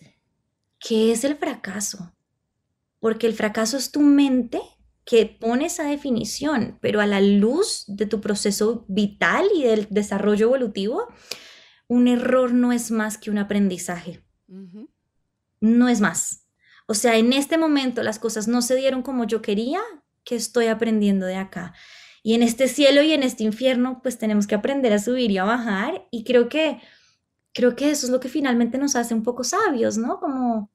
¿qué 0.78 1.10
es 1.12 1.24
el 1.24 1.36
fracaso? 1.36 2.12
Porque 2.98 3.26
el 3.26 3.32
fracaso 3.32 3.78
es 3.78 3.90
tu 3.90 4.00
mente 4.00 4.60
que 5.04 5.26
pone 5.26 5.66
esa 5.66 5.84
definición, 5.84 6.78
pero 6.80 7.00
a 7.00 7.06
la 7.06 7.20
luz 7.20 7.84
de 7.88 8.06
tu 8.06 8.20
proceso 8.20 8.84
vital 8.88 9.46
y 9.54 9.64
del 9.64 9.86
desarrollo 9.90 10.46
evolutivo, 10.46 11.08
un 11.88 12.06
error 12.06 12.52
no 12.52 12.72
es 12.72 12.90
más 12.90 13.18
que 13.18 13.30
un 13.30 13.38
aprendizaje. 13.38 14.24
No 15.60 15.88
es 15.88 16.00
más. 16.00 16.46
O 16.86 16.94
sea, 16.94 17.16
en 17.16 17.32
este 17.32 17.58
momento 17.58 18.02
las 18.02 18.18
cosas 18.18 18.48
no 18.48 18.62
se 18.62 18.76
dieron 18.76 19.02
como 19.02 19.24
yo 19.24 19.42
quería, 19.42 19.80
que 20.24 20.36
estoy 20.36 20.66
aprendiendo 20.66 21.26
de 21.26 21.36
acá. 21.36 21.74
Y 22.22 22.34
en 22.34 22.42
este 22.42 22.68
cielo 22.68 23.02
y 23.02 23.12
en 23.12 23.22
este 23.22 23.44
infierno, 23.44 24.00
pues 24.02 24.18
tenemos 24.18 24.46
que 24.46 24.54
aprender 24.54 24.92
a 24.92 24.98
subir 24.98 25.30
y 25.30 25.38
a 25.38 25.44
bajar. 25.44 26.06
Y 26.10 26.24
creo 26.24 26.48
que, 26.48 26.80
creo 27.52 27.74
que 27.74 27.90
eso 27.90 28.06
es 28.06 28.12
lo 28.12 28.20
que 28.20 28.28
finalmente 28.28 28.78
nos 28.78 28.96
hace 28.96 29.14
un 29.14 29.22
poco 29.22 29.44
sabios, 29.44 29.96
¿no? 29.96 30.20
Como 30.20 30.70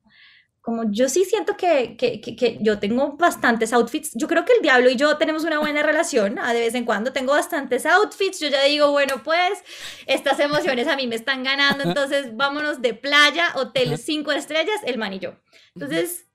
como 0.66 0.92
yo 0.92 1.10
sí 1.10 1.26
siento 1.26 1.56
que, 1.56 1.96
que, 1.96 2.20
que, 2.20 2.58
yo 2.60 2.80
tengo 2.80 3.18
bastantes 3.18 3.72
outfits. 3.72 4.14
Yo 4.16 4.28
creo 4.28 4.46
que 4.46 4.54
el 4.54 4.64
diablo 4.64 4.90
y 4.90 4.96
yo 4.96 5.16
tenemos 5.16 5.44
una 5.44 5.60
buena 5.60 5.84
relación. 5.84 6.34
De 6.34 6.60
vez 6.60 6.74
en 6.74 6.86
cuando 6.86 7.14
tengo 7.14 7.34
bastantes 7.34 7.86
outfits. 7.86 8.40
Yo 8.40 8.48
ya 8.48 8.64
digo, 8.64 8.90
bueno, 8.90 9.22
pues 9.24 9.60
estas 10.08 10.40
emociones 10.40 10.88
a 10.88 10.96
mí 10.96 11.06
me 11.06 11.14
están 11.14 11.44
ganando. 11.44 11.84
Entonces 11.84 12.36
vámonos 12.36 12.82
de 12.82 12.96
playa, 12.96 13.52
hotel 13.54 13.96
cinco 14.00 14.32
estrellas, 14.32 14.82
el 14.88 14.98
man 14.98 15.14
y 15.14 15.20
yo. 15.20 15.36
Entonces 15.76 16.26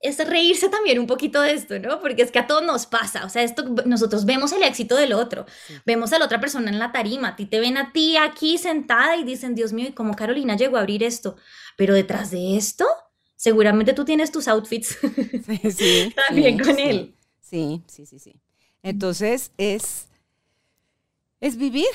es 0.00 0.26
reírse 0.26 0.70
también 0.70 0.98
un 0.98 1.06
poquito 1.06 1.42
de 1.42 1.52
esto, 1.52 1.78
¿no? 1.78 2.00
Porque 2.00 2.22
es 2.22 2.32
que 2.32 2.38
a 2.38 2.46
todos 2.46 2.62
nos 2.62 2.86
pasa, 2.86 3.24
o 3.24 3.28
sea, 3.28 3.42
esto 3.42 3.62
nosotros 3.86 4.24
vemos 4.24 4.50
el 4.52 4.64
éxito 4.64 4.96
del 4.96 5.12
otro, 5.12 5.46
vemos 5.86 6.12
a 6.12 6.18
la 6.18 6.24
otra 6.24 6.40
persona 6.40 6.70
en 6.70 6.80
la 6.80 6.90
tarima, 6.90 7.28
a 7.28 7.36
ti 7.36 7.46
te 7.46 7.60
ven 7.60 7.76
a 7.76 7.92
ti 7.92 8.16
aquí 8.16 8.58
sentada 8.58 9.16
y 9.16 9.22
dicen, 9.22 9.54
Dios 9.54 9.72
mío, 9.72 9.86
¿y 9.88 9.92
cómo 9.92 10.16
Carolina 10.16 10.56
llegó 10.56 10.76
a 10.76 10.80
abrir 10.80 11.04
esto? 11.04 11.36
Pero 11.82 11.94
detrás 11.94 12.30
de 12.30 12.56
esto, 12.56 12.86
seguramente 13.34 13.92
tú 13.92 14.04
tienes 14.04 14.30
tus 14.30 14.46
outfits 14.46 14.96
sí, 15.76 16.14
también 16.28 16.56
con 16.60 16.78
él. 16.78 17.16
Sí, 17.40 17.82
sí, 17.88 18.06
sí, 18.06 18.20
sí. 18.20 18.36
Entonces 18.84 19.50
es, 19.58 20.06
es 21.40 21.56
vivir, 21.56 21.88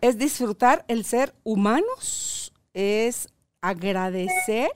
es 0.00 0.16
disfrutar 0.16 0.86
el 0.88 1.04
ser 1.04 1.34
humanos, 1.44 2.54
es 2.72 3.28
agradecer 3.60 4.70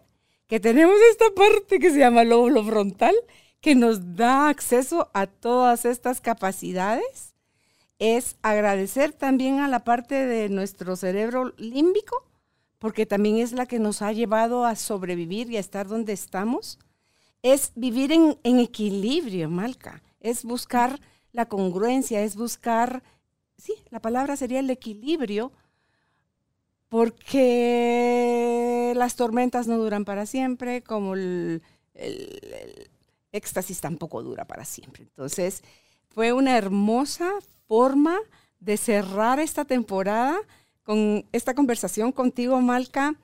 que 0.46 0.60
tenemos 0.60 0.96
esta 1.10 1.30
parte 1.34 1.78
que 1.78 1.90
se 1.90 2.00
llama 2.00 2.24
lóbulo 2.24 2.62
frontal, 2.62 3.14
que 3.62 3.74
nos 3.74 4.14
da 4.14 4.50
acceso 4.50 5.10
a 5.14 5.26
todas 5.26 5.86
estas 5.86 6.20
capacidades, 6.20 7.34
es 7.98 8.36
agradecer 8.42 9.14
también 9.14 9.60
a 9.60 9.68
la 9.68 9.84
parte 9.84 10.26
de 10.26 10.50
nuestro 10.50 10.96
cerebro 10.96 11.54
límbico, 11.56 12.30
porque 12.81 13.07
también 13.07 13.36
es 13.36 13.52
la 13.52 13.66
que 13.66 13.78
nos 13.78 14.02
ha 14.02 14.11
llevado 14.12 14.65
a 14.65 14.74
sobrevivir 14.74 15.48
y 15.51 15.59
a 15.59 15.61
estar 15.61 15.86
donde 15.86 16.15
estamos, 16.15 16.81
es 17.43 17.73
vivir 17.77 18.11
en, 18.11 18.39
equilibrio, 18.43 19.48
Malca, 19.51 20.02
es 20.19 20.44
buscar 20.44 20.98
la 21.32 21.47
congruencia, 21.47 22.23
es 22.23 22.36
buscar, 22.36 23.02
sí, 23.59 23.74
la 23.90 24.01
palabra 24.01 24.35
sería 24.36 24.61
el 24.61 24.70
equilibrio, 24.70 25.52
porque 26.89 27.35
las 28.97 29.15
tormentas 29.15 29.69
no 29.69 29.77
duran 29.77 30.07
para 30.07 30.24
siempre, 30.24 30.82
como 30.82 31.12
el, 31.15 31.62
el 31.94 32.90
éxtasis 33.31 33.81
tampoco 33.81 34.23
dura 34.23 34.47
para 34.47 34.65
siempre. 34.65 35.02
Entonces, 35.02 35.62
fue 36.09 36.32
una 36.32 36.57
hermosa 36.57 37.31
forma 37.69 38.19
de 38.59 38.78
cerrar 38.78 39.39
esta 39.39 39.66
temporada 39.66 40.40
con 40.82 41.27
esta 41.32 41.55
conversación 41.55 42.12
contigo, 42.12 42.61
Malca. 42.61 43.15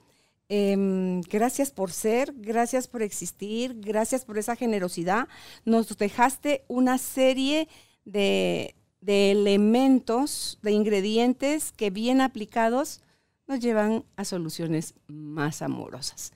Em, 0.48 1.22
gracias 1.22 1.70
por 1.72 1.90
ser, 1.90 2.32
gracias 2.36 2.86
por 2.86 3.02
existir, 3.02 3.74
gracias 3.80 4.24
por 4.24 4.38
esa 4.38 4.54
generosidad. 4.54 5.28
Nos 5.64 5.96
dejaste 5.96 6.64
una 6.68 6.98
serie 6.98 7.68
de, 8.04 8.76
de 9.00 9.32
elementos, 9.32 10.58
de 10.62 10.72
ingredientes 10.72 11.72
que 11.72 11.90
bien 11.90 12.20
aplicados 12.20 13.00
nos 13.46 13.60
llevan 13.60 14.04
a 14.16 14.24
soluciones 14.24 14.94
más 15.06 15.62
amorosas. 15.62 16.32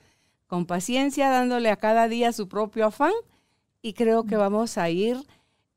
Con 0.47 0.65
paciencia, 0.65 1.29
dándole 1.29 1.69
a 1.69 1.77
cada 1.77 2.07
día 2.07 2.33
su 2.33 2.47
propio 2.47 2.85
afán 2.85 3.13
y 3.81 3.93
creo 3.93 4.25
que 4.25 4.35
vamos 4.35 4.77
a 4.77 4.89
ir 4.89 5.17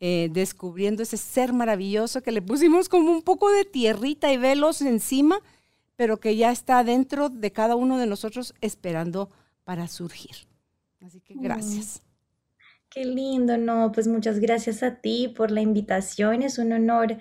eh, 0.07 0.29
descubriendo 0.31 1.03
ese 1.03 1.17
ser 1.17 1.55
maravilloso 1.55 2.23
que 2.23 2.31
le 2.31 2.43
pusimos 2.43 2.91
como 2.91 3.11
un 3.11 3.23
poco 3.23 3.51
de 3.51 3.65
tierrita 3.65 4.31
y 4.31 4.37
velos 4.37 4.83
encima, 4.83 5.41
pero 5.97 6.21
que 6.21 6.37
ya 6.37 6.53
está 6.53 6.85
dentro 6.85 7.31
de 7.31 7.51
cada 7.53 7.75
uno 7.75 7.97
de 7.97 8.05
nosotros 8.05 8.53
esperando 8.61 9.31
para 9.65 9.89
surgir. 9.89 10.47
Así 11.01 11.23
que 11.23 11.33
gracias. 11.39 12.03
Qué 12.91 13.07
lindo, 13.07 13.57
no, 13.57 13.93
pues 13.93 14.07
muchas 14.07 14.41
gracias 14.41 14.83
a 14.83 14.97
ti 14.97 15.33
por 15.35 15.51
la 15.51 15.63
invitación, 15.63 16.43
es 16.43 16.59
un 16.59 16.73
honor 16.73 17.17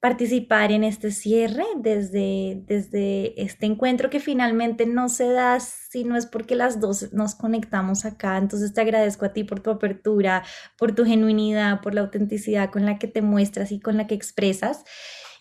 participar 0.00 0.70
en 0.70 0.84
este 0.84 1.10
cierre 1.10 1.64
desde, 1.76 2.62
desde 2.66 3.40
este 3.42 3.66
encuentro 3.66 4.10
que 4.10 4.20
finalmente 4.20 4.86
no 4.86 5.08
se 5.08 5.28
da 5.28 5.58
si 5.58 6.04
no 6.04 6.16
es 6.16 6.26
porque 6.26 6.54
las 6.54 6.78
dos 6.78 7.12
nos 7.12 7.34
conectamos 7.34 8.04
acá. 8.04 8.38
Entonces 8.38 8.72
te 8.72 8.80
agradezco 8.80 9.24
a 9.24 9.32
ti 9.32 9.42
por 9.42 9.60
tu 9.60 9.70
apertura, 9.70 10.44
por 10.76 10.94
tu 10.94 11.04
genuinidad, 11.04 11.80
por 11.80 11.94
la 11.94 12.02
autenticidad 12.02 12.70
con 12.70 12.86
la 12.86 12.98
que 12.98 13.08
te 13.08 13.22
muestras 13.22 13.72
y 13.72 13.80
con 13.80 13.96
la 13.96 14.06
que 14.06 14.14
expresas. 14.14 14.84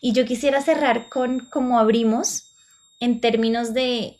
Y 0.02 0.14
yo 0.14 0.26
quisiera 0.26 0.62
cerrar 0.62 1.10
con 1.10 1.48
cómo 1.52 1.80
abrimos 1.80 2.56
en 3.00 3.22
términos 3.22 3.76
de 3.76 4.18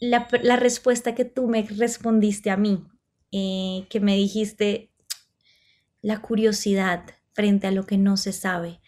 la, 0.00 0.56
respuesta 0.56 1.14
que 1.14 1.24
tú 1.24 1.48
me 1.48 1.62
respondiste 1.62 2.50
a 2.50 2.58
mí 2.58 2.84
eh, 3.32 3.86
que 3.88 4.00
me 4.00 4.14
dijiste 4.14 4.90
la 6.02 6.20
curiosidad 6.20 7.04
frente 7.32 7.66
a 7.66 7.70
lo 7.70 7.86
que 7.86 7.96
no 7.96 8.18
se 8.18 8.32
sabe. 8.32 8.80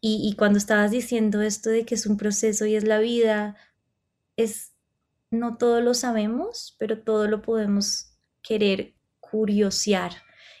Y, 0.00 0.26
y, 0.26 0.34
cuando 0.34 0.58
estabas 0.58 0.90
diciendo 0.90 1.42
esto 1.42 1.68
de 1.68 1.84
que 1.84 1.94
es 1.94 2.06
un 2.06 2.16
proceso 2.16 2.64
y 2.64 2.74
es 2.74 2.84
la 2.84 2.98
vida, 2.98 3.56
es, 4.36 4.72
no 5.30 5.56
todo 5.58 5.80
lo 5.80 5.92
sabemos, 5.92 6.74
pero 6.78 7.02
todo 7.02 7.28
lo 7.28 7.42
podemos 7.42 8.16
querer 8.42 8.94
curiosear. 9.20 10.12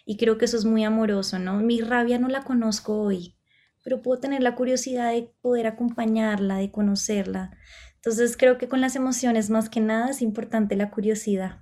Y 0.04 0.16
creo 0.16 0.38
que 0.38 0.44
eso 0.44 0.56
es 0.56 0.64
muy 0.64 0.84
amoroso, 0.84 1.38
¿no? 1.38 1.60
Mi 1.60 1.80
rabia 1.80 2.18
no 2.18 2.28
la 2.28 2.42
conozco 2.42 3.00
hoy, 3.00 3.36
pero 3.82 4.02
puedo 4.02 4.20
tener 4.20 4.42
la 4.42 4.54
curiosidad 4.54 5.12
de 5.12 5.32
poder 5.40 5.66
acompañarla, 5.66 6.56
de 6.56 6.70
conocerla. 6.70 7.56
Entonces 7.96 8.36
creo 8.36 8.58
que 8.58 8.68
con 8.68 8.80
las 8.80 8.96
emociones 8.96 9.50
más 9.50 9.68
que 9.68 9.80
nada 9.80 10.10
es 10.10 10.22
importante 10.22 10.76
la 10.76 10.90
curiosidad. 10.90 11.60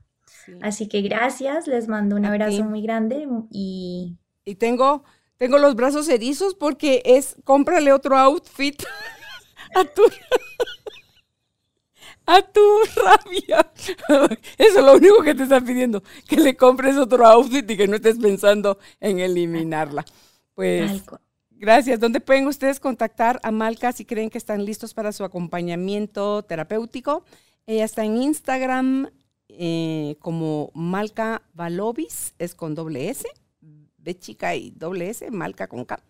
Así 0.63 0.89
que 0.89 1.03
gracias, 1.03 1.67
les 1.67 1.89
mando 1.89 2.17
un 2.17 2.25
abrazo 2.25 2.65
muy 2.65 2.81
grande 2.81 3.27
y... 3.51 4.19
Y 4.45 4.55
tengo, 4.55 5.05
tengo 5.39 5.59
los 5.59 5.75
brazos 5.75 6.09
erizos 6.09 6.55
porque 6.55 7.03
es, 7.05 7.37
cómprale 7.45 7.93
otro 7.93 8.19
outfit 8.19 8.83
a 9.75 9.85
tu, 9.85 10.03
a 12.27 12.43
tu 12.43 12.61
rabia. 12.97 13.73
Eso 14.59 14.79
es 14.79 14.85
lo 14.85 14.95
único 14.95 15.23
que 15.23 15.35
te 15.35 15.45
están 15.45 15.65
pidiendo, 15.65 16.03
que 16.29 16.37
le 16.37 16.57
compres 16.57 16.97
otro 16.97 17.27
outfit 17.27 17.69
y 17.71 17.77
que 17.77 17.89
no 17.89 17.97
estés 17.97 18.19
pensando 18.19 18.79
en 19.01 19.21
eliminarla. 19.21 20.05
Pues... 20.55 21.03
Gracias. 21.61 21.99
¿Dónde 21.99 22.21
pueden 22.21 22.47
ustedes 22.47 22.79
contactar 22.79 23.41
a 23.43 23.51
Malca 23.51 23.91
si 23.91 24.05
creen 24.05 24.31
que 24.31 24.39
están 24.39 24.65
listos 24.65 24.95
para 24.95 25.11
su 25.11 25.25
acompañamiento 25.25 26.45
terapéutico? 26.45 27.25
Ella 27.67 27.85
está 27.85 28.05
en 28.05 28.23
Instagram 28.23 29.11
eh, 29.49 30.15
como 30.21 30.71
Malca 30.75 31.43
Valobis, 31.55 32.37
es 32.39 32.55
con 32.55 32.77
doble 32.77 33.09
S, 33.09 33.27
B 34.09 34.19
chica 34.19 34.57
y 34.57 34.71
doble 34.71 35.11
S, 35.11 35.31
Malca 35.31 35.67
con 35.67 35.85
K. 35.85 36.03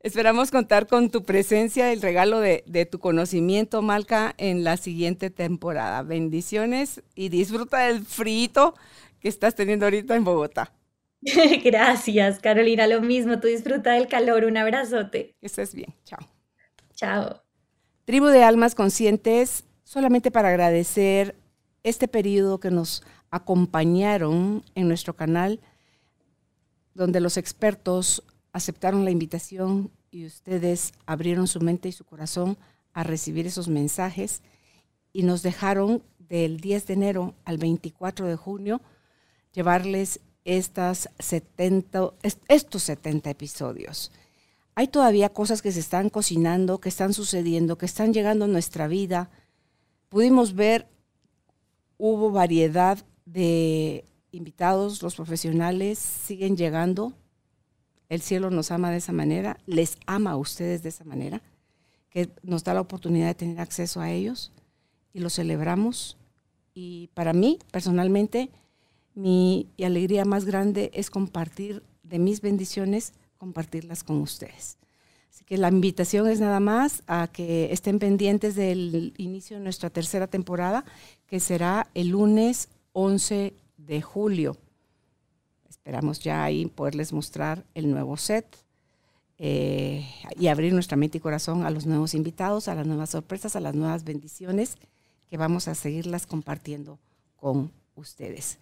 Esperamos 0.00 0.50
contar 0.50 0.86
con 0.88 1.08
tu 1.08 1.24
presencia, 1.24 1.90
el 1.90 2.02
regalo 2.02 2.40
de, 2.40 2.86
tu 2.90 2.98
conocimiento, 2.98 3.80
Malca, 3.80 4.34
en 4.36 4.62
la 4.62 4.76
siguiente 4.76 5.30
temporada. 5.30 6.02
Bendiciones 6.02 7.02
y 7.14 7.30
disfruta 7.30 7.86
del 7.86 8.04
frito 8.04 8.74
que 9.20 9.28
estás 9.28 9.54
teniendo 9.54 9.86
ahorita 9.86 10.16
en 10.16 10.24
Bogotá. 10.24 10.74
Gracias, 11.64 12.40
Carolina. 12.40 12.86
Lo 12.86 13.00
mismo, 13.00 13.40
tú 13.40 13.48
disfruta 13.48 13.92
del 13.92 14.06
calor. 14.06 14.44
Un 14.44 14.58
abrazote. 14.58 15.34
Que 15.40 15.46
estés 15.46 15.74
bien. 15.74 15.94
Chao. 16.04 16.28
Chao. 16.94 17.41
Tribu 18.04 18.26
de 18.26 18.42
Almas 18.42 18.74
Conscientes, 18.74 19.62
solamente 19.84 20.32
para 20.32 20.48
agradecer 20.48 21.36
este 21.84 22.08
periodo 22.08 22.58
que 22.58 22.72
nos 22.72 23.04
acompañaron 23.30 24.64
en 24.74 24.88
nuestro 24.88 25.14
canal, 25.14 25.60
donde 26.94 27.20
los 27.20 27.36
expertos 27.36 28.24
aceptaron 28.52 29.04
la 29.04 29.12
invitación 29.12 29.92
y 30.10 30.26
ustedes 30.26 30.92
abrieron 31.06 31.46
su 31.46 31.60
mente 31.60 31.88
y 31.88 31.92
su 31.92 32.04
corazón 32.04 32.58
a 32.92 33.04
recibir 33.04 33.46
esos 33.46 33.68
mensajes 33.68 34.42
y 35.12 35.22
nos 35.22 35.42
dejaron 35.42 36.02
del 36.18 36.58
10 36.58 36.88
de 36.88 36.94
enero 36.94 37.34
al 37.44 37.58
24 37.58 38.26
de 38.26 38.36
junio 38.36 38.80
llevarles 39.52 40.18
estas 40.44 41.08
70, 41.20 42.14
estos 42.48 42.82
70 42.82 43.30
episodios. 43.30 44.10
Hay 44.74 44.88
todavía 44.88 45.28
cosas 45.28 45.60
que 45.60 45.72
se 45.72 45.80
están 45.80 46.08
cocinando, 46.08 46.80
que 46.80 46.88
están 46.88 47.12
sucediendo, 47.12 47.76
que 47.76 47.86
están 47.86 48.12
llegando 48.12 48.46
a 48.46 48.48
nuestra 48.48 48.88
vida. 48.88 49.30
Pudimos 50.08 50.54
ver, 50.54 50.88
hubo 51.98 52.30
variedad 52.30 52.98
de 53.26 54.04
invitados, 54.30 55.02
los 55.02 55.14
profesionales 55.14 55.98
siguen 55.98 56.56
llegando, 56.56 57.12
el 58.08 58.22
cielo 58.22 58.50
nos 58.50 58.70
ama 58.70 58.90
de 58.90 58.96
esa 58.98 59.12
manera, 59.12 59.58
les 59.66 59.98
ama 60.06 60.32
a 60.32 60.36
ustedes 60.36 60.82
de 60.82 60.88
esa 60.88 61.04
manera, 61.04 61.42
que 62.08 62.30
nos 62.42 62.64
da 62.64 62.74
la 62.74 62.80
oportunidad 62.80 63.26
de 63.28 63.34
tener 63.34 63.60
acceso 63.60 64.00
a 64.00 64.10
ellos 64.10 64.52
y 65.12 65.20
lo 65.20 65.30
celebramos. 65.30 66.16
Y 66.74 67.08
para 67.14 67.34
mí, 67.34 67.58
personalmente, 67.70 68.50
mi 69.14 69.68
alegría 69.82 70.24
más 70.24 70.46
grande 70.46 70.90
es 70.94 71.10
compartir 71.10 71.82
de 72.02 72.18
mis 72.18 72.40
bendiciones, 72.40 73.12
compartirlas 73.42 74.04
con 74.04 74.20
ustedes. 74.20 74.78
Así 75.28 75.44
que 75.44 75.58
la 75.58 75.68
invitación 75.68 76.28
es 76.28 76.38
nada 76.38 76.60
más 76.60 77.02
a 77.08 77.26
que 77.26 77.72
estén 77.72 77.98
pendientes 77.98 78.54
del 78.54 79.14
inicio 79.16 79.56
de 79.56 79.64
nuestra 79.64 79.90
tercera 79.90 80.28
temporada, 80.28 80.84
que 81.26 81.40
será 81.40 81.88
el 81.94 82.10
lunes 82.10 82.68
11 82.92 83.52
de 83.78 84.00
julio. 84.00 84.56
Esperamos 85.68 86.20
ya 86.20 86.44
ahí 86.44 86.66
poderles 86.66 87.12
mostrar 87.12 87.64
el 87.74 87.90
nuevo 87.90 88.16
set 88.16 88.46
eh, 89.38 90.08
y 90.38 90.46
abrir 90.46 90.72
nuestra 90.72 90.96
mente 90.96 91.18
y 91.18 91.20
corazón 91.20 91.66
a 91.66 91.70
los 91.70 91.84
nuevos 91.84 92.14
invitados, 92.14 92.68
a 92.68 92.76
las 92.76 92.86
nuevas 92.86 93.10
sorpresas, 93.10 93.56
a 93.56 93.60
las 93.60 93.74
nuevas 93.74 94.04
bendiciones 94.04 94.76
que 95.28 95.36
vamos 95.36 95.66
a 95.66 95.74
seguirlas 95.74 96.28
compartiendo 96.28 97.00
con 97.34 97.72
ustedes. 97.96 98.58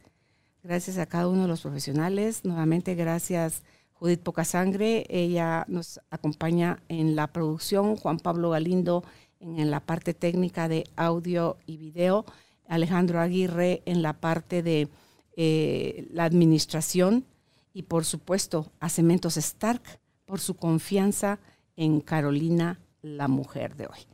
Gracias 0.63 0.97
a 0.97 1.05
cada 1.05 1.29
uno 1.29 1.43
de 1.43 1.49
los 1.49 1.61
profesionales. 1.61 2.47
Nuevamente, 2.47 2.95
gracias 2.95 3.63
Judith 4.01 4.23
Pocasangre. 4.23 5.05
Ella 5.09 5.65
nos 5.69 6.01
acompaña 6.11 6.83
en 6.89 7.15
la 7.15 7.29
producción. 7.29 7.97
Juan 7.97 8.19
Pablo 8.19 8.51
Galindo 8.51 9.05
en 9.39 9.71
la 9.71 9.81
parte 9.81 10.15
técnica 10.15 10.69
de 10.69 10.85
audio 10.97 11.59
y 11.67 11.77
video. 11.77 12.25
Alejandro 12.67 13.21
Aguirre 13.21 13.83
en 13.85 14.03
la 14.03 14.15
parte 14.15 14.63
de 14.63 14.89
eh, 15.37 16.09
la 16.13 16.25
administración 16.25 17.25
y 17.73 17.83
por 17.83 18.05
supuesto 18.05 18.73
a 18.81 18.89
Cementos 18.89 19.37
Stark 19.37 19.83
por 20.25 20.41
su 20.41 20.55
confianza 20.57 21.39
en 21.77 22.01
Carolina, 22.01 22.81
la 23.03 23.29
mujer 23.29 23.77
de 23.77 23.87
hoy. 23.87 24.07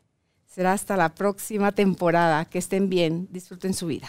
Será 0.47 0.73
hasta 0.73 0.97
la 0.97 1.15
próxima 1.15 1.73
temporada. 1.73 2.45
Que 2.47 2.59
estén 2.59 2.89
bien, 2.89 3.29
disfruten 3.31 3.75
su 3.75 3.87
vida. 3.87 4.09